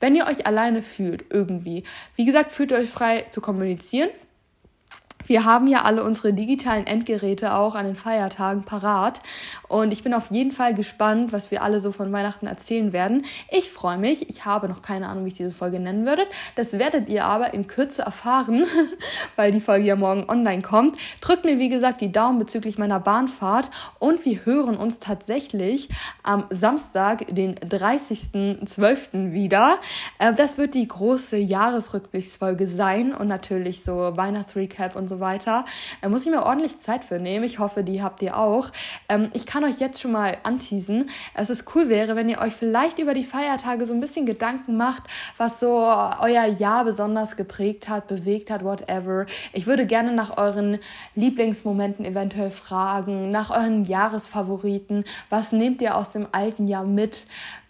Wenn 0.00 0.14
ihr 0.14 0.26
euch 0.26 0.46
alleine 0.46 0.82
fühlt, 0.82 1.24
irgendwie, 1.30 1.84
wie 2.16 2.24
gesagt, 2.24 2.52
fühlt 2.52 2.72
ihr 2.72 2.78
euch 2.78 2.90
frei 2.90 3.26
zu 3.30 3.40
kommunizieren 3.40 4.10
Wir 5.28 5.44
haben 5.44 5.66
ja 5.66 5.82
alle 5.82 6.02
unsere 6.04 6.32
digitalen 6.32 6.86
Endgeräte 6.86 7.52
auch 7.52 7.74
an 7.74 7.84
den 7.84 7.96
Feiertagen 7.96 8.62
parat. 8.62 9.20
Und 9.68 9.92
ich 9.92 10.02
bin 10.02 10.14
auf 10.14 10.30
jeden 10.30 10.52
Fall 10.52 10.72
gespannt, 10.72 11.32
was 11.32 11.50
wir 11.50 11.62
alle 11.62 11.80
so 11.80 11.92
von 11.92 12.10
Weihnachten 12.12 12.46
erzählen 12.46 12.94
werden. 12.94 13.26
Ich 13.50 13.70
freue 13.70 13.98
mich. 13.98 14.30
Ich 14.30 14.46
habe 14.46 14.68
noch 14.68 14.80
keine 14.80 15.06
Ahnung, 15.06 15.26
wie 15.26 15.28
ich 15.28 15.36
diese 15.36 15.50
Folge 15.50 15.80
nennen 15.80 16.06
würde. 16.06 16.22
Das 16.54 16.72
werdet 16.72 17.10
ihr 17.10 17.26
aber 17.26 17.52
in 17.52 17.66
Kürze 17.66 18.00
erfahren, 18.02 18.64
weil 19.36 19.52
die 19.52 19.60
Folge 19.60 19.84
ja 19.84 19.96
morgen 19.96 20.24
online 20.28 20.62
kommt. 20.62 20.96
Drückt 21.20 21.44
mir, 21.44 21.58
wie 21.58 21.68
gesagt, 21.68 22.00
die 22.00 22.10
Daumen 22.10 22.38
bezüglich 22.38 22.78
meiner 22.78 22.98
Bahnfahrt. 22.98 23.70
Und 23.98 24.24
wir 24.24 24.46
hören 24.46 24.78
uns 24.78 24.98
tatsächlich 24.98 25.90
am 26.22 26.44
Samstag, 26.48 27.26
den 27.28 27.54
30.12. 27.56 29.32
wieder. 29.32 29.78
Äh, 30.18 30.32
das 30.32 30.56
wird 30.56 30.74
die 30.74 30.88
große 30.88 31.36
Jahresrückblicksfolge 31.36 32.66
sein 32.66 33.14
und 33.14 33.28
natürlich 33.28 33.84
so 33.84 34.16
Weihnachtsrecap 34.16 34.96
und 34.96 35.08
so 35.08 35.17
weiter. 35.20 35.64
Da 36.00 36.08
muss 36.08 36.24
ich 36.24 36.30
mir 36.30 36.42
ordentlich 36.42 36.80
Zeit 36.80 37.04
für 37.04 37.18
nehmen. 37.18 37.44
Ich 37.44 37.58
hoffe, 37.58 37.84
die 37.84 38.02
habt 38.02 38.22
ihr 38.22 38.36
auch. 38.36 38.70
Ähm, 39.08 39.30
ich 39.34 39.46
kann 39.46 39.64
euch 39.64 39.78
jetzt 39.78 40.00
schon 40.00 40.12
mal 40.12 40.38
anteasen. 40.42 41.10
Es 41.34 41.50
ist 41.50 41.64
cool 41.74 41.88
wäre, 41.88 42.16
wenn 42.16 42.28
ihr 42.28 42.38
euch 42.40 42.54
vielleicht 42.54 42.98
über 42.98 43.14
die 43.14 43.24
Feiertage 43.24 43.86
so 43.86 43.94
ein 43.94 44.00
bisschen 44.00 44.26
Gedanken 44.26 44.76
macht, 44.76 45.02
was 45.36 45.60
so 45.60 45.68
euer 45.68 46.46
Jahr 46.46 46.84
besonders 46.84 47.36
geprägt 47.36 47.88
hat, 47.88 48.08
bewegt 48.08 48.50
hat, 48.50 48.64
whatever. 48.64 49.26
Ich 49.52 49.66
würde 49.66 49.86
gerne 49.86 50.12
nach 50.12 50.36
euren 50.36 50.78
Lieblingsmomenten 51.14 52.04
eventuell 52.04 52.50
fragen, 52.50 53.30
nach 53.30 53.50
euren 53.50 53.84
Jahresfavoriten. 53.84 55.04
Was 55.30 55.52
nehmt 55.52 55.82
ihr 55.82 55.96
aus 55.96 56.12
dem 56.12 56.28
alten 56.32 56.66
Jahr 56.68 56.84
mit? 56.84 57.26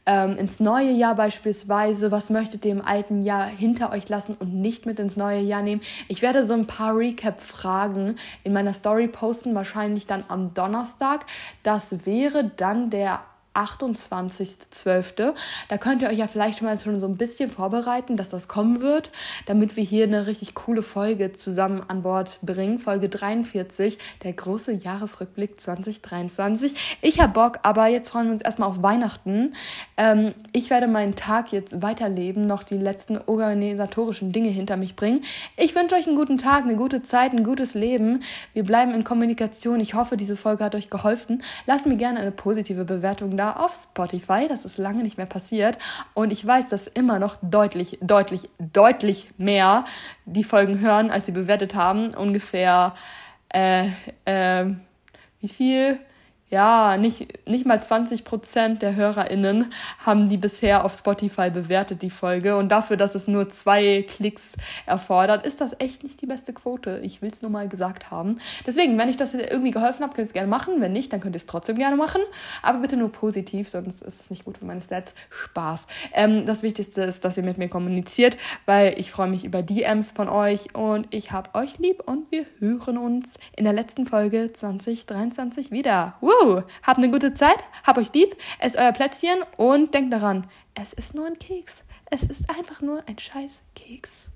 Ähm, 0.09 0.39
ins 0.39 0.59
neue 0.59 0.91
Jahr 0.91 1.15
beispielsweise, 1.15 2.11
was 2.11 2.31
möchtet 2.31 2.65
ihr 2.65 2.73
im 2.73 2.81
alten 2.81 3.25
Jahr 3.25 3.45
hinter 3.45 3.93
euch 3.93 4.09
lassen 4.09 4.35
und 4.41 4.55
nicht 4.55 4.87
mit 4.87 4.99
ins 4.99 5.19
neue 5.19 5.41
Jahr 5.41 5.61
nehmen. 5.61 5.83
Ich 6.09 6.23
werde 6.23 6.47
so 6.47 6.55
ein 6.55 6.67
paar 6.67 6.97
Recap-Fragen 6.97 8.17
in 8.43 8.55
meiner 8.55 8.73
Story 8.73 9.07
posten, 9.07 9.55
wahrscheinlich 9.55 10.07
dann 10.07 10.25
am 10.29 10.55
Donnerstag. 10.55 11.27
Das 11.63 12.07
wäre 12.07 12.51
dann 12.57 12.89
der 12.89 13.21
28.12. 13.59 15.35
Da 15.69 15.79
könnt 15.79 16.03
ihr 16.03 16.09
euch 16.09 16.19
ja 16.19 16.29
vielleicht 16.29 16.63
mal 16.63 16.79
schon 16.79 17.01
so 17.01 17.07
ein 17.07 17.17
bisschen 17.17 17.51
vorbereiten, 17.51 18.17
dass 18.17 18.29
das 18.29 18.49
kommen 18.49 18.81
wird, 18.81 19.11
damit 19.47 19.77
wir 19.77 19.85
hier 19.85 20.05
eine 20.05 20.27
richtig 20.27 20.55
coole 20.55 20.83
Folge 20.83 21.33
zusammen 21.33 21.83
an 21.89 22.03
Bord 22.03 22.39
bringen. 22.43 22.79
Folge 22.79 23.09
43, 23.09 23.99
der 24.23 24.33
große 24.33 24.73
Jahresrückblick 24.73 25.61
2023. 25.61 26.99
Ich 27.03 27.21
habe 27.21 27.33
Bock, 27.33 27.59
aber 27.63 27.87
jetzt 27.87 28.11
freuen 28.11 28.27
wir 28.27 28.33
uns 28.35 28.43
erstmal 28.43 28.69
auf 28.69 28.83
Weihnachten. 28.83 29.55
Ähm, 29.97 30.35
ich 30.53 30.71
werde 30.71 30.87
meinen 30.87 31.17
Tag 31.17 31.53
jetzt 31.53 31.83
weiterleben, 31.83 32.47
noch 32.47 32.63
die 32.63 32.79
letzten 32.79 33.19
organisatorischen 33.19 34.33
Dinge 34.33 34.51
hinter 34.51 34.77
mich 34.77 34.95
bringen. 34.95 35.23
Ich 35.57 35.75
wünsche 35.75 35.97
euch 35.97 36.07
einen 36.07 36.17
guten 36.17 36.39
Tag, 36.39 36.65
eine 36.65 36.77
gute 36.77 37.03
Zeit, 37.03 37.33
ein 37.33 37.43
gutes 37.43 37.75
Leben. 37.75 38.21
Wir 38.53 38.65
bleiben 38.65 38.95
in 38.95 39.05
Kommunikation. 39.05 39.81
Ich 39.81 39.95
hoffe, 39.95 40.17
diese 40.17 40.37
Folge 40.37 40.65
hat 40.65 40.75
euch 40.75 40.91
geholfen. 40.91 41.43
Lasst 41.67 41.87
mir 41.87 41.97
gerne 41.97 42.21
eine 42.21 42.31
positive 42.31 42.85
Bewertung 42.85 43.37
da 43.37 43.48
auf 43.57 43.75
Spotify. 43.75 44.47
Das 44.49 44.65
ist 44.65 44.79
lange 44.79 45.03
nicht 45.03 45.17
mehr 45.17 45.27
passiert. 45.27 45.79
Und 46.15 46.33
ich 46.33 46.47
weiß, 46.47 46.69
dass 46.69 46.87
immer 46.87 47.19
noch 47.19 47.37
deutlich, 47.43 47.99
deutlich, 48.01 48.49
deutlich 48.59 49.31
mehr 49.39 49.85
die 50.25 50.45
Folgen 50.45 50.81
hören, 50.81 51.11
als 51.11 51.27
sie 51.27 51.33
bewertet 51.33 51.75
haben. 51.75 52.15
Ungefähr, 52.15 52.95
äh, 53.49 53.89
äh, 54.25 54.75
wie 55.41 55.49
viel? 55.49 55.99
Ja, 56.51 56.97
nicht, 56.97 57.47
nicht 57.47 57.67
mal 57.67 57.83
20 57.83 58.25
Prozent 58.25 58.81
der 58.81 58.97
HörerInnen 58.97 59.71
haben 60.05 60.29
die 60.29 60.39
bisher 60.39 60.85
auf 60.85 60.95
Spotify 60.95 61.51
bewertet, 61.51 62.01
die 62.01 62.11
Folge. 62.11 62.57
Und 62.57 62.71
dafür, 62.71 62.97
dass 62.97 63.15
es 63.15 63.29
nur 63.29 63.51
zwei 63.51 64.03
Klicks 64.09 64.53
erfordert, 64.87 65.45
ist 65.47 65.61
das 65.61 65.73
echt 65.79 66.03
nicht 66.05 66.23
die 66.23 66.27
beste 66.27 66.55
Quote. 66.55 67.01
Ich 67.03 67.21
will 67.21 67.31
es 67.31 67.43
nur 67.43 67.51
mal 67.51 67.69
gesagt 67.69 68.11
haben. 68.11 68.39
Deswegen, 68.67 68.97
wenn 68.97 69.11
ich 69.11 69.19
das 69.19 69.35
irgendwie 69.35 69.73
geholfen 69.73 70.03
habe, 70.03 70.15
könnt 70.15 70.27
ihr 70.27 70.29
es 70.29 70.33
gerne 70.33 70.49
machen. 70.49 70.81
Wenn 70.81 70.93
nicht, 70.93 71.13
dann 71.13 71.21
könnt 71.21 71.37
ihr 71.37 71.41
es 71.41 71.47
trotzdem 71.47 71.77
gerne 71.77 71.97
machen. 71.97 72.23
Aber 72.63 72.79
bitte 72.79 72.97
nur 72.97 73.13
positiv, 73.13 73.69
sonst 73.69 74.01
ist 74.03 74.21
es 74.21 74.31
nicht 74.31 74.45
gut 74.45 74.57
für 74.57 74.65
meine 74.65 74.81
Stats. 74.81 75.15
Spaß. 75.31 75.87
Ähm, 76.15 76.47
das 76.47 76.63
Wichtigste 76.63 77.03
ist, 77.03 77.25
dass 77.25 77.37
ihr 77.37 77.43
mit 77.43 77.59
mir 77.59 77.69
kommuniziert, 77.69 78.39
weil 78.65 78.99
ich 78.99 79.11
freue 79.11 79.29
mich 79.29 79.45
über 79.45 79.63
DMs 79.63 80.13
von 80.13 80.29
euch 80.29 80.75
und 80.75 81.13
ich 81.15 81.33
habe 81.33 81.55
euch 81.55 81.79
lieb 81.79 82.03
und 82.07 82.31
wir 82.33 82.47
hören 82.59 82.97
uns 82.97 83.35
in 83.57 83.65
der 83.65 83.75
letzten 83.75 84.07
Folge 84.07 84.53
2023 84.53 85.71
wieder. 85.71 86.15
Woo! 86.21 86.38
Habt 86.83 86.99
eine 86.99 87.11
gute 87.11 87.35
Zeit, 87.35 87.59
habt 87.85 87.99
euch 87.99 88.13
lieb, 88.13 88.37
esst 88.59 88.77
euer 88.77 88.93
Plätzchen 88.93 89.43
und 89.57 89.95
denkt 89.95 90.13
daran, 90.13 90.47
es 90.75 90.93
ist 90.93 91.15
nur 91.15 91.27
ein 91.27 91.39
Keks. 91.39 91.85
Es 92.11 92.23
ist 92.23 92.49
einfach 92.49 92.81
nur 92.81 93.03
ein 93.07 93.19
scheiß 93.19 93.63
Keks. 93.75 94.28